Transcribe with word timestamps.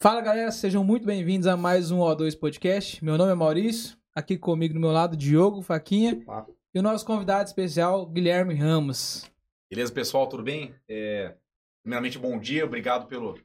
Fala 0.00 0.20
galera, 0.20 0.52
sejam 0.52 0.84
muito 0.84 1.04
bem-vindos 1.04 1.48
a 1.48 1.56
mais 1.56 1.90
um 1.90 1.98
O2 1.98 2.38
Podcast. 2.38 3.04
Meu 3.04 3.18
nome 3.18 3.32
é 3.32 3.34
Maurício, 3.34 3.98
aqui 4.14 4.38
comigo 4.38 4.72
do 4.72 4.78
meu 4.78 4.92
lado, 4.92 5.16
Diogo 5.16 5.60
Faquinha 5.60 6.24
e 6.72 6.78
o 6.78 6.82
nosso 6.82 7.04
convidado 7.04 7.48
especial, 7.48 8.06
Guilherme 8.06 8.54
Ramos. 8.54 9.28
Beleza, 9.68 9.92
pessoal, 9.92 10.28
tudo 10.28 10.44
bem? 10.44 10.72
É, 10.88 11.34
primeiramente, 11.82 12.16
bom 12.16 12.38
dia, 12.38 12.64
obrigado 12.64 13.08
pelo, 13.08 13.40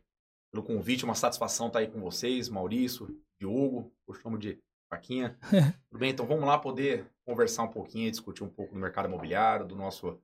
pelo 0.51 0.63
convite, 0.63 1.03
uma 1.03 1.15
satisfação 1.15 1.65
estar 1.65 1.79
aí 1.79 1.87
com 1.87 1.99
vocês, 1.99 2.47
Maurício, 2.49 3.19
Diogo, 3.39 3.91
eu 4.07 4.13
chamo 4.13 4.37
de 4.37 4.59
Faquinha. 4.91 5.35
tudo 5.89 5.99
bem? 5.99 6.11
Então 6.11 6.27
vamos 6.27 6.45
lá 6.45 6.59
poder 6.59 7.07
conversar 7.25 7.63
um 7.63 7.71
pouquinho, 7.71 8.11
discutir 8.11 8.43
um 8.43 8.49
pouco 8.49 8.75
do 8.75 8.79
mercado 8.79 9.07
imobiliário, 9.07 9.65
do 9.65 9.75
nosso, 9.75 10.21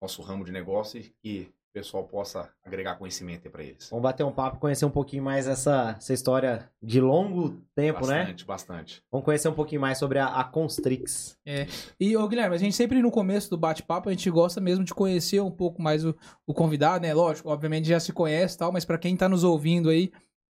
nosso 0.00 0.22
ramo 0.22 0.44
de 0.44 0.52
negócio 0.52 1.12
e 1.24 1.48
o 1.72 1.80
pessoal 1.80 2.04
possa 2.04 2.50
agregar 2.62 2.96
conhecimento 2.96 3.48
para 3.48 3.62
eles. 3.62 3.88
Vamos 3.88 4.02
bater 4.02 4.22
um 4.24 4.30
papo, 4.30 4.58
conhecer 4.58 4.84
um 4.84 4.90
pouquinho 4.90 5.22
mais 5.22 5.48
essa, 5.48 5.96
essa 5.98 6.12
história 6.12 6.70
de 6.82 7.00
longo 7.00 7.56
tempo, 7.74 8.00
bastante, 8.00 8.12
né? 8.12 8.18
Bastante, 8.18 8.44
bastante. 8.44 9.02
Vamos 9.10 9.24
conhecer 9.24 9.48
um 9.48 9.54
pouquinho 9.54 9.80
mais 9.80 9.96
sobre 9.96 10.18
a, 10.18 10.26
a 10.26 10.44
Constrix. 10.44 11.38
É. 11.46 11.66
E, 11.98 12.14
ô 12.14 12.28
Guilherme, 12.28 12.54
a 12.54 12.58
gente 12.58 12.76
sempre 12.76 13.00
no 13.00 13.10
começo 13.10 13.48
do 13.48 13.56
bate-papo, 13.56 14.10
a 14.10 14.12
gente 14.12 14.30
gosta 14.30 14.60
mesmo 14.60 14.84
de 14.84 14.92
conhecer 14.92 15.40
um 15.40 15.50
pouco 15.50 15.80
mais 15.80 16.04
o, 16.04 16.14
o 16.46 16.52
convidado, 16.52 17.02
né? 17.06 17.14
Lógico, 17.14 17.48
obviamente 17.48 17.88
já 17.88 17.98
se 17.98 18.12
conhece 18.12 18.54
e 18.54 18.58
tal, 18.58 18.70
mas 18.70 18.84
para 18.84 18.98
quem 18.98 19.16
tá 19.16 19.26
nos 19.26 19.42
ouvindo 19.42 19.88
aí, 19.88 20.12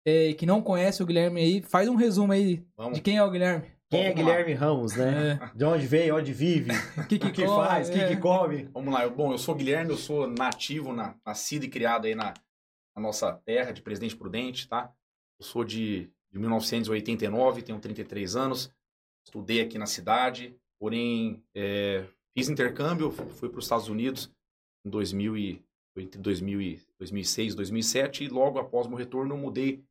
é, 0.05 0.33
que 0.33 0.45
não 0.45 0.61
conhece 0.61 1.01
o 1.01 1.07
Guilherme 1.07 1.41
aí, 1.41 1.63
faz 1.63 1.89
um 1.89 1.95
resumo 1.95 2.33
aí 2.33 2.67
Vamos. 2.77 2.95
de 2.95 3.01
quem 3.01 3.19
é 3.19 3.23
o 3.23 3.31
Guilherme. 3.31 3.67
Quem 3.95 4.07
é 4.07 4.09
Vamos 4.13 4.25
lá. 4.27 4.31
Guilherme 4.33 4.53
Ramos, 4.55 4.97
né? 4.97 5.53
De 5.55 5.65
onde 5.65 5.87
veio, 5.87 6.17
onde 6.17 6.33
vive, 6.33 6.71
O 6.99 7.07
que, 7.07 7.17
o 7.17 7.33
que 7.33 7.45
come, 7.47 7.67
faz, 7.67 7.89
o 7.89 7.93
que, 7.93 8.01
é. 8.01 8.09
que 8.09 8.17
come. 8.17 8.65
Vamos 8.73 8.93
lá, 8.93 9.05
eu- 9.05 9.11
bom, 9.15 9.33
eu 9.33 9.39
sou 9.39 9.55
Guilherme, 9.55 9.91
eu 9.91 9.97
sou 9.97 10.27
nativo, 10.27 10.93
na, 10.93 11.15
nascido 11.25 11.65
e 11.65 11.69
criado 11.69 12.07
aí 12.07 12.15
na, 12.15 12.35
na 12.97 13.03
nossa 13.03 13.33
terra 13.33 13.73
de 13.73 13.83
Presidente 13.83 14.17
Prudente, 14.17 14.69
tá? 14.69 14.93
Eu 15.41 15.45
sou 15.47 15.65
de, 15.65 16.11
de 16.33 16.39
1989, 16.39 17.63
tenho 17.63 17.79
33 17.81 18.37
anos, 18.37 18.71
estudei 19.27 19.61
aqui 19.61 19.79
na 19.79 19.87
cidade, 19.87 20.57
porém 20.79 21.43
é, 21.55 22.05
fiz 22.37 22.49
intercâmbio, 22.49 23.11
fu- 23.11 23.29
fui 23.31 23.49
para 23.49 23.59
os 23.59 23.65
Estados 23.65 23.89
Unidos 23.89 24.31
em 24.87 24.91
2000 24.91 25.37
e, 25.37 25.65
entre 25.97 26.21
2000 26.21 26.61
e 26.61 26.81
2006 26.99 27.53
e 27.53 27.57
2007 27.57 28.25
e 28.25 28.29
logo 28.29 28.59
após 28.59 28.87
meu 28.87 28.97
retorno 28.99 29.35
eu 29.35 29.39
mudei, 29.39 29.83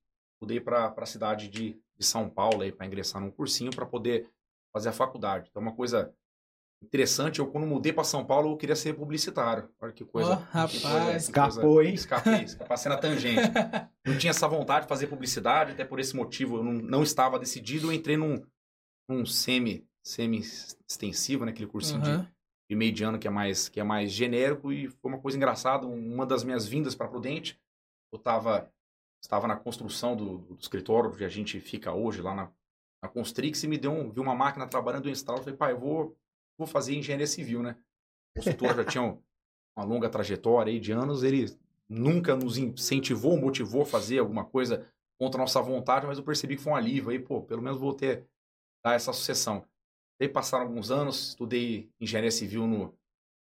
mudei 0.42 0.60
para 0.60 0.94
a 0.96 1.06
cidade 1.06 1.48
de, 1.50 1.78
de 2.04 2.10
São 2.10 2.30
Paulo 2.30 2.62
aí 2.62 2.72
para 2.72 2.86
ingressar 2.86 3.22
num 3.22 3.32
cursinho 3.32 3.72
para 3.72 3.86
poder 3.86 4.30
fazer 4.72 4.90
a 4.90 4.94
faculdade. 4.94 5.48
Então 5.50 5.62
uma 5.62 5.74
coisa 5.74 6.14
interessante, 6.84 7.40
eu 7.40 7.48
quando 7.48 7.66
mudei 7.66 7.94
para 7.94 8.04
São 8.04 8.26
Paulo 8.26 8.52
eu 8.52 8.58
queria 8.58 8.76
ser 8.76 8.94
publicitário. 8.94 9.70
Olha 9.80 9.94
que 9.94 10.04
coisa. 10.04 10.36
Que 10.38 10.44
rapaz. 10.44 10.82
coisa- 10.82 11.18
Escapou, 11.18 11.82
hein? 11.82 11.94
Escapei, 11.94 12.46
passei 12.68 12.90
na 12.92 12.98
tangente. 12.98 13.42
Não 14.06 14.18
tinha 14.18 14.32
essa 14.32 14.48
vontade 14.48 14.86
de 14.86 14.90
fazer 14.90 15.08
publicidade, 15.08 15.72
até 15.72 15.86
por 15.86 16.00
esse 16.00 16.14
motivo 16.16 16.58
eu 16.58 16.64
não, 16.64 16.74
não 16.74 17.04
estava 17.04 17.40
decidido. 17.40 17.88
Eu 17.88 17.94
entrei 17.94 18.18
num, 18.18 18.46
num 19.10 19.26
semi, 19.26 19.88
semi 20.06 20.40
extensivo, 20.40 21.46
né, 21.46 21.52
aquele 21.52 21.70
cursinho 21.70 22.02
de, 22.02 22.10
Aham. 22.10 22.28
de 22.70 22.76
meio 22.76 22.92
de 22.92 23.02
ano 23.06 23.18
que 23.18 23.28
é 23.28 23.32
mais 23.32 23.70
que 23.70 23.80
é 23.80 23.84
mais 23.84 24.12
genérico 24.12 24.74
e 24.74 24.90
foi 24.90 25.10
uma 25.12 25.20
coisa 25.22 25.38
engraçada. 25.38 25.88
Uma 25.88 26.26
das 26.26 26.44
minhas 26.44 26.68
vindas 26.68 26.94
para 26.96 27.08
Prudente, 27.08 27.58
eu 28.12 28.18
estava 28.18 28.70
estava 29.24 29.48
na 29.48 29.56
construção 29.56 30.16
do, 30.16 30.40
do 30.40 30.58
escritório 30.60 31.10
onde 31.12 31.24
a 31.24 31.30
gente 31.30 31.60
fica 31.60 31.94
hoje 31.94 32.22
lá 32.22 32.36
na, 32.36 32.52
na 33.02 33.10
Constrix 33.10 33.64
e 33.64 33.68
me 33.68 33.78
deu 33.78 33.92
um, 33.92 34.12
vi 34.12 34.20
uma 34.20 34.36
máquina 34.36 34.68
trabalhando 34.68 35.08
em 35.08 35.12
instalo, 35.12 35.40
falei, 35.40 35.56
pai, 35.56 35.72
eu 35.72 35.80
vou 35.80 36.18
vou 36.56 36.68
fazer 36.68 36.96
engenharia 36.96 37.26
civil, 37.26 37.64
né? 37.64 37.76
O 38.36 38.40
consultor 38.40 38.76
já 38.76 38.86
tinha 38.86 39.02
um- 39.02 39.20
uma 39.76 39.84
longa 39.84 40.08
trajetória 40.08 40.72
aí 40.72 40.80
de 40.80 40.92
anos, 40.92 41.24
ele 41.24 41.46
nunca 41.90 42.36
nos 42.36 42.58
incentivou, 42.60 43.40
motivou 43.40 43.82
a 43.82 43.86
fazer 43.86 44.20
alguma 44.20 44.46
coisa 44.46 44.88
contra 45.20 45.40
a 45.40 45.44
nossa 45.44 45.60
vontade, 45.62 46.06
mas 46.06 46.20
eu 46.20 46.24
percebi 46.24 46.56
que 46.56 46.62
foi 46.62 46.74
um 46.74 46.76
alívio 46.76 47.10
aí, 47.10 47.18
pô, 47.18 47.42
pelo 47.42 47.62
menos 47.62 47.80
vou 47.80 47.94
ter 47.94 48.28
dar 48.86 48.94
essa 48.94 49.12
sucessão. 49.12 49.66
Aí 50.22 50.30
passaram 50.30 50.66
alguns 50.66 50.92
anos, 50.92 51.30
estudei 51.30 51.90
engenharia 52.00 52.30
civil 52.30 52.68
no, 52.68 52.96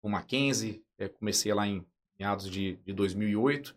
no 0.02 0.08
Mackenzie, 0.10 0.84
eh, 0.98 1.08
comecei 1.08 1.52
lá 1.52 1.66
em 1.66 1.84
meados 2.18 2.48
de, 2.48 2.76
de 2.76 2.92
2008, 2.92 3.76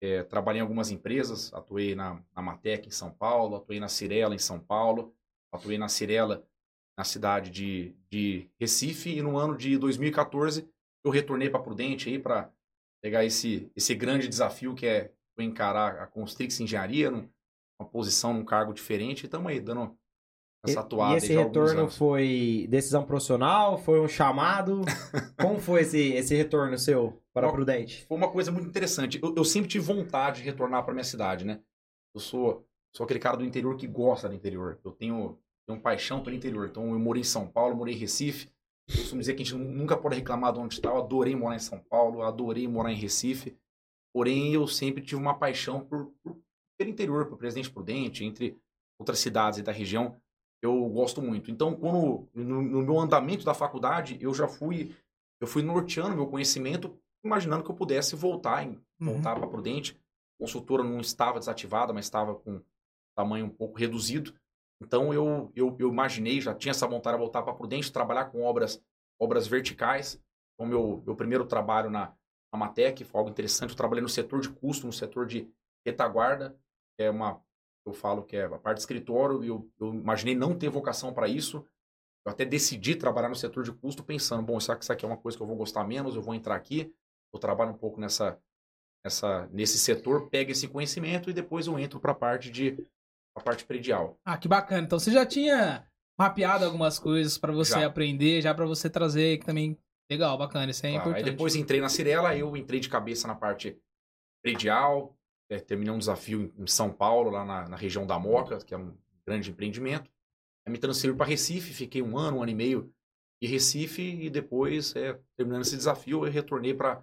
eh, 0.00 0.22
trabalhei 0.24 0.60
em 0.60 0.62
algumas 0.62 0.90
empresas, 0.90 1.52
atuei 1.52 1.94
na, 1.94 2.22
na 2.34 2.42
Matec 2.42 2.88
em 2.88 2.90
São 2.90 3.10
Paulo, 3.10 3.56
atuei 3.56 3.80
na 3.80 3.88
Cirela 3.88 4.34
em 4.34 4.38
São 4.38 4.58
Paulo, 4.58 5.14
atuei 5.52 5.78
na 5.78 5.88
Cirela 5.88 6.46
na 6.96 7.04
cidade 7.04 7.50
de, 7.50 7.94
de 8.10 8.50
Recife 8.58 9.10
e 9.10 9.22
no 9.22 9.38
ano 9.38 9.56
de 9.56 9.78
2014 9.78 10.68
eu 11.04 11.10
retornei 11.10 11.48
para 11.48 11.62
Prudente 11.62 12.08
aí 12.08 12.18
para 12.18 12.52
pegar 13.02 13.24
esse, 13.24 13.70
esse 13.74 13.94
grande 13.94 14.28
desafio 14.28 14.74
que 14.74 14.86
é 14.86 15.12
encarar 15.38 15.98
a 16.02 16.06
Constrix 16.06 16.60
Engenharia, 16.60 17.10
num- 17.10 17.28
uma 17.80 17.88
posição 17.88 18.34
num 18.34 18.44
cargo 18.44 18.74
diferente. 18.74 19.22
E 19.22 19.24
estamos 19.26 19.50
aí 19.50 19.58
dando 19.58 19.98
essa 20.64 20.80
atuada 20.80 21.14
e 21.14 21.16
esse 21.18 21.32
retorno 21.34 21.88
foi 21.88 22.66
decisão 22.68 23.04
profissional? 23.04 23.78
Foi 23.78 24.00
um 24.00 24.08
chamado? 24.08 24.82
Como 25.40 25.58
foi 25.58 25.82
esse, 25.82 26.12
esse 26.12 26.34
retorno 26.34 26.78
seu 26.78 27.20
para 27.32 27.46
Bom, 27.46 27.54
Prudente? 27.54 28.04
foi 28.06 28.16
uma 28.16 28.30
coisa 28.30 28.50
muito 28.52 28.68
interessante. 28.68 29.18
Eu, 29.22 29.34
eu 29.36 29.44
sempre 29.44 29.68
tive 29.70 29.84
vontade 29.84 30.38
de 30.40 30.44
retornar 30.46 30.84
para 30.84 30.92
minha 30.92 31.04
cidade, 31.04 31.44
né? 31.44 31.60
Eu 32.14 32.20
sou, 32.20 32.66
sou 32.94 33.04
aquele 33.04 33.20
cara 33.20 33.36
do 33.36 33.44
interior 33.44 33.76
que 33.76 33.86
gosta 33.86 34.28
do 34.28 34.34
interior. 34.34 34.78
Eu 34.84 34.92
tenho, 34.92 35.38
tenho 35.66 35.80
paixão 35.80 36.22
pelo 36.22 36.36
interior. 36.36 36.66
Então, 36.68 36.90
eu 36.92 36.98
morei 36.98 37.20
em 37.22 37.24
São 37.24 37.46
Paulo, 37.46 37.74
morei 37.76 37.94
em 37.94 37.98
Recife. 37.98 38.50
Eu 38.88 38.96
costumo 38.96 39.20
dizer 39.20 39.34
que 39.34 39.42
a 39.42 39.44
gente 39.46 39.56
nunca 39.56 39.96
pode 39.96 40.16
reclamar 40.16 40.52
de 40.52 40.58
onde 40.58 40.74
está. 40.74 40.90
Eu 40.90 40.98
adorei 40.98 41.34
morar 41.36 41.54
em 41.56 41.60
São 41.60 41.78
Paulo, 41.88 42.22
adorei 42.22 42.66
morar 42.66 42.92
em 42.92 42.96
Recife. 42.96 43.56
Porém, 44.12 44.52
eu 44.52 44.66
sempre 44.66 45.02
tive 45.02 45.14
uma 45.20 45.38
paixão 45.38 45.80
por, 45.80 46.12
por- 46.22 46.36
pelo 46.76 46.90
interior, 46.90 47.26
por 47.26 47.38
Presidente 47.38 47.70
Prudente, 47.70 48.24
entre 48.24 48.58
outras 48.98 49.20
cidades 49.20 49.62
da 49.62 49.70
região. 49.70 50.20
Eu 50.62 50.88
gosto 50.90 51.22
muito. 51.22 51.50
Então, 51.50 51.74
quando 51.74 52.28
no, 52.34 52.60
no 52.62 52.82
meu 52.82 52.98
andamento 52.98 53.44
da 53.44 53.54
faculdade, 53.54 54.18
eu 54.20 54.34
já 54.34 54.46
fui, 54.46 54.94
eu 55.40 55.46
fui 55.46 55.62
norteando 55.62 56.14
meu 56.14 56.26
conhecimento 56.26 56.98
imaginando 57.24 57.64
que 57.64 57.70
eu 57.70 57.74
pudesse 57.74 58.14
voltar, 58.16 58.64
em- 58.64 58.80
Uhum. 59.00 59.14
voltar 59.14 59.34
para 59.36 59.46
Prudente. 59.46 59.98
A 60.38 60.44
consultora 60.44 60.82
não 60.82 61.00
estava 61.00 61.38
desativada, 61.38 61.92
mas 61.92 62.04
estava 62.06 62.34
com 62.34 62.62
tamanho 63.16 63.46
um 63.46 63.50
pouco 63.50 63.78
reduzido. 63.78 64.34
Então 64.82 65.12
eu, 65.12 65.50
eu, 65.54 65.76
eu 65.78 65.88
imaginei, 65.90 66.40
já 66.40 66.54
tinha 66.54 66.70
essa 66.70 66.86
vontade 66.86 67.16
de 67.16 67.22
voltar 67.22 67.42
para 67.42 67.52
Prudente, 67.54 67.92
trabalhar 67.92 68.26
com 68.26 68.42
obras, 68.42 68.82
obras 69.18 69.46
verticais. 69.46 70.20
Então 70.54 70.66
meu, 70.68 71.02
meu 71.06 71.14
primeiro 71.16 71.44
trabalho 71.46 71.90
na, 71.90 72.12
na 72.52 72.58
Matec 72.58 73.02
foi 73.04 73.18
algo 73.18 73.30
interessante. 73.30 73.70
Eu 73.70 73.76
trabalhei 73.76 74.02
no 74.02 74.08
setor 74.08 74.40
de 74.40 74.48
custo, 74.50 74.86
no 74.86 74.92
setor 74.92 75.26
de 75.26 75.50
retaguarda, 75.86 76.56
que 76.96 77.04
é 77.04 77.10
uma, 77.10 77.40
eu 77.86 77.92
falo 77.92 78.22
que 78.24 78.36
é 78.36 78.44
a 78.44 78.58
parte 78.58 78.76
de 78.76 78.82
escritório, 78.82 79.42
e 79.44 79.48
eu, 79.48 79.68
eu 79.80 79.94
imaginei 79.94 80.34
não 80.34 80.56
ter 80.56 80.68
vocação 80.68 81.12
para 81.12 81.28
isso. 81.28 81.64
Eu 82.24 82.32
até 82.32 82.44
decidi 82.44 82.94
trabalhar 82.94 83.28
no 83.28 83.34
setor 83.34 83.64
de 83.64 83.72
custo 83.72 84.04
pensando, 84.04 84.42
bom, 84.42 84.60
será 84.60 84.76
que 84.76 84.84
isso 84.84 84.92
aqui 84.92 85.04
é 85.04 85.08
uma 85.08 85.16
coisa 85.16 85.36
que 85.36 85.42
eu 85.42 85.46
vou 85.46 85.56
gostar 85.56 85.84
menos? 85.84 86.14
Eu 86.14 86.22
vou 86.22 86.34
entrar 86.34 86.54
aqui, 86.54 86.92
eu 87.32 87.38
trabalho 87.38 87.70
um 87.70 87.78
pouco 87.78 88.00
nessa, 88.00 88.38
nessa, 89.04 89.48
nesse 89.52 89.78
setor, 89.78 90.28
pego 90.28 90.50
esse 90.50 90.68
conhecimento 90.68 91.30
e 91.30 91.32
depois 91.32 91.66
eu 91.66 91.78
entro 91.78 91.98
para 91.98 92.12
a 92.12 92.14
parte 92.14 92.50
de 92.50 92.76
a 93.34 93.40
parte 93.40 93.64
predial. 93.64 94.18
Ah, 94.24 94.36
que 94.36 94.48
bacana. 94.48 94.82
Então 94.84 94.98
você 94.98 95.10
já 95.10 95.24
tinha 95.24 95.86
mapeado 96.18 96.64
algumas 96.64 96.98
coisas 96.98 97.38
pra 97.38 97.52
você 97.52 97.80
Já. 97.80 97.86
aprender, 97.86 98.42
já 98.42 98.54
pra 98.54 98.66
você 98.66 98.90
trazer 98.90 99.38
que 99.38 99.46
também 99.46 99.78
legal, 100.10 100.36
bacana, 100.36 100.70
isso 100.70 100.84
é 100.84 100.90
Claro, 100.90 101.02
importante. 101.02 101.24
Aí 101.24 101.30
depois 101.30 101.54
entrei 101.54 101.80
na 101.80 101.88
Cirela, 101.88 102.36
eu 102.36 102.54
entrei 102.56 102.80
de 102.80 102.88
cabeça 102.88 103.26
na 103.26 103.34
parte 103.34 103.78
predial, 104.42 105.16
é, 105.50 105.58
terminei 105.58 105.92
um 105.92 105.98
desafio 105.98 106.52
em, 106.56 106.62
em 106.62 106.66
São 106.66 106.90
Paulo, 106.90 107.30
lá 107.30 107.44
na, 107.44 107.68
na 107.68 107.76
região 107.76 108.06
da 108.06 108.18
Moca, 108.18 108.58
que 108.58 108.72
é 108.72 108.78
um 108.78 108.94
grande 109.26 109.50
empreendimento. 109.50 110.10
Aí 110.64 110.72
me 110.72 110.78
transferi 110.78 111.12
para 111.14 111.26
Recife, 111.26 111.74
fiquei 111.74 112.00
um 112.00 112.16
ano, 112.16 112.38
um 112.38 112.42
ano 112.42 112.52
e 112.52 112.54
meio 112.54 112.92
em 113.42 113.46
Recife 113.46 114.02
e 114.02 114.30
depois, 114.30 114.94
é, 114.94 115.18
terminando 115.36 115.62
esse 115.62 115.76
desafio, 115.76 116.24
eu 116.24 116.30
retornei 116.30 116.72
para 116.74 117.02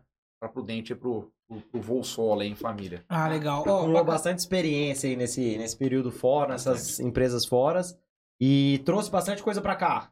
Prudente, 0.53 0.93
para 0.95 1.09
o 1.09 1.31
voo 1.73 2.03
solo 2.03 2.41
aí 2.41 2.47
em 2.47 2.55
família. 2.55 3.03
Ah, 3.09 3.27
legal. 3.27 3.59
Ó, 3.59 3.61
Acumulou 3.61 3.93
bacana. 3.93 4.03
bastante 4.03 4.39
experiência 4.39 5.09
aí 5.09 5.15
nesse, 5.15 5.57
nesse 5.57 5.75
período 5.75 6.11
fora, 6.11 6.53
nessas 6.53 6.99
empresas 6.99 7.45
fora. 7.45 7.81
E 8.39 8.79
trouxe 8.85 9.09
bastante 9.09 9.41
coisa 9.41 9.61
para 9.61 9.75
cá. 9.75 10.11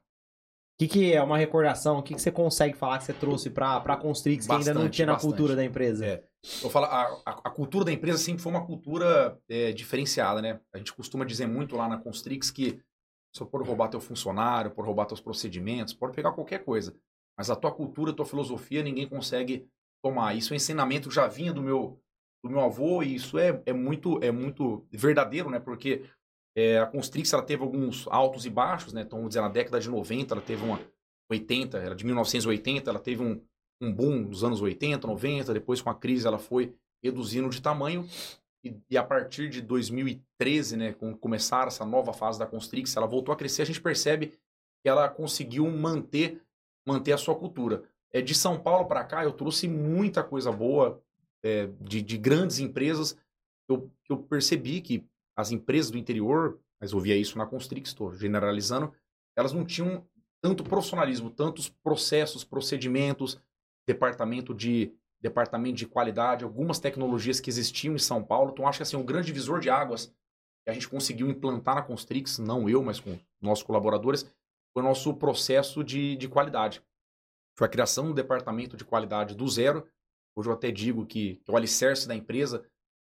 O 0.75 0.77
que, 0.77 0.87
que 0.89 1.13
é 1.13 1.23
uma 1.23 1.37
recordação? 1.37 1.99
O 1.99 2.03
que, 2.03 2.13
que 2.13 2.21
você 2.21 2.31
consegue 2.31 2.75
falar 2.75 2.97
que 2.97 3.05
você 3.05 3.13
trouxe 3.13 3.49
para 3.49 3.77
a 3.77 3.97
Constrix 3.97 4.45
que 4.45 4.51
ainda 4.51 4.73
não 4.73 4.89
tinha 4.89 5.05
na 5.05 5.13
bastante. 5.13 5.31
cultura 5.31 5.55
da 5.55 5.63
empresa? 5.63 6.05
É. 6.05 6.23
Eu 6.61 6.69
falo, 6.69 6.87
a, 6.87 7.03
a, 7.25 7.31
a 7.45 7.49
cultura 7.49 7.85
da 7.85 7.93
empresa 7.93 8.17
sempre 8.17 8.41
foi 8.41 8.51
uma 8.51 8.65
cultura 8.65 9.39
é, 9.47 9.71
diferenciada, 9.71 10.41
né? 10.41 10.59
A 10.73 10.77
gente 10.77 10.93
costuma 10.93 11.23
dizer 11.23 11.47
muito 11.47 11.77
lá 11.77 11.87
na 11.87 11.97
Constrix 11.97 12.51
que 12.51 12.81
você 13.33 13.45
pode 13.45 13.65
roubar 13.65 13.87
teu 13.87 14.01
funcionário, 14.01 14.71
pode 14.71 14.85
roubar 14.85 15.05
teus 15.05 15.21
procedimentos, 15.21 15.93
pode 15.93 16.13
pegar 16.13 16.33
qualquer 16.33 16.65
coisa. 16.65 16.93
Mas 17.37 17.49
a 17.49 17.55
tua 17.55 17.71
cultura, 17.71 18.11
a 18.11 18.13
tua 18.13 18.25
filosofia, 18.25 18.83
ninguém 18.83 19.07
consegue 19.07 19.67
tomar. 20.03 20.35
Isso 20.35 20.51
é 20.51 20.55
um 20.55 20.57
ensinamento 20.57 21.07
que 21.07 21.15
já 21.15 21.25
vinha 21.25 21.53
do 21.53 21.61
meu, 21.61 22.01
do 22.43 22.49
meu 22.49 22.59
avô 22.59 23.01
e 23.01 23.15
isso 23.15 23.37
é, 23.37 23.61
é, 23.65 23.71
muito, 23.71 24.21
é 24.21 24.31
muito 24.31 24.85
verdadeiro, 24.91 25.49
né? 25.49 25.59
Porque 25.59 26.03
é, 26.55 26.79
a 26.79 26.85
Constrix 26.85 27.33
ela 27.33 27.43
teve 27.43 27.61
alguns 27.61 28.07
altos 28.07 28.45
e 28.45 28.49
baixos, 28.49 28.93
né? 28.93 29.01
Então, 29.01 29.19
vamos 29.19 29.29
dizer, 29.29 29.41
na 29.41 29.49
década 29.49 29.79
de 29.79 29.89
90 29.89 30.33
ela 30.33 30.41
teve 30.41 30.63
uma 30.63 30.79
80, 31.29 31.77
era 31.77 31.95
de 31.95 32.05
1980, 32.05 32.89
ela 32.89 32.99
teve 32.99 33.21
um, 33.21 33.41
um 33.81 33.91
boom 33.91 34.21
nos 34.21 34.43
anos 34.43 34.61
80, 34.61 35.05
90, 35.05 35.53
depois 35.53 35.81
com 35.81 35.89
a 35.89 35.95
crise 35.95 36.25
ela 36.25 36.37
foi 36.37 36.73
reduzindo 37.03 37.49
de 37.49 37.61
tamanho 37.61 38.07
e, 38.65 38.75
e 38.89 38.97
a 38.97 39.03
partir 39.03 39.47
de 39.47 39.61
2013, 39.61 40.75
né, 40.75 40.93
com 40.93 41.15
começar 41.15 41.67
essa 41.67 41.85
nova 41.85 42.11
fase 42.11 42.39
da 42.39 42.47
Constrix, 42.47 42.97
ela 42.97 43.05
voltou 43.05 43.31
a 43.31 43.37
crescer, 43.37 43.61
a 43.61 43.65
gente 43.65 43.79
percebe 43.79 44.33
que 44.81 44.89
ela 44.89 45.07
conseguiu 45.07 45.69
manter, 45.69 46.41
manter 46.85 47.11
a 47.11 47.17
sua 47.17 47.35
cultura. 47.35 47.83
É, 48.11 48.21
de 48.21 48.33
São 48.33 48.59
Paulo 48.59 48.87
para 48.87 49.03
cá, 49.03 49.23
eu 49.23 49.31
trouxe 49.31 49.67
muita 49.67 50.23
coisa 50.23 50.51
boa 50.51 50.99
é, 51.43 51.69
de, 51.79 52.01
de 52.01 52.17
grandes 52.17 52.59
empresas. 52.59 53.15
Eu, 53.69 53.91
eu 54.09 54.17
percebi 54.17 54.81
que 54.81 55.05
as 55.35 55.51
empresas 55.51 55.91
do 55.91 55.97
interior, 55.97 56.59
mas 56.79 56.91
eu 56.91 56.99
via 56.99 57.17
isso 57.17 57.37
na 57.37 57.45
Constrix, 57.45 57.89
estou 57.89 58.13
generalizando, 58.13 58.93
elas 59.35 59.53
não 59.53 59.65
tinham 59.65 60.05
tanto 60.41 60.63
profissionalismo, 60.63 61.29
tantos 61.29 61.69
processos, 61.69 62.43
procedimentos, 62.43 63.39
departamento 63.87 64.53
de 64.53 64.93
departamento 65.21 65.77
de 65.77 65.87
qualidade, 65.87 66.43
algumas 66.43 66.77
tecnologias 66.77 67.39
que 67.39 67.49
existiam 67.49 67.95
em 67.95 67.99
São 67.99 68.23
Paulo. 68.23 68.51
Então, 68.51 68.67
acho 68.67 68.77
que 68.77 68.83
assim, 68.83 68.95
um 68.95 69.05
grande 69.05 69.27
divisor 69.27 69.59
de 69.59 69.71
águas 69.71 70.13
que 70.63 70.69
a 70.69 70.73
gente 70.73 70.87
conseguiu 70.87 71.27
implantar 71.29 71.75
na 71.75 71.81
Constrix, 71.81 72.37
não 72.37 72.69
eu, 72.69 72.83
mas 72.83 72.99
com 72.99 73.17
nossos 73.41 73.63
colaboradores, 73.63 74.23
foi 74.73 74.83
o 74.83 74.85
nosso 74.85 75.13
processo 75.15 75.83
de, 75.83 76.15
de 76.15 76.27
qualidade. 76.27 76.83
Foi 77.57 77.65
a 77.65 77.69
criação 77.69 78.07
do 78.07 78.13
departamento 78.13 78.75
de 78.75 78.83
qualidade 78.83 79.33
do 79.33 79.47
zero. 79.47 79.87
Hoje 80.35 80.49
eu 80.49 80.53
até 80.53 80.69
digo 80.69 81.05
que, 81.05 81.37
que 81.37 81.51
o 81.51 81.55
alicerce 81.55 82.07
da 82.07 82.15
empresa, 82.15 82.63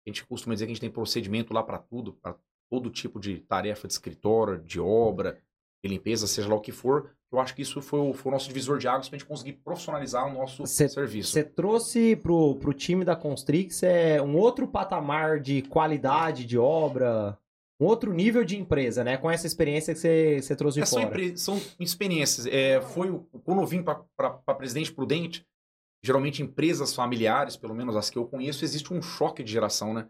a 0.05 0.09
gente 0.09 0.25
costuma 0.25 0.53
dizer 0.53 0.65
que 0.65 0.71
a 0.71 0.75
gente 0.75 0.81
tem 0.81 0.89
procedimento 0.89 1.53
lá 1.53 1.63
para 1.63 1.77
tudo, 1.77 2.13
para 2.13 2.35
todo 2.69 2.89
tipo 2.89 3.19
de 3.19 3.39
tarefa 3.39 3.87
de 3.87 3.93
escritório, 3.93 4.59
de 4.59 4.79
obra, 4.79 5.39
de 5.83 5.89
limpeza, 5.89 6.27
seja 6.27 6.47
lá 6.47 6.55
o 6.55 6.61
que 6.61 6.71
for. 6.71 7.11
Eu 7.31 7.39
acho 7.39 7.55
que 7.55 7.61
isso 7.61 7.81
foi 7.81 7.99
o, 7.99 8.13
foi 8.13 8.31
o 8.31 8.33
nosso 8.33 8.47
divisor 8.47 8.77
de 8.77 8.87
águas 8.87 9.09
para 9.09 9.15
a 9.15 9.19
gente 9.19 9.27
conseguir 9.27 9.53
profissionalizar 9.53 10.27
o 10.27 10.33
nosso 10.33 10.65
Cê, 10.67 10.87
serviço. 10.87 11.31
Você 11.31 11.43
trouxe 11.43 12.15
pro, 12.15 12.55
pro 12.55 12.73
time 12.73 13.03
da 13.03 13.15
Constrix 13.15 13.81
é, 13.83 14.21
um 14.21 14.37
outro 14.37 14.67
patamar 14.67 15.39
de 15.39 15.63
qualidade 15.63 16.45
de 16.45 16.57
obra, 16.57 17.37
um 17.79 17.85
outro 17.85 18.13
nível 18.13 18.43
de 18.43 18.57
empresa, 18.57 19.03
né? 19.03 19.17
Com 19.17 19.31
essa 19.31 19.47
experiência 19.47 19.93
que 19.93 19.99
você, 20.41 20.55
trouxe 20.55 20.79
de 20.79 20.83
é, 20.83 20.85
fora. 20.85 21.37
São, 21.37 21.57
são 21.57 21.61
experiências. 21.79 22.45
É, 22.45 22.79
foi 22.81 23.19
quando 23.43 23.61
eu 23.61 23.65
vim 23.65 23.81
para 23.81 24.29
Presidente 24.55 24.93
Prudente, 24.93 25.45
geralmente 26.03 26.41
empresas 26.41 26.93
familiares, 26.93 27.55
pelo 27.55 27.73
menos 27.73 27.95
as 27.95 28.09
que 28.09 28.17
eu 28.17 28.25
conheço, 28.25 28.63
existe 28.63 28.93
um 28.93 29.01
choque 29.01 29.43
de 29.43 29.51
geração, 29.51 29.93
né? 29.93 30.07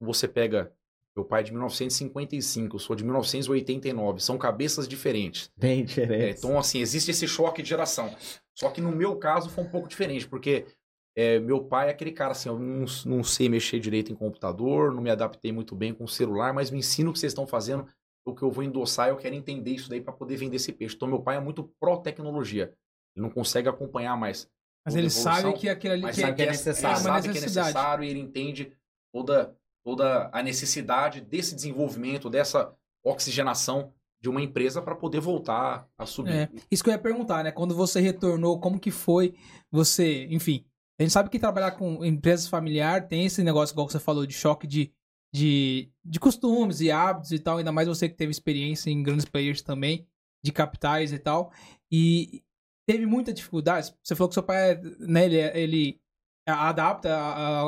Você 0.00 0.28
pega 0.28 0.72
meu 1.14 1.24
pai 1.26 1.40
é 1.40 1.44
de 1.44 1.52
1955, 1.52 2.76
eu 2.76 2.80
sou 2.80 2.96
de 2.96 3.04
1989. 3.04 4.20
São 4.20 4.38
cabeças 4.38 4.88
diferentes. 4.88 5.50
Bem 5.56 5.80
É, 5.80 5.84
diferentes. 5.84 6.42
então, 6.42 6.58
assim, 6.58 6.80
existe 6.80 7.10
esse 7.10 7.28
choque 7.28 7.62
de 7.62 7.68
geração. 7.68 8.14
Só 8.54 8.70
que 8.70 8.80
no 8.80 8.90
meu 8.90 9.16
caso 9.16 9.50
foi 9.50 9.64
um 9.64 9.68
pouco 9.68 9.88
diferente, 9.88 10.26
porque 10.26 10.66
é, 11.14 11.38
meu 11.38 11.62
pai 11.64 11.88
é 11.88 11.90
aquele 11.90 12.12
cara 12.12 12.32
assim, 12.32 12.48
eu 12.48 12.58
não, 12.58 12.86
não 13.04 13.22
sei 13.22 13.48
mexer 13.48 13.78
direito 13.78 14.10
em 14.10 14.14
computador, 14.14 14.92
não 14.92 15.02
me 15.02 15.10
adaptei 15.10 15.52
muito 15.52 15.74
bem 15.74 15.92
com 15.92 16.04
o 16.04 16.08
celular, 16.08 16.54
mas 16.54 16.70
me 16.70 16.78
ensina 16.78 17.10
o 17.10 17.12
que 17.12 17.18
vocês 17.18 17.32
estão 17.32 17.46
fazendo, 17.46 17.86
o 18.24 18.34
que 18.34 18.42
eu 18.42 18.50
vou 18.50 18.64
endossar, 18.64 19.08
eu 19.08 19.16
quero 19.16 19.34
entender 19.34 19.72
isso 19.72 19.90
daí 19.90 20.00
para 20.00 20.12
poder 20.12 20.36
vender 20.36 20.56
esse 20.56 20.72
peixe. 20.72 20.96
Então, 20.96 21.08
meu 21.08 21.20
pai 21.20 21.36
é 21.36 21.40
muito 21.40 21.64
pró-tecnologia. 21.78 22.72
Ele 23.14 23.22
não 23.22 23.30
consegue 23.30 23.68
acompanhar 23.68 24.16
mais. 24.16 24.48
Mas 24.84 24.94
ele 24.94 25.06
evolução, 25.06 25.32
sabe 25.32 25.58
que 25.58 25.68
aquilo 25.68 25.94
ali 25.94 26.02
mas 26.02 26.14
que 26.16 26.20
sabe 26.22 26.34
que 26.36 26.42
é 26.42 26.46
é- 26.46 26.50
necessário. 26.50 26.96
Ele 26.96 27.00
É 27.00 27.02
sabe 27.02 27.22
que 27.22 27.38
é 27.38 27.40
necessário 27.40 28.04
e 28.04 28.08
ele 28.08 28.20
entende 28.20 28.72
toda, 29.12 29.56
toda 29.84 30.30
a 30.32 30.42
necessidade 30.42 31.20
desse 31.20 31.54
desenvolvimento, 31.54 32.28
dessa 32.28 32.74
oxigenação 33.04 33.92
de 34.20 34.28
uma 34.28 34.40
empresa 34.40 34.80
para 34.80 34.94
poder 34.94 35.20
voltar 35.20 35.88
a 35.98 36.06
subir. 36.06 36.32
É, 36.32 36.48
isso 36.70 36.82
que 36.82 36.88
eu 36.88 36.92
ia 36.92 36.98
perguntar, 36.98 37.42
né? 37.42 37.50
Quando 37.50 37.74
você 37.74 38.00
retornou, 38.00 38.60
como 38.60 38.78
que 38.78 38.90
foi 38.90 39.34
você, 39.70 40.26
enfim, 40.30 40.64
a 40.98 41.02
gente 41.02 41.12
sabe 41.12 41.28
que 41.28 41.38
trabalhar 41.38 41.72
com 41.72 42.04
empresas 42.04 42.46
familiar 42.46 43.08
tem 43.08 43.26
esse 43.26 43.42
negócio, 43.42 43.74
igual 43.74 43.88
você 43.88 43.98
falou, 43.98 44.24
de 44.24 44.34
choque 44.34 44.66
de, 44.66 44.92
de, 45.34 45.90
de 46.04 46.20
costumes 46.20 46.80
e 46.80 46.90
hábitos 46.90 47.32
e 47.32 47.38
tal, 47.40 47.58
ainda 47.58 47.72
mais 47.72 47.88
você 47.88 48.08
que 48.08 48.14
teve 48.14 48.30
experiência 48.30 48.90
em 48.90 49.02
grandes 49.02 49.24
players 49.24 49.62
também, 49.62 50.06
de 50.44 50.52
capitais 50.52 51.12
e 51.12 51.18
tal, 51.18 51.50
e 51.90 52.44
teve 52.86 53.06
muita 53.06 53.32
dificuldade. 53.32 53.94
Você 54.02 54.14
falou 54.14 54.28
que 54.28 54.34
seu 54.34 54.42
pai, 54.42 54.80
né, 54.98 55.24
ele, 55.26 55.36
ele 55.54 56.00
adapta 56.46 57.10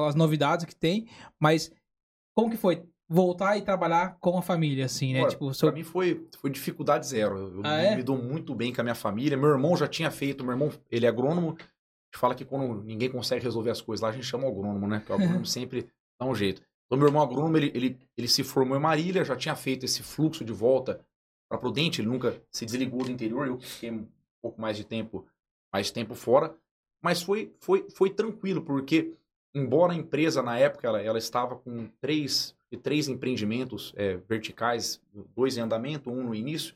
as 0.06 0.14
novidades 0.14 0.64
que 0.64 0.74
tem, 0.74 1.06
mas 1.38 1.70
como 2.36 2.50
que 2.50 2.56
foi 2.56 2.84
voltar 3.08 3.56
e 3.56 3.62
trabalhar 3.62 4.16
com 4.18 4.36
a 4.38 4.42
família, 4.42 4.86
assim, 4.86 5.12
né? 5.12 5.20
Olha, 5.20 5.30
tipo, 5.30 5.52
seu... 5.54 5.68
Pra 5.68 5.76
mim 5.76 5.84
foi, 5.84 6.26
foi 6.38 6.50
dificuldade 6.50 7.06
zero. 7.06 7.36
Eu 7.38 7.60
Ah, 7.64 7.76
me, 7.76 7.84
é? 7.84 7.96
me 7.96 8.02
dou 8.02 8.16
muito 8.16 8.54
bem 8.54 8.72
com 8.72 8.80
a 8.80 8.84
minha 8.84 8.94
família. 8.94 9.36
Meu 9.36 9.50
irmão 9.50 9.76
já 9.76 9.86
tinha 9.86 10.10
feito, 10.10 10.42
meu 10.42 10.52
irmão, 10.52 10.72
ele 10.90 11.06
é 11.06 11.08
agrônomo. 11.08 11.56
Fala 12.16 12.34
que 12.34 12.44
quando 12.44 12.82
ninguém 12.82 13.10
consegue 13.10 13.44
resolver 13.44 13.70
as 13.70 13.80
coisas 13.80 14.02
lá, 14.02 14.08
a 14.08 14.12
gente 14.12 14.24
chama 14.24 14.44
o 14.44 14.48
agrônomo, 14.48 14.86
né? 14.86 14.98
Porque 15.00 15.12
o 15.12 15.16
agrônomo 15.16 15.44
sempre 15.46 15.88
dá 16.18 16.26
um 16.26 16.34
jeito. 16.34 16.62
Então, 16.86 16.98
meu 16.98 17.08
irmão 17.08 17.22
agrônomo, 17.22 17.56
ele, 17.56 17.72
ele, 17.74 17.98
ele 18.16 18.28
se 18.28 18.42
formou 18.44 18.76
em 18.76 18.80
Marília, 18.80 19.24
já 19.24 19.36
tinha 19.36 19.54
feito 19.56 19.84
esse 19.84 20.02
fluxo 20.02 20.44
de 20.44 20.52
volta 20.52 21.04
para 21.48 21.58
Prudente, 21.58 22.00
ele 22.00 22.08
nunca 22.08 22.40
se 22.50 22.64
desligou 22.64 23.04
do 23.04 23.10
interior, 23.10 23.46
eu 23.46 23.58
fiquei 23.60 24.06
pouco 24.44 24.60
mais 24.60 24.76
de 24.76 24.84
tempo, 24.84 25.26
mais 25.72 25.90
tempo 25.90 26.14
fora. 26.14 26.54
Mas 27.02 27.22
foi, 27.22 27.54
foi, 27.60 27.88
foi 27.88 28.10
tranquilo, 28.10 28.60
porque 28.60 29.14
embora 29.54 29.94
a 29.94 29.96
empresa 29.96 30.42
na 30.42 30.58
época 30.58 30.86
ela, 30.86 31.00
ela 31.00 31.16
estava 31.16 31.56
com 31.56 31.88
três, 31.98 32.54
três 32.82 33.08
empreendimentos 33.08 33.94
é, 33.96 34.16
verticais, 34.28 35.00
dois 35.34 35.56
em 35.56 35.62
andamento, 35.62 36.10
um 36.10 36.24
no 36.24 36.34
início, 36.34 36.74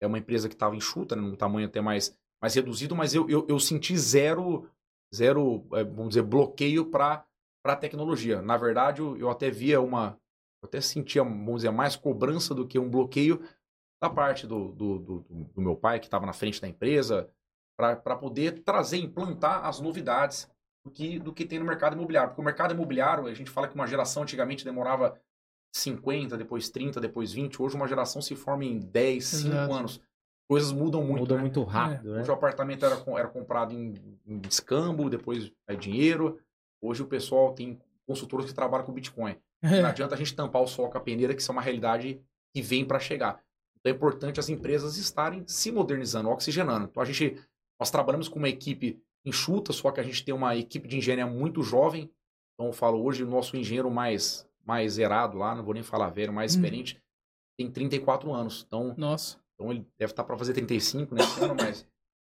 é 0.00 0.06
uma 0.06 0.18
empresa 0.18 0.48
que 0.48 0.54
estava 0.54 0.76
enxuta, 0.76 1.14
né, 1.14 1.20
num 1.20 1.36
tamanho 1.36 1.66
até 1.66 1.82
mais, 1.82 2.16
mais 2.40 2.54
reduzido, 2.54 2.96
mas 2.96 3.14
eu, 3.14 3.28
eu, 3.28 3.46
eu 3.48 3.58
senti 3.58 3.96
zero, 3.98 4.66
zero 5.14 5.62
é, 5.72 5.84
vamos 5.84 6.10
dizer, 6.10 6.22
bloqueio 6.22 6.86
para 6.86 7.26
a 7.64 7.76
tecnologia. 7.76 8.40
Na 8.40 8.56
verdade, 8.56 9.02
eu, 9.02 9.16
eu 9.18 9.28
até 9.28 9.50
via 9.50 9.78
uma, 9.80 10.18
eu 10.62 10.66
até 10.66 10.80
sentia, 10.80 11.22
vamos 11.22 11.56
dizer, 11.56 11.70
mais 11.70 11.96
cobrança 11.96 12.54
do 12.54 12.66
que 12.66 12.78
um 12.78 12.88
bloqueio 12.88 13.42
da 14.04 14.10
parte 14.10 14.46
do, 14.46 14.68
do, 14.72 14.98
do, 14.98 15.26
do 15.54 15.62
meu 15.62 15.74
pai, 15.74 15.98
que 15.98 16.06
estava 16.06 16.26
na 16.26 16.32
frente 16.32 16.60
da 16.60 16.68
empresa, 16.68 17.28
para 17.76 18.16
poder 18.16 18.62
trazer, 18.62 18.98
implantar 18.98 19.64
as 19.64 19.80
novidades 19.80 20.48
do 20.84 20.90
que, 20.90 21.18
do 21.18 21.32
que 21.32 21.44
tem 21.44 21.58
no 21.58 21.64
mercado 21.64 21.94
imobiliário. 21.94 22.30
Porque 22.30 22.42
o 22.42 22.44
mercado 22.44 22.74
imobiliário, 22.74 23.26
a 23.26 23.34
gente 23.34 23.50
fala 23.50 23.66
que 23.66 23.74
uma 23.74 23.86
geração 23.86 24.22
antigamente 24.22 24.64
demorava 24.64 25.18
50, 25.74 26.36
depois 26.36 26.68
30, 26.68 27.00
depois 27.00 27.32
20. 27.32 27.60
Hoje 27.60 27.74
uma 27.74 27.88
geração 27.88 28.20
se 28.20 28.36
forma 28.36 28.64
em 28.64 28.78
10, 28.78 29.24
5 29.24 29.48
Exato. 29.48 29.72
anos. 29.72 30.00
Coisas 30.46 30.70
mudam 30.70 31.02
muito. 31.02 31.20
Muda 31.20 31.36
né? 31.36 31.40
muito 31.40 31.62
rápido, 31.64 32.12
né? 32.12 32.20
Hoje 32.20 32.30
o 32.30 32.34
apartamento 32.34 32.84
era, 32.84 33.02
era 33.18 33.28
comprado 33.28 33.72
em, 33.72 33.94
em 34.26 34.42
escambo, 34.46 35.08
depois 35.08 35.50
é 35.66 35.74
dinheiro. 35.74 36.38
Hoje 36.82 37.02
o 37.02 37.06
pessoal 37.06 37.54
tem 37.54 37.80
consultores 38.06 38.46
que 38.46 38.54
trabalham 38.54 38.84
com 38.84 38.92
Bitcoin. 38.92 39.36
Não 39.62 39.86
adianta 39.86 40.14
a 40.14 40.18
gente 40.18 40.36
tampar 40.36 40.62
o 40.62 40.66
sol 40.66 40.90
com 40.90 40.98
a 40.98 41.00
peneira, 41.00 41.34
que 41.34 41.40
isso 41.40 41.50
é 41.50 41.54
uma 41.54 41.62
realidade 41.62 42.20
que 42.52 42.60
vem 42.60 42.84
para 42.84 43.00
chegar. 43.00 43.42
Então 43.84 43.92
é 43.92 43.94
importante 43.94 44.40
as 44.40 44.48
empresas 44.48 44.96
estarem 44.96 45.44
se 45.46 45.70
modernizando, 45.70 46.30
oxigenando. 46.30 46.86
Então 46.86 47.02
a 47.02 47.06
gente, 47.06 47.38
nós 47.78 47.90
trabalhamos 47.90 48.28
com 48.28 48.38
uma 48.38 48.48
equipe 48.48 48.98
enxuta, 49.26 49.74
só 49.74 49.90
que 49.90 50.00
a 50.00 50.02
gente 50.02 50.24
tem 50.24 50.34
uma 50.34 50.56
equipe 50.56 50.88
de 50.88 50.96
engenharia 50.96 51.26
muito 51.26 51.62
jovem. 51.62 52.10
Então 52.54 52.68
eu 52.68 52.72
falo 52.72 53.04
hoje 53.04 53.22
o 53.22 53.28
nosso 53.28 53.56
engenheiro 53.56 53.90
mais 53.90 54.48
mais 54.66 54.94
zerado 54.94 55.36
lá, 55.36 55.54
não 55.54 55.62
vou 55.62 55.74
nem 55.74 55.82
falar 55.82 56.08
velho, 56.08 56.32
mais 56.32 56.54
Hum. 56.54 56.56
experiente, 56.56 56.98
tem 57.58 57.70
34 57.70 58.32
anos. 58.32 58.64
Então, 58.66 58.94
Nossa. 58.96 59.38
então 59.54 59.70
ele 59.70 59.86
deve 59.98 60.12
estar 60.12 60.24
para 60.24 60.38
fazer 60.38 60.54
35 60.54 61.14
nesse 61.14 61.38
ano, 61.44 61.54
mas 61.54 61.86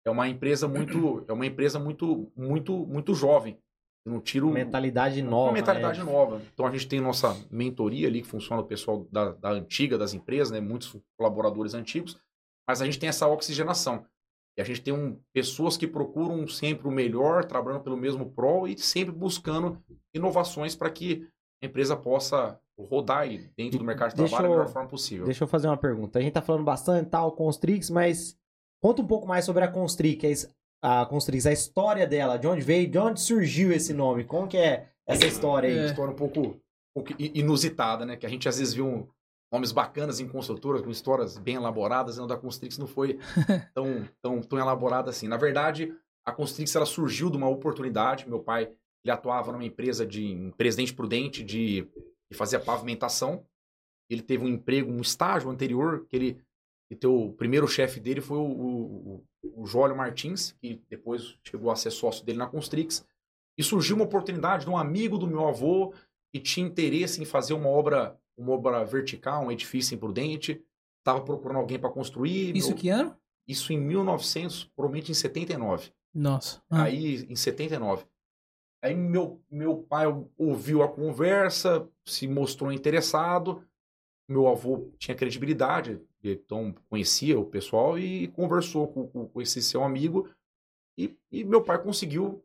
é 0.06 0.10
uma 0.10 0.26
empresa 0.26 0.66
muito 0.66 1.22
é 1.28 1.32
uma 1.34 1.44
empresa 1.44 1.78
muito 1.78 2.32
muito 2.34 2.86
muito 2.86 3.14
jovem. 3.14 3.58
Eu 4.04 4.12
não 4.12 4.20
tiro 4.20 4.50
Mentalidade 4.50 5.22
nova. 5.22 5.46
uma 5.46 5.52
mentalidade 5.52 6.00
né? 6.00 6.04
nova. 6.04 6.42
Então 6.52 6.66
a 6.66 6.70
gente 6.72 6.88
tem 6.88 7.00
nossa 7.00 7.36
mentoria 7.50 8.08
ali, 8.08 8.20
que 8.22 8.26
funciona 8.28 8.60
o 8.60 8.64
pessoal 8.66 9.06
da, 9.12 9.30
da 9.32 9.50
antiga, 9.50 9.96
das 9.96 10.12
empresas, 10.12 10.50
né? 10.50 10.60
Muitos 10.60 10.96
colaboradores 11.16 11.72
antigos, 11.74 12.18
mas 12.66 12.82
a 12.82 12.84
gente 12.84 12.98
tem 12.98 13.08
essa 13.08 13.28
oxigenação. 13.28 14.04
E 14.58 14.60
a 14.60 14.64
gente 14.64 14.82
tem 14.82 14.92
um, 14.92 15.18
pessoas 15.32 15.76
que 15.76 15.86
procuram 15.86 16.46
sempre 16.48 16.86
o 16.88 16.90
melhor, 16.90 17.44
trabalhando 17.44 17.82
pelo 17.82 17.96
mesmo 17.96 18.28
prol 18.30 18.66
e 18.68 18.76
sempre 18.76 19.14
buscando 19.14 19.78
inovações 20.12 20.74
para 20.74 20.90
que 20.90 21.26
a 21.62 21.66
empresa 21.66 21.96
possa 21.96 22.58
rodar 22.78 23.20
aí 23.20 23.48
dentro 23.56 23.78
do 23.78 23.84
mercado 23.84 24.10
de 24.10 24.16
Deixa 24.16 24.30
trabalho 24.30 24.48
da 24.48 24.54
eu- 24.54 24.58
melhor 24.60 24.72
forma 24.72 24.88
possível. 24.88 25.24
Deixa 25.24 25.44
eu 25.44 25.48
fazer 25.48 25.68
uma 25.68 25.76
pergunta. 25.76 26.18
A 26.18 26.22
gente 26.22 26.32
tá 26.32 26.42
falando 26.42 26.64
bastante 26.64 27.08
tal, 27.08 27.32
Constrix, 27.32 27.88
mas 27.88 28.36
conta 28.82 29.00
um 29.00 29.06
pouco 29.06 29.26
mais 29.28 29.44
sobre 29.44 29.62
a 29.62 29.68
Constrix, 29.68 30.48
a 30.82 31.02
a 31.02 31.06
Constrix, 31.06 31.46
a 31.46 31.52
história 31.52 32.06
dela, 32.06 32.36
de 32.36 32.46
onde 32.46 32.60
veio, 32.62 32.90
de 32.90 32.98
onde 32.98 33.20
surgiu 33.20 33.72
esse 33.72 33.94
nome, 33.94 34.24
como 34.24 34.48
que 34.48 34.56
é 34.56 34.88
essa 35.06 35.26
história 35.26 35.68
aí? 35.68 35.78
uma 35.78 35.86
história 35.86 36.12
um 36.12 36.16
pouco, 36.16 36.40
um 36.40 36.60
pouco 36.94 37.14
inusitada, 37.18 38.04
né? 38.04 38.16
Que 38.16 38.26
a 38.26 38.28
gente 38.28 38.48
às 38.48 38.58
vezes 38.58 38.74
viu 38.74 38.86
um- 38.86 39.06
nomes 39.52 39.70
bacanas 39.70 40.18
em 40.18 40.26
consultoras, 40.26 40.80
com 40.82 40.90
histórias 40.90 41.36
bem 41.38 41.56
elaboradas, 41.56 42.16
e 42.16 42.20
o 42.20 42.26
da 42.26 42.36
Constrix 42.36 42.78
não 42.78 42.86
foi 42.86 43.18
tão, 43.74 44.08
tão, 44.22 44.40
tão 44.42 44.58
elaborada 44.58 45.10
assim. 45.10 45.28
Na 45.28 45.36
verdade, 45.36 45.94
a 46.24 46.32
Constrix 46.32 46.74
ela 46.74 46.86
surgiu 46.86 47.30
de 47.30 47.36
uma 47.36 47.48
oportunidade. 47.48 48.28
Meu 48.28 48.40
pai 48.40 48.72
ele 49.04 49.12
atuava 49.12 49.52
numa 49.52 49.64
empresa 49.64 50.06
de 50.06 50.24
em 50.24 50.50
Presidente 50.52 50.94
Prudente 50.94 51.42
de, 51.42 51.82
de 52.30 52.36
fazer 52.36 52.58
pavimentação. 52.60 53.44
Ele 54.08 54.22
teve 54.22 54.44
um 54.44 54.48
emprego, 54.48 54.90
um 54.90 55.00
estágio 55.00 55.50
anterior, 55.50 56.06
que 56.08 56.16
ele 56.16 56.40
que 56.88 56.96
teu, 56.96 57.14
o 57.14 57.32
primeiro 57.32 57.66
chefe 57.66 57.98
dele 57.98 58.20
foi 58.20 58.36
o, 58.36 58.42
o, 58.44 59.24
o 59.42 59.66
Jólio 59.66 59.96
Martins, 59.96 60.52
que 60.60 60.80
depois 60.88 61.36
chegou 61.44 61.70
a 61.70 61.76
ser 61.76 61.90
sócio 61.90 62.24
dele 62.24 62.38
na 62.38 62.46
Constrix. 62.46 63.04
E 63.58 63.62
surgiu 63.62 63.96
uma 63.96 64.04
oportunidade 64.04 64.64
de 64.64 64.70
um 64.70 64.76
amigo 64.78 65.18
do 65.18 65.26
meu 65.26 65.46
avô 65.46 65.92
que 66.32 66.40
tinha 66.40 66.66
interesse 66.66 67.20
em 67.20 67.24
fazer 67.24 67.52
uma 67.54 67.68
obra, 67.68 68.18
uma 68.36 68.52
obra 68.52 68.84
vertical, 68.84 69.44
um 69.44 69.52
edifício 69.52 69.94
imprudente, 69.94 70.62
estava 71.00 71.20
procurando 71.22 71.58
alguém 71.58 71.78
para 71.78 71.90
construir. 71.90 72.56
Isso 72.56 72.68
meu- 72.68 72.76
que 72.78 72.88
ano? 72.88 73.16
Isso 73.46 73.72
em 73.72 73.78
1900, 73.80 74.64
provavelmente 74.76 75.10
em 75.10 75.14
79. 75.14 75.92
Nossa. 76.14 76.62
Ah, 76.70 76.84
Aí, 76.84 77.26
em 77.28 77.36
79. 77.36 78.04
Aí 78.80 78.94
meu, 78.94 79.42
meu 79.50 79.76
pai 79.78 80.06
ouviu 80.38 80.82
a 80.82 80.88
conversa, 80.88 81.88
se 82.06 82.26
mostrou 82.26 82.72
interessado. 82.72 83.62
Meu 84.28 84.48
avô 84.48 84.90
tinha 84.98 85.14
credibilidade, 85.16 86.00
então 86.22 86.74
conhecia 86.88 87.38
o 87.38 87.44
pessoal 87.44 87.98
e 87.98 88.28
conversou 88.28 88.88
com, 88.88 89.06
com- 89.08 89.26
com 89.28 89.40
esse 89.42 89.60
seu 89.62 89.82
amigo. 89.82 90.28
E, 90.98 91.16
e 91.30 91.42
meu 91.44 91.62
pai 91.62 91.82
conseguiu 91.82 92.44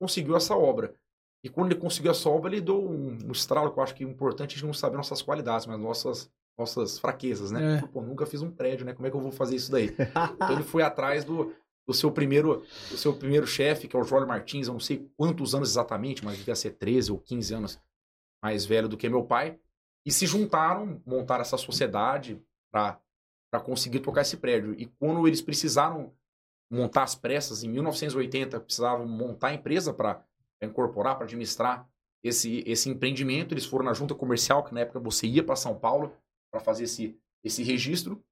conseguiu 0.00 0.36
essa 0.36 0.56
obra. 0.56 0.94
E 1.42 1.48
quando 1.48 1.70
ele 1.70 1.80
conseguiu 1.80 2.10
essa 2.10 2.28
obra, 2.28 2.50
ele 2.50 2.60
deu 2.60 2.82
um, 2.82 3.18
um 3.26 3.32
estralo 3.32 3.70
que 3.72 3.78
eu 3.78 3.82
acho 3.82 3.94
que 3.94 4.02
é 4.04 4.06
importante 4.06 4.52
a 4.52 4.54
gente 4.56 4.66
não 4.66 4.72
saber 4.74 4.96
nossas 4.96 5.20
qualidades, 5.22 5.66
mas 5.66 5.78
nossas, 5.78 6.30
nossas 6.58 6.98
fraquezas, 6.98 7.50
né? 7.50 7.74
É. 7.74 7.76
Falou, 7.80 7.92
Pô, 7.92 8.00
nunca 8.02 8.24
fiz 8.26 8.40
um 8.42 8.50
prédio, 8.50 8.84
né? 8.86 8.92
Como 8.94 9.06
é 9.06 9.10
que 9.10 9.16
eu 9.16 9.20
vou 9.20 9.30
fazer 9.30 9.56
isso 9.56 9.70
daí? 9.70 9.94
Então 10.34 10.52
ele 10.52 10.62
foi 10.62 10.82
atrás 10.82 11.22
do, 11.24 11.54
do 11.86 11.92
seu 11.94 12.10
primeiro 12.10 12.64
do 12.90 12.96
seu 12.96 13.14
primeiro 13.14 13.46
chefe, 13.46 13.86
que 13.86 13.94
é 13.94 13.98
o 13.98 14.04
Jorge 14.04 14.26
Martins, 14.26 14.66
eu 14.66 14.72
não 14.72 14.80
sei 14.80 15.08
quantos 15.16 15.54
anos 15.54 15.70
exatamente, 15.70 16.24
mas 16.24 16.38
devia 16.38 16.56
ser 16.56 16.70
13 16.72 17.12
ou 17.12 17.18
15 17.18 17.54
anos 17.54 17.78
mais 18.42 18.64
velho 18.66 18.88
do 18.88 18.96
que 18.96 19.08
meu 19.08 19.24
pai, 19.24 19.58
e 20.04 20.10
se 20.12 20.26
juntaram, 20.26 21.00
montaram 21.06 21.40
essa 21.42 21.56
sociedade 21.56 22.42
para 22.70 23.00
conseguir 23.60 24.00
tocar 24.00 24.22
esse 24.22 24.36
prédio. 24.36 24.74
E 24.78 24.86
quando 24.86 25.26
eles 25.26 25.40
precisaram 25.40 26.12
montar 26.70 27.02
as 27.02 27.14
pressas, 27.14 27.62
em 27.62 27.68
1980, 27.68 28.60
precisavam 28.60 29.06
montar 29.06 29.48
a 29.48 29.54
empresa 29.54 29.92
para 29.92 30.24
incorporar, 30.62 31.16
para 31.16 31.24
administrar 31.24 31.88
esse, 32.22 32.64
esse 32.66 32.88
empreendimento, 32.88 33.52
eles 33.52 33.66
foram 33.66 33.84
na 33.84 33.92
junta 33.92 34.14
comercial, 34.14 34.64
que 34.64 34.72
na 34.72 34.80
época 34.80 34.98
você 34.98 35.26
ia 35.26 35.44
para 35.44 35.56
São 35.56 35.78
Paulo 35.78 36.12
para 36.50 36.60
fazer 36.60 36.84
esse, 36.84 37.18
esse 37.42 37.62
registro, 37.62 38.22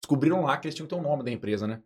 descobriram 0.00 0.42
lá 0.42 0.56
que 0.56 0.68
eles 0.68 0.74
tinham 0.74 0.86
que 0.86 0.94
ter 0.94 1.00
o 1.00 1.02
nome 1.02 1.24
da 1.24 1.30
empresa, 1.30 1.66
né? 1.66 1.82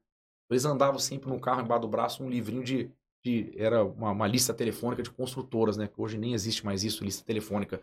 Eles 0.50 0.64
andavam 0.64 0.98
sempre 0.98 1.30
no 1.30 1.40
carro, 1.40 1.62
embaixo 1.62 1.82
do 1.82 1.88
braço, 1.88 2.22
um 2.22 2.28
livrinho 2.28 2.62
de. 2.62 2.90
de 3.24 3.52
era 3.56 3.84
uma, 3.84 4.10
uma 4.10 4.26
lista 4.26 4.52
telefônica 4.52 5.02
de 5.02 5.10
construtoras, 5.10 5.76
né? 5.76 5.86
Que 5.88 6.00
hoje 6.00 6.18
nem 6.18 6.34
existe 6.34 6.64
mais 6.64 6.84
isso, 6.84 7.04
lista 7.04 7.24
telefônica. 7.24 7.80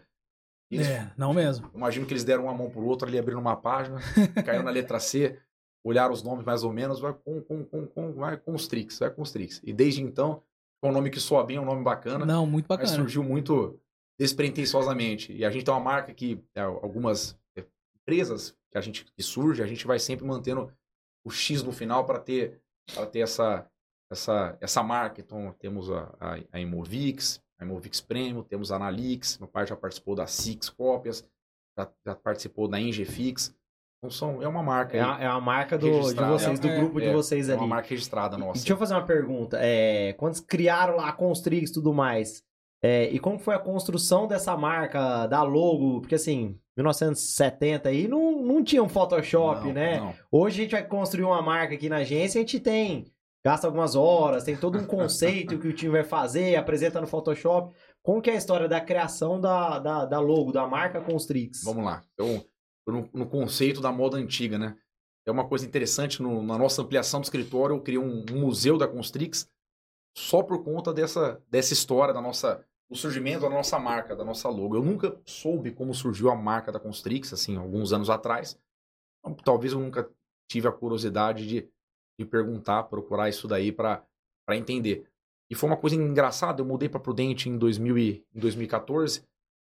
Eles- 0.69 0.87
É, 0.87 1.11
não 1.17 1.33
mesmo. 1.33 1.69
Imagino 1.73 2.05
que 2.05 2.13
eles 2.13 2.23
deram 2.23 2.43
uma 2.45 2.53
mão 2.53 2.69
pro 2.69 2.83
outro 2.83 3.07
ali, 3.07 3.17
abriram 3.17 3.39
uma 3.41 3.55
página, 3.55 3.99
caiu 4.45 4.63
na 4.63 4.71
letra 4.71 4.99
C, 4.99 5.39
olharam 5.83 6.13
os 6.13 6.21
nomes 6.23 6.45
mais 6.45 6.63
ou 6.63 6.73
menos, 6.73 6.99
vai 6.99 7.13
com, 7.13 7.41
com, 7.41 7.63
com, 7.63 7.87
com, 7.87 8.11
vai 8.13 8.37
com 8.37 8.53
os 8.53 8.67
Trix, 8.67 8.99
vai 8.99 9.09
com 9.09 9.21
os 9.21 9.31
Trix. 9.31 9.61
E 9.63 9.71
desde 9.71 10.01
então, 10.01 10.43
é 10.83 10.87
um 10.87 10.91
nome 10.91 11.09
que 11.09 11.19
soa 11.19 11.43
bem, 11.45 11.57
é 11.57 11.61
um 11.61 11.65
nome 11.65 11.83
bacana, 11.83 12.25
Não, 12.25 12.45
muito 12.45 12.65
mas 12.67 12.79
bacana. 12.79 12.95
surgiu 12.95 13.23
muito 13.23 13.79
despretensiosamente. 14.19 15.33
E 15.33 15.43
a 15.45 15.49
gente 15.49 15.65
tem 15.65 15.73
uma 15.73 15.79
marca 15.79 16.13
que 16.13 16.43
é, 16.55 16.61
algumas 16.61 17.37
é, 17.57 17.63
empresas 18.01 18.55
que 18.71 18.77
a 18.77 18.81
gente 18.81 19.05
que 19.05 19.23
surge, 19.23 19.63
a 19.63 19.67
gente 19.67 19.87
vai 19.87 19.99
sempre 19.99 20.25
mantendo 20.25 20.71
o 21.25 21.29
X 21.31 21.63
no 21.63 21.71
final 21.71 22.05
para 22.05 22.19
ter 22.19 22.61
para 22.93 23.05
ter 23.05 23.19
essa 23.19 23.65
essa 24.11 24.57
essa 24.61 24.83
marca. 24.83 25.21
Então 25.21 25.53
temos 25.59 25.89
a, 25.91 26.13
a, 26.19 26.37
a 26.51 26.59
Imovix, 26.59 27.41
a 27.59 27.65
Imovix 27.65 27.99
Premium, 28.01 28.43
temos 28.43 28.71
a 28.71 28.75
Analix, 28.75 29.37
meu 29.39 29.47
pai 29.47 29.65
já 29.65 29.75
participou 29.75 30.15
da 30.15 30.27
Six 30.27 30.69
Cópias, 30.69 31.27
já, 31.77 31.89
já 32.05 32.15
participou 32.15 32.67
da 32.67 32.79
Ingefix. 32.79 33.53
Então 33.97 34.11
são, 34.11 34.41
é 34.43 34.47
uma 34.47 34.61
marca. 34.61 34.95
É 34.95 35.01
a, 35.01 35.17
é 35.21 35.25
a 35.25 35.39
marca 35.41 35.75
do, 35.77 35.87
de 35.89 35.95
Registrado. 35.97 36.33
vocês, 36.33 36.59
do 36.59 36.67
É, 36.67 36.79
grupo 36.79 36.99
de 37.01 37.07
é, 37.07 37.13
vocês 37.13 37.49
é 37.49 37.53
ali. 37.53 37.61
uma 37.61 37.67
marca 37.67 37.89
registrada 37.89 38.37
nossa. 38.37 38.59
Deixa 38.59 38.73
eu 38.73 38.77
fazer 38.77 38.93
uma 38.93 39.05
pergunta. 39.05 39.57
É, 39.59 40.13
quando 40.13 40.35
vocês 40.35 40.45
criaram 40.45 40.97
lá 40.97 41.09
a 41.09 41.13
Constrix 41.13 41.71
e 41.71 41.73
tudo 41.73 41.91
mais, 41.93 42.43
é, 42.83 43.09
e 43.09 43.17
como 43.17 43.39
foi 43.39 43.55
a 43.55 43.59
construção 43.59 44.27
dessa 44.27 44.55
marca, 44.55 45.25
da 45.25 45.41
logo? 45.41 45.99
Porque 46.01 46.13
assim, 46.13 46.59
1970 46.77 47.89
aí 47.89 48.07
não, 48.07 48.39
não 48.43 48.63
tinha 48.63 48.83
um 48.83 48.89
Photoshop, 48.89 49.65
Não, 49.65 49.73
né? 49.73 49.99
não. 49.99 50.13
Hoje 50.31 50.59
a 50.59 50.63
gente 50.63 50.71
vai 50.73 50.85
construir 50.85 51.23
uma 51.23 51.41
marca 51.41 51.73
aqui 51.73 51.89
na 51.89 51.97
agência, 51.97 52.37
a 52.39 52.41
gente 52.43 52.59
tem, 52.59 53.05
gasta 53.47 53.65
algumas 53.65 53.95
horas, 53.95 54.43
tem 54.43 54.57
todo 54.57 54.77
um 54.77 54.85
conceito 54.85 55.57
que 55.57 55.69
o 55.69 55.73
time 55.73 55.93
vai 55.93 56.03
fazer, 56.03 56.57
apresenta 56.57 56.99
no 56.99 57.07
Photoshop. 57.07 57.73
Como 58.03 58.21
que 58.21 58.29
é 58.29 58.33
a 58.33 58.37
história 58.37 58.67
da 58.67 58.81
criação 58.81 59.39
da, 59.39 59.79
da, 59.79 60.05
da 60.05 60.19
logo, 60.19 60.51
da 60.51 60.67
marca 60.67 60.99
Constrix? 60.99 61.63
Vamos 61.63 61.85
lá. 61.85 62.03
Então, 62.13 62.43
no, 62.85 63.09
no 63.13 63.25
conceito 63.25 63.79
da 63.79 63.89
moda 63.89 64.17
antiga, 64.17 64.57
né? 64.57 64.75
É 65.25 65.31
uma 65.31 65.47
coisa 65.47 65.65
interessante, 65.65 66.21
no- 66.21 66.43
na 66.43 66.57
nossa 66.57 66.81
ampliação 66.81 67.21
do 67.21 67.23
escritório, 67.23 67.77
eu 67.77 67.81
criei 67.81 67.97
um, 67.97 68.25
um 68.33 68.39
museu 68.41 68.77
da 68.77 68.85
Constrix 68.85 69.49
só 70.13 70.43
por 70.43 70.61
conta 70.61 70.93
dessa, 70.93 71.41
dessa 71.49 71.71
história, 71.71 72.13
da 72.13 72.21
nossa, 72.21 72.65
do 72.89 72.97
surgimento 72.97 73.41
da 73.41 73.49
nossa 73.49 73.79
marca, 73.79 74.13
da 74.13 74.25
nossa 74.25 74.49
logo. 74.49 74.75
Eu 74.75 74.83
nunca 74.83 75.17
soube 75.25 75.71
como 75.71 75.93
surgiu 75.93 76.29
a 76.29 76.35
marca 76.35 76.69
da 76.69 76.81
Constrix, 76.81 77.31
assim, 77.31 77.55
alguns 77.55 77.93
anos 77.93 78.09
atrás. 78.09 78.59
Talvez 79.45 79.71
eu 79.71 79.79
nunca 79.79 80.09
tive 80.51 80.67
a 80.67 80.71
curiosidade 80.71 81.47
de, 81.47 81.69
de 82.17 82.25
perguntar, 82.25 82.83
procurar 82.83 83.29
isso 83.29 83.47
daí 83.47 83.71
para 83.71 84.03
entender. 84.51 85.07
E 85.49 85.55
foi 85.55 85.69
uma 85.69 85.77
coisa 85.77 85.95
engraçada, 85.95 86.61
eu 86.61 86.65
mudei 86.65 86.89
para 86.89 86.99
Prudente 86.99 87.49
em, 87.49 87.57
2000 87.57 87.97
e, 87.97 88.25
em 88.33 88.39
2014, 88.39 89.23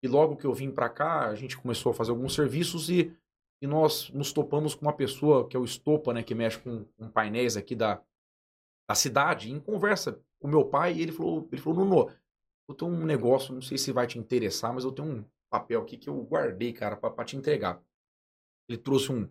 e 0.02 0.08
logo 0.08 0.36
que 0.36 0.46
eu 0.46 0.52
vim 0.52 0.70
para 0.70 0.88
cá, 0.88 1.28
a 1.28 1.34
gente 1.34 1.56
começou 1.56 1.90
a 1.90 1.94
fazer 1.94 2.10
alguns 2.10 2.34
serviços 2.34 2.90
e, 2.90 3.16
e 3.62 3.66
nós 3.66 4.10
nos 4.10 4.32
topamos 4.32 4.74
com 4.74 4.82
uma 4.82 4.92
pessoa 4.92 5.48
que 5.48 5.56
é 5.56 5.60
o 5.60 5.64
Estopa, 5.64 6.12
né, 6.12 6.22
que 6.22 6.34
mexe 6.34 6.58
com, 6.58 6.84
com 6.96 7.08
painéis 7.08 7.56
aqui 7.56 7.74
da, 7.74 8.00
da 8.88 8.94
cidade, 8.94 9.50
em 9.50 9.58
conversa 9.58 10.20
com 10.38 10.46
meu 10.46 10.64
pai, 10.64 10.94
e 10.94 11.02
ele 11.02 11.12
falou, 11.12 11.48
ele 11.50 11.60
falou, 11.60 11.84
Nuno, 11.84 12.12
eu 12.68 12.74
tenho 12.74 12.90
um 12.90 13.04
negócio, 13.04 13.54
não 13.54 13.62
sei 13.62 13.78
se 13.78 13.92
vai 13.92 14.06
te 14.06 14.18
interessar, 14.18 14.72
mas 14.72 14.84
eu 14.84 14.92
tenho 14.92 15.08
um 15.08 15.24
papel 15.50 15.80
aqui 15.80 15.96
que 15.96 16.08
eu 16.08 16.22
guardei, 16.22 16.72
cara, 16.72 16.96
para 16.96 17.24
te 17.24 17.36
entregar. 17.36 17.82
Ele 18.68 18.78
trouxe 18.78 19.12
um 19.12 19.28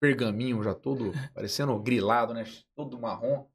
pergaminho 0.00 0.62
já 0.62 0.74
todo 0.74 1.12
parecendo 1.34 1.78
grilado, 1.78 2.32
né, 2.34 2.44
todo 2.74 2.98
marrom. 2.98 3.46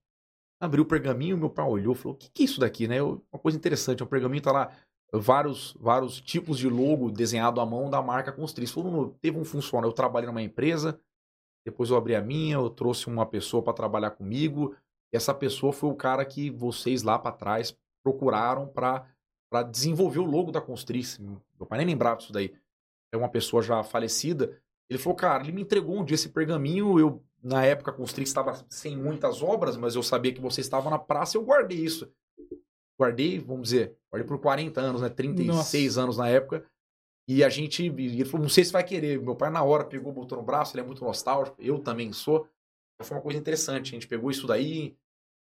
Abriu 0.59 0.83
o 0.83 0.87
pergaminho, 0.87 1.37
meu 1.37 1.49
pai 1.49 1.65
olhou 1.65 1.93
falou: 1.95 2.13
O 2.13 2.17
que, 2.17 2.29
que 2.29 2.43
é 2.43 2.45
isso 2.45 2.59
daqui, 2.59 2.87
né? 2.87 2.99
Eu- 2.99 3.25
uma 3.31 3.39
coisa 3.39 3.57
interessante, 3.57 4.01
o 4.01 4.07
pergaminho 4.07 4.41
tá 4.41 4.51
lá, 4.51 4.71
vários, 5.11 5.75
vários 5.79 6.21
tipos 6.21 6.57
de 6.57 6.69
logo 6.69 7.11
desenhado 7.11 7.59
à 7.59 7.65
mão 7.65 7.89
da 7.89 8.01
marca 8.01 8.31
Constrix. 8.31 8.71
Falou: 8.71 8.91
"Nuno, 8.91 9.17
teve 9.21 9.37
um 9.37 9.43
funcionário, 9.43 9.89
eu 9.89 9.93
trabalhei 9.93 10.27
numa 10.27 10.41
empresa, 10.41 10.99
depois 11.65 11.89
eu 11.89 11.97
abri 11.97 12.15
a 12.15 12.21
minha, 12.21 12.55
eu 12.55 12.69
trouxe 12.69 13.07
uma 13.07 13.25
pessoa 13.25 13.61
para 13.61 13.73
trabalhar 13.73 14.11
comigo, 14.11 14.75
e 15.11 15.17
essa 15.17 15.33
pessoa 15.33 15.73
foi 15.73 15.89
o 15.89 15.95
cara 15.95 16.23
que 16.23 16.49
vocês 16.49 17.03
lá 17.03 17.17
para 17.19 17.31
trás 17.35 17.77
procuraram 18.03 18.67
para 18.67 19.07
desenvolver 19.71 20.19
o 20.19 20.25
logo 20.25 20.51
da 20.51 20.61
Constrix. 20.61 21.17
Meu 21.17 21.67
pai 21.67 21.79
nem 21.79 21.87
lembrava 21.87 22.17
disso 22.17 22.31
daí. 22.31 22.55
É 23.11 23.17
uma 23.17 23.29
pessoa 23.29 23.63
já 23.63 23.83
falecida. 23.83 24.61
Ele 24.89 24.99
falou, 24.99 25.15
cara, 25.15 25.43
ele 25.43 25.51
me 25.51 25.61
entregou 25.61 25.99
um 25.99 26.05
dia 26.05 26.15
esse 26.15 26.29
pergaminho, 26.29 26.99
eu 26.99 27.23
na 27.41 27.63
época 27.63 27.91
a 27.91 27.93
Constrix 27.93 28.29
estava 28.29 28.65
sem 28.69 28.97
muitas 28.97 29.41
obras, 29.41 29.77
mas 29.77 29.95
eu 29.95 30.01
sabia 30.01 30.33
que 30.33 30.41
você 30.41 30.61
estava 30.61 30.89
na 30.89 30.97
praça 30.97 31.37
e 31.37 31.39
eu 31.39 31.43
guardei 31.43 31.77
isso. 31.77 32.11
Guardei, 32.99 33.39
vamos 33.39 33.69
dizer, 33.69 33.95
guardei 34.11 34.27
por 34.27 34.39
40 34.39 34.81
anos, 34.81 35.01
né? 35.01 35.09
36 35.09 35.97
anos 35.97 36.17
na 36.17 36.27
época. 36.27 36.65
E 37.27 37.43
a 37.43 37.49
gente, 37.49 37.83
e 37.83 37.87
ele 37.87 38.25
falou, 38.25 38.43
não 38.43 38.49
sei 38.49 38.63
se 38.63 38.71
vai 38.71 38.83
querer. 38.83 39.19
Meu 39.19 39.35
pai 39.35 39.49
na 39.49 39.63
hora 39.63 39.83
pegou, 39.83 40.13
botou 40.13 40.37
no 40.37 40.43
braço, 40.43 40.75
ele 40.75 40.81
é 40.81 40.85
muito 40.85 41.03
nostálgico, 41.03 41.59
eu 41.59 41.79
também 41.79 42.13
sou. 42.13 42.47
Foi 43.01 43.17
uma 43.17 43.23
coisa 43.23 43.37
interessante. 43.37 43.89
A 43.89 43.93
gente 43.95 44.07
pegou 44.07 44.31
isso 44.31 44.47
daí, 44.47 44.95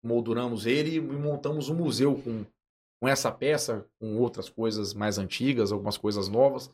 molduramos 0.04 0.66
ele 0.66 0.96
e 0.96 1.02
montamos 1.02 1.70
um 1.70 1.76
museu 1.76 2.16
com, 2.16 2.46
com 3.00 3.08
essa 3.08 3.32
peça, 3.32 3.86
com 4.00 4.18
outras 4.18 4.50
coisas 4.50 4.94
mais 4.94 5.18
antigas, 5.18 5.72
algumas 5.72 5.98
coisas 5.98 6.30
novas. 6.30 6.72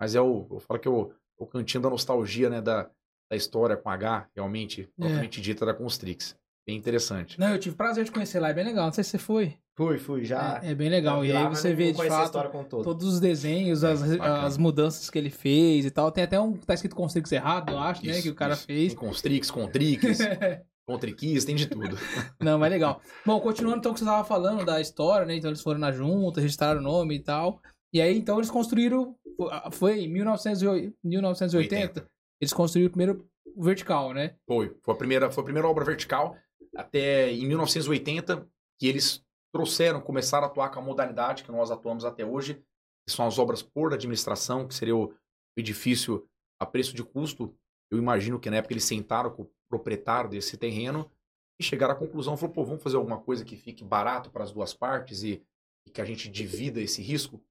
Mas 0.00 0.14
é 0.14 0.20
o, 0.20 0.46
eu 0.50 0.60
falo 0.60 0.80
que 0.80 0.88
é 0.88 0.90
o, 0.90 1.12
o 1.38 1.46
cantinho 1.46 1.82
da 1.82 1.90
nostalgia, 1.90 2.48
né? 2.50 2.60
Da, 2.60 2.88
da 3.30 3.36
história 3.36 3.76
com 3.76 3.90
H, 3.90 4.28
realmente, 4.34 4.82
É. 4.82 4.86
propriamente 5.00 5.40
dita 5.40 5.66
da 5.66 5.74
Constrix. 5.74 6.36
Bem 6.66 6.76
interessante. 6.76 7.38
Não, 7.38 7.48
eu 7.50 7.58
tive 7.60 7.76
prazer 7.76 8.04
de 8.04 8.10
conhecer 8.10 8.40
lá, 8.40 8.48
é 8.48 8.54
bem 8.54 8.64
legal. 8.64 8.86
Não 8.86 8.92
sei 8.92 9.04
se 9.04 9.10
você 9.10 9.18
foi. 9.18 9.56
Fui, 9.76 9.98
fui, 9.98 10.24
já. 10.24 10.58
É, 10.64 10.70
é 10.70 10.74
bem 10.74 10.88
legal. 10.88 11.24
E 11.24 11.30
lá, 11.32 11.40
aí 11.40 11.54
você 11.54 11.74
vê 11.74 11.92
de 11.92 12.08
fato 12.08 12.40
todos 12.82 13.06
os 13.06 13.20
desenhos, 13.20 13.84
as, 13.84 14.00
bacana. 14.02 14.42
as 14.42 14.56
mudanças 14.56 15.08
que 15.10 15.18
ele 15.18 15.30
fez 15.30 15.84
e 15.84 15.90
tal. 15.90 16.10
Tem 16.10 16.24
até 16.24 16.40
um. 16.40 16.54
Tá 16.54 16.74
escrito 16.74 16.96
Constrix 16.96 17.30
errado, 17.30 17.70
eu 17.72 17.78
acho, 17.78 18.04
né? 18.04 18.12
Isso, 18.12 18.22
Que 18.22 18.30
o 18.30 18.34
cara 18.34 18.54
isso. 18.54 18.64
fez. 18.66 18.94
Tem 18.94 18.98
Constrix, 18.98 19.50
Contrix, 19.50 20.18
Contriquis, 20.88 21.44
tem 21.44 21.54
de 21.54 21.66
tudo. 21.66 21.96
Não, 22.40 22.58
mas 22.58 22.70
legal. 22.70 23.00
Bom, 23.24 23.38
continuando 23.40 23.78
então 23.78 23.90
o 23.92 23.94
que 23.94 24.00
você 24.00 24.04
estava 24.06 24.24
falando 24.26 24.64
da 24.64 24.80
história, 24.80 25.26
né? 25.26 25.34
Então 25.36 25.50
eles 25.50 25.60
foram 25.62 25.78
na 25.78 25.92
junta, 25.92 26.40
registraram 26.40 26.80
o 26.80 26.82
nome 26.82 27.16
e 27.16 27.20
tal. 27.20 27.60
E 27.96 28.00
aí 28.02 28.18
então 28.18 28.36
eles 28.36 28.50
construíram. 28.50 29.16
Foi 29.72 30.00
em 30.00 30.08
1908 30.08 30.94
1980. 31.02 32.06
Eles 32.38 32.52
construíram 32.52 32.88
o 32.88 32.92
primeiro 32.92 33.26
vertical, 33.56 34.12
né? 34.12 34.36
Foi. 34.46 34.76
Foi 34.82 34.92
a 34.92 34.96
primeira, 34.98 35.30
foi 35.30 35.40
a 35.40 35.44
primeira 35.44 35.66
obra 35.66 35.82
vertical 35.82 36.36
até 36.76 37.32
em 37.32 37.46
1980 37.46 38.46
que 38.78 38.86
eles 38.86 39.24
trouxeram, 39.50 40.02
começaram 40.02 40.44
a 40.44 40.50
atuar 40.50 40.68
com 40.68 40.78
a 40.78 40.82
modalidade 40.82 41.42
que 41.42 41.50
nós 41.50 41.70
atuamos 41.70 42.04
até 42.04 42.22
hoje, 42.22 42.62
que 43.06 43.14
são 43.14 43.26
as 43.26 43.38
obras 43.38 43.62
por 43.62 43.94
administração, 43.94 44.68
que 44.68 44.74
seria 44.74 44.94
o 44.94 45.14
edifício 45.56 46.28
a 46.60 46.66
preço 46.66 46.94
de 46.94 47.02
custo. 47.02 47.56
Eu 47.90 47.96
imagino 47.96 48.38
que 48.38 48.50
na 48.50 48.58
época 48.58 48.74
eles 48.74 48.84
sentaram 48.84 49.30
com 49.30 49.44
o 49.44 49.50
proprietário 49.70 50.28
desse 50.28 50.58
terreno 50.58 51.10
e 51.58 51.64
chegaram 51.64 51.94
à 51.94 51.96
conclusão, 51.96 52.36
falou, 52.36 52.54
pô, 52.54 52.62
vamos 52.62 52.82
fazer 52.82 52.96
alguma 52.96 53.18
coisa 53.18 53.42
que 53.42 53.56
fique 53.56 53.82
barato 53.82 54.30
para 54.30 54.44
as 54.44 54.52
duas 54.52 54.74
partes 54.74 55.22
e, 55.22 55.42
e 55.86 55.90
que 55.90 56.02
a 56.02 56.04
gente 56.04 56.28
divida 56.28 56.78
esse 56.78 57.00
risco. 57.00 57.42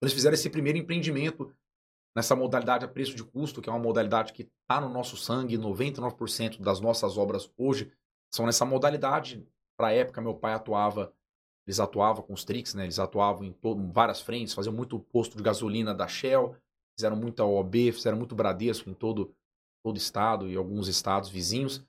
Eles 0.00 0.12
fizeram 0.12 0.34
esse 0.34 0.50
primeiro 0.50 0.78
empreendimento 0.78 1.54
nessa 2.14 2.34
modalidade 2.34 2.84
a 2.84 2.88
preço 2.88 3.14
de 3.14 3.24
custo, 3.24 3.60
que 3.60 3.68
é 3.68 3.72
uma 3.72 3.78
modalidade 3.78 4.32
que 4.32 4.42
está 4.42 4.80
no 4.80 4.88
nosso 4.88 5.16
sangue, 5.16 5.58
99% 5.58 6.60
das 6.60 6.80
nossas 6.80 7.18
obras 7.18 7.50
hoje 7.56 7.92
são 8.34 8.46
nessa 8.46 8.64
modalidade. 8.64 9.46
Para 9.76 9.88
a 9.88 9.92
época, 9.92 10.20
meu 10.20 10.34
pai 10.34 10.54
atuava, 10.54 11.12
eles 11.66 11.78
atuavam 11.78 12.22
com 12.22 12.32
os 12.32 12.44
tricks, 12.44 12.74
né? 12.74 12.84
Eles 12.84 12.98
atuavam 12.98 13.44
em, 13.44 13.52
todo, 13.52 13.82
em 13.82 13.90
várias 13.90 14.20
frentes, 14.20 14.54
faziam 14.54 14.74
muito 14.74 14.98
posto 14.98 15.36
de 15.36 15.42
gasolina 15.42 15.94
da 15.94 16.08
Shell, 16.08 16.56
fizeram 16.96 17.16
muita 17.16 17.44
OB, 17.44 17.92
fizeram 17.92 18.16
muito 18.16 18.34
Bradesco 18.34 18.88
em 18.88 18.94
todo 18.94 19.34
todo 19.84 19.98
estado 19.98 20.48
e 20.50 20.56
alguns 20.56 20.88
estados 20.88 21.28
vizinhos 21.28 21.86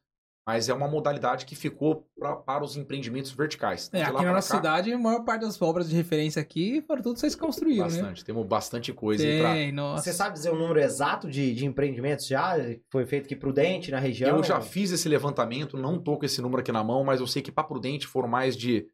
mas 0.48 0.70
é 0.70 0.74
uma 0.74 0.88
modalidade 0.88 1.46
que 1.46 1.58
ficou 1.58 2.08
pra, 2.18 2.38
para 2.38 2.64
os 2.64 2.78
empreendimentos 2.78 3.32
verticais. 3.32 3.90
É, 3.92 4.02
aqui 4.02 4.24
na 4.24 4.32
nossa 4.32 4.54
cá, 4.54 4.56
cidade, 4.56 4.94
a 4.94 4.98
maior 4.98 5.26
parte 5.26 5.42
das 5.42 5.62
obras 5.62 5.90
de 5.90 5.96
referência 5.96 6.42
aqui 6.42 6.82
foram 6.88 7.02
tudo 7.02 7.20
vocês 7.20 7.36
construíram, 7.36 7.84
bastante, 7.84 8.02
né? 8.02 8.10
Bastante, 8.10 8.26
temos 8.26 8.48
bastante 8.48 8.94
coisa 8.94 9.26
Tem, 9.26 9.46
aí 9.46 9.74
pra... 9.74 9.98
Você 9.98 10.14
sabe 10.14 10.36
dizer 10.36 10.52
o 10.52 10.56
número 10.56 10.80
exato 10.80 11.30
de, 11.30 11.54
de 11.54 11.66
empreendimentos 11.66 12.26
já? 12.26 12.56
Foi 12.90 13.06
feito 13.06 13.26
aqui 13.26 13.36
Prudente, 13.36 13.92
na 13.92 14.00
região? 14.00 14.38
Eu 14.38 14.44
já 14.44 14.62
fiz 14.62 14.90
esse 14.92 15.10
levantamento, 15.10 15.76
não 15.76 16.00
tô 16.00 16.18
com 16.18 16.26
esse 16.26 16.42
número 16.42 16.62
aqui 16.62 16.72
na 16.72 16.82
mão, 16.82 17.04
mas 17.04 17.20
eu 17.20 17.28
sei 17.28 17.42
que 17.42 17.52
para 17.52 17.66
Prudente 17.66 18.08
foram 18.08 18.30
mais 18.30 18.56
de 18.56 18.88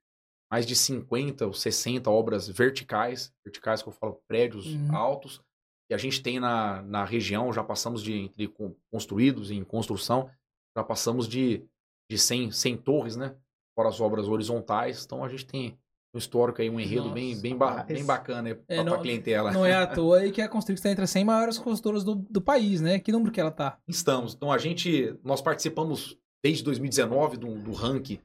mais 0.51 0.65
de 0.65 0.75
50 0.75 1.48
ou 1.48 1.53
60 1.53 2.10
obras 2.10 2.48
verticais, 2.48 3.31
verticais 3.43 3.81
que 3.81 3.89
eu 3.89 3.93
falo 3.93 4.22
prédios 4.27 4.67
uhum. 4.67 4.95
altos, 4.95 5.41
e 5.89 5.93
a 5.93 5.98
gente 5.98 6.22
tem 6.22 6.39
na, 6.39 6.81
na 6.83 7.05
região, 7.05 7.51
já 7.51 7.63
passamos 7.63 8.03
de 8.03 8.13
entre 8.13 8.51
construídos 8.91 9.50
em 9.51 9.63
construção, 9.63 10.29
já 10.75 10.83
passamos 10.83 11.27
de 11.27 11.65
de 12.09 12.17
100, 12.17 12.51
100 12.51 12.77
torres, 12.77 13.15
né? 13.15 13.35
Fora 13.75 13.89
as 13.89 13.99
obras 13.99 14.27
horizontais. 14.27 15.03
Então 15.03 15.23
a 15.23 15.29
gente 15.29 15.45
tem 15.45 15.77
um 16.13 16.17
histórico 16.17 16.61
aí, 16.61 16.69
um 16.69 16.79
enredo 16.79 17.03
Nossa, 17.03 17.15
bem, 17.15 17.41
bem, 17.41 17.57
ba 17.57 17.83
bem 17.83 18.05
bacana 18.05 18.49
é, 18.49 18.53
pra, 18.53 18.83
não, 18.83 19.01
clientela. 19.01 19.51
Não 19.51 19.65
é 19.65 19.73
à 19.73 19.87
toa 19.87 20.19
aí 20.19 20.31
que 20.31 20.41
a 20.41 20.47
Constrix 20.47 20.79
está 20.79 20.91
entre 20.91 21.03
as 21.03 21.09
100 21.09 21.25
maiores 21.25 21.57
construtoras 21.57 22.03
do, 22.03 22.15
do 22.15 22.39
país, 22.39 22.81
né? 22.81 22.99
Que 22.99 23.11
número 23.11 23.31
que 23.31 23.41
ela 23.41 23.51
tá? 23.51 23.79
Estamos. 23.87 24.33
Então 24.33 24.51
a 24.51 24.57
gente, 24.57 25.17
nós 25.23 25.41
participamos 25.41 26.17
desde 26.43 26.63
2019 26.63 27.37
do, 27.37 27.55
do 27.55 27.71
ranking, 27.71 28.19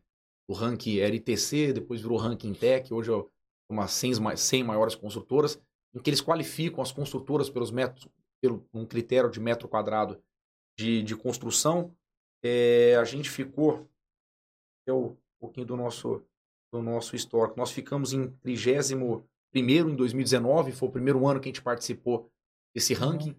do 0.48 0.54
ranking 0.54 1.00
RTC, 1.00 1.72
depois 1.72 2.00
virou 2.00 2.18
ranking 2.18 2.52
Tech, 2.52 2.92
hoje 2.92 3.10
é 3.10 3.24
uma 3.70 3.86
100, 3.86 4.36
100 4.36 4.64
maiores 4.64 4.94
construtoras, 4.94 5.58
em 5.94 6.00
que 6.00 6.10
eles 6.10 6.20
qualificam 6.20 6.82
as 6.82 6.92
construtoras 6.92 7.48
pelos 7.48 7.70
metros, 7.70 8.06
pelo 8.42 8.66
um 8.74 8.84
critério 8.84 9.30
de 9.30 9.40
metro 9.40 9.68
quadrado 9.68 10.20
de, 10.78 11.02
de 11.02 11.16
construção, 11.16 11.94
é, 12.42 12.97
a 12.97 13.04
gente 13.04 13.28
ficou, 13.30 13.88
é 14.87 14.92
um 14.92 15.16
pouquinho 15.40 15.66
do 15.66 15.76
nosso, 15.76 16.23
do 16.73 16.83
nosso 16.83 17.16
histórico, 17.16 17.59
nós 17.59 17.71
ficamos 17.71 18.12
em 18.12 18.30
31 18.42 19.23
em 19.90 19.97
2019, 19.97 20.73
foi 20.73 20.88
o 20.88 20.92
primeiro 20.92 21.26
ano 21.26 21.40
que 21.40 21.49
a 21.49 21.52
gente 21.52 21.62
participou 21.62 22.30
desse 22.75 22.95
uhum. 22.95 23.00
ranking. 23.00 23.37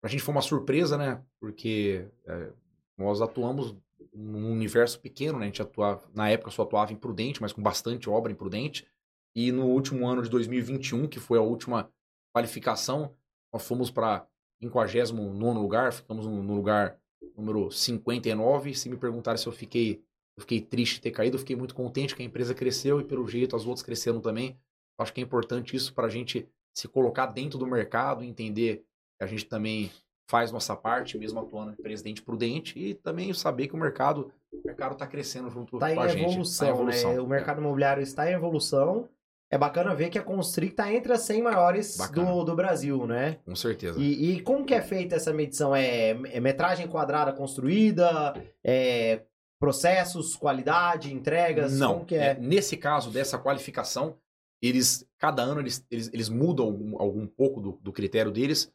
Pra 0.00 0.10
gente 0.10 0.22
foi 0.22 0.34
uma 0.34 0.42
surpresa, 0.42 0.96
né? 0.96 1.22
Porque 1.40 2.06
é, 2.26 2.52
nós 2.96 3.20
atuamos 3.20 3.74
num 4.12 4.52
universo 4.52 5.00
pequeno, 5.00 5.38
né? 5.38 5.44
A 5.44 5.48
gente 5.48 5.62
atuava, 5.62 6.08
na 6.14 6.28
época 6.28 6.50
só 6.50 6.62
atuava 6.62 6.92
em 6.92 6.96
Prudente, 6.96 7.40
mas 7.40 7.52
com 7.52 7.62
bastante 7.62 8.08
obra 8.08 8.30
em 8.30 8.34
Prudente. 8.34 8.86
E 9.34 9.50
no 9.52 9.66
último 9.66 10.06
ano 10.06 10.22
de 10.22 10.30
2021, 10.30 11.08
que 11.08 11.18
foi 11.18 11.38
a 11.38 11.42
última 11.42 11.90
qualificação, 12.34 13.14
nós 13.52 13.66
fomos 13.66 13.90
para 13.90 14.26
59 14.62 15.58
lugar, 15.58 15.92
ficamos 15.92 16.26
no 16.26 16.54
lugar 16.54 16.98
número 17.36 17.70
59. 17.70 18.74
Se 18.74 18.88
me 18.88 18.96
perguntarem 18.96 19.40
se 19.40 19.46
eu 19.46 19.52
fiquei, 19.52 20.02
eu 20.36 20.42
fiquei 20.42 20.60
triste 20.60 20.96
de 20.96 21.02
ter 21.02 21.10
caído, 21.10 21.36
eu 21.36 21.40
fiquei 21.40 21.56
muito 21.56 21.74
contente 21.74 22.14
que 22.14 22.22
a 22.22 22.24
empresa 22.24 22.54
cresceu 22.54 23.00
e 23.00 23.04
pelo 23.04 23.26
jeito 23.26 23.56
as 23.56 23.66
outras 23.66 23.84
cresceram 23.84 24.20
também. 24.20 24.58
Acho 24.98 25.12
que 25.12 25.20
é 25.20 25.24
importante 25.24 25.76
isso 25.76 25.92
para 25.92 26.06
a 26.06 26.10
gente 26.10 26.48
se 26.74 26.88
colocar 26.88 27.26
dentro 27.26 27.58
do 27.58 27.66
mercado, 27.66 28.22
entender 28.24 28.84
que 29.18 29.24
a 29.24 29.26
gente 29.26 29.44
também 29.44 29.90
faz 30.28 30.50
nossa 30.50 30.74
parte, 30.74 31.16
mesmo 31.16 31.38
atuando 31.38 31.76
presidente 31.76 32.20
prudente, 32.20 32.78
e 32.78 32.94
também 32.94 33.32
saber 33.32 33.68
que 33.68 33.74
o 33.74 33.78
mercado 33.78 34.32
o 34.52 34.66
mercado 34.66 34.92
está 34.92 35.06
crescendo 35.06 35.50
junto 35.50 35.78
tá 35.78 35.94
com 35.94 36.00
a 36.00 36.08
gente. 36.08 36.24
Evolução, 36.24 36.66
tá 36.66 36.72
em 36.72 36.74
evolução, 36.74 37.12
né? 37.14 37.20
O 37.20 37.26
mercado 37.26 37.60
imobiliário 37.60 38.02
está 38.02 38.30
em 38.30 38.34
evolução 38.34 39.08
é 39.50 39.56
bacana 39.56 39.94
ver 39.94 40.10
que 40.10 40.18
a 40.18 40.22
Constric 40.22 40.72
está 40.72 40.92
entre 40.92 41.12
as 41.12 41.20
100 41.22 41.42
maiores 41.42 41.96
do, 42.10 42.44
do 42.44 42.54
Brasil, 42.54 43.06
né? 43.06 43.38
Com 43.44 43.54
certeza. 43.54 43.98
E, 43.98 44.32
e, 44.32 44.40
como 44.40 44.64
que 44.64 44.74
é 44.74 44.82
feita 44.82 45.14
essa 45.14 45.32
medição? 45.32 45.74
É, 45.74 46.10
é 46.10 46.40
metragem 46.40 46.88
quadrada 46.88 47.32
construída? 47.32 48.34
É 48.64 49.22
processos, 49.58 50.36
qualidade, 50.36 51.12
entregas? 51.12 51.78
Não. 51.78 52.04
que 52.04 52.14
é? 52.14 52.32
é? 52.32 52.34
Nesse 52.34 52.76
caso 52.76 53.10
dessa 53.10 53.38
qualificação, 53.38 54.16
eles 54.60 55.06
cada 55.18 55.42
ano 55.42 55.60
eles, 55.60 55.84
eles, 55.90 56.10
eles 56.12 56.28
mudam 56.28 56.66
algum, 56.66 57.00
algum 57.00 57.26
pouco 57.26 57.60
do, 57.60 57.78
do 57.80 57.92
critério 57.92 58.30
deles, 58.30 58.72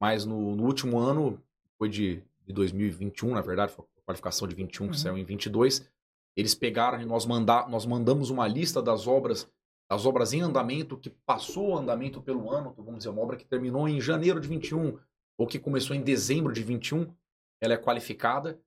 mas 0.00 0.24
no, 0.24 0.56
no 0.56 0.64
último 0.64 0.98
ano, 0.98 1.40
foi 1.78 1.88
de, 1.88 2.22
de 2.46 2.52
2021, 2.52 3.34
na 3.34 3.40
verdade, 3.40 3.72
foi 3.72 3.84
a 3.84 4.06
qualificação 4.06 4.48
de 4.48 4.54
21 4.54 4.84
uhum. 4.84 4.90
que 4.90 4.98
saiu 4.98 5.18
em 5.18 5.24
22, 5.24 5.88
eles 6.36 6.54
pegaram 6.54 7.00
e 7.00 7.04
nós, 7.04 7.26
manda, 7.26 7.66
nós 7.68 7.86
mandamos 7.86 8.30
uma 8.30 8.46
lista 8.46 8.82
das 8.82 9.06
obras 9.06 9.48
as 9.90 10.06
obras 10.06 10.32
em 10.32 10.40
andamento, 10.40 10.96
que 10.96 11.10
passou 11.10 11.70
o 11.70 11.76
andamento 11.76 12.20
pelo 12.22 12.50
ano, 12.50 12.70
então 12.70 12.84
vamos 12.84 12.98
dizer, 12.98 13.10
uma 13.10 13.22
obra 13.22 13.36
que 13.36 13.44
terminou 13.44 13.88
em 13.88 14.00
janeiro 14.00 14.40
de 14.40 14.48
21 14.48 14.98
ou 15.38 15.46
que 15.46 15.58
começou 15.58 15.94
em 15.94 16.02
dezembro 16.02 16.52
de 16.52 16.62
21, 16.62 17.12
ela 17.60 17.74
é 17.74 17.76
qualificada. 17.76 18.58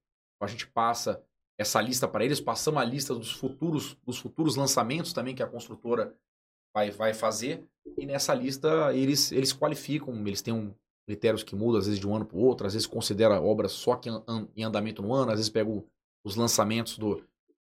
A 0.41 0.47
gente 0.47 0.67
passa 0.67 1.23
essa 1.57 1.81
lista 1.81 2.07
para 2.07 2.23
eles, 2.23 2.39
passamos 2.39 2.81
a 2.81 2.85
lista 2.85 3.15
dos 3.15 3.31
futuros, 3.31 3.95
dos 4.05 4.19
futuros 4.19 4.55
lançamentos 4.55 5.11
também 5.11 5.33
que 5.33 5.41
a 5.41 5.47
construtora 5.47 6.15
vai, 6.73 6.91
vai 6.91 7.13
fazer. 7.13 7.67
E 7.97 8.05
nessa 8.05 8.33
lista 8.33 8.93
eles, 8.93 9.31
eles 9.31 9.51
qualificam, 9.51 10.15
eles 10.27 10.41
têm 10.41 10.53
um, 10.53 10.73
critérios 11.07 11.41
que 11.41 11.55
mudam 11.55 11.79
às 11.79 11.85
vezes 11.85 11.99
de 11.99 12.07
um 12.07 12.15
ano 12.15 12.25
para 12.25 12.37
o 12.37 12.41
outro, 12.41 12.67
às 12.67 12.73
vezes 12.73 12.85
considera 12.85 13.41
obras 13.41 13.71
só 13.71 13.95
que 13.95 14.09
em 14.55 14.63
andamento 14.63 15.01
no 15.01 15.13
ano, 15.13 15.31
às 15.31 15.37
vezes 15.37 15.49
pega 15.49 15.69
os 16.23 16.35
lançamentos 16.35 16.97
do, 16.97 17.23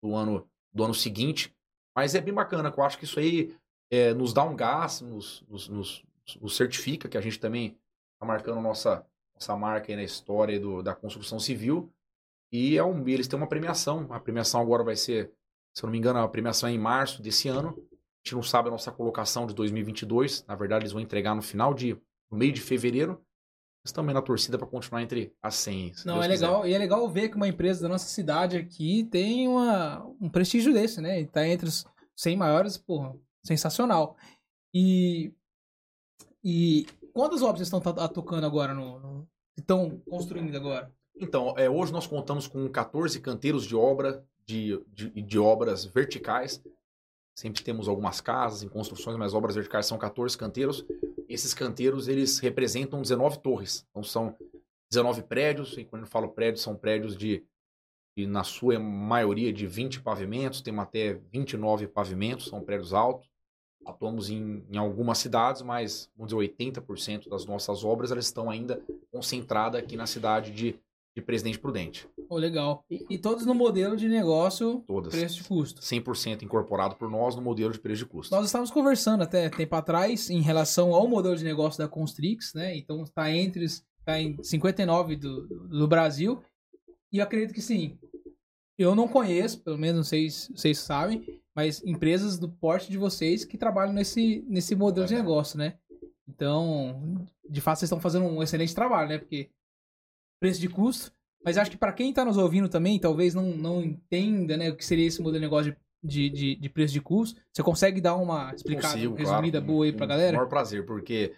do, 0.04 0.15
ano, 0.15 0.45
do 0.73 0.84
ano 0.84 0.93
seguinte. 0.93 1.56
Mas 2.00 2.16
é 2.16 2.22
bem 2.22 2.34
bacana, 2.34 2.74
eu 2.76 2.84
acho 2.86 2.98
que 2.98 3.04
isso 3.04 3.20
aí 3.20 3.54
é, 3.92 4.14
nos 4.14 4.32
dá 4.32 4.42
um 4.42 4.56
gás, 4.56 5.02
nos, 5.02 5.44
nos, 5.50 5.68
nos, 5.68 6.06
nos, 6.40 6.56
certifica 6.56 7.10
que 7.10 7.18
a 7.18 7.22
gente 7.22 7.38
também 7.38 7.78
está 8.14 8.26
marcando 8.26 8.62
nossa, 8.62 9.06
nossa 9.36 9.54
marca 9.58 9.92
aí 9.92 9.98
na 9.98 10.04
história 10.04 10.58
do, 10.58 10.82
da 10.82 10.96
construção 10.96 11.42
civil. 11.42 11.92
E 12.54 12.78
é 12.78 12.84
um, 12.86 13.06
eles 13.06 13.28
têm 13.28 13.36
uma 13.36 13.50
premiação. 13.50 14.08
A 14.12 14.18
premiação 14.18 14.62
agora 14.62 14.82
vai 14.82 14.96
ser, 14.96 15.30
se 15.74 15.84
eu 15.84 15.88
não 15.88 15.92
me 15.92 15.98
engano, 15.98 16.20
a 16.20 16.28
premiação 16.30 16.70
é 16.70 16.72
em 16.72 16.78
março 16.78 17.22
desse 17.22 17.50
ano. 17.50 17.76
A 17.78 18.24
gente 18.24 18.36
não 18.36 18.44
sabe 18.44 18.70
a 18.70 18.72
nossa 18.72 18.94
colocação 18.94 19.46
de 19.46 19.54
2022. 19.54 20.46
Na 20.48 20.56
verdade, 20.56 20.84
eles 20.84 20.94
vão 20.94 21.02
entregar 21.02 21.36
no 21.36 21.42
final 21.42 21.74
de, 21.74 22.00
no 22.32 22.38
meio 22.38 22.54
de 22.54 22.62
fevereiro. 22.62 23.22
Mas 23.84 23.92
também 23.92 24.13
na 24.13 24.22
torcida 24.22 24.58
para 24.58 24.68
continuar 24.68 25.02
entre 25.02 25.34
as 25.42 25.56
100. 25.56 25.94
Não, 26.06 26.15
Deus 26.15 26.26
é 26.26 26.28
legal. 26.28 26.62
Quiser. 26.62 26.72
E 26.72 26.76
é 26.76 26.78
legal 26.78 27.10
ver 27.10 27.30
que 27.30 27.38
uma 27.38 27.48
empresa 27.48 27.82
da 27.82 27.89
nossa 27.89 28.08
cidade 28.08 28.58
aqui 28.58 29.06
tem 29.06 29.48
uma, 29.48 30.06
um 30.20 30.30
prestígio 30.30 30.74
desse, 30.74 31.00
né? 31.00 31.22
Está 31.22 31.48
entre 31.48 31.68
os 31.68 31.86
100 32.15 32.36
maiores, 32.36 32.78
porra, 32.78 33.15
sensacional. 33.44 34.18
E, 34.74 35.34
e 36.44 36.86
quantas 37.13 37.42
obras 37.42 37.62
estão 37.62 37.80
tocando 37.80 38.46
agora 38.46 38.74
no, 38.74 39.00
no 39.00 39.28
estão 39.58 40.02
construindo 40.10 40.56
agora? 40.56 40.92
Então, 41.15 41.54
é, 41.58 41.70
hoje 41.70 41.92
nós 41.92 42.08
contamos 42.08 42.48
com 42.48 42.68
14 42.70 43.20
canteiros 43.20 43.65
de 43.65 43.76
obra, 43.76 44.26
de, 44.46 44.82
de, 44.88 45.10
de, 45.10 45.39
obras 45.39 45.84
verticais. 45.84 46.63
Sempre 47.36 47.62
temos 47.62 47.88
algumas 47.88 48.22
casas 48.22 48.63
em 48.63 48.70
construções, 48.70 49.18
mas 49.18 49.34
obras 49.34 49.56
verticais 49.56 49.86
são 49.86 49.98
14 49.98 50.38
canteiros. 50.38 50.86
Esses 51.30 51.54
canteiros, 51.54 52.08
eles 52.08 52.39
representam 52.39 53.02
19 53.02 53.39
torres. 53.39 53.86
Então, 53.92 54.04
são 54.04 54.36
19 54.89 55.22
prédios, 55.22 55.78
e 55.78 55.86
quando 55.86 56.02
eu 56.02 56.08
falo 56.08 56.30
prédios, 56.30 56.63
são 56.63 56.76
prédios 56.76 57.15
de, 57.15 57.46
de, 58.18 58.26
na 58.26 58.44
sua 58.44 58.80
maioria, 58.80 59.54
de 59.54 59.68
20 59.68 60.02
pavimentos, 60.02 60.60
tem 60.60 60.78
até 60.80 61.13
29 61.32 61.88
pavimentos, 61.88 62.48
são 62.48 62.62
prédios 62.62 62.94
altos. 62.94 63.30
Atuamos 63.86 64.32
em, 64.32 64.65
em 64.70 64.78
algumas 64.78 65.20
cidades, 65.20 65.62
mas, 65.62 66.12
vamos 66.18 66.34
dizer, 66.34 66.56
80% 66.56 67.30
das 67.30 67.46
nossas 67.46 67.84
obras, 67.84 68.12
elas 68.12 68.26
estão 68.26 68.50
ainda 68.50 68.84
concentradas 69.12 69.82
aqui 69.82 69.96
na 69.96 70.08
cidade 70.08 70.52
de, 70.52 70.80
de 71.15 71.22
Presidente 71.22 71.60
Prudente. 71.60 72.08
Oh, 72.30 72.38
legal. 72.38 72.86
E, 72.89 73.06
e, 73.10 73.17
todos 73.17 73.45
no 73.45 73.54
modelo 73.54 73.98
de 73.98 74.08
negócio 74.08 74.84
Todas. 74.88 75.13
preço 75.13 75.38
de 75.38 75.43
custo. 75.43 75.82
100% 75.82 76.43
incorporado 76.43 76.95
por 76.95 77.10
nós 77.10 77.36
no 77.36 77.41
modelo 77.41 77.74
de 77.74 77.80
preço 77.80 78.04
de 78.04 78.06
custo. 78.06 78.34
Nós 78.34 78.45
estávamos 78.45 78.72
conversando 78.72 79.24
até 79.24 79.50
tempo 79.50 79.76
atrás 79.76 80.30
em 80.30 80.41
relação 80.41 80.93
ao 80.93 81.08
modelo 81.08 81.36
de 81.36 81.43
negócio 81.43 81.80
da 81.80 81.88
Constrix, 81.88 82.54
né? 82.54 82.78
Então 82.78 83.04
está 83.04 83.32
entre 83.32 83.65
está 83.65 84.19
em 84.19 84.41
59 84.41 85.15
do, 85.15 85.48
do, 85.48 85.88
Brasil. 85.88 86.41
E 87.12 87.17
eu 87.17 87.24
acredito 87.24 87.54
que 87.54 87.62
sim. 87.62 87.98
Eu 88.78 88.95
não 88.95 89.08
conheço, 89.08 89.62
pelo 89.62 89.78
menos 89.78 89.98
não 89.98 90.04
sei 90.04 90.30
se 90.30 90.52
vocês 90.54 90.78
sabem, 90.78 91.41
mas 91.56 91.84
empresas 91.84 92.39
do 92.39 92.48
porte 92.48 92.89
de 92.89 92.98
vocês 92.98 93.43
que 93.43 93.58
trabalham 93.58 93.93
nesse, 93.93 94.45
nesse 94.48 94.76
modelo 94.76 95.06
de 95.06 95.15
negócio, 95.15 95.58
né? 95.58 95.78
Então, 96.28 97.28
de 97.50 97.60
fato, 97.60 97.80
vocês 97.80 97.88
estão 97.88 98.00
fazendo 98.00 98.26
um 98.26 98.41
excelente 98.41 98.74
trabalho, 98.74 99.10
né? 99.10 99.17
Porque 99.17 99.50
preço 100.39 100.60
de 100.60 100.69
custo 100.69 101.12
mas 101.43 101.58
acho 101.58 101.71
que 101.71 101.78
para 101.78 101.93
quem 101.93 102.10
está 102.10 102.25
nos 102.25 102.36
ouvindo 102.36 102.67
também, 102.67 102.99
talvez 102.99 103.34
não, 103.34 103.43
não 103.56 103.82
entenda 103.82 104.58
né, 104.58 104.69
o 104.69 104.75
que 104.75 104.86
seria 104.86 105.08
esse 105.08 105.21
modelo 105.21 105.39
de 105.39 105.45
negócio 105.45 105.75
de 106.04 106.30
de, 106.30 106.56
de, 106.56 106.69
preço 106.69 106.93
de 106.93 106.99
custo. 107.02 107.39
Você 107.54 107.63
consegue 107.63 108.02
dar 108.02 108.15
uma 108.17 108.54
explicada, 108.54 108.93
Consigo, 108.93 109.15
resumida 109.15 109.60
claro, 109.60 109.65
boa 109.73 109.86
aí 109.86 109.91
com- 109.93 109.97
pra 109.99 110.06
com 110.08 110.10
galera? 110.10 110.34
o 110.34 110.36
maior 110.38 110.49
prazer, 110.49 110.86
porque 110.86 111.34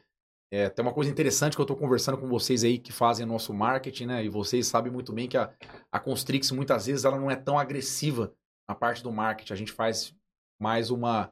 é, 0.51 0.69
tem 0.69 0.83
uma 0.83 0.91
coisa 0.93 1.09
interessante 1.11 1.55
que 1.55 1.61
eu 1.61 1.63
estou 1.65 1.77
conversando 1.77 2.17
com 2.17 2.27
vocês 2.27 2.63
aí 2.63 2.79
que 2.79 2.91
fazem 2.91 3.25
nosso 3.27 3.53
marketing, 3.53 4.07
né? 4.07 4.25
E 4.25 4.29
vocês 4.29 4.65
sabem 4.67 4.91
muito 4.91 5.13
bem 5.13 5.27
que 5.27 5.37
a, 5.37 5.53
a 5.91 5.99
Constrix, 5.99 6.49
muitas 6.51 6.87
vezes, 6.87 7.05
ela 7.05 7.19
não 7.19 7.29
é 7.29 7.35
tão 7.35 7.57
agressiva 7.59 8.33
na 8.67 8.73
parte 8.75 9.01
do 9.03 9.11
marketing. 9.11 9.53
A 9.53 9.57
gente 9.57 9.71
faz 9.71 10.15
mais 10.59 10.89
uma... 10.89 11.31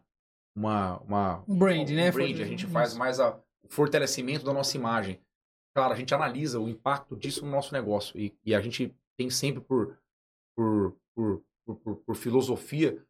uma, 0.56 1.00
uma 1.00 1.44
Um 1.48 1.58
brand, 1.58 1.90
um 1.90 1.96
né? 1.96 2.12
brand, 2.12 2.40
a 2.40 2.46
gente 2.46 2.66
faz 2.68 2.94
mais 2.94 3.20
a- 3.20 3.36
o 3.64 3.68
fortalecimento 3.70 4.46
da 4.46 4.54
nossa 4.54 4.78
imagem. 4.78 5.20
Claro, 5.80 5.94
a 5.94 5.96
gente 5.96 6.14
analisa 6.14 6.60
o 6.60 6.68
impacto 6.68 7.16
disso 7.16 7.46
no 7.46 7.52
nosso 7.52 7.74
negócio 7.74 8.20
e, 8.20 8.38
e 8.46 8.54
a 8.54 8.60
gente 8.60 8.94
tem 9.18 9.30
sempre 9.30 9.62
por, 9.62 9.98
por, 10.54 10.94
por, 11.16 11.42
por, 11.66 11.96
por- 12.06 12.16
filosofia 12.18 13.02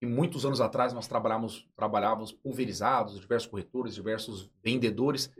que 0.00 0.06
muitos 0.06 0.46
anos 0.46 0.58
atrás 0.58 0.94
nós 0.94 1.06
trabalhávamos, 1.06 1.68
trabalhávamos 1.76 2.32
pulverizados, 2.32 3.20
diversos 3.20 3.46
corretores, 3.46 3.94
diversos 3.94 4.50
vendedores 4.64 5.30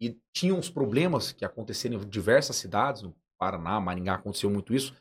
e 0.00 0.18
tinham 0.32 0.58
uns 0.58 0.70
problemas 0.70 1.32
que 1.32 1.44
aconteceram 1.44 2.00
em 2.00 2.08
diversas 2.08 2.56
cidades, 2.56 3.02
no 3.02 3.14
Paraná, 3.38 3.78
Maringá 3.78 4.14
aconteceu 4.14 4.48
muito 4.48 4.72
isso, 4.72 4.94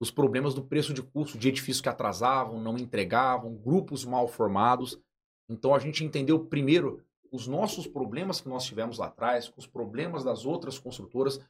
os 0.00 0.12
problemas 0.12 0.54
do 0.54 0.62
preço 0.62 0.94
de 0.94 1.02
custo 1.02 1.36
de 1.36 1.48
edifícios 1.48 1.80
que 1.80 1.88
atrasavam, 1.88 2.60
não 2.60 2.78
entregavam, 2.78 3.56
grupos 3.56 4.04
mal 4.04 4.28
formados. 4.28 4.96
Então 5.48 5.74
a 5.74 5.80
gente 5.80 6.04
entendeu 6.04 6.44
primeiro 6.46 7.04
os 7.30 7.46
nossos 7.46 7.86
problemas 7.86 8.40
que 8.40 8.48
nós 8.48 8.64
tivemos 8.64 8.98
lá 8.98 9.06
atrás, 9.06 9.48
com 9.48 9.60
os 9.60 9.66
problemas 9.66 10.24
das 10.24 10.44
outras 10.44 10.78
construtoras, 10.78 11.40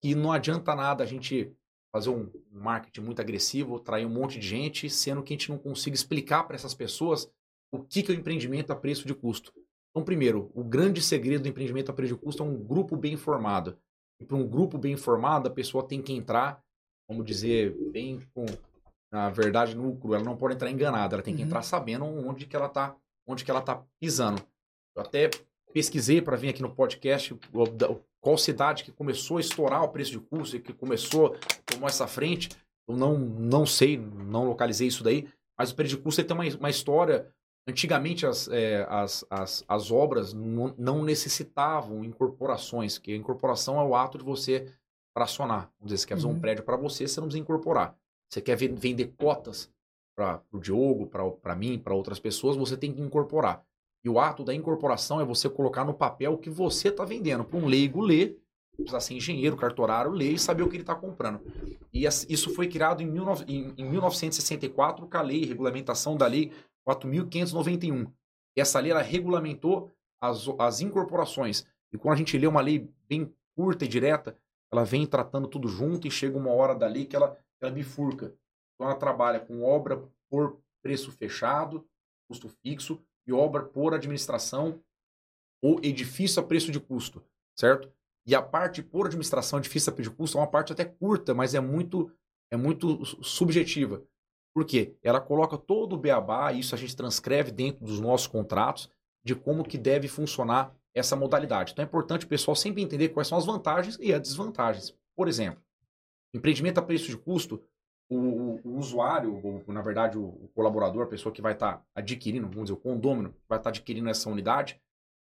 que 0.00 0.14
não 0.14 0.32
adianta 0.32 0.74
nada 0.74 1.02
a 1.04 1.06
gente 1.06 1.52
fazer 1.94 2.10
um 2.10 2.30
marketing 2.50 3.02
muito 3.02 3.20
agressivo, 3.20 3.76
atrair 3.76 4.06
um 4.06 4.10
monte 4.10 4.38
de 4.38 4.46
gente, 4.46 4.88
sendo 4.88 5.22
que 5.22 5.32
a 5.32 5.36
gente 5.36 5.50
não 5.50 5.58
consiga 5.58 5.94
explicar 5.94 6.44
para 6.44 6.56
essas 6.56 6.74
pessoas 6.74 7.30
o 7.70 7.82
que, 7.82 8.02
que 8.02 8.10
é 8.12 8.14
o 8.14 8.18
empreendimento 8.18 8.72
a 8.72 8.76
preço 8.76 9.06
de 9.06 9.14
custo. 9.14 9.52
Então, 9.90 10.04
primeiro, 10.04 10.50
o 10.54 10.64
grande 10.64 11.02
segredo 11.02 11.42
do 11.42 11.48
empreendimento 11.48 11.90
a 11.90 11.94
preço 11.94 12.14
de 12.14 12.20
custo 12.20 12.42
é 12.42 12.46
um 12.46 12.56
grupo 12.56 12.96
bem 12.96 13.16
formado. 13.16 13.78
E 14.20 14.24
para 14.24 14.36
um 14.36 14.48
grupo 14.48 14.78
bem 14.78 14.96
formado, 14.96 15.48
a 15.48 15.50
pessoa 15.50 15.86
tem 15.86 16.00
que 16.00 16.12
entrar, 16.12 16.62
vamos 17.08 17.26
dizer, 17.26 17.76
bem 17.90 18.20
com, 18.34 18.46
na 19.10 19.28
verdade, 19.28 19.74
núcleo, 19.76 20.14
ela 20.14 20.24
não 20.24 20.36
pode 20.36 20.54
entrar 20.54 20.70
enganada, 20.70 21.16
ela 21.16 21.22
tem 21.22 21.34
que 21.34 21.42
Uhum. 21.42 21.46
entrar 21.46 21.62
sabendo 21.62 22.04
onde 22.04 22.46
que 22.46 22.56
ela 22.56 22.66
está 22.66 22.96
onde 23.26 23.44
que 23.44 23.50
ela 23.50 23.60
tá 23.60 23.84
pisando. 24.00 24.42
Eu 24.94 25.02
até 25.02 25.30
pesquisei 25.72 26.20
para 26.20 26.36
vir 26.36 26.48
aqui 26.50 26.62
no 26.62 26.74
podcast 26.74 27.34
qual 28.20 28.38
cidade 28.38 28.84
que 28.84 28.92
começou 28.92 29.38
a 29.38 29.40
estourar 29.40 29.82
o 29.82 29.88
preço 29.88 30.10
de 30.12 30.20
custo 30.20 30.56
e 30.56 30.60
que 30.60 30.72
começou, 30.72 31.36
tomou 31.66 31.88
essa 31.88 32.06
frente. 32.06 32.50
Eu 32.86 32.96
não, 32.96 33.18
não 33.18 33.64
sei, 33.66 33.96
não 33.96 34.46
localizei 34.48 34.88
isso 34.88 35.02
daí, 35.02 35.26
mas 35.58 35.70
o 35.70 35.74
preço 35.76 35.96
de 35.96 36.02
custo 36.02 36.22
tem 36.22 36.36
uma, 36.36 36.44
uma 36.56 36.70
história. 36.70 37.32
Antigamente 37.66 38.26
as, 38.26 38.48
é, 38.48 38.84
as, 38.90 39.24
as, 39.30 39.64
as 39.68 39.90
obras 39.92 40.32
não, 40.32 40.74
não 40.76 41.02
necessitavam 41.04 42.04
incorporações, 42.04 42.98
que 42.98 43.12
a 43.12 43.16
incorporação 43.16 43.80
é 43.80 43.84
o 43.84 43.94
ato 43.94 44.18
de 44.18 44.24
você 44.24 44.66
fracionar. 45.16 45.70
Vamos 45.78 45.92
dizer, 45.92 45.98
você 45.98 46.06
quer 46.08 46.14
fazer 46.16 46.26
Uhum. 46.26 46.32
um 46.34 46.40
prédio 46.40 46.64
para 46.64 46.76
você, 46.76 47.06
você 47.06 47.20
não 47.20 47.28
precisa 47.28 47.42
incorporar. 47.42 47.96
Você 48.28 48.40
quer 48.40 48.56
ven- 48.56 48.74
vender 48.74 49.14
cotas 49.16 49.70
para 50.16 50.42
o 50.52 50.58
Diogo, 50.58 51.06
para 51.06 51.54
mim, 51.54 51.78
para 51.78 51.94
outras 51.94 52.18
pessoas, 52.18 52.56
você 52.56 52.76
tem 52.76 52.92
que 52.92 53.00
incorporar. 53.00 53.64
E 54.04 54.08
o 54.08 54.18
ato 54.18 54.42
da 54.44 54.54
incorporação 54.54 55.20
é 55.20 55.24
você 55.24 55.48
colocar 55.48 55.84
no 55.84 55.94
papel 55.94 56.32
o 56.34 56.38
que 56.38 56.50
você 56.50 56.88
está 56.88 57.04
vendendo. 57.04 57.44
Para 57.44 57.58
um 57.58 57.66
leigo 57.66 58.00
ler, 58.00 58.38
precisa 58.76 59.00
ser 59.00 59.14
engenheiro, 59.14 59.56
cartorário, 59.56 60.10
ler 60.10 60.32
e 60.32 60.38
saber 60.38 60.62
o 60.62 60.68
que 60.68 60.76
ele 60.76 60.82
está 60.82 60.94
comprando. 60.94 61.40
E 61.92 62.04
isso 62.04 62.52
foi 62.54 62.66
criado 62.68 63.02
em, 63.02 63.06
19 63.10 63.44
em- 63.46 63.74
em 63.78 63.88
1964 63.88 65.06
com 65.06 65.16
a 65.16 65.22
lei, 65.22 65.44
regulamentação 65.44 66.16
da 66.16 66.26
lei 66.26 66.52
4.591. 66.84 68.10
E 68.56 68.60
essa 68.60 68.80
lei, 68.80 68.90
ela 68.90 69.02
regulamentou 69.02 69.90
as, 70.20 70.46
as 70.58 70.80
incorporações. 70.80 71.64
E 71.92 71.98
quando 71.98 72.14
a 72.14 72.18
gente 72.18 72.36
lê 72.36 72.46
uma 72.46 72.60
lei 72.60 72.88
bem 73.08 73.32
curta 73.56 73.84
e 73.84 73.88
direta, 73.88 74.36
ela 74.72 74.84
vem 74.84 75.06
tratando 75.06 75.46
tudo 75.46 75.68
junto 75.68 76.06
e 76.06 76.10
chega 76.10 76.36
uma 76.38 76.50
hora 76.50 76.74
da 76.74 76.86
lei 76.86 77.04
que 77.04 77.14
ela, 77.14 77.36
ela 77.60 77.70
bifurca. 77.70 78.34
Então 78.74 78.88
ela 78.90 78.96
trabalha 78.98 79.38
com 79.38 79.62
obra 79.62 80.02
por 80.30 80.58
preço 80.82 81.12
fechado, 81.12 81.86
custo 82.28 82.48
fixo, 82.48 83.00
e 83.26 83.32
obra 83.32 83.62
por 83.62 83.94
administração 83.94 84.80
ou 85.62 85.78
edifício 85.82 86.42
a 86.42 86.46
preço 86.46 86.72
de 86.72 86.80
custo, 86.80 87.22
certo? 87.56 87.90
E 88.26 88.34
a 88.34 88.42
parte 88.42 88.82
por 88.82 89.06
administração, 89.06 89.58
edifício 89.58 89.90
a 89.90 89.94
preço 89.94 90.10
de 90.10 90.16
custo, 90.16 90.38
é 90.38 90.40
uma 90.40 90.46
parte 90.46 90.72
até 90.72 90.84
curta, 90.84 91.34
mas 91.34 91.54
é 91.54 91.60
muito, 91.60 92.12
é 92.50 92.56
muito 92.56 93.04
su- 93.04 93.22
subjetiva. 93.22 94.02
Por 94.54 94.64
quê? 94.64 94.96
Ela 95.02 95.20
coloca 95.20 95.56
todo 95.56 95.94
o 95.94 95.98
beabá, 95.98 96.52
isso 96.52 96.74
a 96.74 96.78
gente 96.78 96.94
transcreve 96.96 97.50
dentro 97.50 97.84
dos 97.84 98.00
nossos 98.00 98.26
contratos, 98.26 98.90
de 99.24 99.34
como 99.34 99.64
que 99.64 99.78
deve 99.78 100.08
funcionar 100.08 100.74
essa 100.94 101.16
modalidade. 101.16 101.72
Então 101.72 101.82
é 101.84 101.86
importante 101.86 102.26
o 102.26 102.28
pessoal 102.28 102.54
sempre 102.54 102.82
entender 102.82 103.08
quais 103.10 103.28
são 103.28 103.38
as 103.38 103.46
vantagens 103.46 103.96
e 104.00 104.12
as 104.12 104.20
desvantagens. 104.20 104.94
Por 105.16 105.26
exemplo, 105.28 105.62
empreendimento 106.34 106.78
a 106.78 106.82
preço 106.82 107.06
de 107.06 107.16
custo, 107.16 107.62
o, 108.16 108.56
o- 108.56 108.60
o 108.64 108.78
usuário, 108.78 109.40
ou, 109.44 109.62
na 109.72 109.82
verdade 109.82 110.18
o, 110.18 110.24
o 110.24 110.48
colaborador, 110.54 111.04
a 111.04 111.08
pessoa 111.08 111.32
que 111.32 111.42
vai 111.42 111.52
estar 111.52 111.84
adquirindo, 111.94 112.46
vamos 112.48 112.64
dizer, 112.64 112.72
o 112.74 112.76
condômino, 112.76 113.34
vai 113.48 113.58
estar 113.58 113.70
adquirindo 113.70 114.08
essa 114.08 114.28
unidade, 114.30 114.80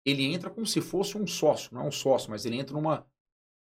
ele 0.05 0.23
entra 0.25 0.49
como 0.49 0.65
se 0.65 0.81
fosse 0.81 1.17
um 1.17 1.27
sócio, 1.27 1.73
não 1.73 1.81
é 1.81 1.85
um 1.87 1.91
sócio, 1.91 2.29
mas 2.29 2.45
ele 2.45 2.57
entra 2.57 2.73
numa, 2.73 3.05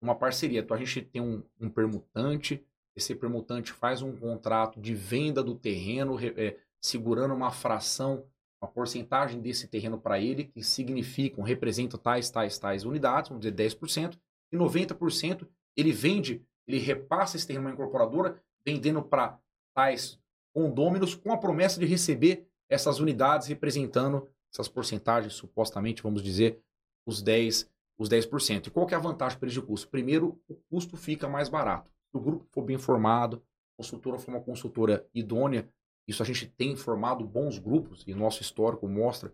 numa 0.00 0.14
parceria. 0.14 0.60
Então 0.60 0.76
a 0.76 0.80
gente 0.80 1.02
tem 1.02 1.20
um, 1.20 1.42
um 1.60 1.68
permutante, 1.68 2.64
esse 2.94 3.14
permutante 3.14 3.72
faz 3.72 4.00
um 4.02 4.16
contrato 4.16 4.80
de 4.80 4.94
venda 4.94 5.42
do 5.42 5.54
terreno, 5.54 6.14
re- 6.14 6.34
é, 6.36 6.56
segurando 6.80 7.34
uma 7.34 7.50
fração, 7.50 8.24
uma 8.62 8.70
porcentagem 8.70 9.40
desse 9.40 9.66
terreno 9.68 9.98
para 9.98 10.18
ele, 10.20 10.44
que 10.44 10.62
significam, 10.62 11.44
representam 11.44 11.98
tais, 11.98 12.30
tais, 12.30 12.58
tais 12.58 12.84
unidades, 12.84 13.28
vamos 13.28 13.42
dizer 13.44 13.54
10%, 13.54 14.16
e 14.52 14.56
90% 14.56 15.46
ele 15.76 15.92
vende, 15.92 16.42
ele 16.66 16.78
repassa 16.78 17.36
esse 17.36 17.46
terreno 17.46 17.66
uma 17.66 17.72
incorporadora, 17.72 18.40
vendendo 18.66 19.02
para 19.02 19.38
tais 19.74 20.18
condôminos 20.52 21.14
com 21.14 21.32
a 21.32 21.38
promessa 21.38 21.78
de 21.78 21.86
receber 21.86 22.48
essas 22.68 22.98
unidades 22.98 23.46
representando 23.46 24.28
essas 24.52 24.68
porcentagens, 24.68 25.34
supostamente, 25.34 26.02
vamos 26.02 26.22
dizer, 26.22 26.60
os 27.06 27.22
10%. 27.22 27.68
Os 27.98 28.10
10%. 28.10 28.66
E 28.66 28.70
qual 28.70 28.86
que 28.86 28.92
é 28.92 28.96
a 28.96 29.00
vantagem 29.00 29.38
para 29.38 29.46
eles 29.46 29.54
de 29.54 29.62
custo? 29.62 29.88
Primeiro, 29.88 30.38
o 30.46 30.54
custo 30.70 30.98
fica 30.98 31.26
mais 31.26 31.48
barato. 31.48 31.90
Se 32.10 32.18
o 32.18 32.20
grupo 32.20 32.46
for 32.52 32.62
bem 32.62 32.76
formado, 32.76 33.42
a 33.72 33.82
consultora 33.82 34.18
for 34.18 34.32
uma 34.32 34.40
consultora 34.40 35.08
idônea, 35.14 35.66
isso 36.06 36.22
a 36.22 36.26
gente 36.26 36.46
tem 36.46 36.76
formado 36.76 37.24
bons 37.24 37.58
grupos, 37.58 38.04
e 38.06 38.12
nosso 38.12 38.42
histórico 38.42 38.86
mostra 38.86 39.32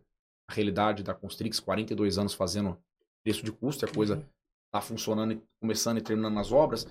a 0.49 0.55
realidade 0.55 1.03
da 1.03 1.12
Constrix, 1.12 1.59
42 1.59 2.18
anos 2.18 2.35
fazendo 2.35 2.79
preço 3.25 3.45
de 3.45 3.51
custo, 3.51 3.85
a 3.85 3.92
coisa 3.92 4.25
está 4.66 4.81
funcionando, 4.81 5.33
e 5.33 5.42
começando 5.61 5.99
e 5.99 6.03
terminando 6.03 6.38
as 6.38 6.53
obras. 6.53 6.87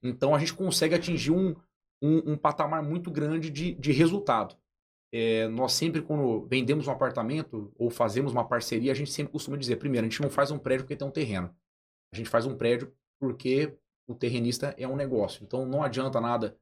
Então 0.00 0.36
a 0.36 0.38
gente 0.38 0.54
consegue 0.54 0.94
atingir 0.94 1.32
um, 1.32 1.54
um, 2.02 2.32
um 2.32 2.36
patamar 2.36 2.82
muito 2.82 3.10
grande 3.10 3.50
de, 3.50 3.74
de 3.74 3.92
resultado. 3.92 4.56
É, 5.12 5.48
nós 5.48 5.72
sempre, 5.72 6.02
quando 6.02 6.46
vendemos 6.46 6.86
um 6.86 6.90
apartamento 6.90 7.72
ou 7.78 7.88
fazemos 7.90 8.32
uma 8.32 8.46
parceria, 8.46 8.92
a 8.92 8.94
gente 8.94 9.10
sempre 9.10 9.32
costuma 9.32 9.56
dizer: 9.56 9.76
primeiro, 9.76 10.06
a 10.06 10.10
gente 10.10 10.20
não 10.20 10.30
faz 10.30 10.50
um 10.50 10.58
prédio 10.58 10.84
porque 10.84 10.96
tem 10.96 11.08
um 11.08 11.10
terreno. 11.10 11.54
A 12.12 12.16
gente 12.16 12.28
faz 12.28 12.46
um 12.46 12.56
prédio 12.56 12.92
porque 13.18 13.74
o 14.06 14.14
terrenista 14.14 14.74
é 14.78 14.86
um 14.86 14.96
negócio. 14.96 15.42
Então 15.44 15.66
não 15.66 15.82
adianta 15.82 16.20
nada, 16.20 16.56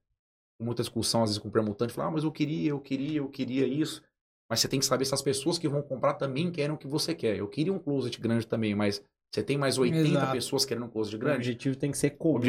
muita 0.61 0.83
discussão 0.83 1.23
às 1.23 1.31
vezes 1.31 1.43
com 1.43 1.49
o 1.49 1.53
permutante, 1.53 1.93
falar: 1.93 2.09
ah, 2.09 2.13
mas 2.13 2.25
eu 2.25 2.31
queria, 2.31 2.71
eu 2.71 2.81
queria, 2.81 3.19
eu 3.19 3.29
queria 3.29 3.67
isso. 3.67 4.03
Mas 4.49 4.61
você 4.61 4.69
tem 4.69 4.79
que 4.79 4.87
saber 4.87 5.05
se 5.05 5.13
as 5.13 5.23
pessoas 5.23 5.59
que 5.59 5.69
vão 5.69 5.83
comprar 5.83 6.15
também 6.15 6.53
querem 6.53 6.73
o 6.73 6.79
que 6.79 6.87
você 6.87 7.15
quer. 7.17 7.37
Eu 7.37 7.49
queria 7.49 7.73
um 7.73 7.81
closet 7.81 8.21
grande 8.21 8.47
também, 8.47 8.77
mas 8.77 9.03
você 9.35 9.43
tem 9.43 9.59
mais 9.59 9.77
80 9.77 10.09
Exato. 10.09 10.33
pessoas 10.33 10.65
querendo 10.65 10.87
um 10.87 10.89
closet 10.89 11.17
O 11.17 11.19
grande. 11.19 11.39
objetivo 11.39 11.75
tem 11.75 11.91
que 11.91 11.99
ser 11.99 12.11
comum 12.11 12.41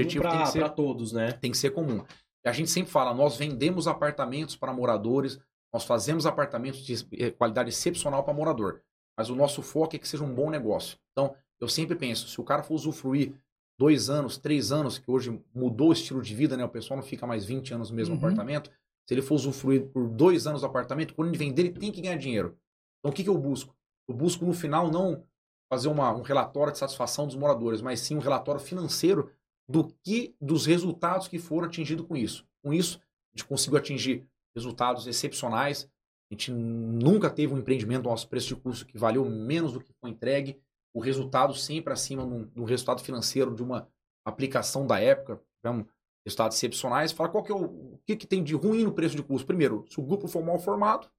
para 0.54 0.70
todos, 0.70 1.12
né? 1.12 1.32
tem 1.32 1.50
que 1.50 1.58
ser 1.58 1.72
comum. 1.72 2.04
A 2.50 2.54
gente 2.54 2.70
sempre 2.70 2.92
fala, 2.92 3.14
nós 3.14 3.36
vendemos 3.38 3.88
apartamentos 3.88 4.56
para 4.56 4.74
moradores, 4.74 5.40
nós 5.74 5.84
fazemos 5.84 6.26
apartamentos 6.26 6.80
de 6.82 7.06
eh, 7.14 7.32
qualidade 7.32 7.70
excepcional 7.70 8.24
para 8.24 8.34
morador. 8.34 8.82
Mas 9.18 9.30
o 9.30 9.36
nosso 9.36 9.62
foco 9.62 9.96
é 9.96 10.00
que 10.00 10.08
seja 10.08 10.24
um 10.24 10.34
bom 10.34 10.50
negócio. 10.50 10.98
Então, 11.12 11.36
eu 11.60 11.68
sempre 11.68 11.96
penso, 11.96 12.28
se 12.28 12.40
o 12.40 12.44
cara 12.44 12.64
for 12.64 12.76
usufruir 12.76 13.34
dois 13.80 14.10
anos, 14.10 14.38
três 14.38 14.72
anos, 14.72 14.98
que 14.98 15.10
hoje 15.10 15.42
mudou 15.54 15.90
o 15.90 15.94
estilo 15.94 16.22
de 16.22 16.34
vida, 16.36 16.56
né? 16.56 16.64
O 16.64 16.70
pessoal 16.70 16.98
não 16.98 17.04
fica 17.06 17.28
mais 17.28 17.44
20 17.46 17.74
anos 17.74 17.90
no 17.90 17.96
mesmo 17.96 18.14
Uhum. 18.16 18.20
apartamento. 18.20 18.70
Se 19.08 19.14
ele 19.14 19.22
for 19.22 19.36
usufruir 19.36 19.88
por 19.88 20.08
dois 20.08 20.46
anos 20.48 20.62
do 20.62 20.68
apartamento, 20.68 21.14
quando 21.16 21.30
ele 21.30 21.38
vender, 21.38 21.62
ele 21.64 21.72
tem 21.80 21.92
que 21.92 22.02
ganhar 22.02 22.18
dinheiro. 22.18 22.58
Então, 23.00 23.12
o 23.12 23.14
que, 23.14 23.24
que 23.24 23.30
eu 23.30 23.38
busco? 23.38 23.76
Eu 24.08 24.16
busco, 24.16 24.46
no 24.46 24.54
final, 24.54 24.90
não 24.92 25.24
fazer 25.72 25.88
uma- 25.90 26.14
um 26.16 26.22
relatório 26.22 26.72
de 26.72 26.80
satisfação 26.80 27.26
dos 27.28 27.36
moradores, 27.36 27.82
mas 27.82 28.00
sim 28.00 28.16
um 28.16 28.20
relatório 28.20 28.60
financeiro 28.62 29.32
do 29.68 29.88
que 30.04 30.36
dos 30.40 30.66
resultados 30.66 31.28
que 31.28 31.40
foram 31.40 31.68
atingidos 31.68 32.06
com 32.06 32.16
isso. 32.16 32.48
Com 32.64 32.74
isso, 32.74 33.00
a 33.00 33.38
gente 33.38 33.48
conseguiu 33.48 33.78
atingir 33.78 34.26
resultados 34.56 35.06
excepcionais. 35.08 35.90
A 36.32 36.34
gente 36.34 36.52
nunca 36.52 37.30
teve 37.30 37.54
um 37.54 37.58
empreendimento 37.58 38.04
do 38.04 38.10
nosso 38.10 38.28
preço 38.28 38.48
de 38.48 38.56
custo 38.56 38.86
que 38.86 38.98
valeu 38.98 39.26
menos 39.26 39.74
do 39.74 39.82
que 39.82 39.94
foi 40.00 40.10
entregue. 40.10 40.60
O 40.94 41.00
resultado 41.00 41.54
sempre 41.54 41.94
acima 41.94 42.26
do, 42.26 42.46
do 42.48 42.64
resultado 42.64 43.02
financeiro 43.02 43.54
de 43.54 43.62
uma 43.62 43.88
aplicação 44.26 44.88
da 44.88 45.00
época. 45.00 45.42
Tivemos 45.62 45.86
resultados 46.26 46.58
excepcionais. 46.58 47.12
Fala 47.12 47.30
qual 47.30 47.44
que 47.44 47.52
é 47.52 47.56
o, 47.56 47.66
o 47.66 48.00
que, 48.06 48.16
que 48.16 48.28
tem 48.28 48.44
de 48.44 48.56
ruim 48.56 48.84
no 48.84 48.94
preço 48.94 49.16
de 49.16 49.24
custo. 49.24 49.46
Primeiro, 49.46 49.86
se 49.90 50.00
o 50.00 50.04
grupo 50.04 50.28
for 50.28 50.44
mal 50.44 50.60
formado, 50.60 51.10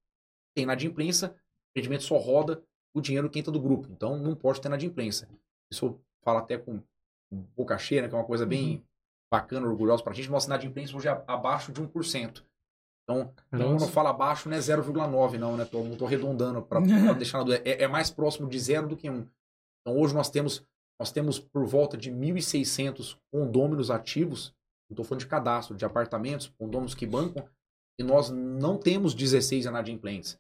Tem 0.55 0.65
inadimplência, 0.65 1.29
o 1.29 1.71
empreendimento 1.71 2.05
só 2.05 2.17
roda 2.17 2.63
o 2.95 3.01
dinheiro 3.01 3.31
que 3.31 3.39
entra 3.39 3.53
do 3.53 3.61
grupo. 3.61 3.89
Então 3.91 4.19
não 4.19 4.35
pode 4.35 4.61
ter 4.61 4.69
inadimplência. 4.69 5.29
Isso 5.71 5.87
eu 5.87 6.01
falo 6.23 6.39
até 6.39 6.59
com 6.59 6.83
boca 7.31 7.77
cheia, 7.79 8.03
né, 8.03 8.09
que 8.09 8.15
é 8.15 8.19
uma 8.19 8.25
coisa 8.25 8.47
bem 8.47 8.77
uhum. 8.77 8.83
bacana, 9.33 9.67
orgulhosa 9.67 10.03
para 10.03 10.13
a 10.13 10.17
gente. 10.17 10.31
Nossa 10.31 10.47
inadimplência 10.47 10.97
hoje 10.97 11.09
é 11.09 11.25
abaixo 11.27 11.73
de 11.73 11.81
1%. 11.83 12.43
Então, 13.09 13.33
quando 13.49 13.83
eu 13.83 13.89
falo 13.89 14.09
abaixo, 14.09 14.51
não 14.51 14.57
é 14.57 14.61
0,9 14.61 15.39
não, 15.39 15.57
né? 15.57 15.65
Tô, 15.65 15.83
não 15.83 15.93
estou 15.93 16.07
arredondando 16.07 16.61
para 16.61 16.81
deixar 17.17 17.43
na. 17.43 17.55
É, 17.55 17.85
é, 17.85 17.89
mais 17.89 18.11
próximo 18.11 18.47
de 18.47 18.59
zero 18.61 18.87
do 18.87 18.97
que 18.97 19.09
1. 19.09 19.27
Então 19.81 19.99
hoje 19.99 20.15
nós 20.15 20.29
temos, 20.29 20.63
nós 21.01 21.11
temos 21.11 21.39
por 21.39 21.65
volta 21.65 21.97
de 21.97 22.13
1.600 22.13 23.17
condôminos 23.33 23.91
ativos, 23.91 24.53
não 24.91 24.95
estou 24.95 25.05
falando 25.07 25.21
de 25.21 25.27
cadastro, 25.27 25.75
de 25.75 25.87
apartamentos, 25.87 26.53
condôminos 26.59 26.95
que 26.95 27.07
bancam, 27.07 27.49
e 27.99 28.03
nós 28.03 28.29
não 28.29 28.77
temos 28.77 29.15
16 29.15 29.65
inadimplentes. 29.65 30.39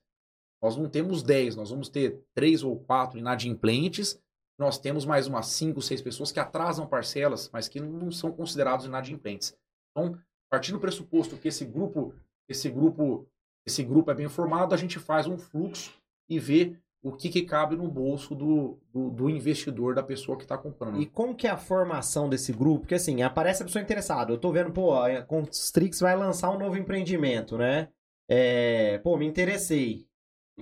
Nós 0.62 0.76
não 0.76 0.90
temos 0.90 1.22
10, 1.22 1.56
nós 1.56 1.70
vamos 1.70 1.88
ter 1.88 2.22
3 2.34 2.64
ou 2.64 2.78
4 2.80 3.18
inadimplentes, 3.18 4.20
nós 4.58 4.78
temos 4.78 5.04
mais 5.04 5.26
umas 5.26 5.46
5, 5.46 5.80
6 5.80 6.02
pessoas 6.02 6.32
que 6.32 6.40
atrasam 6.40 6.86
parcelas, 6.86 7.48
mas 7.52 7.68
que 7.68 7.80
não 7.80 8.10
são 8.10 8.32
considerados 8.32 8.86
inadimplentes. 8.86 9.56
Então, 9.90 10.18
partindo 10.50 10.74
do 10.74 10.80
pressuposto 10.80 11.36
que 11.36 11.48
esse 11.48 11.64
grupo 11.64 12.14
esse 12.48 12.68
grupo 12.68 13.28
esse 13.66 13.82
grupo 13.84 14.10
é 14.10 14.14
bem 14.14 14.28
formado, 14.28 14.74
a 14.74 14.78
gente 14.78 14.98
faz 14.98 15.26
um 15.26 15.36
fluxo 15.36 16.00
e 16.28 16.38
vê 16.38 16.76
o 17.02 17.12
que, 17.12 17.28
que 17.28 17.42
cabe 17.42 17.76
no 17.76 17.86
bolso 17.86 18.34
do, 18.34 18.78
do, 18.92 19.10
do 19.10 19.30
investidor, 19.30 19.94
da 19.94 20.02
pessoa 20.02 20.36
que 20.36 20.44
está 20.44 20.58
comprando. 20.58 21.00
E 21.00 21.06
como 21.06 21.34
que 21.34 21.46
é 21.46 21.50
a 21.50 21.56
formação 21.56 22.28
desse 22.28 22.52
grupo? 22.52 22.80
Porque 22.80 22.94
assim, 22.94 23.22
aparece 23.22 23.62
a 23.62 23.66
pessoa 23.66 23.82
interessada. 23.82 24.32
Eu 24.32 24.36
estou 24.36 24.52
vendo, 24.52 24.72
pô, 24.72 24.94
a 24.94 25.22
Constrix 25.22 26.00
vai 26.00 26.16
lançar 26.16 26.50
um 26.50 26.58
novo 26.58 26.76
empreendimento, 26.76 27.56
né? 27.56 27.88
É, 28.28 28.98
pô, 28.98 29.16
me 29.16 29.26
interessei. 29.26 30.07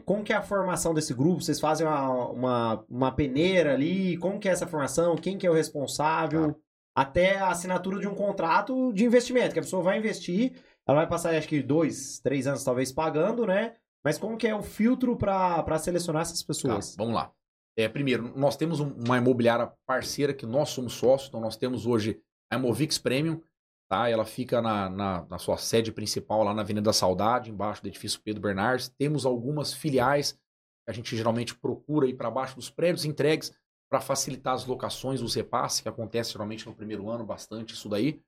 Como 0.04 0.22
que 0.22 0.32
é 0.32 0.37
a 0.37 0.42
formação 0.42 0.92
desse 0.92 1.14
grupo? 1.14 1.40
Vocês 1.42 1.59
fazem 1.59 1.87
uma, 1.87 2.28
uma, 2.30 2.85
uma 2.88 3.12
peneira 3.12 3.74
ali? 3.74 4.16
Como 4.18 4.38
que 4.38 4.48
é 4.48 4.52
essa 4.52 4.66
formação? 4.66 5.16
Quem 5.16 5.38
que 5.38 5.46
é 5.46 5.50
o 5.50 5.54
responsável? 5.54 6.52
Tá. 6.52 6.59
Até 6.94 7.38
a 7.38 7.48
assinatura 7.48 7.98
de 7.98 8.09
um 8.09 8.14
contrato 8.14 8.92
de 8.92 9.04
investimento, 9.04 9.52
que 9.52 9.59
a 9.59 9.62
pessoa 9.62 9.82
vai 9.82 9.98
investir 9.98 10.54
ela 10.87 10.98
vai 10.98 11.09
passar, 11.09 11.35
acho 11.35 11.48
que, 11.48 11.62
dois, 11.62 12.20
três 12.20 12.46
anos 12.46 12.62
talvez 12.62 12.92
pagando, 12.92 13.44
né? 13.44 13.74
Mas 14.04 14.18
como 14.18 14.37
que 14.37 14.46
é 14.46 14.54
o 14.54 14.62
filtro 14.62 15.16
para 15.16 15.78
selecionar 15.78 16.22
essas 16.22 16.42
pessoas? 16.42 16.94
Tá, 16.94 17.02
vamos 17.02 17.14
lá. 17.16 17.32
É, 17.76 17.88
primeiro, 17.88 18.32
nós 18.37 18.56
temos 18.56 18.78
uma 18.78 19.18
imobiliária 19.18 19.70
parceira 19.85 20.32
que 20.32 20.46
nós 20.46 20.70
somos 20.70 20.94
sócios, 20.94 21.28
então 21.28 21.40
nós 21.40 21.56
temos 21.56 21.87
hoje 21.87 22.20
a 22.50 22.56
Imovix 22.56 22.98
Premium, 22.98 23.40
tá? 23.88 24.09
Ela 24.09 24.25
fica 24.25 24.61
na, 24.61 24.88
na, 24.88 25.27
na, 25.29 25.38
sua 25.38 25.57
sede 25.57 25.92
principal 25.92 26.42
lá 26.42 26.53
na 26.53 26.62
Avenida 26.62 26.87
da 26.87 26.92
Saudade, 26.92 27.51
embaixo 27.51 27.83
do 27.83 27.88
edifício 27.88 28.20
Pedro 28.22 28.42
Bernardes. 28.42 28.88
Temos 28.88 29.25
algumas 29.25 29.72
filiais 29.72 30.33
que 30.33 30.90
a 30.90 30.92
gente 30.92 31.16
geralmente 31.16 31.55
procura 31.55 32.07
ir 32.07 32.14
para 32.14 32.31
baixo 32.31 32.57
dos 32.57 32.70
prédios 32.70 33.05
entregues 33.05 33.53
para 33.90 34.01
facilitar 34.01 34.55
as 34.55 34.66
locações, 34.66 35.22
os 35.22 35.35
repasses, 35.35 35.81
que 35.81 35.88
acontece 35.88 36.33
geralmente 36.33 36.66
no 36.66 36.75
primeiro 36.75 37.09
ano, 37.09 37.25
bastante 37.25 37.75
isso 37.75 37.88
daí 37.88 38.20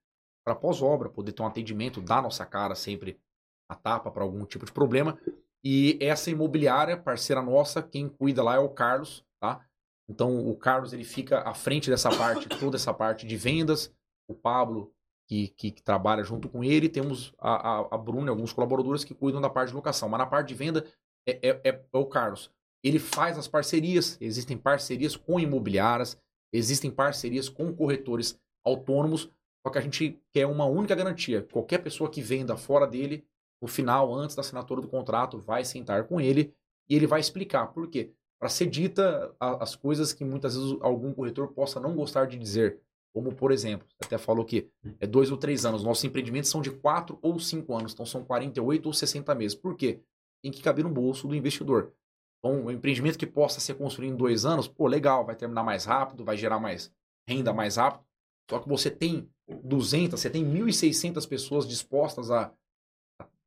para 0.45 0.55
pós-obra, 0.55 1.11
poder 1.11 1.33
ter 1.33 1.43
um 1.43 1.47
atendimento, 1.47 2.01
dar 2.01 2.23
nossa 2.23 2.47
cara 2.47 2.75
sempre 2.75 3.21
a 3.69 3.75
tapa 3.75 4.11
para 4.11 4.23
algum 4.23 4.47
tipo 4.47 4.65
de 4.65 4.73
problema. 4.73 5.19
E 5.63 5.99
essa 6.01 6.31
imobiliária, 6.31 6.97
parceira 6.97 7.43
nossa, 7.43 7.83
quem 7.83 8.09
cuida 8.09 8.43
lá 8.43 8.55
é 8.55 8.59
o 8.59 8.71
Carlos, 8.71 9.25
tá? 9.39 9.63
Então 10.09 10.49
o 10.49 10.57
Carlos 10.57 10.95
ele 10.95 11.05
fica 11.05 11.41
à 11.41 11.53
frente 11.53 11.91
dessa 11.91 12.09
parte, 12.09 12.49
toda 12.49 12.77
essa 12.77 12.95
parte 12.95 13.27
de 13.27 13.37
vendas. 13.37 13.93
O 14.27 14.35
Pablo, 14.35 14.91
que, 15.29 15.49
que, 15.49 15.71
que 15.71 15.83
trabalha 15.83 16.25
junto 16.25 16.49
com 16.49 16.65
ele, 16.65 16.89
temos 16.89 17.33
a, 17.39 17.81
a, 17.81 17.89
a 17.93 17.99
Bruna 17.99 18.27
e 18.27 18.31
alguns 18.31 18.53
colaboradores 18.53 19.05
que 19.05 19.15
cuidam 19.15 19.41
da 19.41 19.51
parte 19.51 19.69
de 19.69 19.77
locação. 19.77 20.09
Mas 20.09 20.19
na 20.19 20.27
parte 20.27 20.49
de 20.49 20.55
venda 20.55 20.85
é, 21.27 21.39
é, 21.49 21.61
é 21.65 21.81
o 21.93 22.07
Carlos. 22.07 22.51
Ele 22.83 22.99
faz 22.99 23.39
as 23.39 23.47
parcerias, 23.47 24.17
existem 24.21 24.57
parcerias 24.57 25.15
com 25.15 25.39
imobiliárias, 25.39 26.19
existem 26.53 26.91
parcerias 26.91 27.49
com 27.49 27.73
corretores 27.75 28.41
autônomos 28.65 29.31
só 29.69 29.71
que 29.71 29.79
a 29.79 29.83
gente 29.83 30.19
quer 30.33 30.47
uma 30.47 30.65
única 30.65 30.95
garantia. 30.95 31.43
Qualquer 31.43 31.79
pessoa 31.79 32.09
que 32.09 32.23
venda 32.23 32.57
fora 32.57 32.87
dele, 32.87 33.23
no 33.61 33.69
final, 33.69 34.15
antes 34.15 34.35
da 34.35 34.41
assinatura 34.41 34.81
do 34.81 34.89
contrato, 34.89 35.39
vai 35.39 35.65
sentar 35.65 36.05
com 36.05 36.19
ele 36.19 36.55
e 36.89 36.97
ele 36.97 37.07
vai 37.07 37.21
explicar 37.21 37.67
por 37.67 37.89
quê. 37.89 38.13
Para 38.39 38.49
ser 38.49 38.67
dita 38.67 39.35
as 39.39 39.75
coisas 39.75 40.13
que 40.13 40.25
muitas 40.25 40.57
vezes 40.57 40.79
algum 40.81 41.13
corretor 41.13 41.49
possa 41.49 41.79
não 41.79 41.95
gostar 41.95 42.27
de 42.27 42.39
dizer. 42.39 42.81
Como, 43.13 43.35
por 43.35 43.51
exemplo, 43.51 43.87
até 44.03 44.19
falou 44.19 44.45
que 44.45 44.71
é 45.01 45.07
dois 45.07 45.31
ou 45.31 45.37
três 45.37 45.65
anos. 45.65 45.83
Nossos 45.83 46.05
empreendimentos 46.05 46.51
são 46.51 46.61
de 46.61 46.71
quatro 46.71 47.19
ou 47.23 47.39
cinco 47.39 47.75
anos. 47.75 47.93
Então, 47.93 48.07
são 48.07 48.25
48 48.25 48.87
ou 48.87 48.93
60 48.93 49.35
meses. 49.35 49.55
Por 49.55 49.77
quê? 49.77 50.01
Tem 50.43 50.53
que 50.53 50.63
caber 50.63 50.85
no 50.85 50.91
bolso 50.91 51.27
do 51.27 51.35
investidor. 51.35 51.93
Então, 52.39 52.67
um 52.67 52.71
empreendimento 52.71 53.19
que 53.19 53.27
possa 53.27 53.61
ser 53.61 53.75
construído 53.75 54.13
em 54.13 54.17
dois 54.17 54.45
anos, 54.45 54.69
pô, 54.69 54.87
legal, 54.87 55.25
vai 55.25 55.35
terminar 55.35 55.65
mais 55.65 55.85
rápido, 55.85 56.25
vai 56.25 56.37
gerar 56.37 56.61
mais 56.61 56.93
renda 57.29 57.53
mais 57.53 57.77
rápido. 57.77 58.05
Só 58.49 58.59
que 58.59 58.69
você 58.69 58.91
tem 58.91 59.29
200, 59.65 60.19
você 60.19 60.31
tem 60.31 60.45
1.600 60.45 61.29
pessoas 61.29 61.67
dispostas 61.67 62.31
a 62.31 62.53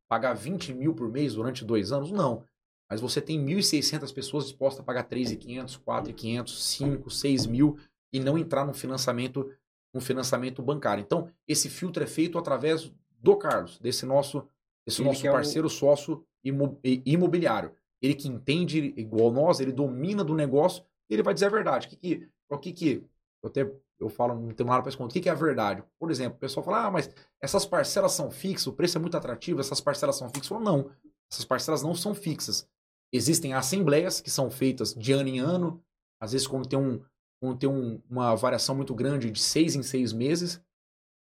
pagar 0.07 0.33
20 0.33 0.73
mil 0.73 0.93
por 0.93 1.09
mês 1.09 1.35
durante 1.35 1.63
dois 1.63 1.91
anos? 1.91 2.11
Não. 2.11 2.43
Mas 2.89 2.99
você 2.99 3.21
tem 3.21 3.39
1.600 3.43 4.13
pessoas 4.13 4.43
dispostas 4.45 4.81
a 4.81 4.83
pagar 4.83 5.07
3.500, 5.07 5.79
4.500, 5.81 6.49
5, 6.49 7.09
6 7.09 7.45
mil 7.45 7.77
e 8.11 8.19
não 8.19 8.37
entrar 8.37 8.65
no 8.65 8.73
financiamento, 8.73 9.51
no 9.93 10.01
financiamento 10.01 10.61
bancário. 10.61 11.01
Então, 11.01 11.29
esse 11.47 11.69
filtro 11.69 12.03
é 12.03 12.07
feito 12.07 12.37
através 12.37 12.91
do 13.19 13.35
Carlos, 13.35 13.79
desse 13.79 14.05
nosso, 14.05 14.47
desse 14.85 15.03
nosso 15.03 15.23
parceiro 15.23 15.67
o... 15.67 15.69
sócio 15.69 16.25
imobiliário. 16.43 17.73
Ele 18.01 18.15
que 18.15 18.27
entende 18.27 18.93
igual 18.97 19.31
nós, 19.31 19.59
ele 19.59 19.71
domina 19.71 20.23
do 20.23 20.33
negócio, 20.33 20.83
ele 21.09 21.21
vai 21.21 21.33
dizer 21.33 21.45
a 21.45 21.49
verdade. 21.49 21.87
O 21.87 21.89
que, 21.89 21.95
que, 21.95 22.29
o 22.49 22.57
que, 22.57 22.71
que 22.71 23.05
eu 23.43 23.49
até 23.49 23.71
eu 24.01 24.09
falo, 24.09 24.33
não 24.33 24.51
tenho 24.51 24.67
nada 24.67 24.81
para 24.81 24.89
responder. 24.89 25.19
O 25.19 25.21
que, 25.21 25.29
é 25.29 25.31
a 25.31 25.35
verdade? 25.35 25.83
Por 25.99 26.09
exemplo, 26.09 26.35
o 26.35 26.39
pessoal 26.39 26.65
fala, 26.65 26.87
ah, 26.87 26.91
mas 26.91 27.09
essas 27.39 27.65
parcelas 27.67 28.11
são 28.13 28.31
fixas, 28.31 28.65
o 28.65 28.73
preço 28.73 28.97
é 28.97 29.01
muito 29.01 29.15
atrativo, 29.15 29.59
essas 29.59 29.79
parcelas 29.79 30.15
são 30.15 30.27
fixas. 30.27 30.49
Eu 30.49 30.57
falo, 30.57 30.65
não, 30.65 30.91
essas 31.31 31.45
parcelas 31.45 31.83
não 31.83 31.93
são 31.93 32.15
fixas. 32.15 32.67
Existem 33.13 33.53
assembleias 33.53 34.19
que 34.19 34.31
são 34.31 34.49
feitas 34.49 34.95
de 34.95 35.11
ano 35.11 35.29
em 35.29 35.39
ano, 35.39 35.83
às 36.19 36.31
vezes 36.31 36.47
quando 36.47 36.67
tem, 36.67 36.79
um, 36.79 36.99
quando 37.41 37.57
tem 37.57 37.67
um, 37.67 37.99
uma 38.07 38.35
variação 38.35 38.75
muito 38.75 38.93
grande 38.93 39.31
de 39.31 39.39
seis 39.39 39.75
em 39.75 39.81
seis 39.81 40.13
meses, 40.13 40.63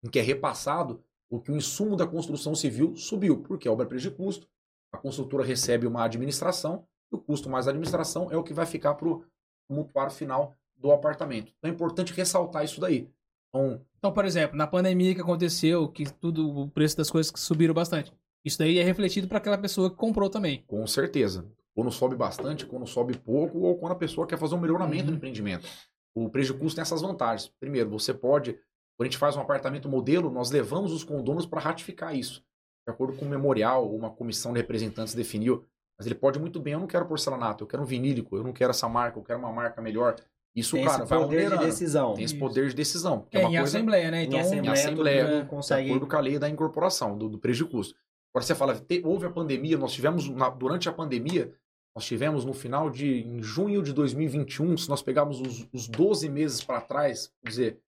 em 0.05 0.11
que 0.11 0.19
é 0.19 0.23
repassado 0.23 1.03
o 1.31 1.41
que 1.41 1.51
o 1.51 1.57
insumo 1.57 1.97
da 1.97 2.07
construção 2.07 2.55
civil 2.55 2.95
subiu, 2.95 3.43
porque 3.43 3.67
é 3.67 3.71
obra 3.71 3.87
preço 3.87 4.11
de 4.11 4.15
custo, 4.15 4.47
a 4.93 4.99
construtora 4.99 5.43
recebe 5.43 5.87
uma 5.87 6.05
administração, 6.05 6.87
e 7.11 7.17
o 7.17 7.19
custo 7.19 7.49
mais 7.49 7.67
a 7.67 7.71
administração 7.71 8.31
é 8.31 8.37
o 8.37 8.43
que 8.43 8.53
vai 8.53 8.67
ficar 8.67 8.95
para 8.95 9.09
o 9.09 9.25
mutuário 9.71 10.13
final 10.13 10.55
do 10.77 10.93
apartamento. 10.93 11.53
Então 11.57 11.71
é 11.71 11.75
importante 11.75 12.13
ressaltar 12.13 12.65
isso 12.65 12.81
daí. 12.81 13.09
Então, 13.49 13.81
então, 13.99 14.13
por 14.13 14.27
exemplo, 14.27 14.59
na 14.59 14.67
pandemia 14.67 15.15
que 15.15 15.23
aconteceu, 15.23 15.89
que 15.89 16.05
tudo 16.13 16.47
o 16.47 16.69
preço 16.69 16.99
das 16.99 17.11
coisas 17.11 17.33
subiram 17.37 17.73
bastante. 17.73 18.13
Isso 18.45 18.59
daí 18.59 18.79
é 18.79 18.85
refletido 18.85 19.27
para 19.27 19.39
aquela 19.39 19.57
pessoa 19.57 19.89
que 19.89 19.97
comprou 19.97 20.29
também. 20.29 20.63
Com 20.67 20.87
certeza. 20.87 21.49
Quando 21.75 21.91
sobe 21.91 22.15
bastante, 22.15 22.67
quando 22.67 22.87
sobe 22.87 23.17
pouco, 23.17 23.61
ou 23.61 23.79
quando 23.79 23.93
a 23.93 23.97
pessoa 23.97 24.27
quer 24.27 24.39
fazer 24.39 24.55
um 24.55 24.61
melhoramento 24.61 25.05
uhum. 25.05 25.13
no 25.13 25.17
empreendimento. 25.17 25.67
O 26.15 26.29
preço 26.29 26.53
de 26.53 26.59
custo 26.59 26.77
tem 26.77 26.83
essas 26.83 27.03
vantagens. 27.03 27.53
Primeiro, 27.59 27.91
você 27.91 28.15
pode, 28.15 28.53
quando 28.97 29.03
a 29.03 29.05
gente 29.05 29.19
faz 29.19 29.37
um 29.37 29.41
apartamento 29.41 29.89
modelo, 29.89 30.31
nós 30.31 30.51
levamos 30.51 30.93
os 30.93 31.03
condomínios 31.03 31.47
para 31.47 31.61
ratificar 31.61 32.15
isso. 32.15 32.45
De 32.87 32.93
acordo 32.93 33.17
com 33.17 33.25
o 33.25 33.29
memorial, 33.29 33.93
uma 33.93 34.11
comissão 34.11 34.53
de 34.53 34.61
representantes 34.61 35.15
definiu. 35.15 35.65
Mas 35.99 36.07
ele 36.07 36.15
pode 36.15 36.39
muito 36.39 36.61
bem, 36.61 36.75
eu 36.75 36.81
não 36.81 36.87
quero 36.87 37.07
porcelanato, 37.07 37.65
eu 37.65 37.69
quero 37.69 37.83
um 37.83 37.87
vinílico, 37.87 38.37
eu 38.37 38.43
não 38.43 38.53
quero 38.53 38.71
essa 38.71 38.89
marca, 38.89 39.19
eu 39.19 39.23
quero 39.23 39.39
uma 39.39 39.53
marca 39.53 39.81
melhor. 39.81 40.17
Isso, 40.55 40.77
tem 40.77 40.85
cara, 40.85 41.03
esse 41.03 41.09
poder 41.09 41.51
de 41.51 41.59
decisão. 41.59 42.15
Tem 42.15 42.25
esse 42.25 42.37
poder 42.37 42.69
de 42.69 42.75
decisão. 42.75 43.27
É, 43.33 43.39
é, 43.39 43.43
em 43.43 43.45
coisa... 43.47 43.63
assembleia, 43.63 44.11
né? 44.11 44.23
Então, 44.23 44.39
em 44.39 44.43
assembleia, 44.43 44.67
em 44.67 44.73
assembleia 44.73 45.45
consegue... 45.47 45.85
de 45.85 45.91
acordo 45.91 46.07
com 46.07 46.17
a 46.17 46.21
lei 46.21 46.39
da 46.39 46.49
incorporação, 46.49 47.19
do, 47.19 47.29
do 47.29 47.39
preço 47.39 47.65
de 47.65 47.71
custo. 47.71 47.97
Agora 48.33 48.45
você 48.45 48.55
fala, 48.55 48.75
te, 48.77 49.03
houve 49.05 49.27
a 49.27 49.31
pandemia, 49.31 49.77
nós 49.77 49.93
tivemos, 49.93 50.29
na, 50.29 50.49
durante 50.49 50.89
a 50.89 50.93
pandemia, 50.93 51.53
nós 51.95 52.05
tivemos 52.05 52.45
no 52.45 52.53
final 52.53 52.91
de, 52.91 53.23
em 53.23 53.41
junho 53.43 53.83
de 53.83 53.93
2021, 53.93 54.77
se 54.77 54.89
nós 54.89 55.01
pegarmos 55.01 55.41
os, 55.41 55.69
os 55.73 55.87
12 55.87 56.29
meses 56.29 56.61
para 56.63 56.81
trás, 56.81 57.33
quer 57.43 57.49
dizer, 57.49 57.81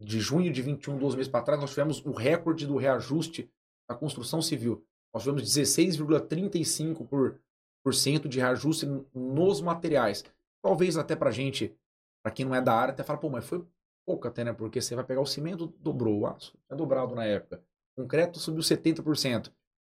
de 0.00 0.20
junho 0.20 0.52
de 0.52 0.62
21, 0.62 0.96
12 0.96 1.16
meses 1.16 1.30
para 1.30 1.44
trás, 1.44 1.60
nós 1.60 1.70
tivemos 1.70 2.00
o 2.04 2.12
recorde 2.12 2.64
do 2.66 2.76
reajuste 2.76 3.50
da 3.88 3.96
construção 3.96 4.40
civil. 4.40 4.84
Nós 5.12 5.24
tivemos 5.24 5.42
16,35% 5.42 8.28
de 8.28 8.38
reajuste 8.38 8.86
nos 9.12 9.60
materiais. 9.60 10.24
Talvez 10.62 10.96
até 10.96 11.16
para 11.16 11.32
gente 11.32 11.76
para 12.22 12.32
quem 12.32 12.44
não 12.44 12.54
é 12.54 12.60
da 12.60 12.74
área, 12.74 12.92
até 12.92 13.02
fala, 13.02 13.18
pô, 13.18 13.30
mas 13.30 13.44
foi 13.44 13.64
pouco 14.06 14.28
até, 14.28 14.44
né? 14.44 14.52
Porque 14.52 14.80
você 14.80 14.94
vai 14.94 15.04
pegar 15.04 15.20
o 15.20 15.26
cimento, 15.26 15.66
dobrou, 15.78 16.20
o 16.20 16.26
aço 16.26 16.56
é 16.68 16.76
dobrado 16.76 17.14
na 17.14 17.24
época. 17.24 17.62
Concreto 17.96 18.38
subiu 18.38 18.62
70%. 18.62 19.50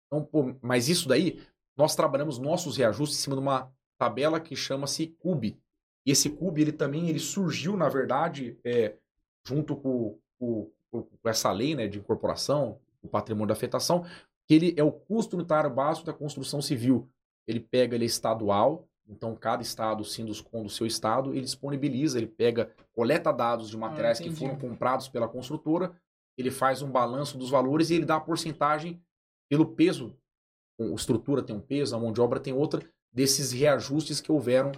Então, 0.07 0.25
pô, 0.25 0.55
mas 0.61 0.89
isso 0.89 1.07
daí, 1.07 1.41
nós 1.75 1.95
trabalhamos 1.95 2.37
nossos 2.37 2.77
reajustes 2.77 3.19
em 3.19 3.21
cima 3.21 3.35
de 3.35 3.41
uma 3.41 3.71
tabela 3.97 4.39
que 4.39 4.55
chama-se 4.55 5.07
CUB. 5.19 5.57
E 6.05 6.11
esse 6.11 6.29
CUB, 6.29 6.61
ele 6.61 6.71
também 6.71 7.09
ele 7.09 7.19
surgiu, 7.19 7.77
na 7.77 7.89
verdade, 7.89 8.57
é, 8.63 8.95
junto 9.45 9.75
com, 9.75 10.19
com, 10.37 10.71
com, 10.91 11.07
essa 11.25 11.51
lei 11.51 11.75
né, 11.75 11.87
de 11.87 11.99
incorporação, 11.99 12.79
o 13.01 13.07
patrimônio 13.07 13.47
da 13.47 13.53
afetação, 13.53 14.05
que 14.45 14.53
ele 14.53 14.73
é 14.77 14.83
o 14.83 14.91
custo 14.91 15.37
unitário 15.37 15.69
básico 15.69 16.05
da 16.05 16.13
construção 16.13 16.61
civil. 16.61 17.09
ele 17.47 17.59
pega, 17.59 17.95
ele 17.95 18.05
é 18.05 18.07
estadual, 18.07 18.87
então 19.07 19.35
cada 19.35 19.61
estado, 19.61 20.03
Sinduscom 20.03 20.63
do 20.63 20.69
seu 20.69 20.87
estado, 20.87 21.31
ele 21.31 21.41
disponibiliza, 21.41 22.17
ele 22.17 22.27
pega, 22.27 22.73
coleta 22.93 23.31
dados 23.31 23.69
de 23.69 23.77
materiais 23.77 24.19
que 24.19 24.29
entendi. 24.29 24.39
foram 24.39 24.57
comprados 24.57 25.07
pela 25.07 25.27
construtora, 25.27 25.95
ele 26.37 26.51
faz 26.51 26.81
um 26.81 26.89
balanço 26.89 27.37
dos 27.37 27.49
valores 27.49 27.89
e 27.89 27.95
ele 27.95 28.05
dá 28.05 28.15
a 28.15 28.21
porcentagem 28.21 29.01
pelo 29.49 29.65
peso. 29.65 30.15
A 30.79 30.83
estrutura 30.95 31.41
tem 31.43 31.55
um 31.55 31.59
peso, 31.61 31.95
a 31.95 31.99
mão 31.99 32.11
de 32.11 32.19
obra 32.21 32.39
tem 32.39 32.53
outra, 32.53 32.81
desses 33.13 33.51
reajustes 33.51 34.19
que 34.19 34.31
houveram 34.31 34.71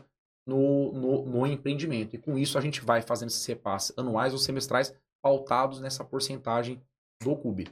no, 0.48 0.92
no, 0.92 1.26
no 1.26 1.48
empreendimento. 1.48 2.16
E 2.16 2.20
com 2.20 2.38
isso 2.38 2.58
a 2.58 2.62
gente 2.62 2.82
vai 2.82 3.02
fazendo 3.02 3.30
esses 3.30 3.46
repasses 3.46 3.94
anuais 3.98 4.34
ou 4.34 4.40
semestrais 4.40 4.94
pautados 5.24 5.80
nessa 5.80 6.04
porcentagem 6.04 6.82
do 7.24 7.36
CUB. 7.36 7.68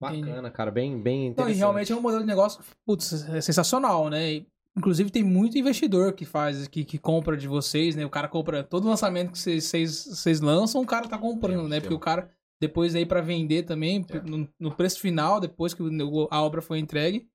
Bacana, 0.00 0.50
cara. 0.50 0.70
Bem, 0.70 1.00
bem 1.00 1.20
Não, 1.26 1.30
interessante. 1.30 1.54
e 1.54 1.58
realmente 1.58 1.92
é 1.92 1.96
um 1.96 2.00
modelo 2.00 2.22
de 2.22 2.26
negócio, 2.26 2.60
putz, 2.84 3.12
é 3.28 3.40
sensacional, 3.40 4.08
né? 4.10 4.32
E, 4.32 4.46
inclusive 4.76 5.10
tem 5.10 5.22
muito 5.22 5.56
investidor 5.56 6.12
que 6.14 6.24
faz, 6.24 6.66
que, 6.66 6.84
que 6.84 6.98
compra 6.98 7.36
de 7.36 7.46
vocês, 7.46 7.94
né? 7.94 8.04
O 8.04 8.10
cara 8.10 8.26
compra 8.26 8.64
todo 8.64 8.88
lançamento 8.88 9.30
que 9.32 9.38
vocês- 9.38 10.40
lançam, 10.40 10.80
o 10.82 10.86
cara 10.86 11.06
tá 11.08 11.16
comprando, 11.18 11.66
É, 11.66 11.68
né? 11.68 11.80
Porque 11.80 11.94
o 11.94 12.00
cara, 12.00 12.28
depois 12.60 12.94
aí 12.96 13.06
pra 13.06 13.20
vender 13.20 13.62
também, 13.62 14.04
É. 14.10 14.20
no, 14.22 14.48
no 14.58 14.74
preço 14.74 14.98
final, 14.98 15.38
depois 15.38 15.72
que 15.72 15.82
o- 15.82 16.28
a 16.30 16.42
obra 16.42 16.60
foi 16.60 16.80
entregue, 16.80 17.28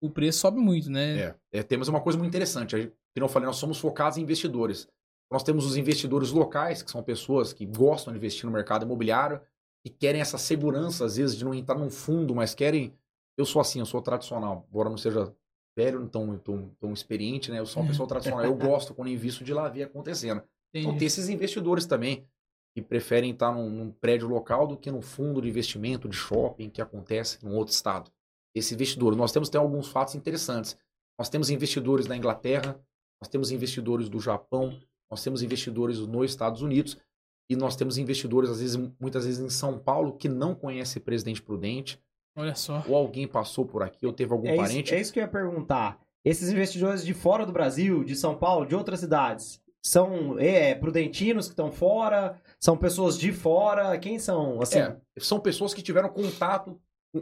o 0.00 0.10
preço 0.10 0.38
sobe 0.40 0.58
muito, 0.60 0.90
né? 0.90 1.18
É, 1.20 1.34
é, 1.52 1.62
temos 1.62 1.88
uma 1.88 2.00
coisa 2.00 2.18
muito 2.18 2.28
interessante. 2.30 2.76
Gente- 2.76 2.92
Como 3.14 3.24
eu 3.24 3.28
falei, 3.28 3.46
nós 3.46 3.56
somos 3.56 3.78
focados 3.78 4.16
em 4.18 4.22
investidores. 4.22 4.88
Nós 5.30 5.42
temos 5.42 5.64
os 5.66 5.76
investidores 5.76 6.30
locais, 6.30 6.82
que 6.82 6.90
são 6.90 7.02
pessoas 7.02 7.52
que 7.52 7.64
gostam 7.66 8.12
de 8.12 8.18
investir 8.18 8.46
no 8.46 8.52
mercado 8.52 8.84
imobiliário 8.84 9.40
e 9.84 9.90
querem 9.90 10.20
essa 10.20 10.38
segurança, 10.38 11.04
às 11.04 11.16
vezes, 11.16 11.36
de 11.36 11.44
não 11.44 11.54
entrar 11.54 11.76
num 11.78 11.90
fundo, 11.90 12.34
mas 12.34 12.54
querem. 12.54 12.92
Eu 13.36 13.44
sou 13.44 13.60
assim, 13.60 13.78
eu 13.78 13.86
sou 13.86 14.02
tradicional. 14.02 14.66
Embora 14.68 14.90
não 14.90 14.96
seja 14.98 15.32
velho, 15.76 16.00
não 16.00 16.08
tão, 16.08 16.36
tão, 16.38 16.68
tão 16.80 16.92
experiente, 16.92 17.50
né? 17.50 17.58
Eu 17.58 17.66
sou 17.66 17.82
uma 17.82 17.88
pessoa 17.88 18.06
tradicional. 18.08 18.44
Eu 18.44 18.54
gosto, 18.54 18.92
quando 18.94 19.08
invisto, 19.08 19.44
de 19.44 19.54
lá 19.54 19.68
ver 19.68 19.84
acontecendo. 19.84 20.42
Então, 20.74 20.82
Entendi. 20.90 20.98
tem 20.98 21.06
esses 21.06 21.28
investidores 21.28 21.86
também 21.86 22.26
que 22.74 22.82
preferem 22.82 23.30
estar 23.32 23.52
num, 23.52 23.68
num 23.70 23.90
prédio 23.90 24.28
local 24.28 24.66
do 24.66 24.76
que 24.76 24.90
num 24.90 25.02
fundo 25.02 25.40
de 25.42 25.48
investimento 25.48 26.08
de 26.08 26.16
shopping 26.16 26.68
que 26.70 26.80
acontece 26.82 27.44
num 27.44 27.54
outro 27.56 27.72
estado. 27.74 28.10
Esse 28.54 28.74
investidor, 28.74 29.14
nós 29.16 29.32
temos 29.32 29.48
tem 29.48 29.60
alguns 29.60 29.88
fatos 29.88 30.14
interessantes. 30.14 30.76
Nós 31.18 31.28
temos 31.28 31.50
investidores 31.50 32.06
na 32.06 32.16
Inglaterra, 32.16 32.80
nós 33.20 33.28
temos 33.28 33.50
investidores 33.50 34.08
do 34.08 34.18
Japão, 34.18 34.78
nós 35.10 35.22
temos 35.22 35.42
investidores 35.42 35.98
nos 35.98 36.30
Estados 36.30 36.62
Unidos 36.62 36.96
e 37.50 37.56
nós 37.56 37.76
temos 37.76 37.98
investidores 37.98 38.48
às 38.50 38.60
vezes 38.60 38.76
muitas 38.98 39.26
vezes 39.26 39.40
em 39.40 39.50
São 39.50 39.78
Paulo 39.78 40.12
que 40.16 40.28
não 40.28 40.54
conhece 40.54 40.98
Presidente 41.00 41.42
Prudente 41.42 42.00
Olha 42.36 42.54
só. 42.54 42.82
ou 42.88 42.94
alguém 42.96 43.26
passou 43.26 43.66
por 43.66 43.82
aqui 43.82 44.06
ou 44.06 44.12
teve 44.12 44.32
algum 44.32 44.46
É 44.48 44.52
isso, 44.54 44.62
parente. 44.62 44.94
é 44.94 45.00
isso 45.00 45.12
que 45.12 45.18
eu 45.18 45.24
ia 45.24 45.28
perguntar. 45.28 46.00
Esses 46.24 46.48
investidores 46.50 47.04
de 47.04 47.12
fora 47.12 47.44
do 47.44 47.52
Brasil, 47.52 48.04
de 48.04 48.14
São 48.14 48.36
Paulo, 48.36 48.66
de 48.66 48.74
outras 48.74 49.00
cidades, 49.00 49.60
são 49.84 50.38
é, 50.38 50.74
prudentinos 50.74 51.46
que 51.46 51.52
estão 51.52 51.72
fora? 51.72 52.40
São 52.60 52.76
pessoas 52.76 53.18
de 53.18 53.32
fora? 53.32 53.98
Quem 53.98 54.18
são? 54.18 54.60
Assim, 54.62 54.78
É, 54.78 54.96
são 55.18 55.40
pessoas 55.40 55.72
que 55.74 55.82
tiveram 55.82 56.08
contato 56.10 56.78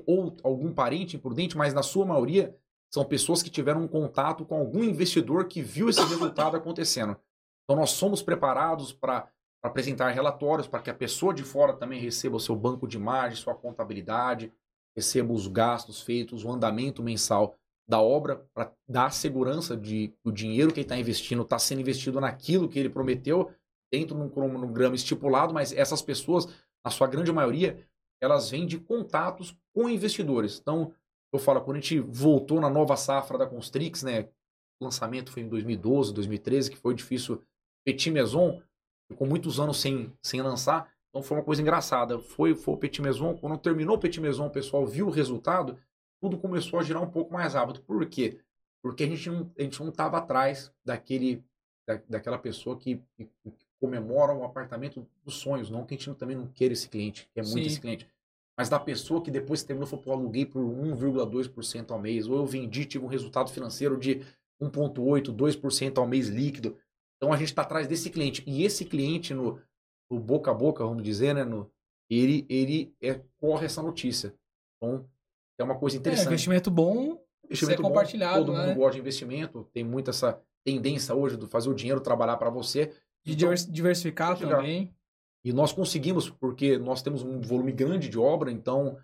ou 0.07 0.37
algum 0.43 0.73
parente 0.73 1.17
imprudente, 1.17 1.57
mas 1.57 1.73
na 1.73 1.83
sua 1.83 2.05
maioria 2.05 2.57
são 2.93 3.05
pessoas 3.05 3.43
que 3.43 3.51
tiveram 3.51 3.83
um 3.83 3.89
contato 3.89 4.45
com 4.45 4.57
algum 4.57 4.83
investidor 4.83 5.47
que 5.47 5.63
viu 5.63 5.89
esse 5.89 6.03
resultado 6.05 6.57
acontecendo. 6.57 7.17
Então 7.65 7.77
nós 7.77 7.91
somos 7.91 8.23
preparados 8.23 8.93
para 8.93 9.29
apresentar 9.63 10.11
relatórios 10.11 10.67
para 10.67 10.81
que 10.81 10.91
a 10.91 10.95
pessoa 10.95 11.35
de 11.35 11.43
fora 11.43 11.75
também 11.75 12.01
receba 12.01 12.37
o 12.37 12.41
seu 12.41 12.57
banco 12.57 12.87
de 12.87 12.97
imagem, 12.97 13.37
sua 13.37 13.55
contabilidade, 13.55 14.53
receba 14.97 15.33
os 15.33 15.47
gastos 15.47 16.01
feitos, 16.01 16.45
o 16.45 16.51
andamento 16.51 17.03
mensal 17.03 17.57
da 17.87 18.01
obra 18.01 18.47
para 18.55 18.73
dar 18.87 19.13
segurança 19.13 19.77
de 19.77 20.09
que 20.09 20.29
o 20.29 20.31
dinheiro 20.31 20.73
que 20.73 20.81
ele 20.81 20.85
está 20.85 20.99
investindo 20.99 21.43
está 21.43 21.59
sendo 21.59 21.81
investido 21.81 22.21
naquilo 22.21 22.69
que 22.69 22.79
ele 22.79 22.91
prometeu 22.91 23.51
dentro 23.91 24.15
de 24.15 24.23
um 24.23 24.29
cronograma 24.29 24.95
estipulado, 24.95 25.55
mas 25.55 25.73
essas 25.73 26.03
pessoas, 26.03 26.47
na 26.85 26.91
sua 26.91 27.07
grande 27.07 27.33
maioria, 27.33 27.87
elas 28.21 28.51
vêm 28.51 28.67
de 28.67 28.79
contatos 28.79 29.57
com 29.79 29.89
investidores. 29.89 30.59
Então, 30.61 30.93
eu 31.33 31.39
falo, 31.39 31.61
quando 31.61 31.77
a 31.77 31.81
gente 31.81 32.01
voltou 32.01 32.61
na 32.61 32.69
nova 32.69 32.97
safra 32.97 33.39
da 33.39 33.47
Constrix, 33.47 34.03
né? 34.03 34.29
O 34.81 34.85
lançamento 34.85 35.31
foi 35.31 35.45
em 35.45 35.49
2012, 35.49 36.13
2013, 36.13 36.69
que 36.73 36.77
foi 36.77 36.95
difícil. 36.95 37.41
Petit 37.85 38.11
Maison 38.11 38.61
ficou 39.09 39.25
muitos 39.25 39.61
anos 39.61 39.81
sem, 39.81 40.13
sem 40.21 40.43
lançar. 40.43 40.93
Então 41.09 41.23
foi 41.23 41.37
uma 41.37 41.45
coisa 41.45 41.63
engraçada. 41.63 42.19
Foi, 42.19 42.57
foi 42.57 42.75
o 42.75 42.77
Petit 42.77 43.01
Maison. 43.01 43.37
Quando 43.37 43.57
terminou 43.57 43.95
o 43.95 44.01
Petit 44.01 44.21
Maison, 44.21 44.47
o 44.47 44.51
pessoal 44.51 44.85
viu 44.85 45.07
o 45.07 45.11
resultado, 45.11 45.79
tudo 46.21 46.37
começou 46.39 46.81
a 46.81 46.83
girar 46.83 47.01
um 47.01 47.11
pouco 47.11 47.33
mais 47.33 47.55
rápido. 47.55 47.81
Por 47.83 48.05
quê? 48.07 48.41
Porque 48.83 49.05
a 49.05 49.07
gente 49.07 49.31
não 49.31 49.49
a 49.57 49.63
gente 49.63 49.79
não 49.81 49.91
estava 49.91 50.19
atrás 50.19 50.73
daquele, 50.85 51.45
da, 51.87 52.01
daquela 52.09 52.39
pessoa 52.39 52.77
que, 52.77 53.01
que 53.17 53.29
comemora 53.81 54.35
o 54.35 54.43
apartamento 54.43 55.07
dos 55.25 55.37
sonhos. 55.37 55.71
Não 55.71 55.87
que 55.87 55.95
a 55.95 55.97
gente 55.97 56.15
também 56.15 56.37
não 56.37 56.49
queira 56.49 56.75
esse 56.75 56.89
cliente, 56.89 57.29
que 57.33 57.39
é 57.39 57.45
muito 57.45 57.61
Sim. 57.61 57.67
esse 57.67 57.81
cliente. 57.81 58.09
Mas 58.59 58.69
da 58.69 58.79
pessoa 58.81 59.23
que 59.23 59.31
depois 59.31 59.61
que 59.63 59.69
terminou, 59.69 59.87
falou, 59.87 60.05
pô, 60.05 60.13
aluguei 60.13 60.45
por 60.45 60.61
1,2% 60.65 61.91
ao 61.93 61.99
mês. 62.01 62.27
Ou 62.27 62.37
eu 62.39 62.45
vendi, 62.47 62.85
tive 62.85 63.05
um 63.05 63.09
resultado 63.09 63.51
financeiro 63.51 63.97
de 63.97 64.21
1,8%, 64.61 65.33
2% 65.33 65.99
ao 65.99 66.07
mês 66.07 66.29
líquido. 66.29 66.77
Então 67.17 67.33
a 67.33 67.37
gente 67.37 67.49
está 67.49 67.63
atrás 67.63 67.87
desse 67.87 68.11
cliente. 68.11 68.43
E 68.47 68.65
esse 68.65 68.85
cliente, 68.85 69.33
no, 69.33 69.61
no 70.11 70.19
boca 70.19 70.51
a 70.51 70.55
boca, 70.55 70.85
vamos 70.85 71.03
dizer, 71.05 71.35
né? 71.35 71.45
No, 71.45 71.71
ele 72.11 72.45
ele 72.49 72.95
é, 73.01 73.21
corre 73.41 73.67
essa 73.67 73.81
notícia. 73.83 74.35
Então 74.77 75.09
é 75.59 75.65
uma 75.65 75.79
coisa 75.79 75.97
É, 75.97 75.99
interessante. 76.01 76.27
investimento 76.27 76.71
bom, 76.71 77.21
investimento 77.45 77.77
ser 77.77 77.83
bom, 77.83 77.89
compartilhado, 77.89 78.45
todo 78.45 78.55
mundo 78.57 78.67
né? 78.67 78.75
gosta 78.75 78.95
de 78.95 79.01
investimento. 79.01 79.69
Tem 79.73 79.85
muito 79.85 80.11
essa 80.11 80.41
tendência 80.65 81.15
hoje 81.15 81.37
de 81.37 81.47
fazer 81.47 81.69
o 81.69 81.75
dinheiro 81.75 82.01
trabalhar 82.01 82.37
para 82.37 82.51
você. 82.51 82.87
de 82.87 83.33
Então, 83.35 83.37
divers- 83.37 83.67
diversificar 83.71 84.35
diversificar. 84.35 84.59
também. 84.61 84.95
E 85.45 85.53
nós 85.53 85.73
conseguimos, 85.73 86.29
porque 86.29 86.79
nós 86.79 87.03
temos 87.03 87.23
um 87.23 87.41
volume 87.41 87.73
grande 87.73 88.09
de 88.09 88.19
obra, 88.19 88.51
então, 88.51 88.99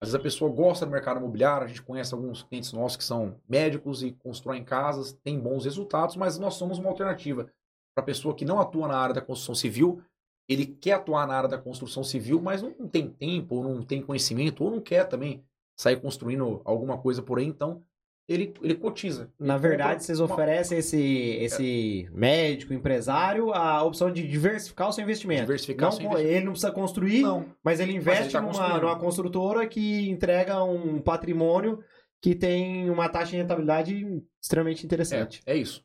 às 0.00 0.08
vezes 0.08 0.14
a 0.14 0.22
pessoa 0.22 0.50
gosta 0.50 0.86
do 0.86 0.92
mercado 0.92 1.18
imobiliário, 1.18 1.64
a 1.64 1.68
gente 1.68 1.82
conhece 1.82 2.14
alguns 2.14 2.42
clientes 2.42 2.72
nossos 2.72 2.96
que 2.96 3.04
são 3.04 3.40
médicos 3.48 4.02
e 4.02 4.12
constroem 4.12 4.64
casas, 4.64 5.12
tem 5.24 5.38
bons 5.38 5.64
resultados, 5.64 6.16
mas 6.16 6.38
nós 6.38 6.54
somos 6.54 6.78
uma 6.78 6.88
alternativa. 6.88 7.50
Para 7.94 8.02
a 8.02 8.06
pessoa 8.06 8.34
que 8.34 8.44
não 8.44 8.60
atua 8.60 8.88
na 8.88 8.96
área 8.96 9.14
da 9.14 9.20
construção 9.20 9.54
civil, 9.54 10.02
ele 10.48 10.66
quer 10.66 10.92
atuar 10.92 11.26
na 11.26 11.36
área 11.36 11.48
da 11.48 11.58
construção 11.58 12.02
civil, 12.02 12.40
mas 12.40 12.62
não 12.62 12.88
tem 12.88 13.08
tempo, 13.08 13.56
ou 13.56 13.62
não 13.62 13.82
tem 13.82 14.02
conhecimento, 14.02 14.64
ou 14.64 14.70
não 14.70 14.80
quer 14.80 15.04
também 15.08 15.44
sair 15.76 16.00
construindo 16.00 16.60
alguma 16.64 16.98
coisa 16.98 17.22
por 17.22 17.38
aí, 17.38 17.46
então 17.46 17.82
ele, 18.28 18.54
ele 18.62 18.74
cotiza. 18.74 19.30
Na 19.38 19.54
Ele 19.54 19.62
verdade, 19.62 19.90
compra 19.92 20.04
vocês 20.04 20.20
oferecem 20.20 20.78
esse, 20.78 21.00
esse 21.40 22.08
médico, 22.12 22.72
empresário, 22.72 23.52
a 23.52 23.82
opção 23.82 24.10
de 24.12 24.26
diversificar 24.26 24.88
o 24.88 24.92
seu 24.92 25.02
investimento. 25.04 25.42
Diversificar 25.42 25.90
não, 25.90 25.96
o 25.96 26.00
seu 26.00 26.10
co- 26.10 26.18
Ele 26.18 26.44
não 26.44 26.52
precisa 26.52 26.72
construir, 26.72 27.22
Não, 27.22 27.46
mas 27.62 27.80
ele 27.80 27.92
investe 27.92 28.32
tá 28.32 28.40
numa, 28.40 28.78
numa 28.78 28.98
construtora 28.98 29.66
que 29.66 30.08
entrega 30.08 30.62
um 30.64 31.00
patrimônio 31.00 31.80
que 32.20 32.34
tem 32.34 32.88
uma 32.88 33.08
taxa 33.08 33.32
de 33.32 33.36
rentabilidade 33.38 34.22
extremamente 34.40 34.86
interessante. 34.86 35.42
é, 35.44 35.52
é 35.54 35.56
isso. 35.56 35.84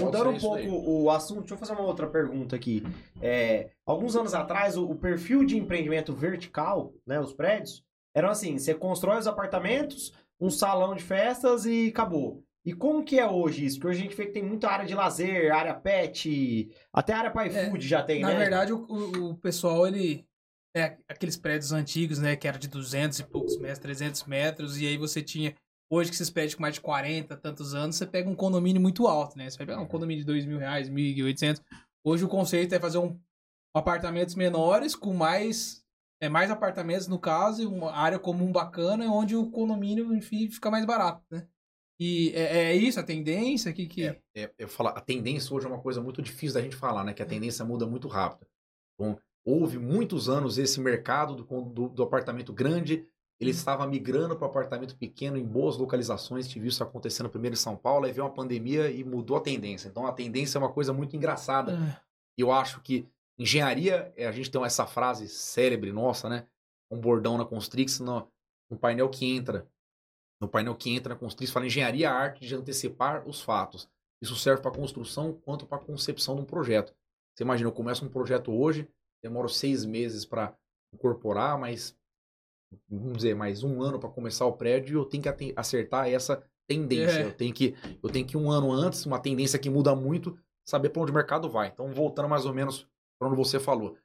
Mudando 0.00 0.12
seria 0.24 0.30
um 0.30 0.40
pouco 0.40 0.56
daí. 0.56 0.68
o 0.68 1.10
assunto, 1.10 1.40
deixa 1.40 1.54
eu 1.54 1.58
fazer 1.58 1.72
uma 1.74 1.82
outra 1.82 2.08
pergunta 2.08 2.56
aqui. 2.56 2.82
É, 3.22 3.70
alguns 3.86 4.16
anos 4.16 4.34
atrás, 4.34 4.76
o, 4.76 4.84
o 4.84 4.96
perfil 4.96 5.44
de 5.44 5.56
empreendimento 5.56 6.12
vertical, 6.12 6.92
né, 7.06 7.20
os 7.20 7.32
prédios, 7.32 7.84
eram 8.14 8.30
assim: 8.30 8.58
você 8.58 8.74
constrói 8.74 9.18
os 9.18 9.26
apartamentos, 9.28 10.12
um 10.44 10.50
salão 10.50 10.94
de 10.94 11.02
festas 11.02 11.64
e 11.64 11.88
acabou. 11.88 12.44
E 12.64 12.72
como 12.72 13.04
que 13.04 13.18
é 13.18 13.26
hoje 13.26 13.64
isso? 13.66 13.76
Porque 13.78 13.88
hoje 13.88 14.00
a 14.00 14.02
gente 14.04 14.16
vê 14.16 14.26
que 14.26 14.32
tem 14.32 14.42
muita 14.42 14.68
área 14.68 14.86
de 14.86 14.94
lazer, 14.94 15.52
área 15.54 15.74
pet, 15.74 16.70
até 16.92 17.12
área 17.12 17.30
para 17.30 17.46
iFood 17.46 17.86
já 17.86 18.02
tem, 18.02 18.20
Na 18.22 18.28
né? 18.28 18.36
verdade, 18.36 18.72
o, 18.72 18.86
o- 18.88 19.30
o 19.30 19.36
pessoal, 19.36 19.86
ele. 19.86 20.26
É 20.76 20.96
aqueles 21.08 21.36
prédios 21.36 21.70
antigos, 21.72 22.18
né? 22.18 22.34
Que 22.34 22.48
era 22.48 22.58
de 22.58 22.66
200 22.66 23.20
e 23.20 23.24
poucos 23.24 23.56
metros, 23.58 23.78
300 23.78 24.24
metros. 24.24 24.80
E 24.80 24.86
aí 24.86 24.96
você 24.96 25.22
tinha. 25.22 25.54
Hoje 25.88 26.10
que 26.10 26.16
esses 26.16 26.30
prédios 26.30 26.56
com 26.56 26.62
mais 26.62 26.74
de 26.74 26.80
40, 26.80 27.36
tantos 27.36 27.74
anos, 27.74 27.94
você 27.94 28.04
pega 28.06 28.28
um 28.28 28.34
condomínio 28.34 28.82
muito 28.82 29.06
alto, 29.06 29.38
né? 29.38 29.48
Você 29.48 29.56
vai 29.58 29.66
pegar 29.68 29.80
um 29.80 29.86
condomínio 29.86 30.22
de 30.22 30.26
2 30.26 30.44
mil 30.46 30.58
reais, 30.58 30.88
1.800. 30.90 31.62
Hoje 32.04 32.24
o 32.24 32.28
conceito 32.28 32.74
é 32.74 32.80
fazer 32.80 32.98
um 32.98 33.16
apartamentos 33.76 34.34
menores 34.34 34.96
com 34.96 35.14
mais. 35.14 35.83
É, 36.20 36.28
mais 36.28 36.50
apartamentos, 36.50 37.08
no 37.08 37.18
caso, 37.18 37.62
e 37.62 37.66
uma 37.66 37.92
área 37.92 38.18
comum 38.18 38.50
bacana, 38.50 39.04
onde 39.10 39.36
o 39.36 39.50
condomínio, 39.50 40.14
enfim, 40.14 40.48
fica 40.48 40.70
mais 40.70 40.84
barato, 40.84 41.22
né? 41.30 41.46
E 41.98 42.32
é, 42.34 42.70
é 42.70 42.74
isso 42.74 42.98
a 42.98 43.04
tendência 43.04 43.72
que. 43.72 43.86
que... 43.86 44.04
É, 44.06 44.20
é, 44.34 44.52
eu 44.58 44.68
falo, 44.68 44.90
a 44.90 45.00
tendência 45.00 45.54
hoje 45.54 45.66
é 45.66 45.68
uma 45.68 45.80
coisa 45.80 46.00
muito 46.00 46.20
difícil 46.20 46.54
da 46.54 46.62
gente 46.62 46.76
falar, 46.76 47.04
né? 47.04 47.14
Que 47.14 47.22
a 47.22 47.26
tendência 47.26 47.64
muda 47.64 47.86
muito 47.86 48.08
rápido. 48.08 48.46
Então, 48.94 49.18
houve 49.44 49.78
muitos 49.78 50.28
anos 50.28 50.58
esse 50.58 50.80
mercado 50.80 51.36
do, 51.36 51.62
do, 51.62 51.88
do 51.88 52.02
apartamento 52.02 52.52
grande, 52.52 53.06
ele 53.38 53.50
estava 53.50 53.86
migrando 53.86 54.36
para 54.36 54.46
o 54.46 54.50
apartamento 54.50 54.96
pequeno 54.96 55.36
em 55.36 55.44
boas 55.44 55.76
localizações. 55.76 56.48
Tive 56.48 56.68
isso 56.68 56.82
acontecendo 56.82 57.28
primeiro 57.28 57.54
em 57.54 57.58
São 57.58 57.76
Paulo, 57.76 58.06
aí 58.06 58.12
veio 58.12 58.24
uma 58.24 58.32
pandemia 58.32 58.90
e 58.90 59.04
mudou 59.04 59.36
a 59.36 59.40
tendência. 59.40 59.88
Então, 59.88 60.06
a 60.06 60.12
tendência 60.12 60.58
é 60.58 60.60
uma 60.60 60.72
coisa 60.72 60.92
muito 60.92 61.16
engraçada. 61.16 61.72
É. 61.72 62.00
Eu 62.36 62.50
acho 62.50 62.80
que 62.80 63.08
engenharia, 63.38 64.12
é, 64.16 64.26
a 64.26 64.32
gente 64.32 64.50
tem 64.50 64.62
essa 64.64 64.86
frase 64.86 65.28
célebre 65.28 65.92
nossa, 65.92 66.28
né? 66.28 66.46
Um 66.90 67.00
bordão 67.00 67.36
na 67.36 67.44
Constrix, 67.44 68.00
no, 68.00 68.28
no 68.70 68.78
painel 68.78 69.08
que 69.08 69.24
entra 69.24 69.68
No 70.40 70.48
painel 70.48 70.74
que 70.74 70.90
entra 70.90 71.14
na 71.14 71.18
construção, 71.18 71.54
fala 71.54 71.66
engenharia, 71.66 72.10
a 72.10 72.14
arte 72.14 72.46
de 72.46 72.54
antecipar 72.54 73.26
os 73.26 73.40
fatos. 73.40 73.88
Isso 74.20 74.36
serve 74.36 74.62
para 74.62 74.70
construção 74.70 75.32
quanto 75.32 75.66
para 75.66 75.78
concepção 75.78 76.34
de 76.36 76.42
um 76.42 76.44
projeto. 76.44 76.94
Você 77.34 77.44
imagina, 77.44 77.68
eu 77.68 77.72
começo 77.72 78.04
um 78.04 78.08
projeto 78.08 78.52
hoje, 78.52 78.88
demoro 79.22 79.48
seis 79.48 79.84
meses 79.84 80.24
para 80.24 80.56
incorporar, 80.92 81.58
mas 81.58 81.96
vamos 82.88 83.18
dizer, 83.18 83.34
mais 83.34 83.62
um 83.62 83.82
ano 83.82 83.98
para 83.98 84.08
começar 84.08 84.46
o 84.46 84.52
prédio, 84.52 85.00
eu 85.00 85.04
tenho 85.04 85.22
que 85.22 85.52
acertar 85.56 86.08
essa 86.08 86.42
tendência. 86.66 87.20
É. 87.20 87.26
Eu 87.26 87.32
tenho 87.32 87.52
que 87.52 87.74
eu 88.02 88.10
tenho 88.10 88.26
que 88.26 88.36
um 88.36 88.50
ano 88.50 88.72
antes, 88.72 89.04
uma 89.06 89.18
tendência 89.18 89.58
que 89.58 89.68
muda 89.68 89.94
muito, 89.94 90.38
saber 90.64 90.90
para 90.90 91.02
onde 91.02 91.10
o 91.10 91.14
mercado 91.14 91.50
vai. 91.50 91.68
Então, 91.68 91.92
voltando 91.92 92.28
mais 92.28 92.46
ou 92.46 92.54
menos 92.54 92.88
onde 93.20 93.36
você 93.36 93.58
falou. 93.58 93.96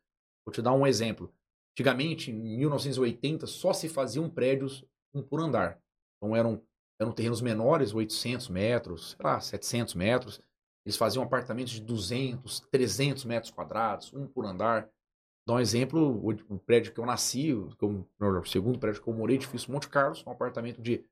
Vou 0.45 0.53
te 0.53 0.61
dar 0.61 0.73
um 0.73 0.87
exemplo. 0.87 1.33
Antigamente, 1.73 2.31
em 2.31 2.57
1980, 2.57 3.47
só 3.47 3.73
se 3.73 3.87
faziam 3.87 4.29
prédios 4.29 4.83
um 5.13 5.21
por 5.21 5.39
andar. 5.39 5.79
Então 6.17 6.35
eram 6.35 6.61
eram 6.99 7.13
terrenos 7.13 7.41
menores, 7.41 7.93
800 7.93 8.49
metros, 8.49 9.11
sei 9.11 9.19
lá, 9.23 9.39
700 9.39 9.93
metros. 9.95 10.41
Eles 10.85 10.97
faziam 10.97 11.23
apartamentos 11.23 11.71
de 11.71 11.81
200, 11.81 12.59
300 12.71 13.23
metros 13.25 13.51
quadrados, 13.51 14.13
um 14.13 14.27
por 14.27 14.45
andar. 14.45 14.89
Dá 15.47 15.53
um 15.53 15.59
exemplo, 15.59 15.99
o, 15.99 16.29
o 16.53 16.59
prédio 16.59 16.93
que 16.93 16.99
eu 16.99 17.05
nasci, 17.05 17.53
o, 17.53 17.69
o, 17.79 18.45
segundo 18.45 18.77
prédio 18.77 19.01
que 19.01 19.07
eu 19.07 19.13
morei, 19.13 19.37
edifício 19.37 19.71
Monte 19.71 19.87
Carlos, 19.87 20.23
um 20.27 20.31
apartamento 20.31 20.81
de 20.81 21.05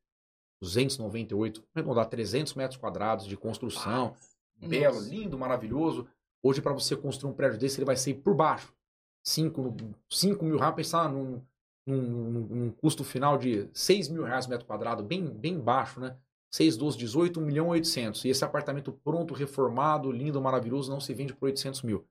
298, 0.62 1.64
vamos 1.74 1.96
dar 1.96 2.06
300 2.06 2.54
metros 2.56 2.80
quadrados 2.80 3.26
de 3.26 3.38
construção, 3.38 4.16
belo, 4.58 5.00
lindo, 5.00 5.38
maravilhoso. 5.38 6.08
Hoje, 6.48 6.62
para 6.62 6.72
você 6.72 6.96
construir 6.96 7.30
um 7.30 7.36
prédio 7.36 7.60
desse, 7.60 7.78
ele 7.78 7.86
vai 7.86 7.98
ser 7.98 8.14
por 8.14 8.34
baixo. 8.34 8.74
5, 9.22 9.76
5 10.10 10.46
mil 10.46 10.58
reais, 10.58 10.76
pensar 10.76 11.12
num, 11.12 11.42
num, 11.86 12.02
num, 12.02 12.72
custo 12.72 13.04
final 13.04 13.38
de 13.38 13.70
6 13.74 14.08
mil 14.08 14.24
reais 14.24 14.48
metro 14.48 14.66
quadrado, 14.66 15.04
bem, 15.04 15.26
bem 15.26 15.60
baixo, 15.60 16.00
né? 16.00 16.16
6, 16.50 16.78
12, 16.78 16.98
18, 16.98 17.42
1 17.42 17.44
milhão 17.44 17.68
800. 17.68 18.24
E 18.24 18.30
esse 18.30 18.46
apartamento 18.46 18.94
pronto, 18.94 19.34
reformado, 19.34 20.10
lindo, 20.10 20.42
maravilhoso, 20.42 20.90
não 20.90 21.02
se 21.02 21.14
vende 21.14 21.34
por 21.34 21.48
800 21.48 21.82
mil. 21.82 22.08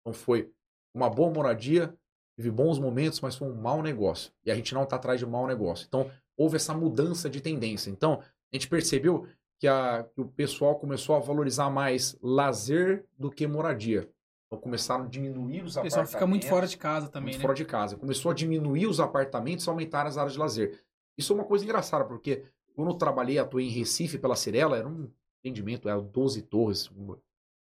Então 0.00 0.12
foi 0.12 0.52
uma 0.94 1.10
boa 1.10 1.28
moradia, 1.32 1.92
tive 2.38 2.52
bons 2.52 2.78
momentos, 2.78 3.20
mas 3.20 3.34
foi 3.34 3.48
um 3.48 3.60
mau 3.60 3.82
negócio. 3.82 4.32
E 4.44 4.52
a 4.52 4.54
gente 4.54 4.72
não 4.72 4.84
está 4.84 4.94
atrás 4.94 5.18
de 5.18 5.26
mau 5.26 5.48
negócio. 5.48 5.84
Então 5.88 6.08
houve 6.36 6.54
essa 6.54 6.72
mudança 6.72 7.28
de 7.28 7.40
tendência. 7.40 7.90
Então 7.90 8.20
a 8.20 8.56
gente 8.56 8.68
percebeu 8.68 9.26
que, 9.60 9.68
a, 9.68 10.04
que 10.14 10.20
o 10.22 10.24
pessoal 10.24 10.76
começou 10.76 11.14
a 11.14 11.20
valorizar 11.20 11.68
mais 11.68 12.16
lazer 12.22 13.04
do 13.18 13.30
que 13.30 13.46
moradia. 13.46 14.10
Então 14.46 14.58
começaram 14.58 15.04
a 15.04 15.06
diminuir 15.06 15.62
os 15.62 15.76
apartamentos. 15.76 15.76
O 15.76 15.82
pessoal 15.82 16.06
fica 16.06 16.26
muito 16.26 16.46
fora 16.46 16.66
de 16.66 16.78
casa 16.78 17.08
também, 17.08 17.34
muito 17.34 17.36
né? 17.36 17.42
fora 17.42 17.54
de 17.54 17.64
casa. 17.66 17.96
Começou 17.96 18.30
a 18.30 18.34
diminuir 18.34 18.86
os 18.86 18.98
apartamentos 18.98 19.66
e 19.66 19.68
aumentar 19.68 20.06
as 20.06 20.16
áreas 20.16 20.32
de 20.32 20.38
lazer. 20.38 20.82
Isso 21.16 21.34
é 21.34 21.36
uma 21.36 21.44
coisa 21.44 21.62
engraçada, 21.62 22.06
porque 22.06 22.42
quando 22.74 22.90
eu 22.90 22.94
trabalhei, 22.94 23.38
atuei 23.38 23.66
em 23.66 23.70
Recife 23.70 24.18
pela 24.18 24.34
Cirela, 24.34 24.78
era 24.78 24.88
um 24.88 25.10
empreendimento, 25.38 25.90
era 25.90 26.00
12 26.00 26.42
torres. 26.42 26.90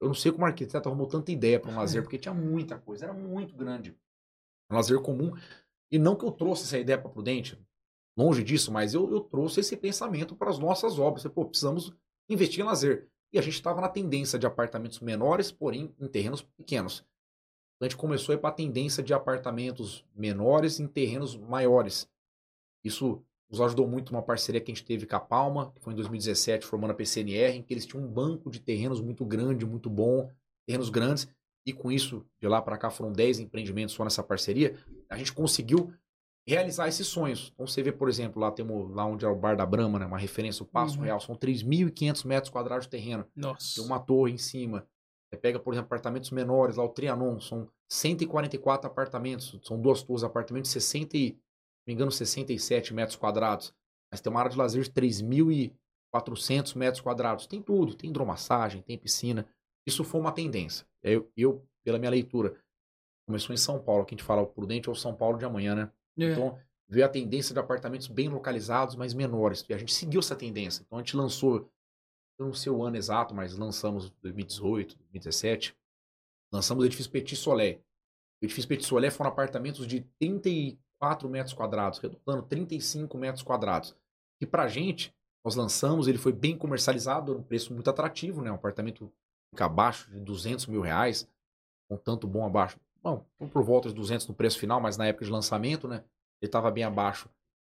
Eu 0.01 0.07
não 0.07 0.15
sei 0.15 0.31
como 0.31 0.45
o 0.45 0.47
arquiteto 0.47 0.89
arrumou 0.89 1.09
tanta 1.09 1.33
ideia 1.33 1.59
para 1.59 1.73
um 1.73 1.77
lazer, 1.77 2.01
porque 2.05 2.17
tinha 2.17 2.33
muita 2.33 2.79
coisa, 2.79 3.07
era 3.07 3.13
muito 3.13 3.57
grande. 3.57 3.95
Um 4.71 4.77
lazer 4.77 5.01
comum. 5.01 5.33
E 5.91 5.99
não 5.99 6.15
que 6.15 6.25
eu 6.25 6.31
trouxe 6.31 6.63
essa 6.63 6.79
ideia 6.79 6.97
para 6.97 7.11
Prudente, 7.11 7.61
longe 8.17 8.43
disso, 8.43 8.73
mas 8.73 8.95
eu, 8.95 9.11
eu 9.11 9.21
trouxe 9.21 9.61
esse 9.61 9.77
pensamento 9.77 10.37
para 10.37 10.51
as 10.51 10.59
nossas 10.59 10.99
obras. 10.99 11.27
Pô, 11.27 11.45
precisamos 11.45 11.93
investir 12.29 12.61
em 12.61 12.67
lazer. 12.67 13.09
E 13.33 13.39
a 13.39 13.43
gente 13.43 13.55
estava 13.55 13.81
na 13.81 13.89
tendência 13.89 14.39
de 14.39 14.47
apartamentos 14.47 15.01
menores, 15.01 15.51
porém 15.51 15.95
em 15.99 16.07
terrenos 16.07 16.43
pequenos. 16.43 17.05
Então 17.77 17.87
a 17.87 17.89
gente 17.89 17.97
começou 17.97 18.33
a 18.33 18.37
ir 18.37 18.41
para 18.41 18.51
a 18.51 18.55
tendência 18.55 19.03
de 19.03 19.15
apartamentos 19.15 20.05
menores 20.15 20.79
em 20.79 20.87
terrenos 20.87 21.37
maiores. 21.37 22.09
Isso 22.85 23.23
nos 23.51 23.61
ajudou 23.61 23.87
muito 23.87 24.11
uma 24.11 24.23
parceria 24.23 24.61
que 24.61 24.71
a 24.71 24.75
gente 24.75 24.85
teve 24.85 25.07
com 25.07 25.17
a 25.17 25.21
Palma, 25.21 25.73
que 25.73 25.81
foi 25.81 25.93
em 25.93 25.97
2017, 25.97 26.65
formando 26.67 26.93
a 26.93 26.95
PCNR, 26.95 27.57
em 27.57 27.63
que 27.63 27.73
eles 27.73 27.85
tinham 27.87 28.05
um 28.05 28.09
banco 28.09 28.51
de 28.51 28.61
terrenos 28.61 29.01
muito 29.01 29.25
grande, 29.25 29.67
muito 29.67 29.91
bom, 29.91 30.31
terrenos 30.67 30.91
grandes. 30.91 31.29
E 31.67 31.73
com 31.73 31.93
isso, 31.93 32.27
de 32.41 32.49
lá 32.49 32.61
para 32.61 32.79
cá 32.79 32.91
foram 32.91 33.13
10 33.13 33.41
empreendimentos 33.41 33.95
só 33.95 34.05
nessa 34.05 34.23
parceria. 34.23 34.77
A 35.09 35.17
gente 35.17 35.33
conseguiu 35.33 35.93
realizar 36.47 36.89
esses 36.89 37.07
sonhos. 37.07 37.51
Então 37.55 37.67
você 37.67 37.83
vê, 37.83 37.93
por 37.93 38.09
exemplo, 38.09 38.41
lá 38.41 38.51
temos 38.51 38.91
lá 38.95 39.05
onde 39.07 39.25
é 39.25 39.29
o 39.29 39.37
Bar 39.37 39.57
da 39.57 39.65
Brama, 39.65 39.99
né, 39.99 40.07
uma 40.07 40.19
referência, 40.19 40.63
o 40.63 40.67
Passo 40.67 40.99
uhum. 40.99 41.05
Real, 41.05 41.21
são 41.21 41.37
3.500 41.37 42.27
metros 42.27 42.51
quadrados 42.51 42.87
de 42.87 42.91
terreno. 42.91 43.27
Nossa. 43.35 43.77
Tem 43.77 43.85
uma 43.85 44.01
torre 44.01 44.33
em 44.33 44.39
cima. 44.39 44.87
Você 45.31 45.37
pega, 45.39 45.59
por 45.59 45.73
exemplo, 45.73 45.87
apartamentos 45.87 46.31
menores, 46.31 46.77
lá 46.77 46.85
o 46.85 46.89
Trianon, 46.89 47.41
são 47.41 47.69
144 47.89 48.87
apartamentos, 48.87 49.59
são 49.63 49.81
duas 49.81 50.03
torres, 50.03 50.25
apartamentos 50.25 50.71
de 50.71 50.75
60 50.75 51.17
e, 51.17 51.39
me 51.87 51.95
engano, 51.95 52.11
67 52.11 52.93
metros 52.93 53.17
quadrados. 53.17 53.75
Mas 54.11 54.21
tem 54.21 54.31
uma 54.31 54.41
área 54.41 54.51
de 54.51 54.59
lazer 54.59 54.83
de 54.83 54.91
3.400 54.91 56.77
metros 56.77 57.01
quadrados. 57.01 57.47
Tem 57.47 57.63
tudo, 57.63 57.95
tem 57.95 58.11
hidromassagem, 58.11 58.83
tem 58.83 58.99
piscina. 58.99 59.49
Isso 59.87 60.05
foi 60.05 60.21
uma 60.21 60.33
tendência. 60.33 60.87
Eu, 61.03 61.31
eu, 61.35 61.67
pela 61.83 61.99
minha 61.99 62.11
leitura, 62.11 62.55
começou 63.27 63.55
em 63.55 63.57
São 63.59 63.83
Paulo, 63.83 64.05
que 64.05 64.15
a 64.15 64.17
gente 64.19 64.27
fala 64.27 64.43
o 64.43 64.47
Prudente 64.47 64.91
ou 64.91 64.95
São 64.95 65.15
Paulo 65.15 65.39
de 65.39 65.47
amanhã, 65.47 65.75
né? 65.75 65.91
É. 66.19 66.33
Então, 66.33 66.59
veio 66.89 67.07
a 67.07 67.09
tendência 67.09 67.53
de 67.55 67.61
apartamentos 67.61 68.07
bem 68.07 68.29
localizados, 68.29 68.95
mas 68.97 69.15
menores. 69.15 69.65
E 69.69 69.75
a 69.75 69.79
gente 69.79 69.93
seguiu 69.93 70.21
essa 70.21 70.37
tendência. 70.37 70.83
Então, 70.83 70.99
a 70.99 71.03
gente 71.03 71.17
lançou, 71.17 71.71
eu 72.39 72.47
não 72.47 72.55
sei 72.55 72.71
o 72.71 72.83
ano 72.83 72.97
exato, 72.97 73.35
mas 73.35 73.57
lançamos 73.57 74.11
2018, 74.23 74.97
2017, 74.97 75.77
lançamos 76.53 76.83
o 76.83 76.87
edifício 76.87 77.11
Petit 77.11 77.37
Soleil. 77.37 77.83
O 78.43 78.45
edifício 78.45 78.69
Petit 78.69 78.87
Soleil 78.87 79.13
foram 79.13 79.31
apartamentos 79.31 79.87
de 79.87 80.03
34 80.19 81.29
metros 81.29 81.55
quadrados, 81.55 81.99
redondando 81.99 82.43
35 82.43 83.17
metros 83.17 83.43
quadrados. 83.43 83.97
E 84.41 84.47
pra 84.47 84.69
gente, 84.69 85.15
nós 85.45 85.55
lançamos, 85.55 86.09
ele 86.09 86.19
foi 86.19 86.33
bem 86.33 86.57
comercializado, 86.57 87.37
um 87.37 87.43
preço 87.43 87.73
muito 87.73 87.89
atrativo, 87.89 88.43
né? 88.43 88.51
Um 88.51 88.57
apartamento 88.57 89.13
fica 89.51 89.67
abaixo 89.67 90.11
de 90.11 90.21
200 90.21 90.67
mil 90.67 90.81
reais, 90.81 91.29
um 91.91 91.97
tanto 91.97 92.27
bom 92.27 92.45
abaixo, 92.45 92.79
Bom, 93.03 93.25
por 93.51 93.63
volta 93.63 93.89
de 93.89 93.95
200 93.95 94.29
no 94.29 94.35
preço 94.35 94.59
final, 94.59 94.81
mas 94.81 94.97
na 94.97 95.07
época 95.07 95.25
de 95.25 95.31
lançamento, 95.31 95.89
né? 95.89 96.05
Ele 96.41 96.49
estava 96.49 96.71
bem 96.71 96.85
abaixo, 96.85 97.29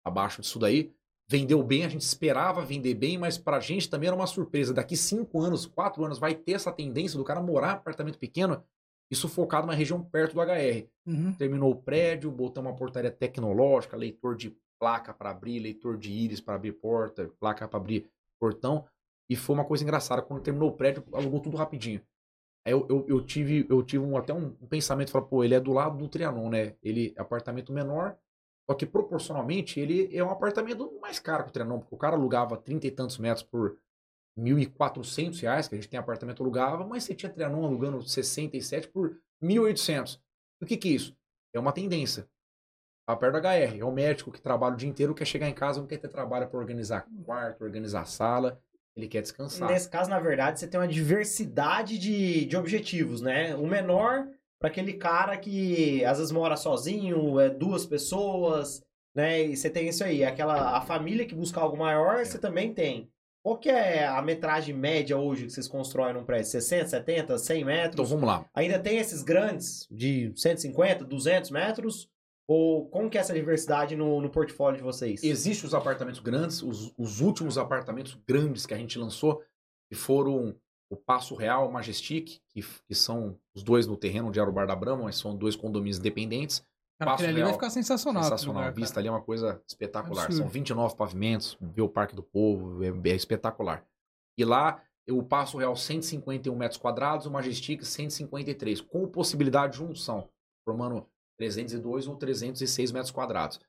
abaixo 0.03 0.41
disso 0.41 0.57
daí. 0.57 0.93
Vendeu 1.29 1.61
bem, 1.61 1.83
a 1.83 1.89
gente 1.89 2.01
esperava 2.01 2.63
vender 2.63 2.93
bem, 2.93 3.17
mas 3.17 3.37
para 3.37 3.57
a 3.57 3.59
gente 3.59 3.89
também 3.89 4.07
era 4.07 4.15
uma 4.15 4.27
surpresa. 4.27 4.73
Daqui 4.73 4.95
cinco 4.95 5.41
anos, 5.41 5.65
quatro 5.65 6.05
anos, 6.05 6.17
vai 6.17 6.33
ter 6.33 6.53
essa 6.53 6.71
tendência 6.71 7.17
do 7.17 7.25
cara 7.25 7.41
morar 7.41 7.73
em 7.73 7.75
apartamento 7.75 8.17
pequeno, 8.17 8.63
isso 9.11 9.27
focado 9.27 9.67
na 9.67 9.73
região 9.73 10.01
perto 10.01 10.33
do 10.33 10.41
HR. 10.41 10.87
Uhum. 11.05 11.33
Terminou 11.33 11.71
o 11.71 11.75
prédio, 11.75 12.31
botamos 12.31 12.71
uma 12.71 12.77
portaria 12.77 13.11
tecnológica, 13.11 13.97
leitor 13.97 14.35
de 14.35 14.55
placa 14.79 15.13
para 15.13 15.31
abrir, 15.31 15.59
leitor 15.59 15.97
de 15.97 16.11
íris 16.11 16.39
para 16.39 16.55
abrir 16.55 16.73
porta, 16.73 17.29
placa 17.39 17.67
para 17.67 17.77
abrir 17.77 18.09
portão. 18.39 18.85
E 19.29 19.35
foi 19.35 19.55
uma 19.55 19.65
coisa 19.65 19.83
engraçada. 19.83 20.21
Quando 20.21 20.41
terminou 20.41 20.69
o 20.69 20.73
prédio, 20.73 21.03
alugou 21.13 21.39
tudo 21.41 21.57
rapidinho. 21.57 22.01
Eu, 22.69 22.85
eu, 22.89 23.05
eu, 23.07 23.25
tive, 23.25 23.65
eu 23.69 23.81
tive 23.81 24.03
um, 24.03 24.17
até 24.17 24.33
um, 24.33 24.51
pensamento, 24.67 25.11
falar, 25.11 25.25
pô, 25.25 25.43
ele 25.43 25.55
é 25.55 25.59
do 25.59 25.71
lado 25.71 25.97
do 25.97 26.07
Trianon, 26.07 26.49
né? 26.49 26.75
Ele 26.83 27.13
é 27.15 27.21
apartamento 27.21 27.71
menor, 27.71 28.17
só 28.69 28.75
que 28.75 28.85
proporcionalmente 28.85 29.79
ele 29.79 30.15
é 30.15 30.23
um 30.23 30.29
apartamento 30.29 30.91
mais 30.99 31.19
caro 31.19 31.43
que 31.43 31.49
o 31.49 31.53
Trianon, 31.53 31.79
porque 31.79 31.95
o 31.95 31.97
cara 31.97 32.15
alugava 32.15 32.57
30 32.57 32.87
e 32.87 32.91
tantos 32.91 33.17
metros 33.17 33.43
por 33.43 33.77
1.400 34.37 35.41
reais, 35.41 35.67
que 35.67 35.75
a 35.75 35.77
gente 35.77 35.89
tem 35.89 35.99
apartamento 35.99 36.43
alugava, 36.43 36.85
mas 36.85 37.03
você 37.03 37.15
tinha 37.15 37.31
Trianon 37.31 37.65
alugando 37.65 38.01
67 38.01 38.89
por 38.89 39.17
1.800. 39.41 40.19
O 40.61 40.65
que 40.65 40.77
que 40.77 40.89
é 40.89 40.91
isso? 40.91 41.15
É 41.53 41.59
uma 41.59 41.71
tendência. 41.71 42.27
Tá 43.07 43.15
perto 43.15 43.39
do 43.39 43.47
HR. 43.47 43.79
É 43.79 43.85
o 43.85 43.91
médico 43.91 44.31
que 44.31 44.41
trabalha 44.41 44.73
o 44.73 44.77
dia 44.77 44.89
inteiro, 44.89 45.15
quer 45.15 45.25
chegar 45.25 45.47
em 45.47 45.53
casa, 45.53 45.79
não 45.79 45.87
quer 45.87 45.97
ter 45.97 46.09
trabalho 46.09 46.47
para 46.47 46.59
organizar 46.59 47.07
quarto, 47.25 47.63
organizar 47.63 48.05
sala. 48.05 48.61
Ele 48.97 49.07
quer 49.07 49.21
descansar. 49.21 49.69
Nesse 49.69 49.87
caso, 49.87 50.09
na 50.09 50.19
verdade, 50.19 50.59
você 50.59 50.67
tem 50.67 50.79
uma 50.79 50.87
diversidade 50.87 51.99
de, 51.99 52.45
de 52.45 52.57
objetivos, 52.57 53.21
né? 53.21 53.55
O 53.55 53.67
menor 53.67 54.27
para 54.59 54.69
aquele 54.69 54.93
cara 54.93 55.37
que 55.37 56.03
às 56.03 56.17
vezes 56.17 56.31
mora 56.31 56.57
sozinho, 56.57 57.39
é 57.39 57.47
duas 57.47 57.85
pessoas, 57.85 58.83
né? 59.13 59.43
E 59.43 59.55
você 59.55 59.69
tem 59.69 59.87
isso 59.87 60.03
aí, 60.03 60.23
aquela 60.23 60.75
a 60.75 60.81
família 60.81 61.27
que 61.27 61.35
busca 61.35 61.61
algo 61.61 61.77
maior, 61.77 62.19
é. 62.19 62.25
você 62.25 62.39
também 62.39 62.73
tem. 62.73 63.07
Qual 63.43 63.57
que 63.57 63.69
é 63.69 64.05
a 64.05 64.21
metragem 64.21 64.75
média 64.75 65.15
hoje 65.15 65.45
que 65.45 65.51
vocês 65.51 65.67
constroem 65.67 66.15
num 66.15 66.25
prédio? 66.25 66.49
60, 66.49 66.87
70, 66.87 67.37
100 67.37 67.63
metros? 67.63 67.93
Então 67.93 68.05
vamos 68.05 68.27
lá. 68.27 68.45
Ainda 68.53 68.79
tem 68.79 68.97
esses 68.97 69.21
grandes 69.21 69.87
de 69.91 70.33
150, 70.35 71.05
200 71.05 71.51
metros? 71.51 72.09
Ou 72.47 72.87
como 72.89 73.09
que 73.09 73.17
é 73.17 73.21
essa 73.21 73.33
diversidade 73.33 73.95
no, 73.95 74.21
no 74.21 74.29
portfólio 74.29 74.77
de 74.77 74.83
vocês? 74.83 75.21
Existem 75.21 75.67
os 75.67 75.73
apartamentos 75.73 76.21
grandes, 76.21 76.63
os, 76.63 76.93
os 76.97 77.19
últimos 77.19 77.57
apartamentos 77.57 78.17
grandes 78.25 78.65
que 78.65 78.73
a 78.73 78.77
gente 78.77 78.97
lançou, 78.97 79.43
que 79.89 79.95
foram 79.95 80.55
o 80.89 80.95
Passo 80.95 81.35
Real, 81.35 81.67
o 81.67 81.71
Majestic, 81.71 82.39
que, 82.47 82.61
que 82.61 82.95
são 82.95 83.37
os 83.53 83.63
dois 83.63 83.85
no 83.85 83.97
terreno 83.97 84.31
de 84.31 84.39
Arubar 84.39 84.65
da 84.65 84.75
Brama, 84.75 85.03
mas 85.03 85.17
são 85.17 85.35
dois 85.35 85.57
condomínios 85.57 85.99
dependentes. 85.99 86.65
Cara, 86.97 87.11
Passo 87.11 87.25
ali 87.25 87.33
Real, 87.33 87.47
vai 87.47 87.53
ficar 87.53 87.69
sensacional. 87.69 88.23
Sensacional. 88.23 88.61
Lugar, 88.63 88.69
a 88.69 88.73
vista 88.73 88.99
ali 88.99 89.09
é 89.09 89.11
uma 89.11 89.21
coisa 89.21 89.61
espetacular. 89.67 90.23
Absurdo. 90.23 90.43
São 90.43 90.47
29 90.47 90.95
pavimentos, 90.95 91.57
ver 91.59 91.81
o 91.81 91.89
Parque 91.89 92.15
do 92.15 92.23
Povo, 92.23 92.81
é, 92.81 93.09
é 93.09 93.15
espetacular. 93.15 93.85
E 94.37 94.45
lá, 94.45 94.81
o 95.09 95.21
Passo 95.21 95.57
Real 95.57 95.75
151 95.75 96.55
metros 96.55 96.79
quadrados, 96.79 97.25
o 97.25 97.31
Majestic 97.31 97.83
153, 97.83 98.79
com 98.79 99.05
possibilidade 99.05 99.73
de 99.73 99.79
junção, 99.79 100.29
formando 100.63 101.05
302 101.37 102.07
ou 102.07 102.15
306 102.15 102.91
metros 102.91 103.11
quadrados. 103.11 103.59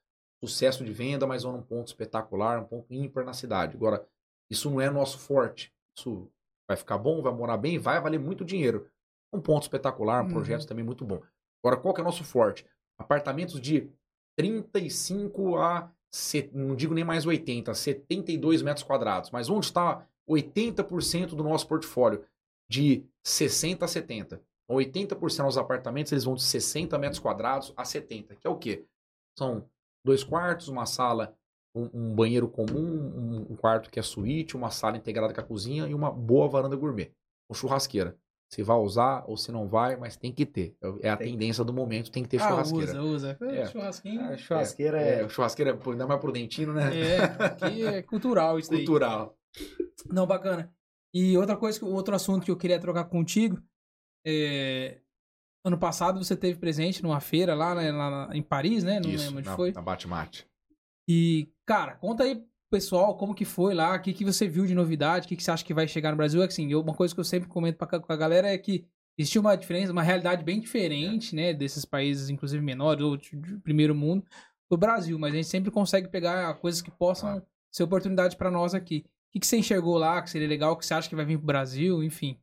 sucesso 0.43 0.85
de 0.85 0.93
venda, 0.93 1.27
mas 1.27 1.43
vão 1.43 1.53
num 1.53 1.63
ponto 1.63 1.89
espetacular, 1.89 2.61
um 2.61 2.65
ponto 2.65 2.87
ímpar 2.95 3.25
na 3.25 3.33
cidade. 3.33 3.77
Agora, 3.77 4.07
isso 4.49 4.71
não 4.71 4.81
é 4.81 4.89
nosso 4.89 5.19
forte. 5.19 5.73
Isso 5.97 6.31
vai 6.69 6.77
ficar 6.77 6.97
bom, 6.97 7.21
vai 7.21 7.33
morar 7.33 7.57
bem, 7.57 7.77
vai 7.79 8.01
valer 8.01 8.21
muito 8.21 8.45
dinheiro. 8.45 8.89
Um 9.33 9.41
ponto 9.41 9.63
espetacular, 9.65 10.23
um 10.23 10.27
Uhum. 10.27 10.33
projeto 10.33 10.65
também 10.67 10.85
muito 10.85 11.05
bom. 11.05 11.21
Agora, 11.63 11.77
qual 11.81 11.93
que 11.93 12.01
é 12.01 12.03
o 12.03 12.05
nosso 12.05 12.23
forte? 12.23 12.65
Apartamentos 12.97 13.61
de 13.61 13.91
35 14.37 15.57
a, 15.57 15.91
não 16.53 16.75
digo 16.77 16.95
nem 16.95 17.05
mais 17.05 17.27
80, 17.27 17.75
72 17.75 18.63
metros 18.63 18.85
quadrados. 18.85 19.31
Mas 19.31 19.51
onde 19.51 19.67
está 19.67 20.07
80% 20.29 21.31
do 21.35 21.43
nosso 21.43 21.67
portfólio? 21.67 22.25
De 22.71 23.05
60 23.25 23.85
a 23.85 23.89
70. 23.89 24.41
Então, 24.69 24.77
80% 24.77 25.47
dos 25.47 25.57
apartamentos 25.59 26.13
eles 26.13 26.25
vão 26.25 26.35
de 26.35 26.43
60 26.43 26.99
metros 26.99 27.19
quadrados 27.19 27.73
a 27.77 27.85
70, 27.85 28.37
que 28.37 28.47
é 28.47 28.51
o 28.51 28.57
quê? 28.57 28.85
São 29.39 29.65
dois 30.05 30.23
quartos, 30.23 30.69
uma 30.69 30.85
sala, 30.85 31.35
um, 31.75 31.89
um 31.95 32.15
banheiro 32.15 32.49
comum, 32.49 32.77
um, 32.79 33.53
um 33.53 33.57
quarto 33.57 33.91
que 33.91 33.99
é 33.99 34.03
suíte, 34.03 34.57
uma 34.57 34.71
sala 34.71 34.97
integrada 34.97 35.33
com 35.33 35.41
a 35.41 35.45
cozinha 35.45 35.87
e 35.87 35.95
uma 35.95 36.11
boa 36.11 36.49
varanda 36.49 36.77
gourmet. 36.77 37.13
Com 37.49 37.55
churrasqueira. 37.55 38.17
Se 38.51 38.63
vai 38.63 38.77
usar 38.79 39.25
ou 39.27 39.37
se 39.37 39.53
não 39.53 39.69
vai, 39.69 39.97
mas 39.97 40.17
tem 40.17 40.33
que 40.33 40.45
ter. 40.47 40.75
É 41.03 41.11
a 41.11 41.17
Tem. 41.17 41.33
tendência 41.33 41.63
do 41.63 41.73
momento, 41.73 42.11
tem 42.11 42.23
que 42.23 42.31
ter 42.31 42.41
Ah, 42.41 42.49
churrasqueira. 42.49 43.03
usa, 43.03 43.03
usa. 43.03 43.39
É. 43.43 43.67
Churrasquinho. 43.67 44.21
A 44.23 44.37
churrasqueira 44.39 45.01
é. 45.03 45.23
É, 45.23 45.29
churrasqueira 45.29 45.77
pô, 45.77 45.91
ainda 45.93 46.07
mais 46.07 46.21
pro 46.21 46.33
dentino, 46.33 46.73
né? 46.73 46.91
É, 46.99 47.19
aqui 47.45 47.83
é 47.87 48.03
cultural 48.05 48.59
isso 48.59 48.71
daí. 48.71 48.79
Cultural. 48.81 49.37
Não, 50.11 50.27
bacana. 50.27 50.71
E 51.13 51.37
outra 51.37 51.57
coisa, 51.57 51.85
outro 51.85 52.15
assunto 52.15 52.45
que 52.45 52.51
eu 52.51 52.57
queria 52.57 52.79
trocar 52.81 53.05
contigo, 53.05 53.59
é... 54.25 54.99
ano 55.65 55.79
passado 55.79 56.23
você 56.23 56.37
teve 56.37 56.59
presente 56.59 57.03
numa 57.03 57.21
feira 57.21 57.55
lá, 57.55 57.75
né, 57.75 57.91
lá 57.93 58.29
em 58.33 58.43
Paris, 58.43 58.85
né? 58.85 59.01
Não 59.01 59.11
Isso, 59.11 59.25
lembro 59.25 59.39
onde 59.41 59.49
na, 59.49 59.57
foi. 59.57 59.73
na 59.73 59.83
bate-mate. 59.83 60.47
E, 61.09 61.49
cara, 61.67 61.95
conta 61.97 62.25
aí, 62.25 62.37
pro 62.37 62.47
pessoal, 62.71 63.17
como 63.17 63.35
que 63.35 63.45
foi 63.45 63.75
lá, 63.75 63.97
o 63.97 64.01
que, 64.03 64.13
que 64.13 64.25
você 64.25 64.47
viu 64.47 64.67
de 64.67 64.75
novidade, 64.75 65.25
o 65.27 65.29
que, 65.29 65.37
que 65.37 65.43
você 65.43 65.51
acha 65.51 65.65
que 65.65 65.73
vai 65.75 65.89
chegar 65.89 66.11
no 66.11 66.17
Brasil. 66.17 66.43
Assim, 66.43 66.71
eu- 66.71 66.81
uma 66.81 66.95
coisa 66.95 67.15
que 67.15 67.21
eu 67.21 67.25
sempre 67.25 67.49
comento 67.49 67.79
pra, 67.79 67.87
com 67.99 68.13
a 68.13 68.17
galera 68.17 68.49
é 68.49 68.59
que 68.59 68.85
existe 69.17 69.39
uma 69.39 69.57
diferença, 69.57 69.91
uma 69.91 70.03
realidade 70.03 70.45
bem 70.45 70.61
diferente, 70.61 71.35
né, 71.35 71.53
desses 71.53 71.85
países, 71.85 72.29
inclusive 72.31 72.63
menores, 72.63 73.03
ou 73.03 73.17
de, 73.17 73.37
primeiro 73.65 73.95
mundo, 73.95 74.25
do 74.71 74.77
Brasil, 74.77 75.19
mas 75.19 75.33
a 75.33 75.37
gente 75.37 75.49
sempre 75.49 75.71
consegue 75.71 76.09
pegar 76.09 76.53
coisas 76.61 76.83
que 76.83 76.91
possam 76.91 77.31
Claro. 77.31 77.47
ser 77.73 77.83
oportunidade 77.85 78.37
pra 78.37 78.51
nós 78.51 78.75
aqui. 78.75 79.05
O 79.07 79.33
que, 79.33 79.41
que 79.41 79.47
você 79.47 79.57
enxergou 79.57 79.97
lá, 79.99 80.21
que 80.23 80.31
seria 80.31 80.47
legal, 80.47 80.77
que 80.77 80.85
você 80.87 80.93
acha 80.95 81.09
que 81.09 81.17
vai 81.17 81.25
vir 81.25 81.39
pro 81.39 81.47
Brasil, 81.47 82.03
enfim. 82.03 82.39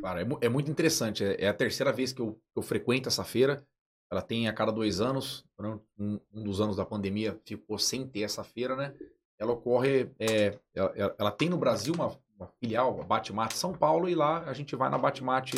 Cara, 0.00 0.22
é, 0.22 0.26
é 0.42 0.48
muito 0.48 0.70
interessante. 0.70 1.24
É, 1.24 1.44
é 1.44 1.48
a 1.48 1.54
terceira 1.54 1.92
vez 1.92 2.12
que 2.12 2.20
eu, 2.20 2.40
eu 2.56 2.62
frequento 2.62 3.08
essa 3.08 3.24
feira. 3.24 3.64
Ela 4.10 4.22
tem 4.22 4.48
a 4.48 4.52
cada 4.52 4.72
dois 4.72 5.00
anos. 5.00 5.44
né? 5.58 5.78
Um, 5.98 6.20
um 6.32 6.42
dos 6.44 6.60
anos 6.60 6.76
da 6.76 6.84
pandemia 6.84 7.38
ficou 7.44 7.78
sem 7.78 8.06
ter 8.06 8.22
essa 8.22 8.44
feira, 8.44 8.76
né? 8.76 8.94
Ela 9.38 9.52
ocorre. 9.52 10.10
é, 10.18 10.58
ela, 10.74 11.14
ela- 11.18 11.30
tem 11.30 11.48
no 11.48 11.56
Brasil 11.58 11.94
uma, 11.94 12.16
uma 12.36 12.46
filial, 12.60 13.00
a 13.00 13.04
Batemate 13.04 13.56
São 13.56 13.72
Paulo, 13.72 14.08
e 14.08 14.14
lá 14.14 14.44
a 14.44 14.52
gente 14.52 14.76
vai 14.76 14.88
na 14.90 14.98
Batemate, 14.98 15.56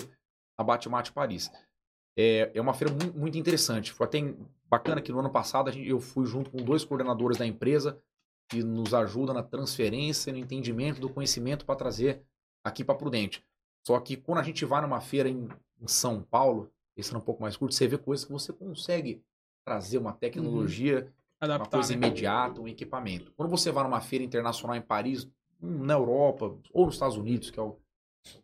na 0.59 0.65
Batemate 0.65 1.13
Paris. 1.13 1.51
É, 2.17 2.51
é 2.55 2.61
uma 2.61 2.75
feira 2.75 2.93
muito, 2.93 3.19
muito 3.19 3.39
interessante. 3.39 3.93
Foi 3.93 4.07
até 4.07 4.19
bacana 4.69 5.03
que 5.03 5.13
no 5.13 5.19
ano 5.21 5.31
passado 5.31 5.71
gente- 5.71 5.89
eu 5.89 6.01
fui 6.01 6.27
junto 6.27 6.51
com 6.51 6.59
dois 6.59 6.85
coordenadores 6.85 7.39
da 7.39 7.47
empresa 7.47 8.01
que 8.49 8.63
nos 8.63 8.95
ajudam 8.95 9.35
na 9.35 9.43
transferência, 9.43 10.33
no 10.33 10.39
entendimento 10.39 11.01
do 11.01 11.09
conhecimento 11.09 11.65
para 11.65 11.77
trazer 11.77 12.23
aqui 12.65 12.85
para 12.85 12.95
Prudente. 12.95 13.45
Só 13.87 13.99
que 14.01 14.17
quando 14.17 14.39
a 14.39 14.43
gente 14.43 14.65
vai 14.65 14.81
numa 14.81 15.01
feira 15.01 15.29
em, 15.29 15.49
em 15.81 15.87
São 15.87 16.23
Paulo, 16.23 16.71
esse 16.97 17.15
é 17.15 17.19
um 17.19 17.21
pouco 17.21 17.43
mais 17.43 17.57
curto, 17.57 17.75
você 17.75 17.87
vê 17.87 17.99
coisas 17.99 18.25
que 18.25 18.33
você 18.33 18.53
consegue 18.53 19.23
trazer 19.65 19.99
uma 19.99 20.13
tecnologia, 20.13 21.13
uma 21.41 21.55
Adaptar, 21.55 21.71
coisa 21.79 21.91
né? 21.91 21.97
imediata, 21.97 22.61
um 22.61 22.69
equipamento. 22.69 23.33
Quando 23.37 23.51
você 23.51 23.71
vai 23.71 23.85
numa 23.85 24.01
feira 24.01 24.25
internacional 24.25 24.77
em 24.77 24.83
Paris, 24.83 25.29
hum, 25.61 25.85
na 25.85 25.95
Europa 25.95 26.57
ou 26.73 26.87
nos 26.87 26.95
Estados 26.95 27.17
Unidos, 27.17 27.51
que 27.51 27.59
é 27.59 27.63
o 27.63 27.79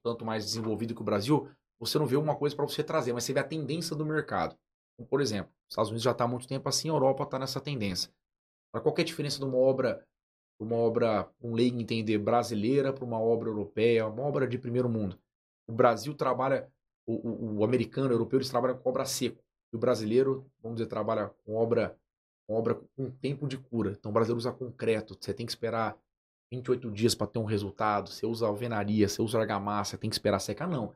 tanto 0.02 0.24
mais 0.24 0.44
desenvolvido 0.44 0.94
que 0.94 1.00
o 1.00 1.04
Brasil, 1.04 1.48
você 1.78 1.98
não 1.98 2.06
vê 2.06 2.16
uma 2.16 2.36
coisa 2.36 2.54
para 2.54 2.66
você 2.66 2.84
trazer, 2.84 3.12
mas 3.12 3.24
você 3.24 3.32
vê 3.32 3.40
a 3.40 3.44
tendência 3.44 3.96
do 3.96 4.04
mercado. 4.04 4.54
Então, 4.94 5.06
por 5.06 5.20
exemplo, 5.20 5.50
os 5.66 5.72
Estados 5.72 5.90
Unidos 5.90 6.02
já 6.02 6.10
está 6.10 6.24
há 6.24 6.28
muito 6.28 6.46
tempo 6.46 6.68
assim, 6.68 6.90
a 6.90 6.92
Europa 6.92 7.22
está 7.22 7.38
nessa 7.38 7.60
tendência. 7.60 8.12
Para 8.70 8.82
qualquer 8.82 9.04
diferença 9.04 9.38
de 9.38 9.44
uma 9.44 9.56
obra, 9.56 10.04
uma 10.58 10.76
obra, 10.76 11.30
um 11.42 11.54
leigo 11.54 11.80
entender, 11.80 12.18
brasileira 12.18 12.92
para 12.92 13.04
uma 13.04 13.18
obra 13.18 13.48
europeia, 13.48 14.06
uma 14.06 14.22
obra 14.22 14.46
de 14.46 14.58
primeiro 14.58 14.88
mundo. 14.88 15.18
O 15.70 15.74
Brasil 15.74 16.12
trabalha, 16.14 16.68
o, 17.06 17.14
o, 17.14 17.58
o 17.58 17.64
americano, 17.64 18.08
o 18.08 18.12
europeu, 18.12 18.38
eles 18.38 18.50
trabalham 18.50 18.76
com 18.76 18.88
obra 18.88 19.04
seco. 19.04 19.40
E 19.72 19.76
o 19.76 19.78
brasileiro, 19.78 20.50
vamos 20.60 20.78
dizer, 20.78 20.88
trabalha 20.88 21.30
com 21.44 21.54
obra, 21.54 21.96
com 22.46 22.54
obra 22.54 22.74
com 22.96 23.08
tempo 23.08 23.46
de 23.46 23.56
cura. 23.56 23.92
Então 23.92 24.10
o 24.10 24.12
brasileiro 24.12 24.38
usa 24.38 24.52
concreto, 24.52 25.16
você 25.18 25.32
tem 25.32 25.46
que 25.46 25.52
esperar 25.52 25.96
28 26.52 26.90
dias 26.90 27.14
para 27.14 27.28
ter 27.28 27.38
um 27.38 27.44
resultado. 27.44 28.10
Você 28.10 28.26
usa 28.26 28.48
alvenaria, 28.48 29.08
você 29.08 29.22
usa 29.22 29.38
argamassa, 29.38 29.96
tem 29.96 30.10
que 30.10 30.16
esperar 30.16 30.40
secar. 30.40 30.66
Não. 30.66 30.92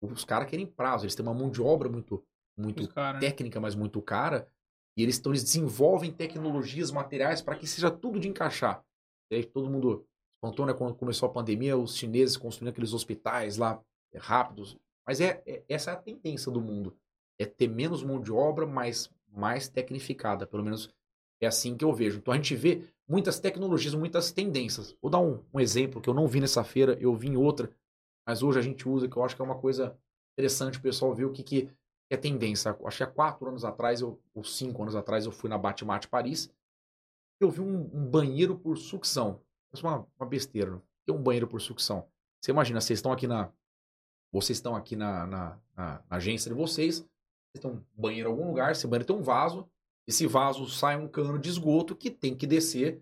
Os 0.00 0.24
caras 0.24 0.48
querem 0.48 0.66
prazo, 0.66 1.04
eles 1.04 1.14
têm 1.14 1.24
uma 1.24 1.34
mão 1.34 1.50
de 1.50 1.60
obra 1.60 1.88
muito, 1.90 2.24
muito 2.56 2.88
cara, 2.88 3.14
né? 3.14 3.20
técnica, 3.20 3.60
mas 3.60 3.74
muito 3.74 4.00
cara. 4.00 4.48
E 4.96 5.02
eles, 5.02 5.18
então, 5.18 5.32
eles 5.32 5.44
desenvolvem 5.44 6.10
tecnologias, 6.10 6.90
materiais 6.90 7.42
para 7.42 7.56
que 7.56 7.66
seja 7.66 7.90
tudo 7.90 8.18
de 8.18 8.28
encaixar. 8.28 8.82
E 9.30 9.36
aí 9.36 9.44
todo 9.44 9.68
mundo 9.68 10.06
espantou, 10.36 10.64
né? 10.64 10.72
Quando 10.72 10.94
começou 10.94 11.28
a 11.28 11.32
pandemia, 11.32 11.76
os 11.76 11.96
chineses 11.96 12.36
construindo 12.38 12.70
aqueles 12.70 12.94
hospitais 12.94 13.58
lá 13.58 13.82
rápidos. 14.18 14.76
Mas 15.06 15.20
é, 15.20 15.42
é- 15.46 15.62
essa 15.68 15.90
é 15.90 15.94
a 15.94 15.96
tendência 15.96 16.50
do 16.50 16.60
mundo. 16.60 16.96
É 17.38 17.44
ter 17.44 17.68
menos 17.68 18.02
mão 18.02 18.20
de 18.20 18.32
obra, 18.32 18.66
mas 18.66 19.10
mais 19.28 19.68
tecnificada. 19.68 20.46
Pelo 20.46 20.62
menos 20.62 20.92
é 21.40 21.46
assim 21.46 21.76
que 21.76 21.84
eu 21.84 21.92
vejo. 21.92 22.18
Então 22.18 22.32
a 22.32 22.36
gente 22.36 22.54
vê 22.54 22.82
muitas 23.08 23.38
tecnologias, 23.38 23.94
muitas 23.94 24.32
tendências. 24.32 24.96
Vou 25.00 25.10
dar 25.10 25.20
um, 25.20 25.42
um 25.52 25.60
exemplo 25.60 26.00
que 26.00 26.08
eu 26.08 26.14
não 26.14 26.26
vi 26.26 26.40
nessa 26.40 26.64
feira, 26.64 26.96
eu 27.00 27.14
vi 27.14 27.28
em 27.28 27.36
outra, 27.36 27.70
mas 28.26 28.42
hoje 28.42 28.58
a 28.58 28.62
gente 28.62 28.88
usa, 28.88 29.08
que 29.08 29.16
eu 29.16 29.22
acho 29.22 29.36
que 29.36 29.42
é 29.42 29.44
uma 29.44 29.58
coisa 29.58 29.96
interessante 30.32 30.78
o 30.78 30.82
pessoal 30.82 31.14
ver 31.14 31.24
o 31.26 31.32
que, 31.32 31.42
que 31.42 31.70
é 32.10 32.16
tendência. 32.16 32.76
Acho 32.84 32.96
que 32.98 33.02
há 33.02 33.06
quatro 33.06 33.48
anos 33.48 33.64
atrás, 33.64 34.00
eu, 34.00 34.20
ou 34.34 34.44
cinco 34.44 34.82
anos 34.82 34.96
atrás, 34.96 35.26
eu 35.26 35.32
fui 35.32 35.50
na 35.50 35.58
Batimate 35.58 36.08
Paris. 36.08 36.50
Eu 37.40 37.50
vi 37.50 37.60
um, 37.60 37.90
um 37.92 38.06
banheiro 38.06 38.56
por 38.56 38.78
sucção. 38.78 39.40
Isso 39.72 39.86
é 39.86 39.90
uma, 39.90 40.06
uma 40.18 40.26
besteira. 40.26 40.70
Não? 40.70 40.82
Tem 41.04 41.14
um 41.14 41.22
banheiro 41.22 41.46
por 41.46 41.60
sucção. 41.60 42.06
Você 42.40 42.50
imagina, 42.50 42.80
vocês 42.80 42.98
estão 42.98 43.12
aqui 43.12 43.26
na. 43.26 43.50
Vocês 44.34 44.58
estão 44.58 44.74
aqui 44.74 44.96
na, 44.96 45.26
na, 45.26 45.58
na- 45.76 46.02
na 46.10 46.16
agência 46.16 46.50
de 46.50 46.56
vocês. 46.56 47.06
Vocês 47.54 47.64
um 47.72 47.80
banheiro 47.96 48.28
em 48.28 48.32
algum 48.32 48.48
lugar, 48.48 48.72
esse 48.72 48.84
banheiro 48.86 49.06
tem 49.06 49.14
um 49.16 49.22
vaso. 49.22 49.66
Esse 50.08 50.26
vaso 50.26 50.68
sai 50.68 50.96
um 50.96 51.06
cano 51.08 51.38
de 51.38 51.48
esgoto 51.48 51.94
que 51.94 52.10
tem 52.10 52.34
que 52.36 52.46
descer 52.46 53.00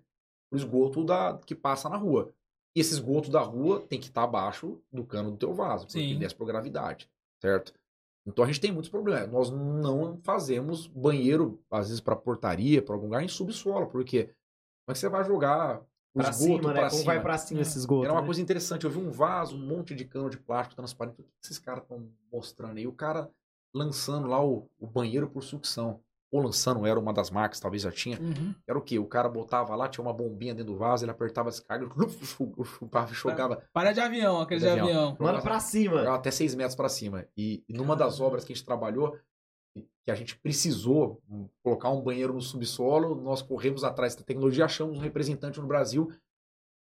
o 0.52 0.56
esgoto 0.56 1.02
da, 1.04 1.38
que 1.38 1.54
passa 1.54 1.88
na 1.88 1.96
rua. 1.96 2.32
E 2.76 2.80
esse 2.80 2.92
esgoto 2.92 3.30
da 3.30 3.40
rua 3.40 3.80
tem 3.80 3.98
que 3.98 4.08
estar 4.08 4.24
abaixo 4.24 4.78
do 4.92 5.04
cano 5.04 5.30
do 5.30 5.36
teu 5.38 5.54
vaso, 5.54 5.86
porque 5.86 5.98
Sim. 5.98 6.10
ele 6.10 6.18
desce 6.18 6.34
por 6.34 6.46
gravidade, 6.46 7.10
certo? 7.40 7.72
Então 8.26 8.44
a 8.44 8.46
gente 8.46 8.60
tem 8.60 8.70
muitos 8.70 8.90
problemas. 8.90 9.30
Nós 9.30 9.50
não 9.50 10.20
fazemos 10.22 10.86
banheiro, 10.86 11.60
às 11.70 11.88
vezes, 11.88 12.00
para 12.00 12.14
portaria, 12.14 12.80
para 12.82 12.94
algum 12.94 13.06
lugar, 13.06 13.22
em 13.24 13.28
subsolo, 13.28 13.86
porque 13.88 14.24
como 14.24 14.34
é 14.90 14.92
que 14.92 14.98
você 14.98 15.08
vai 15.08 15.24
jogar 15.24 15.82
Pra 16.14 16.30
esgoto 16.30 16.42
cima, 16.56 16.68
né? 16.74 16.80
pra 16.80 16.88
Como 16.90 17.00
cima? 17.02 17.12
vai 17.14 17.22
pra 17.22 17.38
cima 17.38 17.60
esse 17.62 17.78
esgoto? 17.78 18.04
Era 18.04 18.12
uma 18.12 18.20
né? 18.20 18.26
coisa 18.26 18.40
interessante. 18.42 18.84
Eu 18.84 18.90
vi 18.90 18.98
um 18.98 19.10
vaso, 19.10 19.56
um 19.56 19.66
monte 19.66 19.94
de 19.94 20.04
cano 20.04 20.28
de 20.28 20.36
plástico 20.38 20.76
transparente. 20.76 21.14
O 21.20 21.22
que 21.22 21.28
esses 21.42 21.58
caras 21.58 21.82
estão 21.82 22.06
mostrando 22.32 22.76
aí? 22.78 22.86
O 22.86 22.92
cara 22.92 23.30
lançando 23.74 24.26
lá 24.28 24.44
o, 24.44 24.68
o 24.78 24.86
banheiro 24.86 25.28
por 25.28 25.42
sucção. 25.42 26.00
Ou 26.30 26.40
lançando, 26.40 26.86
era 26.86 26.98
uma 26.98 27.12
das 27.12 27.30
marcas, 27.30 27.60
talvez 27.60 27.82
já 27.82 27.90
tinha. 27.92 28.18
Uhum. 28.18 28.54
Era 28.66 28.78
o 28.78 28.80
quê? 28.80 28.98
O 28.98 29.04
cara 29.04 29.28
botava 29.28 29.76
lá, 29.76 29.86
tinha 29.86 30.02
uma 30.02 30.14
bombinha 30.14 30.54
dentro 30.54 30.72
do 30.72 30.78
vaso, 30.78 31.04
ele 31.04 31.10
apertava 31.10 31.50
as 31.50 31.60
cargas, 31.60 31.90
chupava 32.78 33.12
jogava, 33.12 33.62
Para 33.70 33.92
de 33.92 34.00
avião, 34.00 34.40
aquele 34.40 34.60
de 34.60 34.64
De 34.66 34.70
avião. 34.72 34.86
avião. 34.86 35.16
Manda 35.20 35.42
pra 35.42 35.60
cima. 35.60 36.14
até 36.14 36.30
seis 36.30 36.54
metros 36.54 36.74
para 36.74 36.88
cima. 36.88 37.26
E, 37.36 37.62
e 37.68 37.74
numa 37.74 37.94
das 37.94 38.18
obras 38.18 38.44
que 38.46 38.52
a 38.52 38.56
gente 38.56 38.64
trabalhou, 38.64 39.14
que 39.74 40.10
a 40.10 40.14
gente 40.14 40.36
precisou 40.38 41.22
hum, 41.28 41.48
colocar 41.62 41.90
um 41.90 42.00
banheiro 42.00 42.32
no 42.32 42.40
subsolo, 42.40 43.14
nós 43.14 43.40
corremos 43.40 43.84
atrás 43.84 44.14
da 44.14 44.22
tecnologia, 44.22 44.64
achamos 44.64 44.98
um 44.98 45.00
representante 45.00 45.60
no 45.60 45.66
Brasil, 45.66 46.12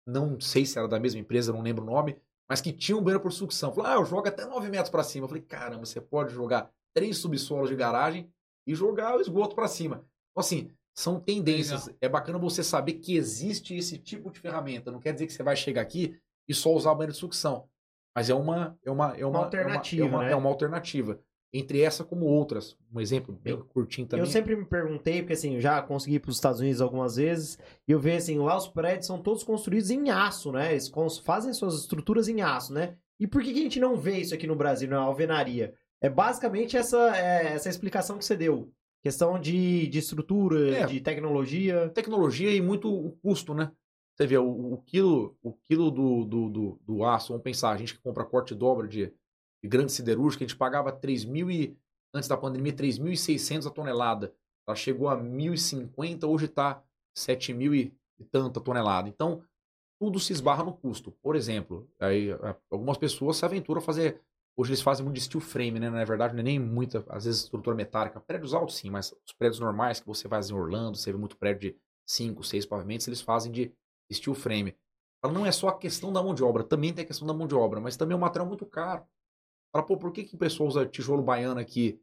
não 0.06 0.40
sei 0.40 0.64
se 0.64 0.78
era 0.78 0.86
da 0.86 1.00
mesma 1.00 1.20
empresa, 1.20 1.52
não 1.52 1.62
lembro 1.62 1.82
o 1.82 1.86
nome, 1.86 2.16
mas 2.48 2.60
que 2.60 2.72
tinha 2.72 2.96
um 2.96 3.02
banheiro 3.02 3.22
por 3.22 3.32
sucção. 3.32 3.72
Falou, 3.72 3.90
ah, 3.90 3.94
eu 3.94 4.04
jogo 4.04 4.28
até 4.28 4.44
9 4.44 4.68
metros 4.68 4.90
para 4.90 5.02
cima. 5.02 5.24
Eu 5.24 5.28
falei, 5.28 5.42
caramba, 5.42 5.84
você 5.84 6.00
pode 6.00 6.32
jogar 6.32 6.70
três 6.94 7.18
subsolos 7.18 7.68
de 7.68 7.74
garagem 7.74 8.30
e 8.66 8.74
jogar 8.74 9.16
o 9.16 9.20
esgoto 9.20 9.56
para 9.56 9.66
cima. 9.66 10.06
Então, 10.30 10.40
assim, 10.40 10.70
são 10.94 11.18
tendências. 11.18 11.90
É 12.00 12.08
bacana 12.08 12.38
você 12.38 12.62
saber 12.62 12.94
que 12.94 13.16
existe 13.16 13.76
esse 13.76 13.98
tipo 13.98 14.30
de 14.30 14.38
ferramenta. 14.38 14.92
Não 14.92 15.00
quer 15.00 15.12
dizer 15.12 15.26
que 15.26 15.32
você 15.32 15.42
vai 15.42 15.56
chegar 15.56 15.82
aqui 15.82 16.18
e 16.48 16.54
só 16.54 16.72
usar 16.72 16.94
banheiro 16.94 17.12
de 17.12 17.18
sucção. 17.18 17.68
Mas 18.14 18.30
é 18.30 18.34
uma, 18.34 18.78
é 18.82 18.90
uma, 18.90 19.16
é 19.16 19.26
uma, 19.26 19.40
alternativa, 19.40 20.06
é 20.06 20.08
uma, 20.08 20.24
né? 20.24 20.32
é 20.32 20.36
uma 20.36 20.48
alternativa. 20.48 21.20
Entre 21.52 21.80
essa 21.80 22.04
como 22.04 22.26
outras. 22.26 22.76
Um 22.92 23.00
exemplo 23.00 23.34
bem 23.42 23.56
curtinho 23.56 24.06
também. 24.06 24.24
Eu 24.24 24.30
sempre 24.30 24.54
me 24.54 24.64
perguntei, 24.64 25.22
porque 25.22 25.32
assim, 25.32 25.54
eu 25.54 25.60
já 25.60 25.80
consegui 25.80 26.16
ir 26.16 26.20
para 26.20 26.30
os 26.30 26.36
Estados 26.36 26.60
Unidos 26.60 26.80
algumas 26.80 27.16
vezes, 27.16 27.58
e 27.88 27.92
eu 27.92 27.98
vejo 28.00 28.18
assim, 28.18 28.38
lá 28.38 28.56
os 28.56 28.68
prédios 28.68 29.06
são 29.06 29.22
todos 29.22 29.42
construídos 29.42 29.90
em 29.90 30.10
aço, 30.10 30.52
né? 30.52 30.72
Eles 30.72 30.92
fazem 31.24 31.52
suas 31.54 31.74
estruturas 31.80 32.28
em 32.28 32.42
aço, 32.42 32.72
né? 32.74 32.96
E 33.18 33.26
por 33.26 33.42
que, 33.42 33.52
que 33.52 33.60
a 33.60 33.62
gente 33.62 33.80
não 33.80 33.96
vê 33.96 34.18
isso 34.18 34.34
aqui 34.34 34.46
no 34.46 34.56
Brasil, 34.56 34.88
na 34.90 34.98
alvenaria? 34.98 35.74
É 36.00 36.10
basicamente 36.10 36.76
essa, 36.76 37.16
é, 37.16 37.54
essa 37.54 37.70
explicação 37.70 38.18
que 38.18 38.24
você 38.24 38.36
deu. 38.36 38.70
Questão 39.02 39.40
de, 39.40 39.86
de 39.86 39.98
estrutura, 39.98 40.78
É. 40.78 40.86
de 40.86 41.00
tecnologia. 41.00 41.88
Tecnologia 41.94 42.50
e 42.54 42.60
muito 42.60 42.92
o 42.92 43.12
custo, 43.22 43.54
né? 43.54 43.70
Você 44.14 44.26
vê, 44.26 44.36
o, 44.36 44.74
o 44.74 44.78
quilo, 44.78 45.36
o 45.42 45.52
quilo 45.52 45.90
do, 45.90 46.24
do, 46.24 46.48
do, 46.50 46.80
do 46.86 47.04
aço, 47.04 47.28
vamos 47.28 47.44
pensar, 47.44 47.70
a 47.70 47.76
gente 47.76 47.94
que 47.94 48.00
compra 48.02 48.24
corte 48.24 48.52
e 48.52 48.56
dobra 48.56 48.88
de, 48.88 49.12
de 49.66 49.70
grande 49.70 49.92
siderúrgica, 49.92 50.44
a 50.44 50.46
gente 50.48 50.56
pagava 50.56 50.92
3 50.92 51.24
mil 51.24 51.50
e, 51.50 51.76
antes 52.14 52.28
da 52.28 52.36
pandemia, 52.36 52.72
3.600 52.72 53.66
a 53.66 53.70
tonelada. 53.70 54.32
Ela 54.66 54.76
chegou 54.76 55.08
a 55.08 55.16
1.050, 55.16 56.26
hoje 56.26 56.46
está 56.46 56.82
7 57.16 57.52
mil 57.52 57.74
e 57.74 57.92
e 58.18 58.24
tanta 58.24 58.60
tonelada. 58.62 59.10
Então, 59.10 59.42
tudo 60.00 60.20
se 60.20 60.32
esbarra 60.32 60.64
no 60.64 60.72
custo. 60.72 61.12
Por 61.22 61.36
exemplo, 61.36 61.88
aí, 62.00 62.30
a- 62.32 62.56
algumas 62.70 62.98
pessoas 62.98 63.36
se 63.36 63.44
aventuram 63.44 63.78
a 63.80 63.82
fazer. 63.84 64.20
Hoje 64.56 64.70
eles 64.70 64.80
fazem 64.82 65.04
muito 65.04 65.16
de 65.16 65.22
steel 65.22 65.40
frame, 65.40 65.78
né? 65.78 65.90
Na 65.90 66.04
verdade, 66.04 66.34
não 66.34 66.40
é 66.40 66.44
nem 66.44 66.58
muita, 66.58 67.04
às 67.08 67.24
vezes, 67.26 67.42
estrutura 67.44 67.76
metálica. 67.76 68.20
Prédios 68.20 68.54
altos, 68.54 68.76
sim, 68.76 68.90
mas 68.90 69.14
os 69.26 69.32
prédios 69.32 69.60
normais 69.60 70.00
que 70.00 70.06
você 70.06 70.28
faz 70.28 70.50
em 70.50 70.54
Orlando, 70.54 70.96
você 70.96 71.12
vê 71.12 71.18
muito 71.18 71.36
prédio 71.36 71.72
de 71.72 71.78
5, 72.06 72.42
6 72.44 72.64
pavimentos, 72.64 73.06
eles 73.06 73.20
fazem 73.20 73.52
de 73.52 73.72
steel 74.12 74.34
frame. 74.34 74.74
Não 75.32 75.44
é 75.44 75.50
só 75.50 75.68
a 75.68 75.76
questão 75.78 76.12
da 76.12 76.22
mão 76.22 76.34
de 76.34 76.44
obra, 76.44 76.62
também 76.62 76.92
tem 76.94 77.02
a 77.04 77.06
questão 77.06 77.26
da 77.26 77.34
mão 77.34 77.48
de 77.48 77.54
obra, 77.54 77.80
mas 77.80 77.96
também 77.96 78.14
é 78.14 78.16
um 78.16 78.20
material 78.20 78.46
muito 78.46 78.64
caro. 78.64 79.04
Fala, 79.72 79.84
pô, 79.84 79.96
por 79.96 80.12
que, 80.12 80.24
que 80.24 80.34
o 80.34 80.38
pessoal 80.38 80.68
usa 80.68 80.86
tijolo 80.86 81.22
baiano 81.22 81.60
aqui, 81.60 82.00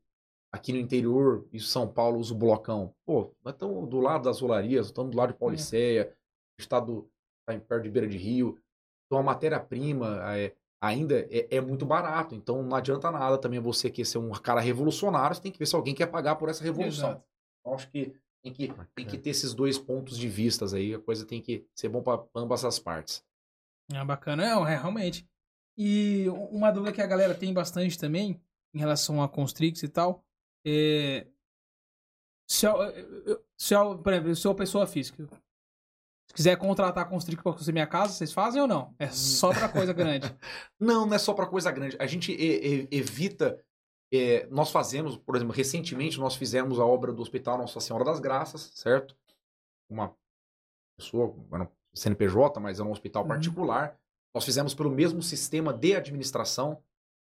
aqui 0.51 0.71
no 0.71 0.79
interior 0.79 1.47
e 1.51 1.59
São 1.59 1.87
Paulo 1.87 2.19
usa 2.19 2.33
o 2.33 2.37
blocão? 2.37 2.93
Pô, 3.05 3.33
nós 3.43 3.53
estamos 3.53 3.89
do 3.89 3.99
lado 3.99 4.23
das 4.23 4.41
olarias, 4.41 4.87
estamos 4.87 5.11
do 5.11 5.17
lado 5.17 5.33
de 5.33 5.39
Pauliceia, 5.39 6.15
está 6.59 6.79
do, 6.79 7.09
tá 7.45 7.53
em 7.53 7.59
perto 7.59 7.83
de 7.83 7.89
beira 7.89 8.07
de 8.07 8.17
rio. 8.17 8.59
Então 9.05 9.19
a 9.19 9.23
matéria-prima 9.23 10.21
é, 10.37 10.55
ainda 10.81 11.19
é, 11.29 11.57
é 11.57 11.61
muito 11.61 11.85
barato. 11.85 12.35
Então 12.35 12.61
não 12.63 12.75
adianta 12.75 13.11
nada 13.11 13.37
também 13.37 13.59
você 13.59 13.89
querer 13.89 14.05
ser 14.05 14.17
um 14.17 14.31
cara 14.31 14.61
revolucionário, 14.61 15.35
você 15.35 15.41
tem 15.41 15.51
que 15.51 15.59
ver 15.59 15.65
se 15.65 15.75
alguém 15.75 15.95
quer 15.95 16.07
pagar 16.07 16.35
por 16.35 16.49
essa 16.49 16.63
revolução. 16.63 17.11
Exato. 17.11 17.25
Então, 17.59 17.73
acho 17.75 17.89
que 17.89 18.13
tem 18.43 18.51
que, 18.51 18.73
tem 18.93 19.05
que 19.05 19.17
ter 19.17 19.29
esses 19.29 19.53
dois 19.53 19.79
pontos 19.79 20.17
de 20.17 20.27
vistas 20.27 20.73
aí. 20.73 20.93
A 20.93 20.99
coisa 20.99 21.25
tem 21.25 21.41
que 21.41 21.65
ser 21.73 21.87
bom 21.87 22.03
para 22.03 22.23
ambas 22.35 22.65
as 22.65 22.77
partes. 22.77 23.23
É 23.91 24.03
bacana, 24.03 24.43
é, 24.43 24.49
é, 24.49 24.75
realmente. 24.75 25.27
E 25.77 26.25
uma 26.51 26.71
dúvida 26.71 26.93
que 26.93 27.01
a 27.01 27.07
galera 27.07 27.33
tem 27.33 27.53
bastante 27.53 27.97
também, 27.97 28.39
em 28.73 28.79
relação 28.79 29.21
a 29.21 29.29
Constrix 29.29 29.81
e 29.83 29.87
tal, 29.89 30.23
é. 30.65 31.27
Se 32.47 32.65
eu, 32.65 32.75
se 33.57 33.73
eu, 33.73 33.97
por 33.97 34.11
exemplo, 34.13 34.29
eu 34.31 34.35
sou 34.35 34.53
pessoa 34.53 34.85
física. 34.85 35.25
Se 36.27 36.33
quiser 36.35 36.57
contratar 36.57 37.03
a 37.03 37.07
Constrix 37.07 37.41
pra 37.41 37.51
construir 37.53 37.73
minha 37.73 37.87
casa, 37.87 38.13
vocês 38.13 38.31
fazem 38.33 38.61
ou 38.61 38.67
não? 38.67 38.93
É 38.99 39.09
só 39.09 39.49
pra 39.51 39.69
coisa 39.69 39.93
grande. 39.93 40.27
Não, 40.79 41.05
não 41.05 41.13
é 41.15 41.19
só 41.19 41.33
para 41.33 41.47
coisa 41.47 41.71
grande. 41.71 41.95
A 41.99 42.05
gente 42.07 42.31
evita. 42.91 43.63
é, 44.13 44.45
nós 44.47 44.69
fazemos, 44.71 45.17
por 45.17 45.35
exemplo, 45.35 45.53
recentemente 45.55 46.19
nós 46.19 46.35
fizemos 46.35 46.79
a 46.79 46.85
obra 46.85 47.11
do 47.13 47.21
Hospital 47.21 47.57
Nossa 47.57 47.79
Senhora 47.79 48.03
das 48.05 48.19
Graças, 48.19 48.71
certo? 48.75 49.15
Uma 49.89 50.15
pessoa, 50.97 51.35
era 51.51 51.63
um 51.63 51.67
CNPJ, 51.95 52.59
mas 52.59 52.79
é 52.79 52.83
um 52.83 52.91
hospital 52.91 53.23
Uhum. 53.23 53.29
particular. 53.29 53.99
Nós 54.33 54.45
fizemos 54.45 54.73
pelo 54.73 54.89
mesmo 54.89 55.21
sistema 55.21 55.73
de 55.73 55.95
administração. 55.95 56.81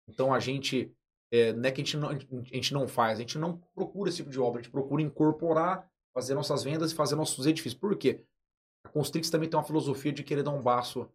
Então 0.09 0.33
a 0.33 0.41
gente. 0.41 0.93
É, 1.31 1.53
não 1.53 1.69
é 1.69 1.71
que 1.71 1.83
a 1.83 1.85
gente 1.85 1.97
não, 1.99 2.09
a 2.09 2.15
gente 2.55 2.73
não 2.73 2.89
faz, 2.89 3.19
a 3.19 3.21
gente 3.21 3.37
não 3.37 3.59
procura 3.75 4.09
esse 4.09 4.17
tipo 4.17 4.31
de 4.31 4.41
obra, 4.41 4.61
a 4.61 4.63
gente 4.63 4.73
procura 4.73 5.03
incorporar, 5.03 5.87
fazer 6.15 6.35
nossas 6.35 6.65
vendas 6.65 6.91
e 6.91 6.95
fazer 6.95 7.17
nossos 7.17 7.45
edifícios. 7.47 7.79
Por 7.79 7.95
quê? 7.99 8.25
A 8.83 8.89
Constrix 8.89 9.29
também 9.29 9.47
tem 9.47 9.59
uma 9.59 9.65
filosofia 9.67 10.11
de 10.11 10.23
querer 10.23 10.43
dar 10.43 10.53
um 10.53 10.63
passo 10.63 11.07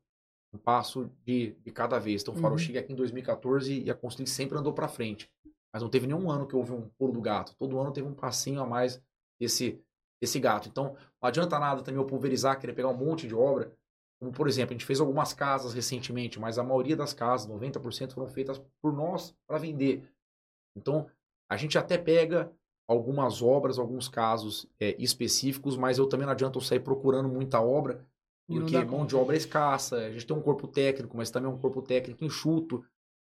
um 0.54 0.58
passo 0.58 1.10
de, 1.26 1.56
de 1.66 1.72
cada 1.72 1.98
vez. 1.98 2.22
Então, 2.22 2.36
o 2.36 2.38
Farol 2.38 2.52
Uhum. 2.52 2.64
chega 2.64 2.80
aqui 2.80 2.94
em 2.94 2.96
2014 2.96 3.82
e 3.86 3.90
a 3.90 3.96
Constrix 3.96 4.30
sempre 4.32 4.56
andou 4.58 4.72
para 4.72 4.88
frente. 4.88 5.28
Mas 5.74 5.82
não 5.82 5.90
teve 5.90 6.06
nenhum 6.06 6.30
ano 6.30 6.46
que 6.46 6.56
houve 6.56 6.72
um 6.72 6.88
pulo 6.90 7.12
do 7.12 7.20
gato. 7.22 7.56
Todo 7.58 7.80
ano 7.80 7.92
teve 7.92 8.08
um 8.08 8.14
passinho 8.14 8.62
a 8.62 8.66
mais 8.68 9.02
desse, 9.40 9.84
desse 10.22 10.40
gato. 10.40 10.70
Então, 10.70 10.96
não 11.20 11.28
adianta 11.28 11.58
nada 11.58 11.82
também 11.82 12.00
eu 12.00 12.06
pulverizar, 12.06 12.60
querer 12.60 12.74
pegar 12.74 12.90
um 12.90 12.98
monte 12.98 13.28
de 13.28 13.34
obra. 13.34 13.76
Como, 14.24 14.32
por 14.34 14.48
exemplo, 14.48 14.72
a 14.72 14.74
gente 14.78 14.86
fez 14.86 15.00
algumas 15.02 15.34
casas 15.34 15.74
recentemente, 15.74 16.40
mas 16.40 16.58
a 16.58 16.64
maioria 16.64 16.96
das 16.96 17.14
casas, 17.14 17.46
90%, 17.48 18.14
foram 18.14 18.28
feitas 18.30 18.62
por 18.82 18.94
nós 18.94 19.36
para 19.46 19.58
vender. 19.58 20.04
Então, 20.78 21.08
a 21.50 21.58
gente 21.58 21.78
até 21.78 21.98
pega 21.98 22.52
algumas 22.88 23.42
obras, 23.42 23.78
alguns 23.78 24.08
casos 24.08 24.66
é, 24.80 24.96
específicos, 24.98 25.76
mas 25.76 25.98
eu 25.98 26.08
também 26.08 26.26
não 26.26 26.32
adianta 26.34 26.58
eu 26.58 26.62
sair 26.62 26.80
procurando 26.80 27.28
muita 27.28 27.62
obra, 27.62 28.06
porque 28.48 28.78
mão 28.78 29.00
conta. 29.00 29.08
de 29.08 29.16
obra 29.16 29.36
é 29.36 29.38
escassa, 29.38 29.98
a 29.98 30.12
gente 30.12 30.26
tem 30.26 30.36
um 30.36 30.42
corpo 30.42 30.68
técnico, 30.68 31.16
mas 31.18 31.30
também 31.30 31.50
é 31.52 31.54
um 31.54 31.58
corpo 31.58 31.82
técnico 31.82 32.24
enxuto. 32.24 32.84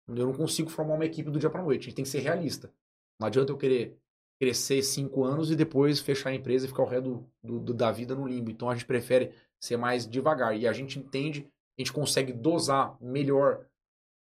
Eu 0.09 0.26
não 0.26 0.32
consigo 0.34 0.68
formar 0.68 0.95
uma 0.95 1.05
equipe 1.07 1.30
do 1.30 1.38
dia 1.38 1.51
para 1.51 1.62
noite, 1.62 1.82
a 1.82 1.84
gente 1.84 1.95
tem 1.97 2.05
que 2.05 2.11
ser 2.11 2.20
realista. 2.20 2.70
Não 3.18 3.26
adianta 3.28 3.51
eu 3.53 3.57
querer 3.57 3.97
crescer 4.40 4.82
cinco 4.82 5.24
anos 5.24 5.51
e 5.51 5.57
depois 5.57 6.01
fechar 6.01 6.30
a 6.30 6.34
empresa 6.34 6.64
e 6.64 6.68
ficar 6.68 6.82
o 6.82 6.86
resto 6.86 7.24
do, 7.43 7.61
do- 7.61 7.74
da 7.74 7.93
vida 7.93 8.14
no 8.14 8.26
limbo. 8.26 8.51
Então 8.51 8.68
a 8.68 8.74
gente 8.74 8.84
prefere 8.86 9.32
ser 9.62 9.76
mais 9.76 10.06
devagar. 10.06 10.56
E 10.56 10.66
a 10.66 10.72
gente 10.72 10.98
entende, 10.98 11.46
a 11.78 11.80
gente 11.82 11.92
consegue 11.92 12.32
dosar 12.32 12.96
melhor, 13.00 13.64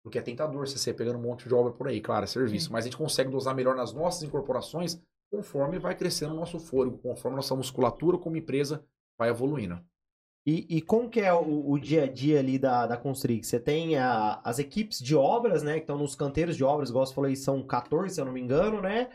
porque 0.03 0.19
é 0.19 0.21
tentador 0.21 0.67
você 0.67 0.77
ser 0.77 0.93
pegando 0.93 1.17
um 1.19 1.21
monte 1.21 1.47
de 1.47 1.53
obra 1.53 1.71
por 1.73 1.87
aí, 1.87 1.99
claro, 1.99 2.23
é 2.23 2.27
serviço. 2.27 2.67
Sim. 2.67 2.73
Mas 2.73 2.85
a 2.85 2.87
gente 2.87 2.97
consegue 2.97 3.29
dosar 3.29 3.55
melhor 3.55 3.75
nas 3.75 3.93
nossas 3.93 4.23
incorporações 4.23 4.99
conforme 5.31 5.79
vai 5.79 5.95
crescendo 5.95 6.33
o 6.33 6.37
nosso 6.37 6.59
fôlego, 6.59 6.97
conforme 6.97 7.37
nossa 7.37 7.55
musculatura 7.55 8.17
como 8.17 8.35
empresa 8.35 8.83
vai 9.17 9.29
evoluindo. 9.29 9.79
E, 10.45 10.65
e 10.77 10.81
como 10.81 11.09
que 11.09 11.19
é 11.21 11.31
o, 11.33 11.69
o 11.69 11.79
dia 11.79 12.03
a 12.03 12.07
dia 12.07 12.39
ali 12.39 12.57
da, 12.57 12.87
da 12.87 12.97
Constrix? 12.97 13.47
Você 13.47 13.59
tem 13.59 13.95
a- 13.97 14.41
as 14.43 14.57
equipes 14.59 14.99
de 14.99 15.15
obras, 15.15 15.61
né? 15.61 15.75
Que 15.75 15.81
estão 15.81 15.97
nos 15.97 16.15
canteiros 16.15 16.57
de 16.57 16.63
obras, 16.63 16.89
igual 16.89 17.05
você 17.05 17.13
falou 17.13 17.27
aí, 17.27 17.35
são 17.35 17.61
14, 17.63 18.15
se 18.15 18.19
eu 18.21 18.25
não 18.25 18.31
me 18.33 18.41
engano, 18.41 18.81
né? 18.81 19.09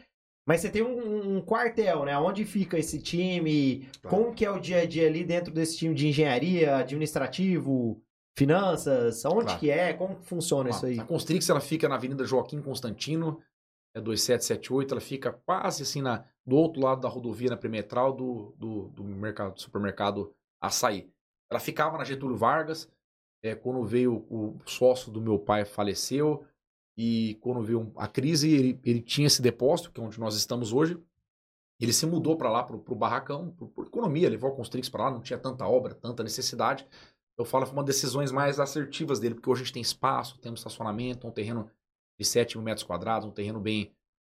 Mas 0.47 0.61
você 0.61 0.71
tem 0.71 0.83
um, 0.83 1.37
um 1.37 1.41
quartel, 1.41 2.05
né? 2.05 2.17
Onde 2.17 2.45
fica 2.45 2.79
esse 2.79 3.01
time? 3.01 3.89
Claro. 4.01 4.17
Como 4.17 4.35
que 4.35 4.45
é 4.45 4.51
o 4.51 4.61
dia 4.61 4.83
a 4.83 4.87
dia 4.87 5.09
ali 5.09 5.25
dentro 5.25 5.53
desse 5.53 5.77
time 5.77 5.95
de 5.95 6.07
engenharia, 6.07 6.77
administrativo, 6.77 8.01
finanças? 8.39 9.25
Onde 9.25 9.47
Claro. 9.47 9.59
que 9.59 9.71
é? 9.71 9.93
Como 9.93 10.17
que 10.17 10.25
funciona 10.25 10.71
isso 10.71 10.87
aí? 10.87 11.01
A 11.01 11.05
Constrix 11.05 11.49
ela 11.51 11.61
fica 11.61 11.89
na 11.89 11.97
Avenida 11.97 12.25
Joaquim 12.25 12.63
Constantino, 12.63 13.41
é 13.95 14.01
2778, 14.01 14.93
ela 14.93 15.01
fica 15.01 15.33
quase 15.33 15.83
assim 15.83 16.01
na, 16.01 16.25
do 16.47 16.55
outro 16.55 16.81
lado 16.81 17.01
da 17.01 17.09
rodovia, 17.09 17.51
na 17.51 17.57
perimetral 17.57 18.13
do, 18.13 18.55
do, 18.57 18.89
do 18.91 19.03
mercado, 19.03 19.55
do 19.55 19.61
supermercado 19.61 20.33
Açaí. 20.61 21.11
Ela 21.51 21.59
ficava 21.59 21.99
na 21.99 22.05
Getúlio 22.05 22.37
Vargas, 22.37 22.89
é, 23.43 23.55
quando 23.55 23.83
veio 23.85 24.27
o 24.31 24.59
sócio 24.65 25.11
do 25.11 25.21
meu 25.21 25.39
pai 25.39 25.65
faleceu, 25.65 26.45
e 26.97 27.37
quando 27.41 27.63
veio 27.63 27.93
a 27.97 28.09
crise, 28.09 28.51
ele, 28.51 28.81
ele 28.83 29.03
tinha 29.03 29.27
esse 29.27 29.43
depósito, 29.43 29.93
que 29.93 30.01
é 30.01 30.03
onde 30.03 30.19
nós 30.19 30.35
estamos 30.35 30.73
hoje, 30.73 30.99
ele 31.79 31.93
se 31.93 32.07
mudou 32.07 32.37
para 32.37 32.49
lá, 32.49 32.63
para 32.65 32.77
o 32.77 32.95
barracão, 32.95 33.51
por, 33.51 33.69
por 33.69 33.87
economia, 33.87 34.31
levou 34.31 34.51
a 34.51 34.55
Constrix 34.55 34.89
para 34.89 35.05
lá, 35.05 35.11
não 35.11 35.21
tinha 35.21 35.39
tanta 35.39 35.67
obra, 35.67 35.95
tanta 35.95 36.23
necessidade. 36.23 36.87
Eu 37.37 37.45
falo, 37.45 37.67
foi 37.67 37.75
uma 37.75 37.85
das 37.85 37.97
decisões 37.97 38.33
mais 38.33 38.59
assertivas 38.59 39.21
dele, 39.21 39.35
porque 39.35 39.51
hoje 39.51 39.61
a 39.61 39.65
gente 39.65 39.75
tem 39.75 39.83
espaço, 39.83 40.39
temos 40.39 40.61
estacionamento, 40.61 41.27
um 41.27 41.31
terreno 41.31 41.71
de 42.19 42.25
7 42.25 42.57
mil 42.57 42.65
metros 42.65 42.87
quadrados, 42.87 43.29
um 43.29 43.31
terreno 43.31 43.61
bem, 43.61 43.93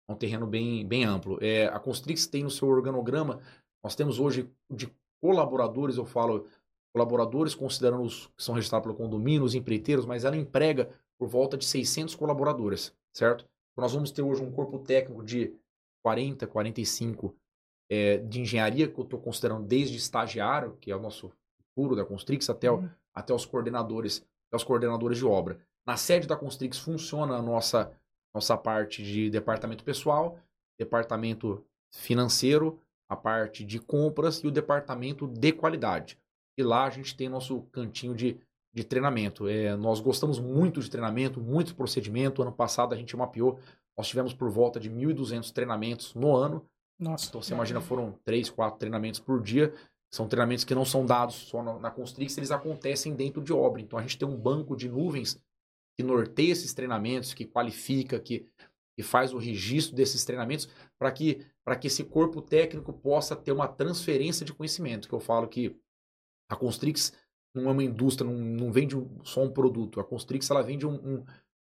um 0.06 0.14
terreno 0.14 0.46
bem, 0.46 0.86
bem 0.86 1.04
amplo. 1.04 1.38
É, 1.40 1.66
a 1.68 1.80
Constrix 1.80 2.26
tem 2.26 2.42
no 2.42 2.50
seu 2.50 2.68
organograma, 2.68 3.40
nós 3.82 3.94
temos 3.94 4.18
hoje 4.18 4.50
de 4.70 4.92
colaboradores, 5.22 5.96
eu 5.96 6.04
falo 6.04 6.46
colaboradores, 6.92 7.54
considerando 7.54 8.02
os 8.02 8.26
que 8.36 8.42
são 8.42 8.54
registrados 8.54 8.84
pelo 8.84 8.98
condomínio, 8.98 9.44
os 9.44 9.54
empreiteiros, 9.54 10.04
mas 10.04 10.24
ela 10.24 10.36
emprega 10.36 10.90
por 11.20 11.28
volta 11.28 11.58
de 11.58 11.66
600 11.66 12.14
colaboradores, 12.14 12.96
certo? 13.14 13.42
Então, 13.42 13.82
nós 13.82 13.92
vamos 13.92 14.10
ter 14.10 14.22
hoje 14.22 14.42
um 14.42 14.50
corpo 14.50 14.78
técnico 14.78 15.22
de 15.22 15.54
40, 16.02 16.46
45 16.46 17.36
é, 17.90 18.16
de 18.16 18.40
engenharia, 18.40 18.88
que 18.88 18.98
eu 18.98 19.04
estou 19.04 19.20
considerando 19.20 19.66
desde 19.66 19.98
estagiário, 19.98 20.78
que 20.80 20.90
é 20.90 20.96
o 20.96 21.00
nosso 21.00 21.30
futuro 21.58 21.94
da 21.94 22.06
Constrix, 22.06 22.48
até, 22.48 22.70
Uhum. 22.70 22.88
até 23.14 23.34
os 23.34 23.44
coordenadores, 23.44 24.26
até 24.48 24.56
os 24.56 24.64
coordenadores 24.64 25.18
de 25.18 25.26
obra. 25.26 25.60
Na 25.86 25.98
sede 25.98 26.26
da 26.26 26.36
Constrix 26.36 26.78
funciona 26.78 27.36
a 27.36 27.42
nossa, 27.42 27.92
nossa 28.34 28.56
parte 28.56 29.02
de 29.02 29.28
departamento 29.28 29.84
pessoal, 29.84 30.38
departamento 30.78 31.62
financeiro, 31.94 32.80
a 33.10 33.16
parte 33.16 33.62
de 33.62 33.78
compras 33.78 34.38
e 34.38 34.46
o 34.46 34.50
departamento 34.50 35.28
de 35.28 35.52
qualidade. 35.52 36.18
E 36.56 36.62
lá 36.62 36.84
a 36.86 36.90
gente 36.90 37.14
tem 37.14 37.28
nosso 37.28 37.60
cantinho 37.72 38.14
de, 38.14 38.40
de 38.72 38.84
treinamento. 38.84 39.48
É, 39.48 39.76
nós 39.76 40.00
gostamos 40.00 40.38
muito 40.38 40.80
de 40.80 40.90
treinamento, 40.90 41.40
muito 41.40 41.74
procedimento. 41.74 42.42
Ano 42.42 42.52
passado 42.52 42.94
a 42.94 42.96
gente 42.96 43.16
mapeou, 43.16 43.58
nós 43.96 44.08
tivemos 44.08 44.32
por 44.32 44.48
volta 44.48 44.78
de 44.78 44.90
1.200 44.90 45.52
treinamentos 45.52 46.14
no 46.14 46.34
ano. 46.34 46.64
Nossa. 46.98 47.28
Então 47.28 47.42
você 47.42 47.54
imagina, 47.54 47.80
foram 47.80 48.12
três, 48.24 48.48
quatro 48.50 48.78
treinamentos 48.78 49.18
por 49.18 49.42
dia. 49.42 49.72
São 50.12 50.28
treinamentos 50.28 50.64
que 50.64 50.74
não 50.74 50.84
são 50.84 51.06
dados 51.06 51.36
só 51.36 51.62
na, 51.62 51.78
na 51.78 51.90
Constrix, 51.90 52.36
eles 52.36 52.50
acontecem 52.50 53.14
dentro 53.14 53.42
de 53.42 53.52
obra. 53.52 53.80
Então 53.80 53.98
a 53.98 54.02
gente 54.02 54.18
tem 54.18 54.26
um 54.26 54.36
banco 54.36 54.76
de 54.76 54.88
nuvens 54.88 55.40
que 55.96 56.02
norteia 56.02 56.52
esses 56.52 56.74
treinamentos, 56.74 57.32
que 57.32 57.44
qualifica, 57.44 58.18
que, 58.18 58.48
que 58.96 59.02
faz 59.02 59.32
o 59.32 59.38
registro 59.38 59.94
desses 59.94 60.24
treinamentos 60.24 60.68
para 60.98 61.12
que, 61.12 61.46
para 61.64 61.76
que 61.76 61.86
esse 61.86 62.04
corpo 62.04 62.42
técnico 62.42 62.92
possa 62.92 63.36
ter 63.36 63.52
uma 63.52 63.68
transferência 63.68 64.44
de 64.44 64.52
conhecimento. 64.52 65.08
Que 65.08 65.14
eu 65.14 65.20
falo 65.20 65.46
que 65.46 65.76
a 66.48 66.56
Constrix 66.56 67.12
não 67.54 67.68
é 67.68 67.72
uma 67.72 67.82
indústria, 67.84 68.30
não, 68.30 68.38
não 68.38 68.72
vende 68.72 68.96
só 69.24 69.42
um 69.42 69.50
produto. 69.50 70.00
A 70.00 70.04
Constrix 70.04 70.50
ela 70.50 70.62
vende 70.62 70.86
um- 70.86 70.94
um- 70.94 71.24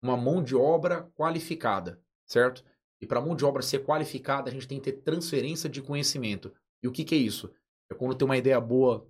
uma 0.01 0.17
mão 0.17 0.43
de 0.43 0.55
obra 0.55 1.09
qualificada, 1.15 1.99
certo? 2.25 2.63
E 3.01 3.07
para 3.07 3.19
a 3.19 3.21
mão 3.21 3.35
de 3.35 3.43
obra 3.45 3.61
ser 3.61 3.79
qualificada, 3.83 4.49
a 4.49 4.53
gente 4.53 4.67
tem 4.67 4.79
que 4.79 4.91
ter 4.91 5.01
transferência 5.01 5.69
de 5.69 5.81
conhecimento. 5.81 6.53
E 6.81 6.87
o 6.87 6.91
que, 6.91 7.03
que 7.03 7.15
é 7.15 7.17
isso? 7.17 7.51
É 7.91 7.95
quando 7.95 8.15
tem 8.15 8.25
uma 8.25 8.37
ideia 8.37 8.59
boa 8.59 9.05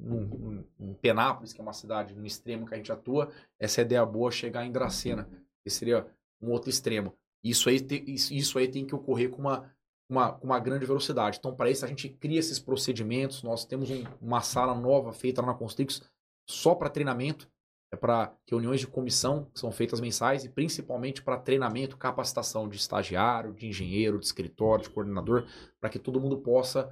em 0.79 0.93
Penápolis, 0.95 1.53
que 1.53 1.61
é 1.61 1.63
uma 1.63 1.73
cidade 1.73 2.15
no 2.15 2.25
extremo 2.25 2.65
que 2.65 2.73
a 2.73 2.77
gente 2.77 2.91
atua, 2.91 3.29
essa 3.59 3.81
ideia 3.81 4.05
boa 4.05 4.31
chegar 4.31 4.65
em 4.65 4.71
Dracena, 4.71 5.29
que 5.63 5.69
seria 5.69 6.05
um 6.41 6.51
outro 6.51 6.69
extremo. 6.69 7.13
Isso 7.43 7.69
aí, 7.69 7.79
te, 7.79 8.03
isso, 8.07 8.57
aí 8.57 8.67
tem 8.67 8.85
que 8.85 8.95
ocorrer 8.95 9.29
com 9.29 9.41
uma, 9.41 9.71
uma, 10.09 10.35
uma 10.37 10.59
grande 10.59 10.85
velocidade. 10.85 11.37
Então, 11.37 11.55
para 11.55 11.69
isso, 11.69 11.85
a 11.85 11.87
gente 11.87 12.09
cria 12.09 12.39
esses 12.39 12.59
procedimentos. 12.59 13.43
Nós 13.43 13.65
temos 13.65 13.89
um, 13.89 14.03
uma 14.21 14.41
sala 14.41 14.73
nova 14.73 15.13
feita 15.13 15.41
na 15.41 15.53
Constrix 15.53 16.01
só 16.47 16.75
para 16.75 16.89
treinamento, 16.89 17.49
é 17.91 17.95
para 17.95 18.35
reuniões 18.49 18.79
de 18.79 18.87
comissão 18.87 19.45
que 19.53 19.59
são 19.59 19.71
feitas 19.71 20.01
mensais 20.01 20.43
e 20.43 20.49
principalmente 20.49 21.21
para 21.21 21.37
treinamento, 21.37 21.95
capacitação 21.95 22.67
de 22.67 22.75
estagiário, 22.75 23.53
de 23.53 23.67
engenheiro, 23.67 24.17
de 24.17 24.25
escritório, 24.25 24.83
de 24.83 24.89
coordenador, 24.89 25.45
para 25.79 25.91
que 25.91 25.99
todo 25.99 26.19
mundo 26.19 26.39
possa 26.39 26.91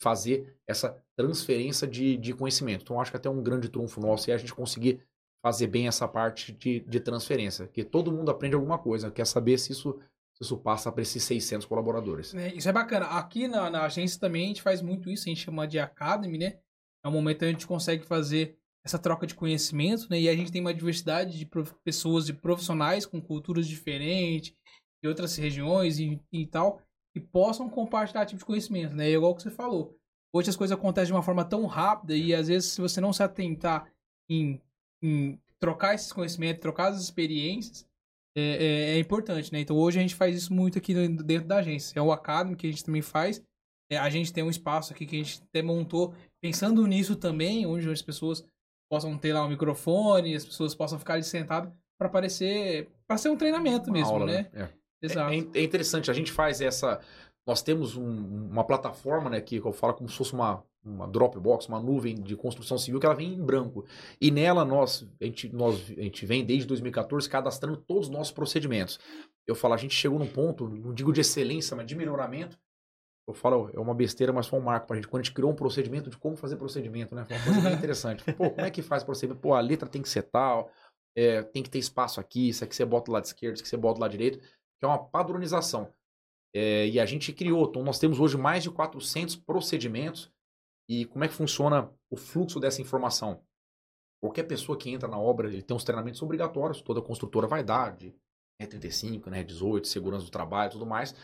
fazer 0.00 0.56
essa 0.66 1.00
transferência 1.16 1.86
de, 1.86 2.16
de 2.16 2.34
conhecimento. 2.34 2.82
Então, 2.82 3.00
acho 3.00 3.12
que 3.12 3.16
até 3.16 3.30
um 3.30 3.40
grande 3.40 3.68
trunfo 3.68 4.00
nosso 4.00 4.30
é 4.32 4.34
a 4.34 4.36
gente 4.36 4.52
conseguir 4.52 5.00
fazer 5.40 5.68
bem 5.68 5.86
essa 5.86 6.08
parte 6.08 6.52
de, 6.52 6.80
de 6.80 7.00
transferência, 7.00 7.68
que 7.68 7.84
todo 7.84 8.12
mundo 8.12 8.30
aprende 8.30 8.56
alguma 8.56 8.78
coisa, 8.78 9.12
quer 9.12 9.26
saber 9.26 9.58
se 9.58 9.70
isso, 9.70 9.96
se 10.34 10.42
isso 10.42 10.56
passa 10.56 10.90
para 10.90 11.02
esses 11.02 11.22
600 11.22 11.66
colaboradores. 11.66 12.34
É, 12.34 12.52
isso 12.54 12.68
é 12.68 12.72
bacana. 12.72 13.06
Aqui 13.06 13.46
na, 13.46 13.70
na, 13.70 13.84
agência 13.84 14.18
também 14.18 14.44
a 14.44 14.48
gente 14.48 14.62
faz 14.62 14.82
muito 14.82 15.08
isso, 15.08 15.28
a 15.28 15.30
gente 15.30 15.44
chama 15.44 15.68
de 15.68 15.78
Academy, 15.78 16.38
né? 16.38 16.58
É 17.04 17.08
um 17.08 17.12
momento 17.12 17.38
que 17.38 17.44
a 17.44 17.48
gente 17.48 17.66
consegue 17.66 18.04
fazer 18.04 18.56
essa 18.84 18.98
troca 18.98 19.26
de 19.26 19.34
conhecimento, 19.34 20.08
né? 20.10 20.20
E 20.20 20.28
a 20.28 20.34
gente 20.34 20.50
tem 20.50 20.60
uma 20.60 20.74
diversidade 20.74 21.38
de 21.38 21.48
pessoas 21.84 22.28
e 22.28 22.32
profissionais 22.32 23.06
com 23.06 23.20
culturas 23.20 23.66
diferentes, 23.68 24.54
de 25.02 25.08
outras 25.08 25.36
regiões 25.36 25.98
e, 25.98 26.20
e 26.32 26.46
tal, 26.46 26.80
que 27.12 27.20
possam 27.20 27.68
compartilhar 27.68 28.26
tipo 28.26 28.38
de 28.38 28.44
conhecimento, 28.44 28.94
né? 28.94 29.08
É 29.08 29.12
igual 29.12 29.34
que 29.34 29.42
você 29.42 29.50
falou. 29.50 29.96
Hoje 30.34 30.50
as 30.50 30.56
coisas 30.56 30.76
acontecem 30.76 31.08
de 31.08 31.12
uma 31.12 31.22
forma 31.22 31.44
tão 31.44 31.66
rápida 31.66 32.16
e 32.16 32.34
às 32.34 32.48
vezes 32.48 32.72
se 32.72 32.80
você 32.80 33.00
não 33.00 33.12
se 33.12 33.22
atentar 33.22 33.92
em, 34.30 34.60
em 35.02 35.38
trocar 35.60 35.94
esses 35.94 36.12
conhecimentos, 36.12 36.60
trocar 36.60 36.88
as 36.88 37.00
experiências, 37.00 37.86
é, 38.34 38.40
é, 38.40 38.96
é, 38.96 38.98
importante, 38.98 39.52
né? 39.52 39.60
Então 39.60 39.76
hoje 39.76 39.98
a 39.98 40.02
gente 40.02 40.14
faz 40.14 40.34
isso 40.34 40.54
muito 40.54 40.78
aqui 40.78 40.94
dentro 40.94 41.46
da 41.46 41.58
agência. 41.58 41.98
É 41.98 42.02
o 42.02 42.10
Academy 42.10 42.56
que 42.56 42.66
a 42.66 42.70
gente 42.70 42.84
também 42.84 43.02
faz. 43.02 43.42
É, 43.90 43.98
a 43.98 44.08
gente 44.08 44.32
tem 44.32 44.42
um 44.42 44.48
espaço 44.48 44.92
aqui 44.92 45.04
que 45.04 45.16
a 45.16 45.18
gente 45.22 45.42
até 45.42 45.60
montou 45.60 46.14
pensando 46.40 46.86
nisso 46.86 47.14
também, 47.14 47.66
onde 47.66 47.90
as 47.90 48.00
pessoas 48.00 48.42
possam 48.92 49.16
ter 49.16 49.32
lá 49.32 49.42
um 49.42 49.48
microfone, 49.48 50.36
as 50.36 50.44
pessoas 50.44 50.74
possam 50.74 50.98
ficar 50.98 51.14
ali 51.14 51.24
sentadas 51.24 51.72
para 51.96 52.10
parecer 52.10 52.90
para 53.08 53.16
ser 53.16 53.30
um 53.30 53.36
treinamento 53.38 53.86
Uma 53.86 53.94
mesmo, 53.94 54.12
aula, 54.12 54.26
né? 54.26 54.50
né? 54.52 54.68
É. 55.00 55.06
Exato. 55.06 55.32
É, 55.32 55.36
é, 55.60 55.64
interessante, 55.64 56.10
a 56.10 56.14
gente 56.14 56.30
faz 56.30 56.60
essa. 56.60 57.00
Nós 57.46 57.62
temos 57.62 57.96
um, 57.96 58.48
uma 58.50 58.62
plataforma, 58.64 59.30
né, 59.30 59.40
que 59.40 59.56
eu 59.56 59.72
falo 59.72 59.94
como 59.94 60.10
se 60.10 60.16
fosse 60.16 60.34
uma, 60.34 60.62
uma 60.84 61.08
Dropbox, 61.08 61.68
uma 61.68 61.80
nuvem 61.80 62.14
de 62.16 62.36
construção 62.36 62.76
civil, 62.76 63.00
que 63.00 63.06
ela 63.06 63.14
vem 63.14 63.32
em 63.32 63.42
branco. 63.42 63.82
E 64.20 64.30
nela 64.30 64.62
nós, 64.62 65.08
a 65.18 65.24
gente, 65.24 65.48
nós, 65.48 65.90
a 65.96 66.02
gente 66.02 66.26
vem 66.26 66.44
desde 66.44 66.66
2014 66.66 67.26
cadastrando 67.30 67.78
todos 67.78 68.08
os 68.08 68.12
nossos 68.12 68.30
procedimentos. 68.30 69.00
Eu 69.46 69.54
falo, 69.54 69.72
a 69.72 69.78
gente 69.78 69.94
chegou 69.94 70.18
num 70.18 70.28
ponto, 70.28 70.68
não 70.68 70.92
digo 70.92 71.14
de 71.14 71.22
excelência, 71.22 71.74
mas 71.74 71.86
de 71.86 71.96
melhoramento. 71.96 72.58
Eu 73.26 73.34
falo, 73.34 73.70
é 73.72 73.78
uma 73.78 73.94
besteira, 73.94 74.32
mas 74.32 74.48
foi 74.48 74.58
um 74.58 74.62
marco 74.62 74.86
pra 74.86 74.96
gente. 74.96 75.06
Quando 75.06 75.20
a 75.20 75.24
gente 75.24 75.34
criou 75.34 75.50
um 75.50 75.54
procedimento 75.54 76.10
de 76.10 76.18
como 76.18 76.36
fazer 76.36 76.56
procedimento, 76.56 77.14
né? 77.14 77.24
Foi 77.24 77.36
uma 77.36 77.44
coisa 77.44 77.60
bem 77.60 77.72
interessante. 77.78 78.24
Pô, 78.34 78.50
como 78.50 78.66
é 78.66 78.70
que 78.70 78.82
faz 78.82 79.04
procedimento? 79.04 79.40
Pô, 79.40 79.54
a 79.54 79.60
letra 79.60 79.88
tem 79.88 80.02
que 80.02 80.08
ser 80.08 80.22
tal, 80.22 80.70
é, 81.16 81.42
tem 81.42 81.62
que 81.62 81.70
ter 81.70 81.78
espaço 81.78 82.18
aqui, 82.18 82.48
isso 82.48 82.64
aqui 82.64 82.74
você 82.74 82.84
bota 82.84 83.06
do 83.06 83.12
lado 83.12 83.24
esquerdo, 83.24 83.54
isso 83.54 83.62
aqui 83.62 83.70
você 83.70 83.76
bota 83.76 83.98
do 83.98 84.00
lado 84.00 84.10
direito 84.10 84.40
que 84.82 84.84
é 84.84 84.88
uma 84.88 84.98
padronização. 84.98 85.94
É, 86.52 86.88
e 86.88 86.98
a 86.98 87.06
gente 87.06 87.32
criou, 87.32 87.68
então 87.68 87.84
nós 87.84 88.00
temos 88.00 88.18
hoje 88.18 88.36
mais 88.36 88.64
de 88.64 88.70
400 88.70 89.36
procedimentos. 89.36 90.28
E 90.88 91.04
como 91.06 91.24
é 91.24 91.28
que 91.28 91.34
funciona 91.34 91.88
o 92.10 92.16
fluxo 92.16 92.58
dessa 92.58 92.82
informação? 92.82 93.40
Qualquer 94.20 94.42
pessoa 94.42 94.76
que 94.76 94.90
entra 94.90 95.08
na 95.08 95.18
obra, 95.18 95.48
ele 95.48 95.62
tem 95.62 95.76
uns 95.76 95.84
treinamentos 95.84 96.20
obrigatórios, 96.20 96.82
toda 96.82 97.00
construtora 97.00 97.46
vai 97.46 97.62
dar, 97.62 97.96
de 97.96 98.12
né, 98.60 98.66
35, 98.66 99.30
né, 99.30 99.44
18, 99.44 99.86
segurança 99.86 100.24
do 100.24 100.30
trabalho 100.32 100.70
e 100.70 100.72
tudo 100.72 100.84
mais. 100.84 101.14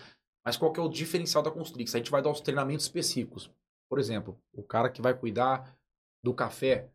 Mas 0.44 0.56
qual 0.56 0.72
que 0.72 0.80
é 0.80 0.82
o 0.82 0.88
diferencial 0.88 1.42
da 1.42 1.50
Constrix? 1.50 1.94
A 1.94 1.98
gente 1.98 2.10
vai 2.10 2.22
dar 2.22 2.30
os 2.30 2.40
treinamentos 2.40 2.86
específicos. 2.86 3.50
Por 3.88 3.98
exemplo, 3.98 4.40
o 4.52 4.62
cara 4.62 4.90
que 4.90 5.02
vai 5.02 5.14
cuidar 5.14 5.76
do 6.22 6.34
café, 6.34 6.88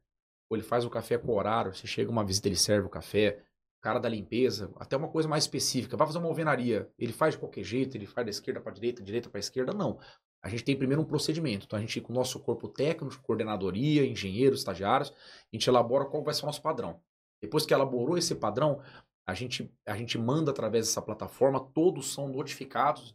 ou 0.49 0.57
ele 0.57 0.63
faz 0.63 0.85
o 0.85 0.89
café 0.89 1.17
com 1.17 1.33
horário, 1.33 1.73
se 1.73 1.87
chega 1.87 2.11
uma 2.11 2.23
visita, 2.23 2.47
ele 2.47 2.55
serve 2.55 2.87
o 2.87 2.89
café 2.89 3.43
cara 3.83 3.99
da 3.99 4.07
limpeza, 4.07 4.71
até 4.77 4.95
uma 4.95 5.09
coisa 5.09 5.27
mais 5.27 5.43
específica. 5.43 5.97
Vai 5.97 6.07
fazer 6.07 6.17
uma 6.17 6.29
alvenaria, 6.29 6.89
ele 6.97 7.11
faz 7.11 7.33
de 7.33 7.39
qualquer 7.39 7.63
jeito, 7.65 7.97
ele 7.97 8.05
faz 8.05 8.25
da 8.25 8.31
esquerda 8.31 8.61
para 8.61 8.71
direita, 8.71 9.03
direita 9.03 9.29
para 9.29 9.41
esquerda? 9.41 9.73
Não. 9.73 9.99
A 10.41 10.47
gente 10.47 10.63
tem 10.63 10.75
primeiro 10.75 11.01
um 11.01 11.05
procedimento. 11.05 11.65
Então 11.65 11.77
a 11.77 11.81
gente, 11.81 11.99
com 11.99 12.13
o 12.13 12.15
nosso 12.15 12.39
corpo 12.39 12.69
técnico, 12.69 13.21
coordenadoria, 13.21 14.05
engenheiros, 14.05 14.59
estagiários, 14.59 15.11
a 15.11 15.55
gente 15.55 15.67
elabora 15.67 16.05
qual 16.05 16.23
vai 16.23 16.33
ser 16.33 16.43
o 16.43 16.45
nosso 16.45 16.61
padrão. 16.61 17.01
Depois 17.41 17.65
que 17.65 17.73
elaborou 17.73 18.17
esse 18.17 18.33
padrão, 18.35 18.81
a 19.27 19.33
gente, 19.33 19.69
a 19.85 19.97
gente 19.97 20.17
manda 20.17 20.51
através 20.51 20.87
dessa 20.87 21.01
plataforma, 21.01 21.59
todos 21.73 22.13
são 22.13 22.29
notificados 22.29 23.13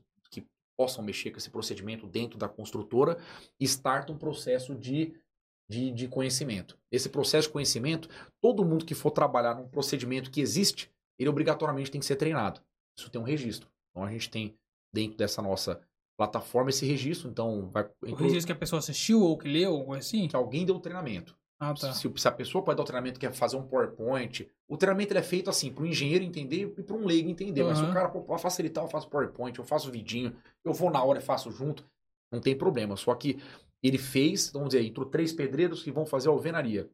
possam 0.78 1.04
mexer 1.04 1.32
com 1.32 1.38
esse 1.38 1.50
procedimento 1.50 2.06
dentro 2.06 2.38
da 2.38 2.48
construtora 2.48 3.18
e 3.58 3.64
starta 3.64 4.12
um 4.12 4.16
processo 4.16 4.74
de 4.74 5.12
de, 5.68 5.90
de 5.92 6.08
conhecimento. 6.08 6.78
Esse 6.90 7.08
processo 7.08 7.48
de 7.48 7.52
conhecimento, 7.52 8.08
todo 8.40 8.64
mundo 8.64 8.86
que 8.86 8.94
for 8.94 9.10
trabalhar 9.10 9.54
num 9.54 9.68
procedimento 9.68 10.30
que 10.30 10.40
existe, 10.40 10.90
ele 11.18 11.28
obrigatoriamente 11.28 11.90
tem 11.90 12.00
que 12.00 12.06
ser 12.06 12.16
treinado. 12.16 12.62
Isso 12.98 13.10
tem 13.10 13.20
um 13.20 13.24
registro. 13.24 13.68
Então 13.90 14.02
a 14.02 14.10
gente 14.10 14.30
tem 14.30 14.56
dentro 14.94 15.18
dessa 15.18 15.42
nossa 15.42 15.80
plataforma 16.16 16.70
esse 16.70 16.86
registro. 16.86 17.28
Então 17.28 17.68
vai. 17.70 17.88
O 18.02 18.14
registro 18.14 18.46
que 18.46 18.52
a 18.52 18.56
pessoa 18.56 18.78
assistiu 18.78 19.22
ou 19.22 19.36
que 19.36 19.48
leu, 19.48 19.74
ou 19.74 19.92
assim? 19.92 20.26
Que 20.26 20.36
alguém 20.36 20.64
deu 20.64 20.76
o 20.76 20.80
treinamento. 20.80 21.37
Ah, 21.60 21.74
tá. 21.74 21.92
se, 21.92 22.12
se, 22.14 22.28
a 22.28 22.30
pessoa 22.30 22.62
pode 22.62 22.76
dar 22.76 22.82
o 22.82 22.86
treinamento, 22.86 23.18
quer 23.18 23.32
fazer 23.32 23.56
um 23.56 23.66
PowerPoint, 23.66 24.48
o 24.68 24.76
treinamento 24.76 25.16
é 25.16 25.22
feito 25.22 25.50
assim, 25.50 25.72
para 25.72 25.82
o 25.82 25.86
engenheiro 25.86 26.24
entender 26.24 26.72
e 26.78 26.82
para 26.82 26.94
um 26.94 27.04
leigo 27.04 27.28
entender. 27.28 27.62
Uhum. 27.62 27.68
Mas 27.68 27.78
se 27.78 27.84
o 27.84 27.92
cara 27.92 28.08
pô, 28.08 28.38
facilitar, 28.38 28.84
eu 28.84 28.88
faço 28.88 29.08
PowerPoint, 29.08 29.58
eu 29.58 29.64
faço 29.64 29.90
vidinho, 29.90 30.36
eu 30.64 30.72
vou 30.72 30.90
na 30.90 31.02
hora 31.02 31.18
e 31.18 31.22
faço 31.22 31.50
junto, 31.50 31.84
não 32.30 32.40
tem 32.40 32.56
problema. 32.56 32.96
Só 32.96 33.12
que 33.14 33.40
ele 33.82 33.98
fez, 33.98 34.50
vamos 34.52 34.70
dizer, 34.70 34.84
entrou 34.84 35.06
três 35.06 35.32
pedreiros 35.32 35.82
que 35.82 35.90
vão 35.90 36.06
fazer 36.06 36.28
a 36.28 36.32
alvenaria. 36.32 36.88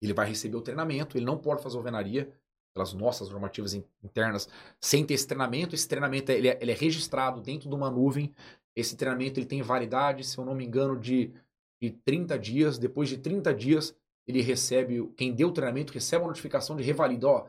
Ele 0.00 0.12
vai 0.12 0.28
receber 0.28 0.56
o 0.56 0.62
treinamento, 0.62 1.16
ele 1.16 1.24
não 1.24 1.36
pode 1.36 1.62
fazer 1.62 1.76
alvenaria 1.76 2.32
pelas 2.72 2.92
nossas 2.92 3.28
normativas 3.30 3.74
internas 4.04 4.48
sem 4.80 5.04
ter 5.04 5.14
esse 5.14 5.26
treinamento. 5.26 5.74
Esse 5.74 5.88
treinamento 5.88 6.30
ele 6.30 6.48
é, 6.48 6.58
ele 6.60 6.70
é 6.70 6.74
registrado 6.74 7.40
dentro 7.40 7.68
de 7.68 7.74
uma 7.74 7.90
nuvem. 7.90 8.32
Esse 8.76 8.96
treinamento 8.96 9.40
ele 9.40 9.46
tem 9.46 9.60
validade, 9.60 10.22
se 10.22 10.38
eu 10.38 10.44
não 10.44 10.54
me 10.54 10.64
engano, 10.64 10.96
de, 10.96 11.32
de 11.80 11.90
30 11.90 12.38
dias. 12.38 12.78
Depois 12.78 13.08
de 13.08 13.18
30 13.18 13.54
dias, 13.54 13.94
ele 14.26 14.40
recebe, 14.40 15.06
quem 15.16 15.32
deu 15.32 15.48
o 15.48 15.52
treinamento 15.52 15.92
recebe 15.92 16.22
uma 16.22 16.28
notificação 16.28 16.76
de 16.76 16.82
revalida. 16.82 17.26
Ó, 17.26 17.46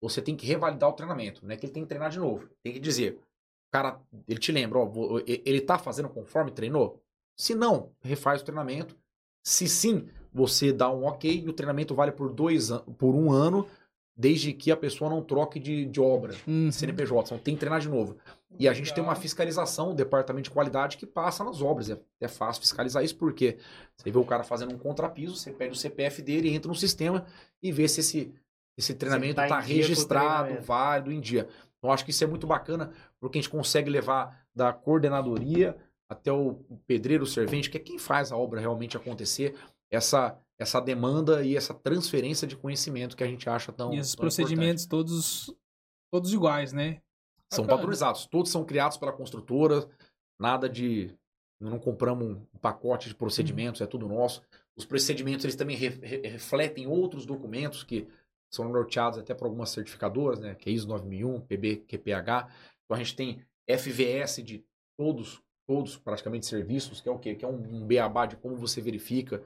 você 0.00 0.20
tem 0.20 0.36
que 0.36 0.46
revalidar 0.46 0.90
o 0.90 0.92
treinamento, 0.92 1.44
não 1.44 1.52
é 1.52 1.56
que 1.56 1.66
ele 1.66 1.72
tem 1.72 1.82
que 1.82 1.88
treinar 1.88 2.10
de 2.10 2.18
novo. 2.18 2.48
Tem 2.62 2.72
que 2.72 2.80
dizer, 2.80 3.18
cara, 3.70 4.00
ele 4.28 4.38
te 4.38 4.52
lembra, 4.52 4.78
ó, 4.78 4.90
ele 5.26 5.60
tá 5.60 5.78
fazendo 5.78 6.08
conforme 6.08 6.50
treinou? 6.50 7.02
Se 7.36 7.54
não, 7.54 7.92
refaz 8.00 8.40
o 8.40 8.44
treinamento. 8.44 8.96
Se 9.44 9.68
sim, 9.68 10.08
você 10.32 10.72
dá 10.72 10.90
um 10.90 11.04
ok 11.04 11.44
e 11.44 11.48
o 11.48 11.52
treinamento 11.52 11.94
vale 11.94 12.12
por, 12.12 12.32
dois 12.32 12.70
por 12.98 13.14
um 13.14 13.30
ano, 13.30 13.66
desde 14.16 14.52
que 14.52 14.70
a 14.70 14.76
pessoa 14.76 15.10
não 15.10 15.20
troque 15.20 15.60
de, 15.60 15.84
de 15.84 16.00
obra, 16.00 16.34
uhum. 16.46 16.72
CNPJ. 16.72 17.26
Então 17.26 17.38
tem 17.38 17.54
que 17.54 17.60
treinar 17.60 17.80
de 17.80 17.88
novo. 17.88 18.16
E 18.58 18.66
a 18.66 18.72
gente 18.72 18.94
tem 18.94 19.04
uma 19.04 19.14
fiscalização, 19.14 19.90
o 19.90 19.94
departamento 19.94 20.44
de 20.44 20.50
qualidade, 20.50 20.96
que 20.96 21.04
passa 21.04 21.44
nas 21.44 21.60
obras. 21.60 21.90
É, 21.90 21.98
é 22.20 22.28
fácil 22.28 22.62
fiscalizar 22.62 23.04
isso, 23.04 23.16
porque 23.16 23.58
você 23.94 24.10
vê 24.10 24.18
o 24.18 24.24
cara 24.24 24.42
fazendo 24.42 24.74
um 24.74 24.78
contrapiso, 24.78 25.36
você 25.36 25.50
pede 25.50 25.72
o 25.72 25.76
CPF 25.76 26.22
dele, 26.22 26.54
entra 26.54 26.68
no 26.68 26.74
sistema 26.74 27.26
e 27.62 27.70
vê 27.70 27.86
se 27.86 28.00
esse, 28.00 28.34
esse 28.78 28.94
treinamento 28.94 29.40
está 29.40 29.48
tá 29.48 29.60
registrado, 29.60 30.62
válido, 30.62 31.12
em 31.12 31.20
dia. 31.20 31.46
Então 31.78 31.92
acho 31.92 32.04
que 32.04 32.10
isso 32.10 32.24
é 32.24 32.26
muito 32.26 32.46
bacana, 32.46 32.90
porque 33.20 33.38
a 33.38 33.42
gente 33.42 33.50
consegue 33.50 33.90
levar 33.90 34.46
da 34.54 34.72
coordenadoria 34.72 35.76
até 36.08 36.32
o 36.32 36.54
pedreiro, 36.86 37.24
o 37.24 37.26
servente, 37.26 37.68
que 37.68 37.76
é 37.76 37.80
quem 37.80 37.98
faz 37.98 38.32
a 38.32 38.36
obra 38.36 38.60
realmente 38.60 38.96
acontecer, 38.96 39.54
essa 39.90 40.38
essa 40.58 40.80
demanda 40.80 41.44
e 41.44 41.54
essa 41.54 41.74
transferência 41.74 42.46
de 42.46 42.56
conhecimento 42.56 43.14
que 43.14 43.22
a 43.22 43.26
gente 43.26 43.48
acha 43.48 43.70
tão 43.72 43.92
E 43.92 43.98
esses 43.98 44.14
procedimentos 44.14 44.84
importante. 44.84 45.08
todos 45.08 45.54
todos 46.10 46.32
iguais, 46.32 46.72
né? 46.72 47.02
São 47.52 47.64
Bacana. 47.64 47.78
padronizados, 47.78 48.26
todos 48.26 48.50
são 48.50 48.64
criados 48.64 48.96
pela 48.96 49.12
construtora, 49.12 49.86
nada 50.40 50.68
de 50.68 51.14
não 51.60 51.78
compramos 51.78 52.38
um 52.54 52.58
pacote 52.58 53.08
de 53.08 53.14
procedimentos, 53.14 53.80
uhum. 53.80 53.86
é 53.86 53.90
tudo 53.90 54.08
nosso. 54.08 54.42
Os 54.76 54.84
procedimentos 54.84 55.44
eles 55.44 55.56
também 55.56 55.76
re, 55.76 55.88
re, 55.88 56.28
refletem 56.28 56.86
outros 56.86 57.24
documentos 57.24 57.84
que 57.84 58.08
são 58.50 58.68
norteados 58.68 59.18
até 59.18 59.34
por 59.34 59.46
algumas 59.46 59.70
certificadoras, 59.70 60.38
né, 60.38 60.54
que 60.54 60.68
é 60.68 60.72
ISO 60.72 60.88
9001, 60.88 61.40
PB, 61.42 61.76
QPH. 61.86 62.48
Então 62.84 62.94
a 62.94 62.98
gente 62.98 63.16
tem 63.16 63.44
FVS 63.68 64.42
de 64.42 64.64
todos 64.98 65.42
todos 65.66 65.96
praticamente 65.96 66.46
serviços, 66.46 67.00
que 67.00 67.08
é 67.08 67.12
o 67.12 67.18
quê? 67.18 67.34
Que 67.34 67.44
é 67.44 67.48
um, 67.48 67.82
um 67.82 67.86
beabá 67.86 68.24
de 68.24 68.36
como 68.36 68.56
você 68.56 68.80
verifica. 68.80 69.42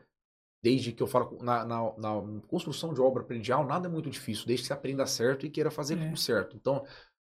Desde 0.63 0.93
que 0.93 1.03
eu 1.03 1.07
falo 1.07 1.39
na, 1.43 1.65
na, 1.65 1.93
na 1.97 2.41
construção 2.47 2.93
de 2.93 3.01
obra 3.01 3.25
predial, 3.25 3.67
nada 3.67 3.89
é 3.89 3.91
muito 3.91 4.11
difícil, 4.11 4.47
desde 4.47 4.63
que 4.65 4.67
você 4.69 4.73
aprenda 4.75 5.07
certo 5.07 5.47
e 5.47 5.51
queira 5.51 5.71
fazer 5.71 5.99
é. 5.99 6.05
tudo 6.05 6.17
certo. 6.17 6.57
Então, 6.57 6.85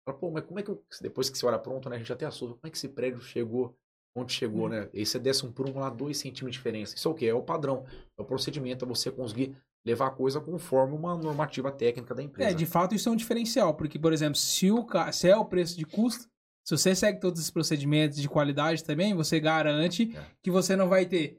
Fala, 0.05 0.17
pô, 0.19 0.31
mas 0.31 0.45
como 0.45 0.59
é 0.59 0.63
que, 0.63 0.71
eu- 0.71 0.83
depois 1.03 1.29
que 1.29 1.37
você 1.37 1.45
olha 1.45 1.59
pronto, 1.59 1.89
né, 1.91 1.97
a 1.97 1.99
gente 1.99 2.13
até 2.13 2.25
assusta, 2.25 2.55
como 2.55 2.67
é 2.67 2.71
que 2.71 2.77
esse 2.77 2.89
prédio 2.89 3.21
chegou 3.21 3.77
onde 4.17 4.33
chegou, 4.33 4.69
né? 4.69 4.89
E 4.93 5.07
você 5.07 5.19
desce 5.21 5.47
um 5.47 5.53
por 5.53 5.69
um 5.69 5.79
lá, 5.79 5.89
dois 5.89 6.19
centímetros 6.19 6.51
de 6.53 6.59
diferença. 6.59 6.97
Isso 6.97 7.07
é 7.07 7.11
o 7.11 7.15
quê? 7.15 7.27
É 7.27 7.35
o 7.35 7.43
padrão, 7.43 7.85
é 8.19 8.23
o 8.23 8.25
procedimento, 8.25 8.85
é 8.85 8.89
você 8.89 9.11
conseguir 9.11 9.55
levar 9.85 10.09
a 10.09 10.11
coisa 10.11 10.41
conforme 10.41 10.97
uma 10.97 11.17
normativa 11.17 11.71
técnica 11.71 12.15
da 12.15 12.23
empresa. 12.23 12.51
É, 12.51 12.55
de 12.55 12.67
fato 12.67 12.95
isso 12.95 13.09
é 13.09 13.13
um 13.13 13.17
diferencial, 13.17 13.75
porque, 13.75 13.99
por 13.99 14.13
exemplo, 14.13 14.37
se, 14.37 14.71
o, 14.71 14.85
se 15.13 15.29
é 15.29 15.37
o 15.37 15.45
preço 15.45 15.77
de 15.77 15.85
custo, 15.85 16.29
se 16.67 16.77
você 16.77 16.95
segue 16.95 17.21
todos 17.21 17.39
esses 17.41 17.53
procedimentos 17.53 18.19
de 18.19 18.29
qualidade 18.29 18.83
também, 18.83 19.15
você 19.15 19.39
garante 19.39 20.13
É. 20.17 20.27
que 20.43 20.51
você 20.51 20.75
não 20.75 20.89
vai 20.89 21.07
ter 21.07 21.39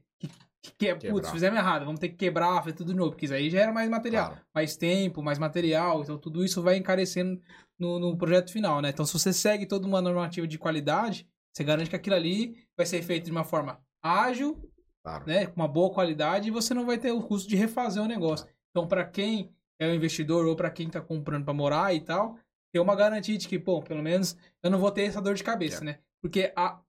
que, 0.62 0.72
Quebrar. 0.74 1.12
putz, 1.12 1.30
fizemos 1.32 1.58
errado, 1.58 1.86
vamos 1.86 2.00
ter 2.00 2.10
que 2.10 2.16
quebrar, 2.16 2.62
fazer 2.64 2.74
tudo 2.74 2.92
de 2.92 2.98
novo, 2.98 3.12
porque 3.12 3.26
isso 3.26 3.34
aí 3.34 3.50
gera 3.50 3.72
mais 3.72 3.90
material, 3.90 4.28
Claro. 4.28 4.42
mais 4.54 4.76
tempo, 4.78 5.22
mais 5.24 5.40
material, 5.40 6.02
então 6.04 6.18
tudo 6.18 6.44
isso 6.46 6.62
vai 6.62 6.78
encarecendo 6.78 7.42
no, 7.80 7.98
no 8.00 8.16
projeto 8.18 8.52
final, 8.52 8.80
né? 8.82 8.90
Então 8.90 9.06
se 9.06 9.14
você 9.14 9.34
segue 9.34 9.66
toda 9.66 9.88
uma 9.88 10.02
normativa 10.02 10.46
de 10.48 10.58
qualidade, 10.60 11.28
você 11.52 11.64
garante 11.64 11.90
que 11.90 11.96
aquilo 11.96 12.16
ali 12.16 12.56
vai 12.78 12.86
ser 12.86 13.02
feito 13.02 13.26
de 13.26 13.32
uma 13.32 13.44
forma 13.44 13.80
ágil, 14.04 14.58
Claro. 15.04 15.24
né, 15.26 15.48
com 15.48 15.56
uma 15.60 15.68
boa 15.68 15.92
qualidade 15.92 16.48
e 16.48 16.52
você 16.52 16.76
não 16.76 16.86
vai 16.86 16.96
ter 17.00 17.12
o 17.12 17.22
custo 17.24 17.50
de 17.50 17.56
refazer 17.56 18.04
o 18.04 18.08
negócio. 18.08 18.46
Então, 18.70 18.88
para 18.88 19.04
quem 19.04 19.52
é 19.80 19.88
o 19.90 19.96
investidor 19.96 20.46
ou 20.46 20.56
para 20.56 20.70
quem 20.70 20.88
tá 20.92 21.02
comprando 21.02 21.44
para 21.44 21.56
morar 21.56 21.92
e 21.96 22.02
tal, 22.02 22.38
ter 22.72 22.80
uma 22.80 22.96
garantia 22.96 23.36
de 23.36 23.48
que, 23.48 23.58
pô, 23.58 23.82
pelo 23.82 24.04
menos 24.04 24.38
eu 24.62 24.70
não 24.70 24.78
vou 24.78 24.92
ter 24.92 25.02
essa 25.06 25.20
dor 25.20 25.34
de 25.34 25.44
cabeça, 25.44 25.82
É. 25.82 25.86
né? 25.86 26.00
Porque 26.22 26.54
a, 26.56 26.80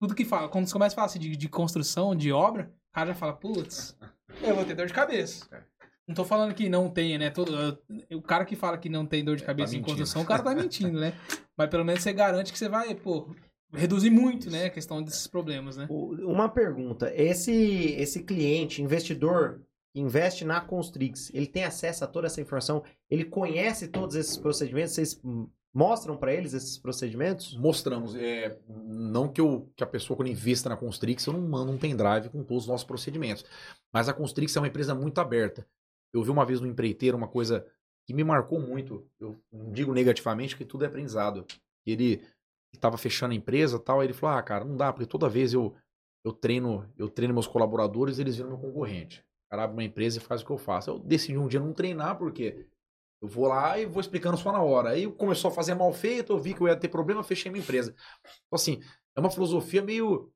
tudo 0.00 0.14
que 0.14 0.24
fala, 0.24 0.48
quando 0.48 0.68
você 0.68 0.72
começa 0.72 0.94
a 0.94 0.96
falar 0.96 1.06
assim 1.06 1.18
de, 1.18 1.36
de 1.36 1.48
construção, 1.48 2.14
de 2.14 2.30
obra, 2.30 2.72
cara 2.96 3.08
já 3.08 3.14
fala, 3.14 3.34
putz, 3.34 3.94
eu 4.42 4.54
vou 4.54 4.64
ter 4.64 4.74
dor 4.74 4.86
de 4.86 4.94
cabeça. 4.94 5.46
É. 5.52 5.62
Não 6.08 6.14
tô 6.14 6.24
falando 6.24 6.54
que 6.54 6.66
não 6.66 6.88
tenha, 6.88 7.18
né? 7.18 7.28
Todo, 7.28 7.78
o 8.10 8.22
cara 8.22 8.46
que 8.46 8.56
fala 8.56 8.78
que 8.78 8.88
não 8.88 9.04
tem 9.04 9.22
dor 9.22 9.36
de 9.36 9.42
É, 9.42 9.46
cabeça 9.46 9.72
tá 9.72 9.78
em 9.78 9.82
construção, 9.82 10.22
o 10.22 10.24
cara 10.24 10.42
tá 10.42 10.54
mentindo, 10.54 10.98
né? 10.98 11.12
Mas 11.58 11.68
pelo 11.68 11.84
menos 11.84 12.02
você 12.02 12.12
garante 12.12 12.50
que 12.50 12.58
você 12.58 12.70
vai, 12.70 12.94
pô, 12.94 13.28
reduzir 13.74 14.08
muito, 14.08 14.50
né? 14.50 14.66
A 14.66 14.70
questão 14.70 15.02
desses 15.02 15.26
problemas, 15.26 15.76
né? 15.76 15.86
Uma 15.90 16.48
pergunta. 16.48 17.12
Esse, 17.14 17.52
esse 17.98 18.22
cliente, 18.22 18.80
investidor, 18.80 19.60
que 19.92 20.00
investe 20.00 20.44
na 20.46 20.62
Constrix, 20.62 21.30
ele 21.34 21.46
tem 21.46 21.64
acesso 21.64 22.02
a 22.02 22.06
toda 22.06 22.28
essa 22.28 22.40
informação? 22.40 22.82
Ele 23.10 23.24
conhece 23.24 23.88
todos 23.88 24.16
esses 24.16 24.38
procedimentos? 24.38 24.94
Vocês 24.94 25.20
mostram 25.76 26.16
para 26.16 26.32
eles 26.32 26.54
esses 26.54 26.78
procedimentos? 26.78 27.54
Mostramos. 27.54 28.16
É, 28.16 28.58
não 28.66 29.28
que, 29.28 29.42
eu, 29.42 29.70
que 29.76 29.84
a 29.84 29.86
pessoa, 29.86 30.16
quando 30.16 30.30
investa 30.30 30.70
na 30.70 30.76
Constrix, 30.76 31.26
eu 31.26 31.34
não 31.34 31.42
mando 31.42 31.70
um 31.70 31.76
pendrive 31.76 32.30
com 32.30 32.42
todos 32.42 32.64
os 32.64 32.68
nossos 32.68 32.86
procedimentos. 32.86 33.44
Mas 33.92 34.08
a 34.08 34.14
Constrix 34.14 34.56
é 34.56 34.60
uma 34.60 34.68
empresa 34.68 34.94
muito 34.94 35.20
aberta. 35.20 35.68
Eu 36.14 36.22
vi 36.22 36.30
uma 36.30 36.46
vez 36.46 36.62
no 36.62 36.66
empreiteiro 36.66 37.14
uma 37.14 37.28
coisa 37.28 37.66
que 38.06 38.14
me 38.14 38.24
marcou 38.24 38.58
muito. 38.58 39.06
Eu 39.20 39.36
não 39.52 39.70
digo 39.70 39.92
negativamente, 39.92 40.54
porque 40.54 40.64
tudo 40.64 40.84
é 40.84 40.86
aprendizado. 40.86 41.44
Ele 41.84 42.22
estava 42.72 42.96
fechando 42.96 43.32
a 43.32 43.36
empresa 43.36 43.78
tal, 43.78 44.00
aí 44.00 44.06
ele 44.06 44.14
falou: 44.14 44.34
Ah, 44.34 44.42
cara, 44.42 44.64
não 44.64 44.78
dá, 44.78 44.90
porque 44.90 45.06
toda 45.06 45.28
vez 45.28 45.52
eu, 45.52 45.74
eu 46.24 46.32
treino 46.32 46.90
eu 46.96 47.10
treino 47.10 47.34
meus 47.34 47.46
colaboradores 47.46 48.18
eles 48.18 48.36
viram 48.36 48.48
meu 48.48 48.58
concorrente. 48.58 49.20
O 49.46 49.50
cara 49.50 49.64
abre 49.64 49.76
uma 49.76 49.84
empresa 49.84 50.16
e 50.16 50.22
faz 50.22 50.40
o 50.40 50.46
que 50.46 50.52
eu 50.52 50.58
faço. 50.58 50.88
Eu 50.88 50.98
decidi 50.98 51.36
um 51.36 51.46
dia 51.46 51.60
não 51.60 51.74
treinar, 51.74 52.16
porque 52.16 52.66
eu 53.20 53.28
vou 53.28 53.46
lá 53.48 53.78
e 53.78 53.86
vou 53.86 54.00
explicando 54.00 54.36
só 54.36 54.52
na 54.52 54.62
hora. 54.62 54.90
Aí 54.90 55.10
começou 55.12 55.50
a 55.50 55.54
fazer 55.54 55.74
mal 55.74 55.92
feito, 55.92 56.32
eu 56.32 56.38
vi 56.38 56.54
que 56.54 56.60
eu 56.60 56.68
ia 56.68 56.76
ter 56.76 56.88
problema, 56.88 57.22
fechei 57.24 57.50
minha 57.50 57.62
empresa. 57.62 57.94
Então, 58.22 58.54
assim, 58.54 58.80
é 59.16 59.20
uma 59.20 59.30
filosofia 59.30 59.82
meio. 59.82 60.30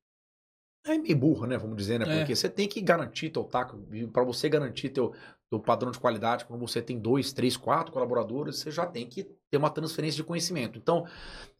É 0.86 0.96
meio 0.96 1.16
burra, 1.16 1.46
né? 1.46 1.58
Vamos 1.58 1.76
dizer, 1.76 1.98
né? 1.98 2.06
É. 2.08 2.18
Porque 2.18 2.34
você 2.34 2.48
tem 2.48 2.66
que 2.66 2.80
garantir 2.80 3.28
teu 3.28 3.44
taco. 3.44 3.78
Pra 4.12 4.24
você 4.24 4.48
garantir 4.48 4.88
teu, 4.88 5.12
teu 5.50 5.60
padrão 5.60 5.90
de 5.90 6.00
qualidade, 6.00 6.46
quando 6.46 6.60
você 6.60 6.80
tem 6.80 6.98
dois, 6.98 7.34
três, 7.34 7.54
quatro 7.54 7.92
colaboradores, 7.92 8.56
você 8.56 8.70
já 8.70 8.86
tem 8.86 9.06
que 9.06 9.24
ter 9.50 9.58
uma 9.58 9.68
transferência 9.68 10.16
de 10.16 10.24
conhecimento. 10.24 10.78
Então, 10.78 11.06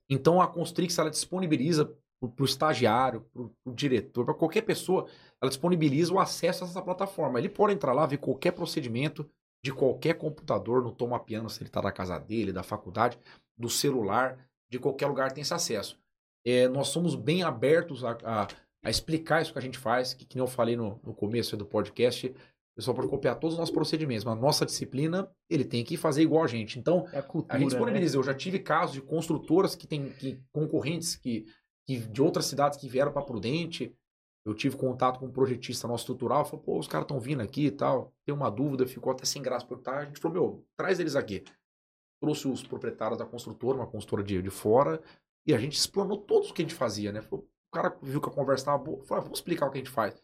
então 0.08 0.40
a 0.40 0.48
Constrix 0.48 0.96
ela 0.98 1.10
disponibiliza 1.10 1.84
para 2.18 2.42
o 2.42 2.44
estagiário, 2.44 3.26
para 3.32 3.42
o 3.42 3.74
diretor, 3.74 4.24
para 4.24 4.34
qualquer 4.34 4.62
pessoa, 4.62 5.06
ela 5.40 5.48
disponibiliza 5.48 6.12
o 6.12 6.18
acesso 6.18 6.64
a 6.64 6.66
essa 6.66 6.82
plataforma. 6.82 7.38
Ele 7.38 7.48
pode 7.48 7.74
entrar 7.74 7.92
lá, 7.92 8.06
ver 8.06 8.18
qualquer 8.18 8.52
procedimento 8.52 9.28
de 9.62 9.72
qualquer 9.72 10.14
computador, 10.14 10.82
não 10.82 10.90
estou 10.90 11.08
mapeando 11.08 11.50
se 11.50 11.60
ele 11.62 11.68
está 11.68 11.80
da 11.80 11.92
casa 11.92 12.18
dele, 12.18 12.52
da 12.52 12.62
faculdade, 12.62 13.18
do 13.56 13.68
celular, 13.68 14.38
de 14.70 14.78
qualquer 14.78 15.06
lugar 15.06 15.32
tem 15.32 15.42
esse 15.42 15.52
acesso. 15.54 15.98
É, 16.46 16.66
nós 16.68 16.88
somos 16.88 17.14
bem 17.14 17.42
abertos 17.42 18.02
a, 18.04 18.16
a- 18.24 18.48
a 18.82 18.88
explicar 18.88 19.42
isso 19.42 19.52
que 19.52 19.58
a 19.58 19.62
gente 19.62 19.76
faz, 19.76 20.14
que, 20.14 20.24
que 20.24 20.36
nem 20.36 20.42
eu 20.42 20.46
falei 20.50 20.74
no, 20.76 20.98
no 21.04 21.12
começo 21.12 21.54
do 21.56 21.66
podcast, 21.66 22.28
o 22.28 22.34
pessoal 22.76 22.94
pode 22.94 23.08
copiar 23.08 23.38
todos 23.38 23.54
os 23.54 23.58
nossos 23.58 23.74
procedimentos, 23.74 24.24
mas 24.24 24.32
a 24.38 24.40
nossa 24.40 24.64
disciplina, 24.64 25.30
ele 25.50 25.64
tem 25.66 25.84
que 25.84 25.98
fazer 25.98 26.22
igual 26.22 26.42
a 26.44 26.46
gente. 26.46 26.78
Então, 26.78 27.06
É 27.12 27.18
a 27.18 27.22
cultura, 27.22 27.54
a 27.56 27.58
gente 27.58 27.66
né? 27.66 27.70
disponibiliza. 27.76 28.16
Eu 28.16 28.22
já 28.22 28.32
tive 28.32 28.58
casos 28.60 28.94
de 28.94 29.02
construtoras 29.02 29.74
que 29.76 29.86
têm 29.86 30.08
que, 30.12 30.40
concorrentes 30.50 31.14
que, 31.14 31.44
que 31.86 31.98
de 31.98 32.22
outras 32.22 32.46
cidades 32.46 32.78
que 32.78 32.88
vieram 32.88 33.12
para 33.12 33.20
Prudente. 33.20 33.94
Eu 34.44 34.54
tive 34.54 34.76
contato 34.76 35.18
com 35.18 35.26
um 35.26 35.30
projetista 35.30 35.86
nosso 35.86 36.02
estrutural. 36.02 36.44
Falou, 36.44 36.60
pô, 36.60 36.78
os 36.78 36.88
caras 36.88 37.04
estão 37.04 37.20
vindo 37.20 37.40
aqui 37.40 37.66
e 37.66 37.70
tal. 37.70 38.12
Tem 38.24 38.34
uma 38.34 38.50
dúvida, 38.50 38.86
ficou 38.86 39.12
até 39.12 39.24
sem 39.24 39.42
graça 39.42 39.66
por 39.66 39.80
A 39.86 40.04
gente 40.04 40.18
falou, 40.18 40.34
meu, 40.34 40.66
traz 40.76 40.98
eles 40.98 41.14
aqui. 41.14 41.44
Trouxe 42.20 42.48
os 42.48 42.62
proprietários 42.62 43.18
da 43.18 43.26
construtora, 43.26 43.76
uma 43.76 43.86
construtora 43.86 44.26
de, 44.26 44.42
de 44.42 44.50
fora, 44.50 45.00
e 45.46 45.54
a 45.54 45.58
gente 45.58 45.76
explanou 45.76 46.18
todos 46.18 46.50
o 46.50 46.54
que 46.54 46.62
a 46.62 46.64
gente 46.64 46.74
fazia, 46.74 47.12
né? 47.12 47.22
O 47.30 47.44
cara 47.72 47.96
viu 48.02 48.20
que 48.20 48.28
a 48.28 48.32
conversa 48.32 48.62
estava 48.62 48.78
boa. 48.78 49.02
Falou, 49.04 49.20
ah, 49.20 49.24
vamos 49.24 49.38
explicar 49.38 49.66
o 49.66 49.70
que 49.70 49.78
a 49.78 49.80
gente 49.80 49.90
faz. 49.90 50.20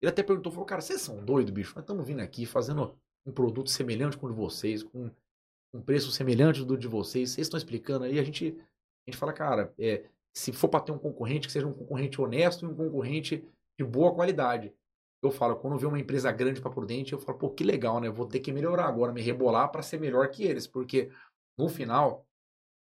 Ele 0.00 0.10
até 0.10 0.22
perguntou, 0.22 0.52
falou, 0.52 0.66
cara, 0.66 0.80
vocês 0.80 1.00
são 1.00 1.24
doidos, 1.24 1.52
bicho? 1.52 1.74
Nós 1.74 1.82
estamos 1.82 2.06
vindo 2.06 2.20
aqui 2.20 2.46
fazendo 2.46 2.96
um 3.26 3.32
produto 3.32 3.68
semelhante 3.68 4.16
com 4.16 4.26
o 4.26 4.30
de 4.30 4.36
vocês, 4.36 4.82
com 4.82 5.10
um 5.72 5.80
preço 5.80 6.10
semelhante 6.10 6.64
do 6.64 6.76
de 6.76 6.88
vocês, 6.88 7.30
vocês 7.30 7.46
estão 7.46 7.58
explicando 7.58 8.04
aí, 8.04 8.18
a 8.18 8.24
gente, 8.24 8.56
a 9.06 9.10
gente 9.10 9.18
fala, 9.18 9.32
cara, 9.32 9.72
é, 9.78 10.04
se 10.32 10.52
for 10.52 10.68
para 10.68 10.80
ter 10.80 10.92
um 10.92 10.98
concorrente, 10.98 11.46
que 11.46 11.52
seja 11.52 11.66
um 11.66 11.72
concorrente 11.72 12.20
honesto 12.20 12.64
e 12.64 12.68
um 12.68 12.74
concorrente 12.74 13.44
de 13.80 13.84
boa 13.84 14.14
qualidade. 14.14 14.74
Eu 15.22 15.30
falo, 15.30 15.56
quando 15.56 15.78
vê 15.78 15.86
uma 15.86 15.98
empresa 15.98 16.30
grande 16.30 16.60
para 16.60 16.70
Prudente, 16.70 17.12
eu 17.12 17.18
falo, 17.18 17.38
pô, 17.38 17.50
que 17.50 17.64
legal, 17.64 18.00
né? 18.00 18.08
Eu 18.08 18.12
vou 18.12 18.26
ter 18.26 18.40
que 18.40 18.52
melhorar 18.52 18.86
agora, 18.86 19.12
me 19.12 19.20
rebolar 19.20 19.70
para 19.70 19.82
ser 19.82 19.98
melhor 19.98 20.28
que 20.30 20.44
eles, 20.44 20.66
porque 20.66 21.10
no 21.58 21.68
final, 21.68 22.26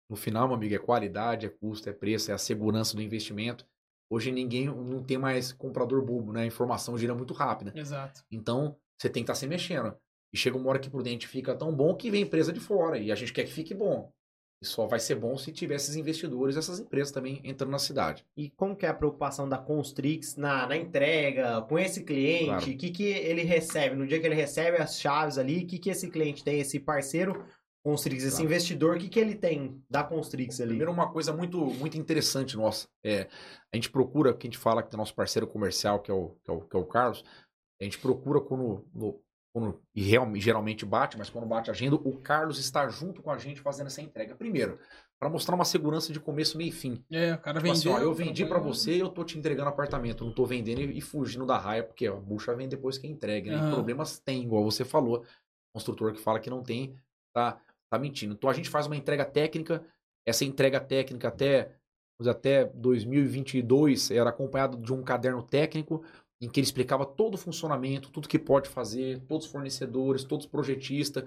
no 0.08 0.16
final, 0.16 0.46
meu 0.46 0.56
amigo, 0.56 0.74
é 0.74 0.78
qualidade, 0.78 1.46
é 1.46 1.48
custo, 1.48 1.88
é 1.88 1.92
preço, 1.92 2.30
é 2.30 2.34
a 2.34 2.38
segurança 2.38 2.94
do 2.96 3.02
investimento. 3.02 3.66
Hoje 4.10 4.30
ninguém 4.30 4.66
não 4.66 5.02
tem 5.02 5.16
mais 5.16 5.52
comprador 5.52 6.02
bobo, 6.04 6.32
né? 6.32 6.42
A 6.42 6.46
informação 6.46 6.96
gira 6.98 7.14
muito 7.14 7.32
rápida. 7.32 7.72
Exato. 7.74 8.22
Então, 8.30 8.76
você 8.98 9.08
tem 9.08 9.22
que 9.22 9.30
estar 9.30 9.34
se 9.34 9.46
mexendo. 9.46 9.94
E 10.32 10.36
chega 10.36 10.56
uma 10.56 10.68
hora 10.68 10.78
que 10.78 10.90
Prudente 10.90 11.26
fica 11.26 11.54
tão 11.54 11.74
bom 11.74 11.94
que 11.94 12.10
vem 12.10 12.22
empresa 12.22 12.52
de 12.52 12.60
fora. 12.60 12.98
E 12.98 13.10
a 13.10 13.14
gente 13.14 13.32
quer 13.32 13.44
que 13.44 13.52
fique 13.52 13.74
bom. 13.74 14.12
E 14.62 14.64
só 14.64 14.86
vai 14.86 15.00
ser 15.00 15.16
bom 15.16 15.36
se 15.36 15.50
tiver 15.50 15.74
esses 15.74 15.96
investidores, 15.96 16.56
essas 16.56 16.78
empresas 16.78 17.10
também 17.10 17.40
entrando 17.42 17.70
na 17.72 17.80
cidade. 17.80 18.24
E 18.36 18.48
como 18.50 18.76
que 18.76 18.86
é 18.86 18.88
a 18.88 18.94
preocupação 18.94 19.48
da 19.48 19.58
Constrix 19.58 20.36
na, 20.36 20.68
na 20.68 20.76
entrega, 20.76 21.60
com 21.62 21.76
esse 21.76 22.04
cliente? 22.04 22.44
O 22.44 22.46
Claro. 22.46 22.76
que, 22.76 22.90
que 22.90 23.02
ele 23.02 23.42
recebe? 23.42 23.96
No 23.96 24.06
dia 24.06 24.20
que 24.20 24.26
ele 24.26 24.36
recebe 24.36 24.76
as 24.76 25.00
chaves 25.00 25.36
ali, 25.36 25.64
o 25.64 25.66
que, 25.66 25.80
que 25.80 25.90
esse 25.90 26.08
cliente 26.08 26.44
tem? 26.44 26.60
Esse 26.60 26.78
parceiro 26.78 27.44
Constrix, 27.84 28.22
esse 28.22 28.36
Claro. 28.36 28.44
investidor, 28.44 28.96
o 28.96 28.98
que, 29.00 29.08
que 29.08 29.18
ele 29.18 29.34
tem 29.34 29.82
da 29.90 30.04
Constrix 30.04 30.60
ali? 30.60 30.68
Primeiro, 30.68 30.92
uma 30.92 31.10
coisa 31.10 31.32
muito, 31.32 31.58
muito 31.58 31.98
interessante 31.98 32.56
nossa. 32.56 32.86
É, 33.04 33.26
a 33.72 33.76
gente 33.76 33.90
procura, 33.90 34.32
que 34.32 34.46
a 34.46 34.48
gente 34.48 34.58
fala 34.58 34.80
que 34.84 34.90
tem 34.90 34.96
nosso 34.96 35.12
parceiro 35.16 35.48
comercial, 35.48 35.98
que 35.98 36.08
é 36.08 36.14
o, 36.14 36.36
que 36.44 36.48
é 36.52 36.54
o, 36.54 36.60
que 36.60 36.76
é 36.76 36.78
o 36.78 36.86
Carlos, 36.86 37.24
a 37.80 37.84
gente 37.84 37.98
procura 37.98 38.40
quando, 38.40 38.86
no- 38.94 39.20
quando 39.54 39.80
e 39.94 40.40
geralmente 40.40 40.84
bate, 40.86 41.18
mas 41.18 41.28
quando 41.28 41.46
bate 41.46 41.68
a 41.70 41.72
agenda, 41.72 41.96
o 41.96 42.16
Carlos 42.18 42.58
está 42.58 42.88
junto 42.88 43.22
com 43.22 43.30
a 43.30 43.36
gente 43.36 43.60
fazendo 43.60 43.88
essa 43.88 44.00
entrega. 44.00 44.34
Primeiro, 44.34 44.78
para 45.20 45.28
mostrar 45.28 45.54
uma 45.54 45.64
segurança 45.64 46.12
de 46.12 46.18
começo, 46.18 46.56
meio 46.56 46.68
e 46.70 46.72
fim. 46.72 47.04
É, 47.10 47.34
o 47.34 47.38
cara 47.38 47.60
Tipo 47.60 47.70
assim, 47.72 47.88
vendeu. 47.90 48.00
ó, 48.00 48.02
eu 48.02 48.14
vendi 48.14 48.44
no- 48.44 48.60
você 48.60 48.96
e 48.96 49.00
eu 49.00 49.10
tô 49.10 49.22
te 49.24 49.38
entregando 49.38 49.68
apartamento. 49.68 50.24
Não 50.24 50.32
tô 50.32 50.46
vendendo 50.46 50.80
e, 50.80 50.98
e 50.98 51.00
fugindo 51.00 51.44
da 51.44 51.58
raia, 51.58 51.84
porque 51.84 52.08
ó, 52.08 52.16
a 52.16 52.20
bucha 52.20 52.54
vem 52.54 52.68
depois 52.68 52.96
que 52.96 53.06
entrega. 53.06 53.50
Né? 53.50 53.56
Aham. 53.58 53.72
problemas 53.72 54.18
tem, 54.18 54.42
igual 54.42 54.64
você 54.64 54.84
falou. 54.84 55.24
Construtor 55.74 56.12
que 56.12 56.20
fala 56.20 56.40
que 56.40 56.50
não 56.50 56.62
tem, 56.62 56.96
tá, 57.34 57.60
tá 57.90 57.98
mentindo. 57.98 58.34
Então 58.34 58.48
a 58.48 58.52
gente 58.54 58.68
faz 58.70 58.86
uma 58.86 58.96
entrega 58.96 59.24
técnica. 59.24 59.84
Essa 60.26 60.44
entrega 60.44 60.80
técnica 60.80 61.28
até, 61.28 61.74
até 62.26 62.64
2022 62.66 64.10
era 64.10 64.30
acompanhado 64.30 64.76
de 64.76 64.92
um 64.92 65.02
caderno 65.02 65.42
técnico 65.42 66.02
em 66.42 66.48
que 66.50 66.60
ele 66.60 66.66
explicava 66.66 67.06
todo 67.06 67.34
o 67.34 67.38
funcionamento, 67.38 68.10
tudo 68.10 68.28
que 68.28 68.38
pode 68.38 68.68
fazer, 68.68 69.20
todos 69.28 69.46
os 69.46 69.52
fornecedores, 69.52 70.24
todos 70.24 70.44
os 70.46 70.50
projetistas 70.50 71.24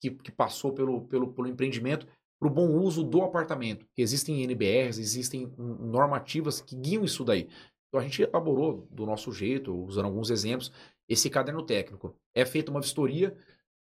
que, 0.00 0.10
que 0.10 0.32
passou 0.32 0.72
pelo, 0.72 1.02
pelo, 1.06 1.32
pelo 1.32 1.48
empreendimento 1.48 2.06
para 2.38 2.48
o 2.48 2.50
bom 2.50 2.68
uso 2.68 3.02
do 3.02 3.22
apartamento. 3.22 3.86
Existem 3.96 4.42
NBRs, 4.42 4.98
existem 4.98 5.50
normativas 5.56 6.60
que 6.60 6.76
guiam 6.76 7.04
isso 7.04 7.24
daí. 7.24 7.48
Então 7.88 8.00
a 8.00 8.02
gente 8.02 8.20
elaborou 8.22 8.86
do 8.90 9.06
nosso 9.06 9.32
jeito, 9.32 9.74
usando 9.74 10.06
alguns 10.06 10.28
exemplos, 10.30 10.70
esse 11.08 11.30
caderno 11.30 11.62
técnico. 11.62 12.14
É 12.34 12.44
feita 12.44 12.70
uma 12.70 12.80
vistoria 12.80 13.36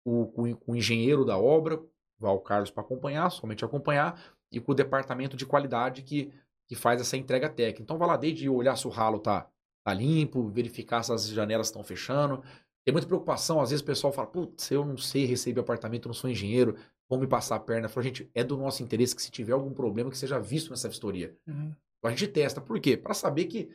o- 0.05 0.27
com, 0.29 0.53
o- 0.53 0.59
o 0.69 0.77
engenheiro 0.77 1.25
da 1.25 1.39
obra, 1.39 1.83
vai 2.19 2.33
o 2.33 2.41
Carlos 2.41 2.71
para 2.71 2.83
acompanhar, 2.83 3.31
somente 3.31 3.65
acompanhar, 3.65 4.23
e 4.53 4.61
com 4.61 4.73
o 4.73 4.75
departamento 4.75 5.37
de 5.37 5.47
qualidade 5.47 6.03
que, 6.03 6.33
que 6.69 6.77
faz 6.77 7.01
essa 7.01 7.17
entrega 7.17 7.49
técnica. 7.49 7.83
Então 7.83 7.99
vai 7.99 8.07
lá 8.07 8.17
desde 8.17 8.49
olhar 8.49 8.77
se 8.77 8.87
o 8.87 8.91
ralo 8.91 9.19
tá, 9.19 9.49
tá 9.85 9.95
limpo, 9.95 10.49
verificar 10.49 11.03
se 11.03 11.13
as 11.13 11.29
janelas 11.29 11.69
estão 11.69 11.85
fechando. 11.85 12.43
Tem 12.85 12.93
muita 12.93 13.07
preocupação, 13.07 13.61
às 13.61 13.71
vezes 13.71 13.83
o 13.83 13.87
pessoal 13.87 14.13
fala, 14.13 14.27
putz, 14.27 14.71
eu 14.71 14.85
não 14.85 14.97
sei 14.97 15.25
receber 15.25 15.61
apartamento, 15.61 16.07
eu 16.07 16.11
não 16.11 16.15
sou 16.15 16.29
engenheiro. 16.29 16.77
vão 17.09 17.19
me 17.19 17.27
passar 17.27 17.57
a 17.57 17.61
perna. 17.61 17.89
Falou, 17.89 18.05
gente, 18.05 18.31
é 18.35 18.45
do 18.45 18.57
nosso 18.57 18.83
interesse 18.83 19.15
que 19.15 19.23
se 19.23 19.31
tiver 19.31 19.53
algum 19.53 19.73
problema 19.73 20.11
que 20.11 20.19
seja 20.19 20.39
visto 20.39 20.71
nessa 20.71 20.89
vistoria. 20.89 21.35
Uhum. 21.47 21.73
A 22.03 22.11
gente 22.11 22.29
testa. 22.29 22.61
Por 22.61 22.79
quê? 22.81 22.97
Para 22.97 23.15
saber 23.15 23.47
que 23.47 23.71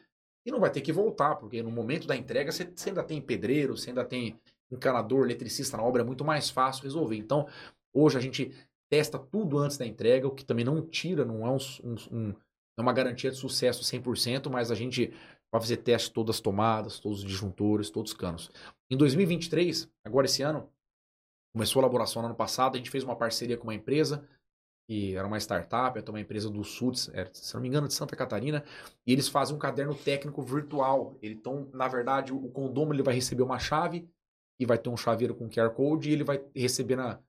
e 0.46 0.52
não 0.52 0.60
vai 0.60 0.72
ter 0.72 0.82
que 0.82 0.92
voltar, 0.92 1.36
porque 1.36 1.62
no 1.62 1.72
momento 1.72 2.08
da 2.08 2.16
entrega 2.16 2.52
você, 2.52 2.66
você 2.66 2.90
ainda 2.90 3.04
tem 3.04 3.22
pedreiro, 3.22 3.78
você 3.78 3.90
ainda 3.90 4.06
tem 4.06 4.40
encanador, 4.72 5.26
eletricista 5.26 5.78
na 5.78 5.84
obra, 5.84 6.02
é 6.02 6.06
muito 6.06 6.24
mais 6.24 6.50
fácil 6.50 6.84
resolver. 6.84 7.18
Então, 7.18 7.48
hoje 7.94 8.18
a 8.18 8.22
gente 8.22 8.52
testa 8.90 9.20
tudo 9.20 9.58
antes 9.58 9.78
da 9.78 9.86
entrega, 9.86 10.28
o 10.28 10.32
que 10.32 10.46
também 10.46 10.66
não 10.66 10.82
tira, 10.82 11.26
não 11.26 11.46
é 11.46 11.52
um, 11.52 11.58
um, 11.84 11.96
um 12.12 12.36
é 12.78 12.82
uma 12.82 12.94
garantia 12.94 13.30
de 13.30 13.38
sucesso 13.38 13.84
100%, 13.84 14.50
mas 14.50 14.72
a 14.72 14.76
gente 14.76 15.14
vai 15.52 15.62
fazer 15.62 15.78
teste 15.78 16.12
todas 16.12 16.38
as 16.38 16.42
tomadas, 16.42 17.00
todos 17.00 17.20
os 17.20 17.26
disjuntores, 17.26 17.90
todos 17.90 18.12
os 18.12 18.18
canos. 18.18 18.52
Em 18.90 18.98
2023, 18.98 19.90
agora 20.06 20.26
esse 20.26 20.42
ano, 20.42 20.70
começou 21.54 21.80
a 21.80 21.84
elaboração 21.84 22.22
no 22.22 22.28
ano 22.28 22.36
passado, 22.36 22.76
a 22.76 22.78
gente 22.78 22.92
fez 22.92 23.04
uma 23.04 23.16
parceria 23.16 23.58
com 23.58 23.64
uma 23.64 23.74
empresa, 23.74 24.28
que 24.88 25.16
era 25.16 25.28
uma 25.28 25.38
startup, 25.38 25.98
é 26.00 26.10
uma 26.10 26.20
empresa 26.20 26.50
do 26.50 26.64
Sul, 26.64 26.94
se 26.96 27.12
não 27.54 27.62
me 27.62 27.68
engano, 27.68 27.88
de 27.88 27.94
Santa 27.94 28.16
Catarina, 28.16 28.64
e 29.06 29.14
eles 29.14 29.28
fazem 29.28 29.56
um 29.56 29.60
caderno 29.60 29.94
técnico 29.94 30.42
virtual. 30.42 31.16
Então, 31.22 31.70
na 31.74 31.88
verdade, 31.88 32.34
o 32.34 32.50
condomínio 32.50 32.96
ele 32.96 33.04
vai 33.04 33.14
receber 33.14 33.44
uma 33.44 33.60
chave 33.60 34.10
e 34.60 34.66
vai 34.66 34.78
ter 34.78 34.90
um 34.90 34.98
chaveiro 34.98 35.36
com 35.36 35.50
QR 35.50 35.70
Code 35.72 36.10
e 36.10 36.14
ele 36.14 36.24
vai 36.24 36.44
receber 36.56 36.96
na, 36.96 37.20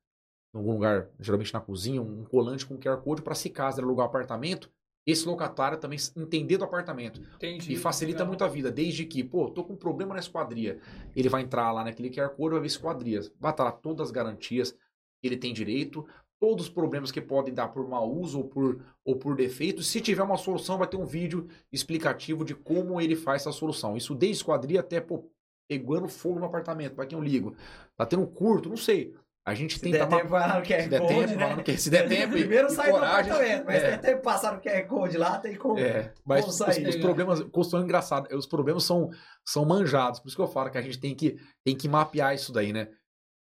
em 0.54 0.58
algum 0.58 0.72
lugar, 0.72 1.10
geralmente 1.18 1.52
na 1.52 1.60
cozinha, 1.60 2.00
um 2.00 2.24
colante 2.24 2.66
com 2.66 2.78
QR 2.78 3.00
Code 3.02 3.22
para 3.22 3.34
se 3.34 3.48
ele 3.48 3.82
alugar 3.82 4.06
um 4.06 4.08
apartamento, 4.08 4.70
esse 5.06 5.26
locatário 5.26 5.78
também 5.78 5.98
entender 6.16 6.58
do 6.58 6.64
apartamento. 6.64 7.20
Entendi. 7.36 7.72
E 7.72 7.76
facilita 7.76 8.18
Legal. 8.18 8.28
muito 8.28 8.44
a 8.44 8.48
vida, 8.48 8.70
desde 8.70 9.04
que, 9.04 9.24
pô, 9.24 9.50
tô 9.50 9.64
com 9.64 9.72
um 9.72 9.76
problema 9.76 10.14
na 10.14 10.20
esquadria. 10.20 10.78
Ele 11.16 11.28
vai 11.28 11.42
entrar 11.42 11.72
lá 11.72 11.84
naquele 11.84 12.10
QR 12.10 12.28
Code, 12.30 12.52
vai 12.52 12.60
ver 12.60 12.66
esquadrias. 12.66 13.32
Vai 13.38 13.50
estar 13.50 13.64
lá 13.64 13.72
todas 13.72 14.08
as 14.08 14.10
garantias 14.10 14.72
que 14.72 15.26
ele 15.26 15.36
tem 15.36 15.52
direito, 15.52 16.06
todos 16.38 16.66
os 16.66 16.70
problemas 16.70 17.10
que 17.10 17.20
podem 17.20 17.52
dar 17.52 17.68
por 17.68 17.86
mau 17.88 18.10
uso 18.10 18.38
ou 18.38 18.44
por, 18.48 18.82
ou 19.04 19.16
por 19.16 19.36
defeito. 19.36 19.82
Se 19.82 20.00
tiver 20.00 20.22
uma 20.22 20.38
solução, 20.38 20.78
vai 20.78 20.86
ter 20.86 20.96
um 20.96 21.04
vídeo 21.04 21.48
explicativo 21.72 22.44
de 22.44 22.54
como 22.54 23.00
ele 23.00 23.16
faz 23.16 23.42
essa 23.42 23.52
solução. 23.52 23.96
Isso 23.96 24.14
desde 24.14 24.38
esquadria 24.38 24.80
até, 24.80 25.00
pô, 25.00 25.30
pegando 25.68 26.08
fogo 26.08 26.40
no 26.40 26.46
apartamento, 26.46 26.94
para 26.94 27.06
quem 27.06 27.16
eu 27.16 27.22
ligo. 27.24 27.54
Tá 27.96 28.04
tendo 28.04 28.22
um 28.22 28.26
curto, 28.26 28.68
não 28.68 28.76
sei. 28.76 29.14
A 29.44 29.54
gente 29.54 29.74
Se 29.74 29.80
tenta 29.80 29.98
der 29.98 30.08
tempo, 30.08 30.28
vai 30.28 30.46
lá 30.46 30.58
no 30.60 30.66
QR 30.66 30.82
se 30.82 30.88
der 30.88 31.00
Code, 31.00 31.14
tempo, 31.14 31.28
né? 31.28 31.36
vai 31.46 31.56
no 31.56 31.64
QR 31.64 31.78
se 31.78 31.90
der 31.90 32.08
tempo 32.08 32.36
e- 32.36 32.40
Primeiro 32.40 32.68
e 32.68 32.70
sai 32.70 32.90
do 32.90 32.96
apartamento, 32.98 33.64
mas 33.64 33.82
é. 33.82 33.90
tem 33.90 33.98
tempo 33.98 34.16
de 34.18 34.22
passar 34.22 34.52
no 34.54 34.60
QR 34.60 34.86
Code 34.86 35.16
lá, 35.16 35.38
tem 35.38 35.56
como. 35.56 35.78
É, 35.78 36.12
mas 36.24 36.40
Como 36.40 36.50
os, 36.50 36.56
sair, 36.58 36.86
os 36.86 36.96
né? 36.96 37.00
problemas, 37.00 37.40
construção 37.44 37.82
engraçado, 37.82 38.28
os 38.36 38.46
problemas 38.46 38.84
são, 38.84 39.10
são 39.44 39.64
manjados, 39.64 40.20
por 40.20 40.28
isso 40.28 40.36
que 40.36 40.42
eu 40.42 40.48
falo 40.48 40.70
que 40.70 40.78
a 40.78 40.82
gente 40.82 40.98
tem 41.00 41.14
que, 41.14 41.38
tem 41.64 41.74
que 41.74 41.88
mapear 41.88 42.34
isso 42.34 42.52
daí, 42.52 42.72
né? 42.72 42.88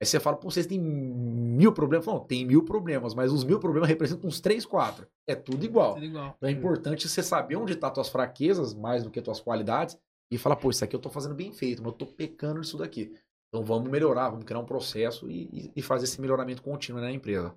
Aí 0.01 0.07
você 0.07 0.19
fala, 0.19 0.37
pô, 0.37 0.51
vocês 0.51 0.67
têm 0.67 0.81
mil 0.81 1.73
problemas? 1.73 2.07
Não, 2.07 2.19
tem 2.19 2.45
mil 2.45 2.65
problemas, 2.65 3.15
mas 3.15 3.33
os 3.33 3.45
mil 3.45 3.61
problemas 3.61 3.89
representam 3.89 4.29
uns 4.29 4.41
três, 4.41 4.67
quatro. 4.67 5.07
É 5.27 5.37
tudo 5.37 5.65
igual. 5.65 5.95
Tudo 5.95 6.05
igual. 6.07 6.35
Então 6.37 6.49
é 6.49 6.53
importante 6.53 7.09
você 7.09 7.23
saber 7.23 7.57
onde 7.57 7.73
estão 7.75 7.89
tá 7.89 7.95
tuas 7.95 8.09
fraquezas, 8.09 8.75
mais 8.75 9.05
do 9.05 9.11
que 9.11 9.23
tuas 9.23 9.41
qualidades, 9.41 9.97
e 10.31 10.37
falar, 10.37 10.57
pô, 10.57 10.69
isso 10.71 10.85
aqui 10.85 10.97
eu 10.97 11.01
tô 11.01 11.09
fazendo 11.09 11.35
bem 11.35 11.53
feito, 11.53 11.81
mas 11.83 11.93
eu 11.93 11.99
tô 11.99 12.07
pecando 12.07 12.59
nisso 12.59 12.77
daqui. 12.77 13.15
Então 13.55 13.65
vamos 13.65 13.89
melhorar, 13.89 14.31
vamos 14.31 14.45
criar 14.45 14.59
um 14.59 14.65
processo 14.65 15.31
e, 15.31 15.71
e- 15.77 15.81
fazer 15.81 16.07
esse 16.07 16.21
melhoramento 16.21 16.61
contínuo 16.61 17.01
na 17.01 17.13
empresa. 17.13 17.55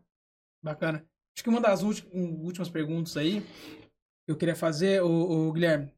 Bacana. 0.64 1.04
Acho 1.36 1.44
que 1.44 1.50
uma 1.50 1.60
das 1.60 1.82
últimas 1.82 2.70
perguntas 2.70 3.18
aí 3.18 3.42
que 3.42 4.32
eu 4.32 4.38
queria 4.38 4.56
fazer, 4.56 5.02
o, 5.02 5.52
Guilherme, 5.52 5.92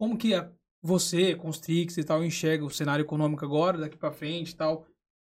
como 0.00 0.16
que 0.16 0.32
a- 0.34 0.50
você, 0.82 1.34
Constrix 1.34 1.98
e 1.98 2.04
tal, 2.04 2.24
enxerga 2.24 2.64
o 2.64 2.70
cenário 2.70 3.02
econômico 3.02 3.44
agora, 3.44 3.76
daqui 3.76 3.98
pra 3.98 4.10
frente 4.10 4.52
e 4.52 4.56
tal, 4.56 4.86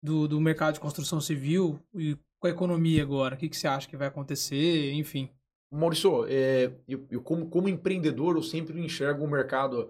do, 0.03 0.27
do 0.27 0.41
mercado 0.41 0.75
de 0.75 0.81
construção 0.81 1.21
civil 1.21 1.79
e 1.95 2.19
com 2.41 2.49
a 2.49 2.51
economia 2.51 3.05
agora? 3.05 3.37
O 3.37 3.39
que, 3.39 3.49
que 3.49 3.57
você 3.57 3.69
acha 3.69 3.89
que 3.89 3.97
vai 3.97 4.09
acontecer? 4.09 4.93
Enfim. 4.95 5.31
Maurício, 5.71 6.27
é, 6.27 6.73
eu, 6.89 7.07
eu 7.09 7.23
como, 7.23 7.49
como 7.49 7.69
empreendedor, 7.69 8.35
eu 8.35 8.43
sempre 8.43 8.81
enxergo 8.85 9.25
o 9.25 9.31
mercado, 9.31 9.89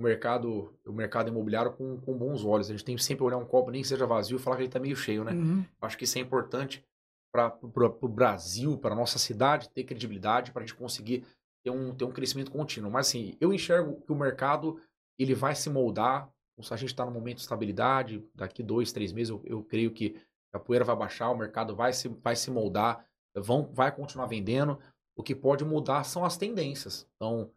o 0.00 0.02
mercado, 0.02 0.74
o 0.86 0.92
mercado 0.92 1.28
imobiliário 1.28 1.72
com, 1.72 2.00
com 2.00 2.16
bons 2.16 2.42
olhos. 2.42 2.68
A 2.68 2.72
gente 2.72 2.84
tem 2.84 2.96
que 2.96 3.04
sempre 3.04 3.22
olhar 3.22 3.36
um 3.36 3.44
copo, 3.44 3.70
nem 3.70 3.82
que 3.82 3.88
seja 3.88 4.06
vazio, 4.06 4.36
e 4.36 4.40
falar 4.40 4.56
que 4.56 4.62
ele 4.62 4.68
está 4.68 4.80
meio 4.80 4.96
cheio, 4.96 5.22
né? 5.22 5.32
Uhum. 5.32 5.64
Acho 5.82 5.98
que 5.98 6.04
isso 6.04 6.16
é 6.16 6.22
importante 6.22 6.82
para 7.30 7.56
o 7.62 8.08
Brasil, 8.08 8.78
para 8.78 8.94
nossa 8.94 9.18
cidade, 9.18 9.68
ter 9.68 9.84
credibilidade, 9.84 10.52
para 10.52 10.62
a 10.62 10.66
gente 10.66 10.74
conseguir 10.74 11.24
ter 11.62 11.70
um, 11.70 11.94
ter 11.94 12.04
um 12.04 12.10
crescimento 12.10 12.50
contínuo. 12.50 12.90
Mas 12.90 13.08
assim, 13.08 13.36
eu 13.40 13.52
enxergo 13.52 14.00
que 14.00 14.10
o 14.10 14.16
mercado 14.16 14.80
ele 15.18 15.34
vai 15.34 15.54
se 15.54 15.68
moldar. 15.68 16.28
Se 16.62 16.74
a 16.74 16.76
gente 16.76 16.90
está 16.90 17.04
num 17.04 17.12
momento 17.12 17.36
de 17.36 17.42
estabilidade, 17.42 18.24
daqui 18.34 18.62
dois, 18.62 18.92
três 18.92 19.12
meses, 19.12 19.30
eu, 19.30 19.42
eu 19.44 19.62
creio 19.62 19.90
que 19.90 20.16
a 20.52 20.58
poeira 20.58 20.84
vai 20.84 20.96
baixar, 20.96 21.30
o 21.30 21.36
mercado 21.36 21.76
vai 21.76 21.92
se, 21.92 22.08
vai 22.08 22.34
se 22.34 22.50
moldar, 22.50 23.06
vão, 23.34 23.70
vai 23.72 23.94
continuar 23.94 24.26
vendendo. 24.26 24.78
O 25.14 25.22
que 25.22 25.34
pode 25.34 25.64
mudar 25.64 26.04
são 26.04 26.24
as 26.24 26.36
tendências. 26.36 27.06
Então, 27.16 27.50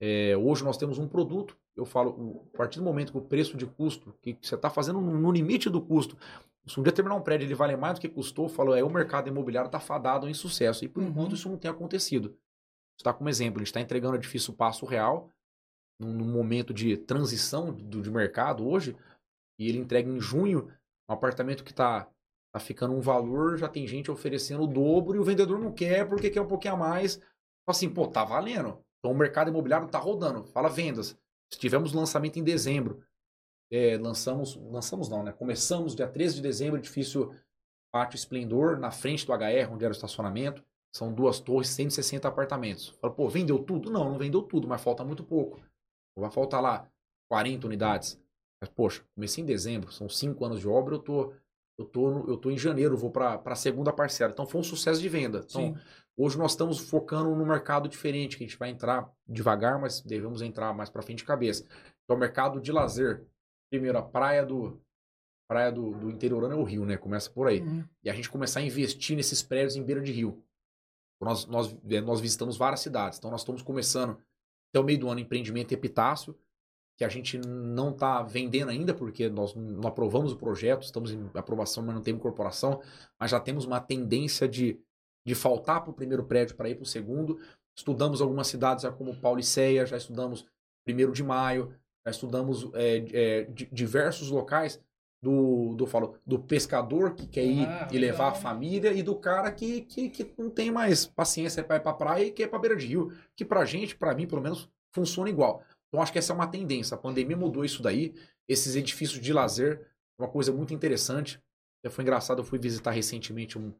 é, 0.00 0.36
hoje 0.36 0.64
nós 0.64 0.76
temos 0.76 0.98
um 0.98 1.08
produto. 1.08 1.56
Eu 1.78 1.86
falo, 1.86 2.10
o- 2.10 2.48
a 2.54 2.56
partir 2.58 2.78
do 2.80 2.84
momento 2.84 3.12
que 3.12 3.18
o 3.18 3.22
preço 3.22 3.56
de 3.56 3.66
custo, 3.66 4.14
que 4.20 4.36
você 4.42 4.56
está 4.56 4.68
fazendo 4.70 5.00
no 5.00 5.32
limite 5.32 5.70
do 5.70 5.80
custo, 5.80 6.16
se 6.66 6.78
um 6.78 6.82
dia 6.82 6.92
terminar 6.92 7.16
um 7.16 7.22
prédio 7.22 7.46
ele 7.46 7.54
vale 7.54 7.76
mais 7.76 7.94
do 7.94 8.00
que 8.00 8.08
custou, 8.08 8.46
eu 8.46 8.50
falo, 8.50 8.74
é 8.74 8.82
o 8.84 8.90
mercado 8.90 9.28
imobiliário 9.28 9.68
está 9.68 9.80
fadado 9.80 10.28
em 10.28 10.34
sucesso. 10.34 10.84
E 10.84 10.88
por 10.88 11.02
Uhum. 11.02 11.08
enquanto 11.10 11.34
isso 11.34 11.48
não 11.48 11.56
tem 11.56 11.70
acontecido. 11.70 12.36
Está 12.98 13.12
como 13.12 13.28
exemplo, 13.30 13.58
a 13.58 13.60
gente 13.60 13.68
está 13.68 13.80
entregando 13.80 14.16
edifício 14.16 14.52
passo 14.52 14.84
real, 14.86 15.30
num, 16.00 16.12
num 16.12 16.30
momento 16.32 16.74
de 16.74 16.96
transição 16.96 17.72
do, 17.72 18.02
de 18.02 18.10
mercado 18.10 18.66
hoje, 18.68 18.96
e 19.58 19.68
ele 19.68 19.78
entrega 19.78 20.08
em 20.10 20.20
junho 20.20 20.70
um 21.08 21.12
apartamento 21.14 21.64
que 21.64 21.70
está 21.72 22.08
tá 22.52 22.60
ficando 22.60 22.94
um 22.94 23.00
valor, 23.00 23.56
já 23.58 23.68
tem 23.68 23.86
gente 23.86 24.10
oferecendo 24.10 24.64
o 24.64 24.66
dobro 24.66 25.16
e 25.16 25.18
o 25.18 25.24
vendedor 25.24 25.58
não 25.58 25.72
quer 25.72 26.08
porque 26.08 26.30
quer 26.30 26.40
um 26.40 26.48
pouquinho 26.48 26.74
a 26.74 26.76
mais. 26.76 27.20
Assim, 27.66 27.88
pô, 27.88 28.06
tá 28.08 28.24
valendo. 28.24 28.78
Então 28.98 29.12
o 29.12 29.18
mercado 29.18 29.48
imobiliário 29.50 29.88
tá 29.88 29.98
rodando. 29.98 30.44
Fala 30.46 30.68
vendas. 30.68 31.16
Tivemos 31.50 31.92
lançamento 31.92 32.38
em 32.38 32.44
dezembro. 32.44 33.02
É, 33.70 33.98
lançamos, 33.98 34.56
lançamos 34.56 35.08
não, 35.08 35.22
né? 35.22 35.32
Começamos 35.32 35.94
dia 35.94 36.08
13 36.08 36.36
de 36.36 36.42
dezembro, 36.42 36.78
edifício 36.78 37.34
Pátio 37.92 38.16
Esplendor, 38.16 38.78
na 38.78 38.90
frente 38.90 39.26
do 39.26 39.32
HR, 39.32 39.72
onde 39.72 39.84
era 39.84 39.92
o 39.92 39.96
estacionamento. 39.96 40.64
São 40.94 41.12
duas 41.12 41.38
torres, 41.38 41.68
160 41.68 42.26
apartamentos. 42.26 42.88
Fala, 43.00 43.12
pô, 43.12 43.28
vendeu 43.28 43.58
tudo? 43.58 43.90
Não, 43.90 44.10
não 44.10 44.18
vendeu 44.18 44.42
tudo, 44.42 44.66
mas 44.66 44.82
falta 44.82 45.04
muito 45.04 45.22
pouco. 45.22 45.60
Vai 46.16 46.30
faltar 46.30 46.62
lá 46.62 46.90
40 47.30 47.66
unidades. 47.66 48.20
Mas, 48.60 48.70
poxa, 48.70 49.04
comecei 49.14 49.42
em 49.42 49.46
dezembro, 49.46 49.92
são 49.92 50.08
cinco 50.08 50.44
anos 50.44 50.60
de 50.60 50.66
obra, 50.66 50.96
eu 50.96 50.98
tô, 50.98 51.32
eu 51.78 51.84
tô, 51.84 52.26
eu 52.26 52.36
tô 52.36 52.50
em 52.50 52.58
janeiro, 52.58 52.96
vou 52.96 53.10
para 53.10 53.40
a 53.44 53.54
segunda 53.54 53.92
parcela. 53.92 54.32
Então 54.32 54.46
foi 54.46 54.60
um 54.60 54.64
sucesso 54.64 55.00
de 55.00 55.08
venda. 55.08 55.44
Então, 55.48 55.74
Sim. 55.74 55.80
Hoje 56.20 56.36
nós 56.36 56.50
estamos 56.50 56.80
focando 56.80 57.32
num 57.32 57.46
mercado 57.46 57.88
diferente, 57.88 58.36
que 58.36 58.42
a 58.42 58.46
gente 58.46 58.58
vai 58.58 58.70
entrar 58.70 59.08
devagar, 59.24 59.78
mas 59.80 60.00
devemos 60.00 60.42
entrar 60.42 60.74
mais 60.74 60.90
para 60.90 61.00
frente 61.00 61.18
de 61.18 61.24
cabeça. 61.24 61.62
Que 61.62 62.10
é 62.10 62.12
o 62.12 62.18
mercado 62.18 62.60
de 62.60 62.72
lazer. 62.72 63.24
Primeiro, 63.70 63.96
a 63.98 64.02
praia 64.02 64.44
do 64.44 64.80
praia 65.48 65.70
do, 65.70 65.92
do 65.92 66.10
interiorano 66.10 66.54
é 66.54 66.56
o 66.56 66.64
Rio, 66.64 66.84
né? 66.84 66.96
Começa 66.96 67.30
por 67.30 67.46
aí. 67.46 67.60
Uhum. 67.60 67.84
E 68.02 68.10
a 68.10 68.12
gente 68.12 68.28
começar 68.28 68.58
a 68.58 68.64
investir 68.64 69.16
nesses 69.16 69.42
prédios 69.42 69.76
em 69.76 69.82
beira 69.84 70.02
de 70.02 70.10
rio. 70.10 70.42
Nós, 71.20 71.46
nós, 71.46 71.74
eh, 71.88 72.00
nós 72.00 72.20
visitamos 72.20 72.56
várias 72.56 72.80
cidades. 72.80 73.18
Então 73.18 73.30
nós 73.30 73.42
estamos 73.42 73.62
começando 73.62 74.18
até 74.70 74.80
o 74.80 74.84
meio 74.84 74.98
do 74.98 75.08
ano 75.08 75.20
empreendimento 75.20 75.72
Epitácio, 75.72 76.36
que 76.98 77.04
a 77.04 77.08
gente 77.08 77.38
não 77.38 77.92
está 77.92 78.22
vendendo 78.22 78.70
ainda, 78.70 78.92
porque 78.92 79.28
nós 79.28 79.54
não 79.54 79.88
aprovamos 79.88 80.32
o 80.32 80.36
projeto, 80.36 80.82
estamos 80.82 81.12
em 81.12 81.30
aprovação, 81.32 81.82
mas 81.84 81.94
não 81.94 82.02
temos 82.02 82.18
incorporação, 82.18 82.82
mas 83.18 83.30
já 83.30 83.38
temos 83.38 83.64
uma 83.64 83.80
tendência 83.80 84.48
de, 84.48 84.78
de 85.28 85.34
faltar 85.34 85.82
para 85.82 85.90
o 85.90 85.94
primeiro 85.94 86.24
prédio 86.24 86.56
para 86.56 86.68
ir 86.70 86.74
para 86.74 86.82
o 86.84 86.86
segundo. 86.86 87.38
Estudamos 87.76 88.20
algumas 88.22 88.46
cidades 88.48 88.82
já 88.82 88.90
como 88.90 89.14
Pauliceia, 89.14 89.86
já 89.86 89.96
estudamos 89.96 90.46
primeiro 90.84 91.12
de 91.12 91.22
maio, 91.22 91.74
já 92.04 92.10
estudamos 92.10 92.68
é, 92.74 93.04
é, 93.12 93.44
di- 93.44 93.68
diversos 93.70 94.30
locais 94.30 94.80
do, 95.22 95.74
do, 95.74 95.86
falo, 95.86 96.14
do 96.24 96.38
pescador 96.38 97.14
que 97.14 97.26
quer 97.26 97.44
ir 97.44 97.66
Ah, 97.66 97.88
e 97.92 97.98
levar 97.98 98.24
a 98.24 98.28
legal. 98.28 98.40
família 98.42 98.92
e 98.92 99.02
do 99.02 99.14
cara 99.16 99.52
que, 99.52 99.82
que, 99.82 100.08
que 100.08 100.32
não 100.38 100.48
tem 100.48 100.70
mais 100.70 101.04
paciência 101.06 101.62
para 101.62 101.76
ir 101.76 101.80
para 101.80 101.92
praia 101.92 102.24
e 102.24 102.30
quer 102.30 102.44
ir 102.44 102.48
para 102.48 102.58
beira 102.58 102.76
de 102.76 102.86
rio, 102.86 103.12
que 103.36 103.44
pra 103.44 103.64
gente, 103.64 103.94
para 103.96 104.14
mim, 104.14 104.26
pelo 104.26 104.40
menos, 104.40 104.68
funciona 104.94 105.28
igual. 105.28 105.62
Então 105.88 106.00
acho 106.02 106.12
que 106.12 106.18
essa 106.18 106.32
é 106.32 106.36
uma 106.36 106.46
tendência. 106.46 106.94
A 106.94 106.98
pandemia 106.98 107.36
mudou 107.36 107.64
isso 107.64 107.82
daí. 107.82 108.14
Esses 108.48 108.76
edifícios 108.76 109.20
de 109.20 109.32
lazer, 109.32 109.86
uma 110.18 110.28
coisa 110.28 110.50
muito 110.52 110.72
interessante. 110.72 111.38
Já 111.84 111.90
foi 111.90 112.02
engraçado, 112.02 112.40
eu 112.40 112.44
fui 112.44 112.58
visitar 112.58 112.90
recentemente 112.92 113.58
um 113.58 113.72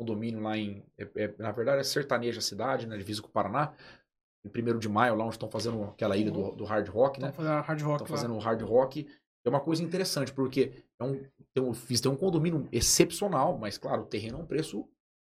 condomínio 0.00 0.40
lá 0.40 0.56
em. 0.56 0.82
é- 0.96 1.10
é- 1.14 1.34
na 1.38 1.52
verdade, 1.52 1.80
é 1.80 1.84
sertaneja 1.84 2.38
a 2.38 2.42
cidade, 2.42 2.86
né? 2.86 2.96
Divisa 2.96 3.20
com 3.20 3.28
o 3.28 3.30
Paraná. 3.30 3.74
Em 4.42 4.48
1 4.48 4.78
de 4.78 4.88
maio, 4.88 5.14
lá 5.14 5.24
onde 5.24 5.34
estão 5.34 5.50
fazendo 5.50 5.84
aquela 5.84 6.16
ilha 6.16 6.30
do, 6.30 6.52
do 6.52 6.64
hard 6.64 6.88
rock, 6.88 7.20
né? 7.20 7.30
Fazer 7.30 7.48
a 7.50 7.60
hard 7.60 7.82
rock 7.82 8.02
Estão 8.02 8.16
fazendo 8.16 8.38
hard 8.38 8.62
rock. 8.62 9.06
É 9.44 9.48
uma 9.50 9.60
coisa 9.60 9.82
interessante, 9.82 10.32
porque 10.32 10.82
é 10.98 11.04
um, 11.04 11.22
tem 11.54 11.62
um, 11.62 11.72
tem 11.72 12.10
um 12.10 12.16
condomínio 12.16 12.66
excepcional, 12.72 13.58
mas 13.58 13.76
claro, 13.76 14.02
o 14.02 14.06
terreno 14.06 14.38
é 14.38 14.42
um 14.42 14.46
preço 14.46 14.88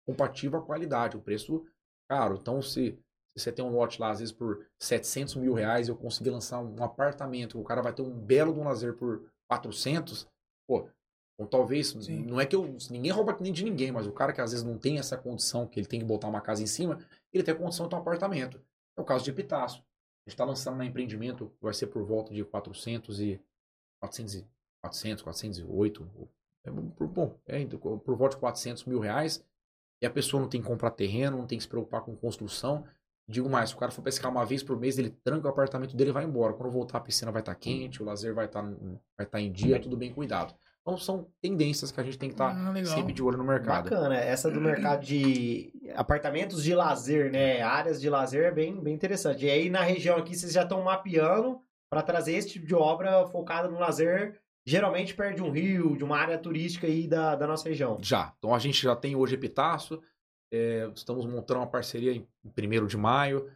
compatível 0.07 0.59
à 0.59 0.61
qualidade, 0.61 1.17
um 1.17 1.21
preço 1.21 1.65
caro. 2.07 2.37
Então, 2.39 2.61
se, 2.61 2.91
se 3.35 3.43
você 3.43 3.51
tem 3.51 3.65
um 3.65 3.71
lote 3.71 3.99
lá, 3.99 4.11
às 4.11 4.19
vezes 4.19 4.33
por 4.33 4.67
700 4.79 5.35
mil 5.35 5.53
reais, 5.53 5.87
eu 5.87 5.95
conseguir 5.95 6.29
lançar 6.29 6.59
um 6.59 6.83
apartamento, 6.83 7.59
o 7.59 7.63
cara 7.63 7.81
vai 7.81 7.93
ter 7.93 8.03
um 8.03 8.11
belo 8.11 8.53
de 8.53 8.59
um 8.59 8.63
lazer 8.65 8.95
por 8.95 9.23
400, 9.49 10.27
pô, 10.67 10.87
Ou 11.37 11.47
talvez, 11.47 11.87
Sim. 11.89 12.23
não 12.25 12.39
é 12.39 12.45
que 12.45 12.55
eu. 12.55 12.75
Ninguém 12.89 13.11
rouba 13.11 13.35
nem 13.39 13.51
de 13.51 13.63
ninguém, 13.63 13.91
mas 13.91 14.05
o 14.05 14.11
cara 14.11 14.31
que 14.31 14.41
às 14.41 14.51
vezes 14.51 14.65
não 14.65 14.77
tem 14.77 14.99
essa 14.99 15.17
condição, 15.17 15.65
que 15.67 15.79
ele 15.79 15.87
tem 15.87 15.99
que 15.99 16.05
botar 16.05 16.27
uma 16.27 16.41
casa 16.41 16.61
em 16.61 16.67
cima, 16.67 16.99
ele 17.33 17.43
tem 17.43 17.53
a 17.53 17.57
condição 17.57 17.85
de 17.85 17.89
ter 17.89 17.95
um 17.95 17.99
apartamento. 17.99 18.61
É 18.97 19.01
o 19.01 19.05
caso 19.05 19.23
de 19.23 19.31
Epitácio. 19.31 19.79
A 19.79 20.29
gente 20.29 20.35
está 20.35 20.45
lançando 20.45 20.77
na 20.77 20.85
empreendimento, 20.85 21.51
vai 21.59 21.73
ser 21.73 21.87
por 21.87 22.03
volta 22.03 22.33
de 22.33 22.43
400 22.43 23.19
e. 23.19 23.41
400, 23.99 24.35
e- 24.35 24.47
400 24.83 25.23
408. 25.23 26.07
É, 26.63 26.69
bom, 26.71 27.35
é, 27.47 27.65
por 27.65 28.15
volta 28.15 28.35
de 28.35 28.39
400 28.39 28.85
mil 28.85 28.99
reais. 28.99 29.43
E 30.01 30.05
a 30.05 30.09
pessoa 30.09 30.41
não 30.41 30.49
tem 30.49 30.61
que 30.61 30.67
comprar 30.67 30.91
terreno, 30.91 31.37
não 31.37 31.47
tem 31.47 31.57
que 31.57 31.63
se 31.63 31.67
preocupar 31.69 32.01
com 32.01 32.15
construção. 32.15 32.85
Digo 33.27 33.47
mais, 33.49 33.69
se 33.69 33.75
o 33.75 33.77
cara 33.77 33.91
for 33.91 34.01
pescar 34.01 34.31
uma 34.31 34.45
vez 34.45 34.63
por 34.63 34.77
mês, 34.77 34.97
ele 34.97 35.11
tranca 35.23 35.47
o 35.47 35.51
apartamento 35.51 35.95
dele 35.95 36.09
e 36.09 36.13
vai 36.13 36.23
embora. 36.25 36.53
Quando 36.53 36.71
voltar, 36.71 36.97
a 36.97 37.01
piscina 37.01 37.31
vai 37.31 37.41
estar 37.41 37.55
quente, 37.55 38.01
o 38.01 38.05
lazer 38.05 38.33
vai 38.33 38.45
estar 38.45 38.61
vai 38.63 39.25
estar 39.25 39.39
em 39.39 39.51
dia, 39.51 39.79
tudo 39.79 39.95
bem 39.95 40.11
cuidado. 40.13 40.53
Então 40.81 40.97
são 40.97 41.27
tendências 41.41 41.91
que 41.91 41.99
a 41.99 42.03
gente 42.03 42.17
tem 42.17 42.29
que 42.29 42.33
estar 42.33 42.55
Ah, 42.55 42.71
legal. 42.71 42.95
sempre 42.95 43.13
de 43.13 43.21
olho 43.21 43.37
no 43.37 43.43
mercado. 43.43 43.83
Bacana, 43.89 44.15
essa 44.15 44.49
do 44.49 44.59
mercado 44.59 45.05
de 45.05 45.71
apartamentos 45.95 46.63
de 46.63 46.73
lazer, 46.73 47.31
né? 47.31 47.61
Áreas 47.61 48.01
de 48.01 48.09
lazer 48.09 48.45
é 48.45 48.51
bem, 48.51 48.81
bem 48.81 48.93
interessante. 48.95 49.45
E 49.45 49.49
aí 49.49 49.69
na 49.69 49.81
região 49.83 50.17
aqui 50.17 50.35
vocês 50.35 50.51
já 50.53 50.63
estão 50.63 50.81
mapeando 50.83 51.59
para 51.89 52.01
trazer 52.01 52.33
esse 52.33 52.49
tipo 52.49 52.65
de 52.65 52.73
obra 52.73 53.27
focada 53.27 53.67
no 53.67 53.77
lazer, 53.77 54.39
geralmente 54.65 55.13
perto 55.13 55.35
de 55.35 55.43
um 55.43 55.51
rio, 55.51 55.95
de 55.95 56.03
uma 56.03 56.17
área 56.17 56.37
turística 56.37 56.87
aí 56.87 57.07
da, 57.07 57.35
da 57.35 57.45
nossa 57.45 57.69
região. 57.69 57.97
Já. 58.01 58.33
Então 58.39 58.55
a 58.55 58.59
gente 58.59 58.81
já 58.81 58.95
tem 58.95 59.15
hoje 59.15 59.35
Epitácio. 59.35 60.01
é, 60.51 60.89
estamos 60.95 61.25
montando 61.27 61.59
uma 61.59 61.67
parceria 61.67 62.11
em 62.11 62.27
1 62.45 62.87
de 62.87 62.97
maio. 62.97 63.47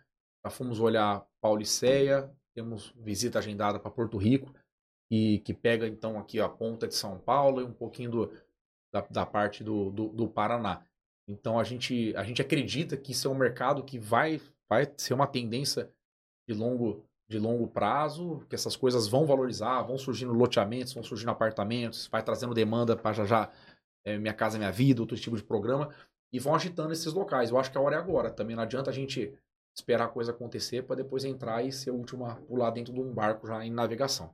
Já 0.45 0.51
fomos 0.51 0.79
olhar 0.79 1.25
Pauliceia. 1.41 2.29
Temos 2.53 2.93
visita 2.95 3.39
agendada 3.39 3.79
para 3.79 3.89
Porto 3.89 4.15
Rico. 4.17 4.53
E 5.09 5.39
que 5.39 5.53
pega 5.53 5.87
então 5.87 6.17
aqui 6.17 6.39
a 6.39 6.49
ponta 6.49 6.87
de 6.87 6.95
São 6.95 7.19
Paulo 7.19 7.61
e 7.61 7.63
um 7.63 7.73
pouquinho 7.73 8.09
do, 8.09 8.33
da, 8.91 9.01
da 9.01 9.25
parte 9.25 9.63
do, 9.63 9.91
do, 9.91 10.07
do 10.09 10.27
Paraná. 10.27 10.83
Então 11.27 11.59
a 11.59 11.63
gente, 11.63 12.15
a 12.15 12.23
gente 12.23 12.41
acredita 12.41 12.95
que 12.95 13.11
isso 13.11 13.27
é 13.27 13.31
um 13.31 13.35
mercado 13.35 13.83
que 13.83 13.99
vai, 13.99 14.41
vai 14.69 14.91
ser 14.97 15.13
uma 15.13 15.27
tendência 15.27 15.91
de 16.47 16.55
longo, 16.55 17.03
de 17.27 17.39
longo 17.39 17.67
prazo, 17.67 18.45
que 18.47 18.55
essas 18.55 18.75
coisas 18.75 19.07
vão 19.07 19.25
valorizar, 19.25 19.81
vão 19.81 19.97
surgindo 19.97 20.31
loteamentos, 20.33 20.93
vão 20.93 21.03
surgindo 21.03 21.31
apartamentos, 21.31 22.07
vai 22.07 22.23
trazendo 22.23 22.53
demanda 22.53 22.95
para 22.95 23.13
já 23.13 23.25
já 23.25 23.51
é, 24.05 24.17
Minha 24.17 24.33
Casa 24.33 24.57
Minha 24.57 24.71
Vida, 24.71 25.01
outro 25.01 25.17
tipo 25.17 25.35
de 25.35 25.43
programa, 25.43 25.93
e 26.31 26.39
vão 26.39 26.53
agitando 26.53 26.93
esses 26.93 27.11
locais. 27.11 27.49
Eu 27.49 27.57
acho 27.57 27.71
que 27.71 27.77
a 27.77 27.81
hora 27.81 27.95
é 27.95 27.99
agora. 27.99 28.29
Também 28.29 28.55
não 28.55 28.63
adianta 28.63 28.91
a 28.91 28.93
gente 28.93 29.33
esperar 29.75 30.05
a 30.05 30.09
coisa 30.09 30.31
acontecer 30.31 30.83
para 30.83 30.95
depois 30.95 31.25
entrar 31.25 31.63
e 31.63 31.71
ser 31.71 31.91
o 31.91 31.95
último 31.95 32.25
a 32.25 32.35
pular 32.35 32.69
dentro 32.69 32.93
de 32.93 32.99
um 32.99 33.11
barco 33.11 33.47
já 33.47 33.65
em 33.65 33.71
navegação. 33.71 34.33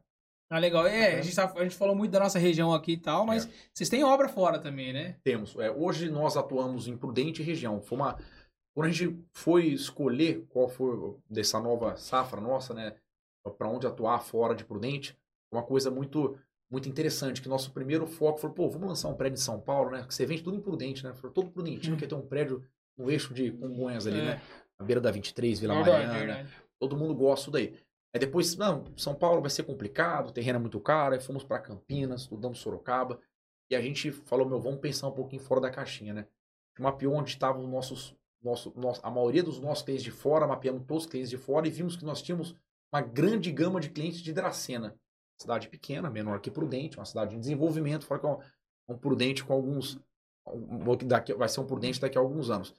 Ah, 0.51 0.59
legal. 0.59 0.85
É, 0.85 1.19
a 1.19 1.21
gente, 1.21 1.33
tá- 1.35 1.53
a 1.55 1.63
gente 1.63 1.75
falou 1.77 1.95
muito 1.95 2.11
da 2.11 2.19
nossa 2.19 2.37
região 2.37 2.73
aqui 2.73 2.91
e 2.93 2.97
tal, 2.97 3.25
mas 3.25 3.45
É. 3.45 3.49
vocês 3.73 3.87
têm 3.89 4.03
obra 4.03 4.27
fora 4.27 4.59
também, 4.59 4.91
né? 4.91 5.15
Temos. 5.23 5.55
É, 5.57 5.71
hoje 5.71 6.09
nós 6.09 6.35
atuamos 6.35 6.87
em 6.89 6.97
Prudente 6.97 7.41
região. 7.41 7.79
Foi 7.81 7.97
uma, 7.97 8.17
quando 8.75 8.87
a 8.87 8.91
gente 8.91 9.17
foi 9.33 9.67
escolher 9.67 10.45
qual 10.49 10.67
foi 10.67 11.15
dessa 11.29 11.57
nova 11.59 11.95
safra 11.95 12.41
nossa, 12.41 12.73
né, 12.73 12.95
para 13.57 13.69
onde 13.69 13.87
atuar 13.87 14.19
fora 14.19 14.53
de 14.53 14.65
Prudente, 14.65 15.17
uma 15.51 15.63
coisa 15.63 15.89
muito 15.89 16.37
muito 16.69 16.87
interessante, 16.87 17.41
que 17.41 17.49
nosso 17.49 17.71
primeiro 17.73 18.07
foco 18.07 18.39
foi, 18.39 18.49
pô, 18.49 18.69
vamos 18.69 18.87
lançar 18.87 19.09
um 19.09 19.13
prédio 19.13 19.33
em 19.35 19.41
São 19.41 19.59
Paulo, 19.59 19.91
né? 19.91 20.05
Que 20.07 20.15
você 20.15 20.25
vende 20.25 20.41
tudo 20.41 20.55
em 20.55 20.61
Prudente, 20.61 21.03
né? 21.03 21.13
Foi 21.13 21.29
todo 21.29 21.51
Prudentino 21.51 21.95
Hum. 21.95 21.99
quer 21.99 22.07
ter 22.07 22.15
um 22.15 22.21
prédio 22.25 22.63
no 22.97 23.11
eixo 23.11 23.33
de 23.33 23.51
Congonhas 23.51 24.07
ali, 24.07 24.19
É. 24.21 24.23
né? 24.23 24.41
Na 24.79 24.85
beira 24.85 25.01
da 25.01 25.11
23, 25.11 25.59
Vila 25.59 25.73
Verdade, 25.75 26.07
Mariana. 26.07 26.19
verdade. 26.33 26.49
Todo 26.79 26.95
mundo 26.95 27.13
gosta 27.13 27.41
disso 27.41 27.51
daí. 27.51 27.75
Aí 28.13 28.19
depois, 28.19 28.55
não, 28.57 28.85
São 28.97 29.15
Paulo 29.15 29.41
vai 29.41 29.49
ser 29.49 29.63
complicado, 29.63 30.29
o 30.29 30.31
terreno 30.31 30.57
é 30.57 30.61
muito 30.61 30.79
caro, 30.79 31.13
aí 31.13 31.21
fomos 31.21 31.43
para 31.43 31.59
Campinas, 31.59 32.21
estudamos 32.21 32.59
Sorocaba, 32.59 33.19
e 33.69 33.75
a 33.75 33.81
gente 33.81 34.11
falou, 34.11 34.47
meu, 34.47 34.59
vamos 34.59 34.81
pensar 34.81 35.07
um 35.07 35.13
pouquinho 35.13 35.41
fora 35.41 35.61
da 35.61 35.69
caixinha, 35.69 36.13
né? 36.13 36.27
Mapeou 36.77 37.13
onde 37.13 37.29
estavam 37.29 37.63
os 37.63 37.69
nossos, 37.69 38.15
nosso, 38.41 38.73
nosso, 38.75 38.99
a 39.03 39.09
maioria 39.09 39.43
dos 39.43 39.59
nossos 39.59 39.83
clientes 39.83 40.03
de 40.03 40.11
fora, 40.11 40.45
mapeamos 40.45 40.83
todos 40.85 41.05
os 41.05 41.09
clientes 41.09 41.29
de 41.29 41.37
fora 41.37 41.67
e 41.67 41.71
vimos 41.71 41.95
que 41.95 42.03
nós 42.03 42.21
tínhamos 42.21 42.55
uma 42.93 43.01
grande 43.01 43.51
gama 43.51 43.79
de 43.79 43.89
clientes 43.89 44.19
de 44.21 44.33
Dracena. 44.33 44.95
Cidade 45.39 45.69
pequena, 45.69 46.09
menor 46.09 46.41
que 46.41 46.51
Prudente, 46.51 46.97
uma 46.97 47.05
cidade 47.05 47.35
em 47.35 47.39
desenvolvimento, 47.39 48.05
fora 48.05 48.19
que 48.19 48.25
é 48.25 48.29
um, 48.29 48.39
um 48.89 48.97
Prudente 48.97 49.43
com 49.43 49.53
alguns. 49.53 49.97
Um, 50.45 50.97
daqui, 51.07 51.33
vai 51.33 51.47
ser 51.47 51.61
um 51.61 51.65
Prudente 51.65 52.01
daqui 52.01 52.17
a 52.17 52.21
alguns 52.21 52.49
anos. 52.49 52.73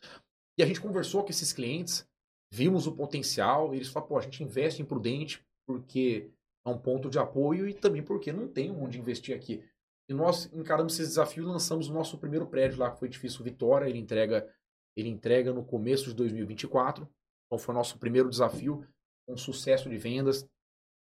E 0.59 0.63
a 0.63 0.67
gente 0.67 0.81
conversou 0.81 1.23
com 1.23 1.31
esses 1.31 1.53
clientes, 1.53 2.07
vimos 2.53 2.87
o 2.87 2.93
potencial, 2.93 3.75
eles 3.75 3.89
falaram, 3.89 4.09
pô, 4.11 4.19
a 4.19 4.21
gente 4.21 4.45
investe 4.45 4.83
em 4.83 4.85
Prudente 4.85 5.43
porque 5.67 6.31
é 6.67 6.69
um 6.69 6.77
ponto 6.77 7.09
de 7.09 7.19
apoio 7.19 7.67
e 7.67 7.73
também 7.73 8.03
porque 8.03 8.31
não 8.31 8.47
tem 8.47 8.71
onde 8.71 9.01
investir 9.01 9.35
aqui. 9.35 9.65
E 10.07 10.13
nós 10.13 10.53
encaramos 10.53 10.93
esse 10.93 11.09
desafio 11.09 11.45
e 11.45 11.47
lançamos 11.47 11.89
o 11.89 11.95
nosso 11.95 12.19
primeiro 12.19 12.47
prédio 12.47 12.79
lá, 12.79 12.91
que 12.91 12.99
foi 12.99 13.09
Edifício 13.09 13.43
Vitória, 13.43 13.89
ele 13.89 13.99
entrega, 13.99 14.47
ele 14.95 15.09
entrega 15.09 15.51
no 15.51 15.65
começo 15.65 16.11
de 16.11 16.15
2024. 16.15 17.09
Então 17.47 17.59
foi 17.59 17.75
o 17.75 17.79
nosso 17.79 17.99
primeiro 17.99 18.29
desafio, 18.29 18.87
um 19.27 19.37
sucesso 19.37 19.89
de 19.89 19.97
vendas. 19.97 20.47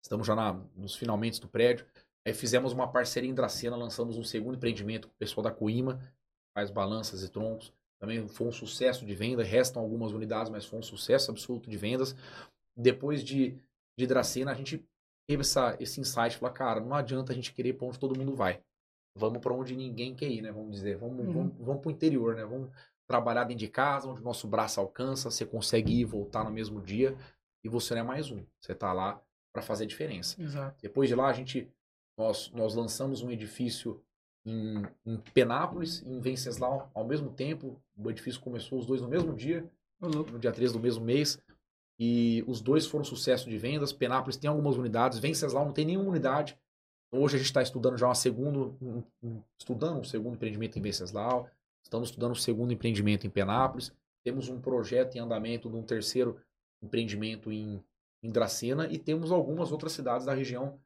Estamos 0.04 0.28
já 0.28 0.36
na, 0.36 0.54
nos 0.76 0.96
finalmente 0.96 1.40
do 1.40 1.48
prédio. 1.48 1.86
Aí 2.28 2.34
fizemos 2.34 2.74
uma 2.74 2.92
parceria 2.92 3.30
em 3.30 3.34
Dracena, 3.34 3.78
lançamos 3.78 4.18
um 4.18 4.24
segundo 4.24 4.56
empreendimento 4.56 5.08
com 5.08 5.14
o 5.14 5.18
pessoal 5.18 5.44
da 5.44 5.52
Coima, 5.52 6.02
faz 6.54 6.70
balanças 6.70 7.24
e 7.24 7.30
troncos. 7.30 7.74
Também 8.00 8.28
foi 8.28 8.48
um 8.48 8.52
sucesso 8.52 9.06
de 9.06 9.14
venda, 9.14 9.44
restam 9.44 9.82
algumas 9.82 10.12
unidades, 10.14 10.50
mas 10.50 10.66
foi 10.66 10.80
um 10.80 10.84
sucesso 10.84 11.32
absoluto 11.32 11.70
de 11.70 11.78
vendas. 11.78 12.16
Depois 12.76 13.24
de, 13.24 13.58
de 13.98 14.08
Dracena, 14.08 14.52
a 14.52 14.56
gente 14.56 14.86
teve 15.28 15.42
essa, 15.42 15.76
esse 15.80 16.00
insight, 16.00 16.38
falar, 16.38 16.54
cara, 16.54 16.80
não 16.80 16.96
adianta 16.96 17.32
a 17.34 17.36
gente 17.36 17.54
querer 17.54 17.74
para 17.74 17.88
onde 17.88 18.00
todo 18.00 18.18
mundo 18.18 18.36
vai. 18.36 18.62
Vamos 19.16 19.40
para 19.42 19.54
onde 19.54 19.76
ninguém 19.76 20.16
quer 20.16 20.30
ir, 20.30 20.42
né? 20.42 20.52
Vamos 20.52 20.72
dizer, 20.72 20.98
vamos, 20.98 21.26
Uhum. 21.26 21.34
vamos, 21.34 21.54
vamos 21.60 21.82
para 21.82 21.90
o 21.90 21.92
interior, 21.92 22.36
né? 22.36 22.46
Vamos 22.46 22.70
trabalhar 23.06 23.44
dentro 23.44 23.60
de 23.60 23.68
casa, 23.68 24.08
onde 24.08 24.22
o 24.22 24.24
nosso 24.24 24.48
braço 24.48 24.80
alcança, 24.80 25.30
você 25.30 25.46
consegue 25.46 25.94
ir 25.94 26.00
e 26.02 26.06
voltar 26.06 26.44
no 26.46 26.52
mesmo 26.52 26.80
dia, 26.82 27.18
e 27.64 27.68
você 27.68 27.94
não 27.96 28.02
é 28.02 28.04
mais 28.04 28.32
um. 28.32 28.46
Você 28.62 28.72
está 28.72 28.94
lá 28.94 29.22
para 29.52 29.62
fazer 29.62 29.86
diferença. 29.86 30.42
Exato. 30.42 30.78
Depois 30.82 31.10
de 31.10 31.16
lá, 31.16 31.28
a 31.28 31.34
gente 31.34 31.70
nós, 32.18 32.52
nós 32.52 32.76
lançamos 32.76 33.22
um 33.22 33.32
edifício 33.32 34.02
em, 34.50 34.84
em 35.06 35.18
Penápolis 35.34 36.02
e 36.02 36.10
em 36.10 36.20
Venceslau 36.20 36.90
ao 36.94 37.06
mesmo 37.06 37.30
tempo. 37.30 37.82
O 37.98 38.10
edifício 38.10 38.42
começou 38.42 38.80
os 38.80 38.86
dois 38.86 39.02
no 39.02 39.08
mesmo 39.08 39.34
dia, 39.34 39.70
no 40.00 40.40
dia 40.40 40.52
13 40.52 40.74
do 40.74 40.80
mesmo 40.80 41.04
mês. 41.04 41.42
E 42.00 42.44
os 42.48 42.62
dois 42.62 42.86
foram 42.86 43.04
sucesso 43.04 43.50
de 43.50 43.58
vendas. 43.58 43.92
Penápolis 43.92 44.38
tem 44.38 44.50
algumas 44.50 44.78
unidades, 44.78 45.20
Venceslau 45.20 45.66
não 45.66 45.74
tem 45.74 45.86
nenhuma 45.86 46.10
unidade. 46.10 46.58
Hoje 47.12 47.36
a 47.36 47.38
gente 47.40 47.48
está 47.48 47.62
estudando 47.62 47.98
já 47.98 48.08
uma 48.08 48.16
segundo, 48.16 48.78
um- 48.82 49.04
um- 49.22 49.42
estudando 49.58 50.00
um 50.00 50.04
segundo 50.04 50.36
empreendimento 50.36 50.78
em 50.78 50.82
Venceslau. 50.82 51.50
Estamos 51.84 52.10
estudando 52.10 52.32
um 52.32 52.36
segundo 52.36 52.72
empreendimento 52.72 53.26
em 53.26 53.30
Penápolis. 53.30 53.92
Temos 54.24 54.48
um 54.48 54.62
projeto 54.62 55.16
em 55.16 55.20
andamento 55.20 55.70
de 55.70 55.76
um 55.76 55.84
terceiro 55.84 56.40
empreendimento 56.82 57.52
em, 57.52 57.84
em 58.24 58.30
Dracena 58.32 58.88
e 58.88 58.98
temos 58.98 59.32
algumas 59.32 59.72
outras 59.72 59.92
cidades 59.92 60.26
da 60.26 60.34
região 60.34 60.80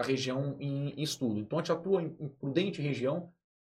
da 0.00 0.06
região 0.06 0.56
em, 0.58 0.90
em 0.90 1.02
estudo. 1.02 1.38
Então 1.38 1.58
a 1.58 1.62
gente 1.62 1.72
atua 1.72 2.02
em, 2.02 2.16
em 2.18 2.28
Prudente 2.28 2.80
região, 2.80 3.30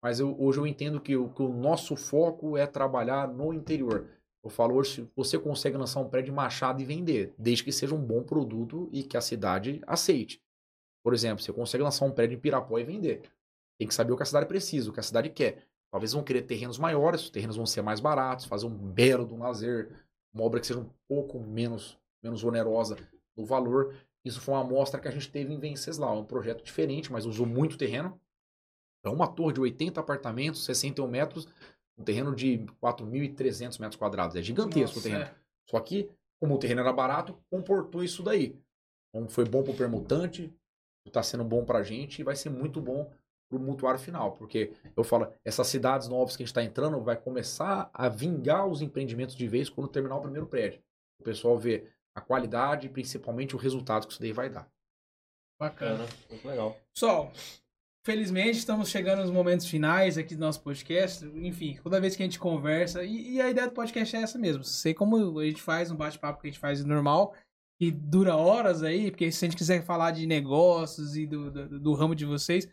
mas 0.02 0.20
eu- 0.20 0.36
hoje 0.38 0.58
eu 0.58 0.66
entendo 0.66 1.00
que 1.00 1.16
o, 1.16 1.30
que 1.30 1.42
o 1.42 1.48
nosso 1.48 1.96
foco 1.96 2.56
é 2.56 2.66
trabalhar 2.66 3.26
no 3.26 3.54
interior. 3.54 4.06
Eu 4.44 4.50
falo 4.50 4.74
hoje, 4.74 5.08
você 5.16 5.38
consegue 5.38 5.76
lançar 5.76 6.00
um 6.00 6.08
prédio 6.08 6.32
Machado 6.32 6.80
e 6.80 6.84
vender, 6.84 7.34
desde 7.38 7.64
que 7.64 7.72
seja 7.72 7.94
um 7.94 8.00
bom 8.02 8.22
produto 8.22 8.88
e 8.92 9.02
que 9.02 9.16
a 9.16 9.20
cidade 9.20 9.80
aceite. 9.86 10.42
Por 11.02 11.14
exemplo, 11.14 11.42
você 11.42 11.52
consegue 11.52 11.82
lançar 11.82 12.04
um 12.04 12.10
prédio 12.12 12.36
em 12.36 12.40
Pirapó 12.40 12.78
e 12.78 12.84
vender. 12.84 13.22
Tem 13.78 13.88
que 13.88 13.94
saber 13.94 14.12
o 14.12 14.16
que 14.16 14.22
a 14.22 14.26
cidade 14.26 14.46
precisa, 14.46 14.90
o 14.90 14.92
que 14.92 15.00
a 15.00 15.02
cidade 15.02 15.30
quer. 15.30 15.64
Talvez 15.90 16.12
vão 16.12 16.22
querer 16.22 16.42
terrenos 16.42 16.78
maiores, 16.78 17.22
os 17.22 17.30
terrenos 17.30 17.56
vão 17.56 17.66
ser 17.66 17.82
mais 17.82 17.98
baratos, 17.98 18.44
fazer 18.44 18.66
um 18.66 18.76
belo 18.76 19.26
um 19.34 19.38
lazer, 19.38 19.90
uma 20.32 20.44
obra 20.44 20.60
que 20.60 20.66
seja 20.66 20.80
um 20.80 20.88
pouco 21.08 21.40
menos, 21.40 21.98
menos 22.22 22.44
onerosa 22.44 22.96
no 23.36 23.44
valor. 23.44 23.94
Isso 24.24 24.40
foi 24.40 24.54
uma 24.54 24.60
amostra 24.60 25.00
que 25.00 25.08
a 25.08 25.10
gente 25.10 25.30
teve 25.30 25.52
em 25.52 25.58
Venceslau. 25.58 26.18
É 26.18 26.20
um 26.20 26.24
projeto 26.24 26.62
diferente, 26.62 27.10
mas 27.10 27.24
usou 27.26 27.46
muito 27.46 27.78
terreno. 27.78 28.20
É 29.04 29.08
uma 29.08 29.26
torre 29.26 29.54
de 29.54 29.60
80 29.60 29.98
apartamentos, 30.00 30.64
61 30.64 31.08
metros, 31.08 31.48
um 31.96 32.04
terreno 32.04 32.34
de 32.34 32.58
4.300 32.82 33.80
metros 33.80 33.96
quadrados. 33.96 34.36
É 34.36 34.42
gigantesco 34.42 34.98
o 34.98 35.02
Nossa, 35.02 35.02
terreno. 35.02 35.24
é. 35.24 35.34
Só 35.70 35.80
que, 35.80 36.10
como 36.38 36.54
o 36.54 36.58
terreno 36.58 36.80
era 36.80 36.92
barato, 36.92 37.38
comportou 37.50 38.04
isso 38.04 38.22
daí. 38.22 38.58
Então 39.08 39.28
foi 39.28 39.44
bom 39.44 39.62
para 39.62 39.72
o 39.72 39.76
permutante, 39.76 40.52
está 41.06 41.22
sendo 41.22 41.44
bom 41.44 41.64
para 41.64 41.78
a 41.78 41.82
gente 41.82 42.20
e 42.20 42.24
vai 42.24 42.36
ser 42.36 42.50
muito 42.50 42.80
bom 42.80 43.10
para 43.48 43.58
o 43.58 43.60
mutuário 43.60 43.98
final. 43.98 44.32
Porque 44.32 44.72
eu 44.96 45.02
falo, 45.02 45.32
essas 45.44 45.66
cidades 45.66 46.08
novas 46.08 46.36
que 46.36 46.42
a 46.42 46.46
gente 46.46 46.52
está 46.52 46.62
entrando 46.62 47.00
vai 47.00 47.16
começar 47.16 47.90
a 47.92 48.08
vingar 48.08 48.66
os 48.66 48.82
empreendimentos 48.82 49.34
de 49.34 49.48
vez 49.48 49.68
quando 49.68 49.88
terminar 49.88 50.16
o 50.16 50.22
primeiro 50.22 50.46
prédio. 50.46 50.80
O 51.18 51.24
pessoal 51.24 51.58
vê 51.58 51.86
a 52.14 52.20
qualidade 52.20 52.86
e 52.86 52.90
principalmente 52.90 53.54
o 53.54 53.58
resultado 53.58 54.06
que 54.06 54.12
isso 54.12 54.20
daí 54.20 54.32
vai 54.32 54.50
dar. 54.50 54.70
Bacana. 55.58 56.06
Muito 56.28 56.48
legal. 56.48 56.76
Pessoal, 56.94 57.32
felizmente 58.04 58.58
estamos 58.58 58.88
chegando 58.88 59.20
nos 59.20 59.30
momentos 59.30 59.66
finais 59.66 60.16
aqui 60.16 60.34
do 60.34 60.40
nosso 60.40 60.62
podcast. 60.62 61.24
Enfim, 61.26 61.78
toda 61.82 62.00
vez 62.00 62.16
que 62.16 62.22
a 62.22 62.26
gente 62.26 62.38
conversa, 62.38 63.04
e, 63.04 63.34
e 63.34 63.40
a 63.40 63.50
ideia 63.50 63.68
do 63.68 63.74
podcast 63.74 64.16
é 64.16 64.22
essa 64.22 64.38
mesmo. 64.38 64.64
Sei 64.64 64.94
como 64.94 65.38
a 65.38 65.44
gente 65.44 65.60
faz 65.60 65.90
um 65.90 65.96
bate-papo 65.96 66.40
que 66.40 66.48
a 66.48 66.50
gente 66.50 66.60
faz 66.60 66.84
normal, 66.84 67.34
e 67.80 67.90
dura 67.90 68.36
horas 68.36 68.82
aí, 68.82 69.10
porque 69.10 69.32
se 69.32 69.44
a 69.44 69.48
gente 69.48 69.56
quiser 69.56 69.82
falar 69.82 70.10
de 70.10 70.26
negócios 70.26 71.16
e 71.16 71.26
do, 71.26 71.50
do, 71.50 71.80
do 71.80 71.94
ramo 71.94 72.14
de 72.14 72.26
vocês. 72.26 72.68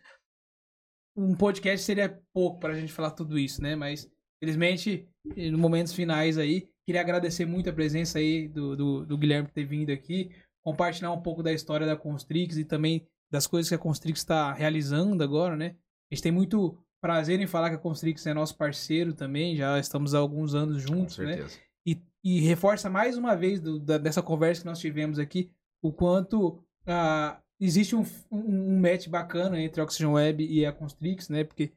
um 1.16 1.34
podcast 1.34 1.86
seria 1.86 2.22
pouco 2.34 2.60
pra 2.60 2.74
gente 2.74 2.92
falar 2.92 3.12
tudo 3.12 3.40
isso, 3.40 3.62
né? 3.62 3.76
Mas, 3.76 4.12
felizmente, 4.40 5.10
nos 5.26 5.60
momentos 5.60 5.94
finais 5.94 6.38
aí, 6.38 6.70
queria 6.88 7.02
agradecer 7.02 7.46
muito 7.46 7.70
a 7.70 7.74
presença 7.74 8.18
aí 8.18 8.48
do, 8.48 8.76
do, 8.76 9.06
do 9.06 9.18
Guilherme 9.18 9.50
por 9.50 9.54
ter 9.54 9.66
vindo 9.66 9.92
aqui, 9.92 10.32
compartilhar 10.64 11.12
um 11.12 11.22
pouco 11.22 11.44
da 11.44 11.52
história 11.52 11.86
da 11.86 11.98
Constrix 11.98 12.56
e 12.58 12.64
também 12.64 13.06
das 13.30 13.46
coisas 13.46 13.68
que 13.68 13.76
a 13.76 13.78
Constrix 13.78 14.20
está 14.22 14.54
realizando 14.54 15.22
agora, 15.22 15.58
né? 15.58 15.76
A 16.10 16.16
gente 16.16 16.24
tem 16.24 16.32
muito 16.32 16.78
prazer 17.02 17.42
em 17.42 17.46
falar 17.46 17.70
que 17.70 17.76
a 17.76 17.80
Constrix 17.80 18.26
é 18.26 18.34
nosso 18.34 18.56
parceiro 18.58 19.14
também, 19.14 19.56
já 19.58 19.78
estamos 19.78 20.16
há 20.16 20.20
alguns 20.20 20.56
anos 20.56 20.82
juntos, 20.82 21.18
né? 21.18 21.36
E, 21.86 22.02
e 22.24 22.40
reforça 22.40 22.90
mais 22.90 23.18
uma 23.18 23.36
vez 23.36 23.60
do- 23.60 23.80
da- 23.80 23.98
dessa 23.98 24.22
conversa 24.22 24.62
que 24.62 24.68
nós 24.68 24.80
tivemos 24.80 25.20
aqui 25.20 25.52
o 25.84 25.92
quanto 25.92 26.64
ah, 26.86 27.42
existe 27.60 27.98
um, 27.98 28.04
um, 28.32 28.76
um 28.76 28.80
match 28.80 29.10
bacana 29.10 29.60
entre 29.60 29.82
a 29.82 29.84
Oxygen 29.84 30.08
Web 30.14 30.42
e 30.46 30.66
a 30.66 30.72
Constrix, 30.72 31.28
né? 31.28 31.44
Porque 31.44 31.74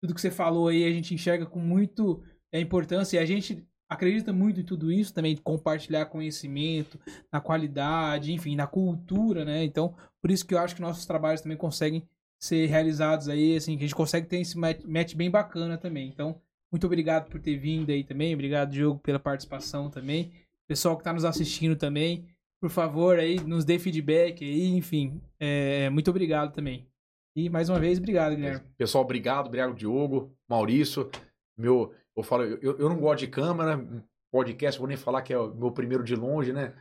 tudo 0.00 0.14
que 0.14 0.20
você 0.20 0.30
falou 0.30 0.68
aí 0.68 0.84
a 0.84 0.90
gente 0.90 1.12
enxerga 1.14 1.46
com 1.46 1.58
muito 1.58 2.22
é, 2.52 2.60
importância 2.60 3.16
e 3.16 3.20
a 3.20 3.26
gente 3.26 3.66
acredita 3.92 4.32
muito 4.32 4.60
em 4.60 4.64
tudo 4.64 4.90
isso 4.90 5.12
também, 5.12 5.34
de 5.34 5.40
compartilhar 5.40 6.06
conhecimento, 6.06 6.98
na 7.30 7.40
qualidade, 7.40 8.32
enfim, 8.32 8.56
na 8.56 8.66
cultura, 8.66 9.44
né? 9.44 9.64
Então, 9.64 9.94
por 10.20 10.30
isso 10.30 10.46
que 10.46 10.54
eu 10.54 10.58
acho 10.58 10.74
que 10.74 10.82
nossos 10.82 11.06
trabalhos 11.06 11.40
também 11.40 11.56
conseguem 11.56 12.02
ser 12.38 12.66
realizados 12.66 13.28
aí, 13.28 13.56
assim, 13.56 13.76
que 13.76 13.84
a 13.84 13.86
gente 13.86 13.94
consegue 13.94 14.26
ter 14.26 14.38
esse 14.38 14.58
match, 14.58 14.82
match 14.84 15.14
bem 15.14 15.30
bacana 15.30 15.78
também. 15.78 16.08
Então, 16.08 16.40
muito 16.70 16.86
obrigado 16.86 17.28
por 17.28 17.40
ter 17.40 17.56
vindo 17.56 17.90
aí 17.90 18.02
também. 18.02 18.34
Obrigado, 18.34 18.70
Diogo, 18.70 18.98
pela 18.98 19.18
participação 19.18 19.88
também. 19.90 20.32
Pessoal 20.66 20.96
que 20.96 21.02
está 21.02 21.12
nos 21.12 21.24
assistindo 21.24 21.76
também, 21.76 22.26
por 22.60 22.70
favor, 22.70 23.18
aí, 23.18 23.38
nos 23.40 23.64
dê 23.64 23.78
feedback 23.78 24.44
aí, 24.44 24.68
enfim. 24.68 25.20
é, 25.38 25.90
muito 25.90 26.10
obrigado 26.10 26.52
também. 26.52 26.86
E 27.34 27.48
mais 27.48 27.68
uma 27.68 27.78
vez, 27.78 27.98
obrigado, 27.98 28.36
Guilherme. 28.36 28.60
Pessoal, 28.76 29.04
obrigado. 29.04 29.46
Obrigado, 29.46 29.74
Diogo, 29.74 30.34
Maurício. 30.48 31.10
Meu, 31.56 31.92
eu 32.16 32.22
falo, 32.22 32.44
eu, 32.44 32.78
eu 32.78 32.88
não 32.88 32.98
gosto 32.98 33.20
de 33.20 33.26
câmera, 33.26 33.84
podcast, 34.30 34.78
vou 34.78 34.88
nem 34.88 34.96
falar 34.96 35.22
que 35.22 35.32
é 35.32 35.38
o 35.38 35.54
meu 35.54 35.70
primeiro 35.70 36.02
de 36.02 36.16
longe, 36.16 36.52
né? 36.52 36.74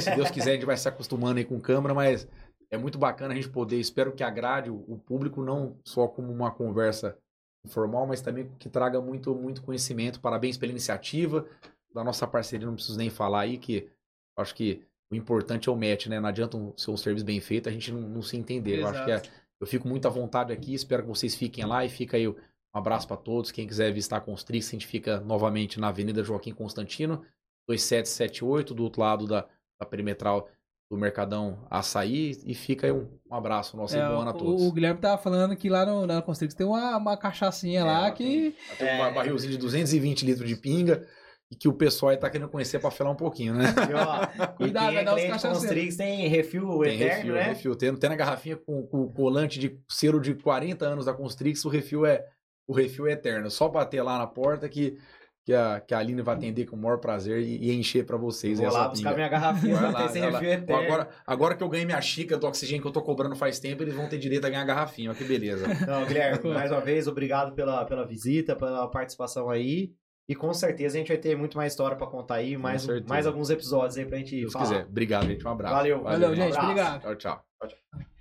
Se 0.00 0.14
Deus 0.14 0.30
quiser, 0.30 0.52
a 0.52 0.54
gente 0.54 0.66
vai 0.66 0.76
se 0.76 0.88
acostumando 0.88 1.38
aí 1.38 1.44
com 1.44 1.60
câmera, 1.60 1.92
mas 1.92 2.28
é 2.70 2.78
muito 2.78 2.98
bacana 2.98 3.32
a 3.32 3.36
gente 3.36 3.48
poder, 3.48 3.78
espero 3.78 4.12
que 4.12 4.22
agrade 4.22 4.70
o, 4.70 4.84
o 4.88 4.98
público, 4.98 5.42
não 5.42 5.76
só 5.84 6.06
como 6.06 6.32
uma 6.32 6.50
conversa 6.50 7.18
informal, 7.64 8.06
mas 8.06 8.20
também 8.20 8.50
que 8.58 8.68
traga 8.68 9.00
muito, 9.00 9.34
muito 9.34 9.62
conhecimento. 9.62 10.20
Parabéns 10.20 10.56
pela 10.56 10.70
iniciativa 10.70 11.46
da 11.92 12.04
nossa 12.04 12.26
parceria, 12.26 12.66
não 12.66 12.74
preciso 12.74 12.98
nem 12.98 13.10
falar 13.10 13.40
aí, 13.40 13.58
que 13.58 13.88
acho 14.36 14.54
que 14.54 14.82
o 15.10 15.14
importante 15.14 15.68
é 15.68 15.72
o 15.72 15.76
match, 15.76 16.06
né? 16.06 16.20
Não 16.20 16.28
adianta 16.28 16.56
um, 16.56 16.72
ser 16.76 16.90
um 16.90 16.96
serviço 16.96 17.24
bem 17.24 17.40
feito, 17.40 17.68
a 17.68 17.72
gente 17.72 17.92
não, 17.92 18.00
não 18.00 18.22
se 18.22 18.36
entender. 18.36 18.80
Eu 18.80 18.88
acho 18.88 19.04
que 19.04 19.10
é, 19.10 19.22
eu 19.60 19.66
fico 19.66 19.88
muito 19.88 20.06
à 20.06 20.10
vontade 20.10 20.52
aqui, 20.52 20.74
espero 20.74 21.02
que 21.02 21.08
vocês 21.08 21.34
fiquem 21.34 21.64
lá 21.64 21.84
e 21.84 21.88
fica 21.88 22.16
aí 22.16 22.26
um 22.74 22.78
abraço 22.78 23.06
para 23.06 23.16
todos. 23.16 23.50
Quem 23.52 23.66
quiser 23.66 23.92
visitar 23.92 24.16
a 24.16 24.20
Constrix, 24.20 24.68
a 24.68 24.70
gente 24.72 24.86
fica 24.86 25.20
novamente 25.20 25.78
na 25.78 25.88
Avenida 25.88 26.22
Joaquim 26.24 26.52
Constantino, 26.52 27.22
2778, 27.68 28.74
do 28.74 28.82
outro 28.84 29.00
lado 29.02 29.26
da, 29.26 29.46
da 29.78 29.86
perimetral 29.86 30.48
do 30.90 30.98
Mercadão 30.98 31.66
Açaí. 31.70 32.32
E 32.44 32.54
fica 32.54 32.86
aí 32.86 32.92
um, 32.92 33.08
um 33.30 33.34
abraço 33.34 33.76
nosso 33.76 33.96
É, 33.96 34.06
bom 34.08 34.20
ano 34.20 34.30
a 34.30 34.32
todos. 34.34 34.62
o 34.62 34.72
Guilherme 34.72 35.00
tava 35.00 35.20
falando 35.20 35.56
que 35.56 35.68
lá 35.68 35.86
no, 35.86 36.06
na 36.06 36.20
Constrix 36.20 36.54
tem 36.54 36.66
uma, 36.66 36.96
uma 36.96 37.16
cachaçinha 37.16 37.84
lá 37.84 38.08
É, 38.08 38.10
que. 38.10 38.54
Tem 38.78 38.88
É. 38.88 39.06
um 39.08 39.14
barrilzinho 39.14 39.52
de 39.52 39.58
220 39.58 40.26
litros 40.26 40.48
de 40.48 40.56
pinga 40.56 41.06
e 41.50 41.56
que 41.56 41.68
o 41.68 41.72
pessoal 41.72 42.10
aí 42.10 42.16
tá 42.16 42.28
querendo 42.28 42.48
conhecer 42.48 42.78
para 42.80 42.90
falar 42.90 43.10
um 43.10 43.16
pouquinho, 43.16 43.54
né? 43.54 43.64
E, 43.90 43.94
ó, 43.94 44.26
Cuidado, 44.56 44.92
e 44.92 44.94
vai 44.96 45.04
dar 45.04 45.12
é 45.12 45.14
os 45.14 45.22
cachaceiros. 45.30 45.58
Constrix 45.60 45.96
tem 45.96 46.26
refil 46.28 46.80
Tem 46.80 46.94
eterno, 46.96 47.14
refil, 47.16 47.34
né? 47.34 47.42
refil. 47.44 47.76
Tem, 47.76 47.96
tem 47.96 48.10
na 48.10 48.16
garrafinha 48.16 48.56
com, 48.56 48.82
com 48.86 49.08
colante 49.12 49.58
de 49.60 49.78
selo 49.88 50.20
de 50.20 50.34
40 50.34 50.84
anos 50.84 51.04
da 51.06 51.14
Constrix, 51.14 51.64
o 51.64 51.68
refil 51.68 52.04
é 52.04 52.24
o 52.66 52.72
refil 52.72 53.06
é 53.06 53.12
eterno. 53.12 53.50
Só 53.50 53.68
bater 53.68 54.02
lá 54.02 54.18
na 54.18 54.26
porta 54.26 54.68
que, 54.68 54.98
que, 55.44 55.52
a, 55.52 55.80
que 55.80 55.94
a 55.94 55.98
Aline 55.98 56.22
vai 56.22 56.34
atender 56.34 56.64
com 56.66 56.76
o 56.76 56.78
maior 56.78 56.98
prazer 56.98 57.40
e, 57.40 57.58
e 57.70 57.74
encher 57.74 58.04
para 58.06 58.16
vocês 58.16 58.58
Vou 58.58 58.68
essa 58.68 58.78
lá 58.78 58.88
buscar 58.88 59.10
pinga. 59.10 59.16
minha 59.16 59.28
garrafinha 59.28 59.76
Vai 59.76 59.92
lá, 59.92 60.06
esse 60.06 60.18
eterno. 60.18 60.76
Agora, 60.76 61.08
agora 61.26 61.54
que 61.56 61.62
eu 61.62 61.68
ganhei 61.68 61.84
minha 61.86 62.00
xícara 62.00 62.40
do 62.40 62.46
oxigênio 62.46 62.80
que 62.82 62.88
eu 62.88 62.92
tô 62.92 63.02
cobrando 63.02 63.36
faz 63.36 63.60
tempo, 63.60 63.82
eles 63.82 63.94
vão 63.94 64.08
ter 64.08 64.18
direito 64.18 64.46
a 64.46 64.48
ganhar 64.50 64.62
a 64.62 64.66
garrafinha. 64.66 65.10
Olha 65.10 65.18
que 65.18 65.24
beleza. 65.24 65.66
Não, 65.86 66.06
Guilherme, 66.06 66.52
mais 66.52 66.70
uma 66.70 66.80
vez, 66.80 67.06
obrigado 67.06 67.54
pela, 67.54 67.84
pela 67.84 68.06
visita, 68.06 68.56
pela 68.56 68.88
participação 68.88 69.50
aí. 69.50 69.92
E 70.26 70.34
com 70.34 70.54
certeza 70.54 70.96
a 70.96 70.98
gente 70.98 71.08
vai 71.08 71.18
ter 71.18 71.36
muito 71.36 71.54
mais 71.58 71.74
história 71.74 71.94
pra 71.98 72.06
contar 72.06 72.36
aí, 72.36 72.56
mais, 72.56 72.86
mais 73.06 73.26
alguns 73.26 73.50
episódios 73.50 73.98
aí 73.98 74.06
pra 74.06 74.16
gente 74.16 74.46
Se 74.46 74.50
falar. 74.50 74.64
quiser. 74.64 74.86
Obrigado, 74.86 75.26
gente. 75.26 75.46
Um 75.46 75.50
abraço. 75.50 75.74
Valeu. 75.74 76.02
Valeu, 76.02 76.30
Um 76.30 76.34
gente. 76.34 76.56
abraço. 76.56 76.66
Obrigado. 76.70 77.02
Tchau, 77.02 77.16
tchau. 77.16 78.13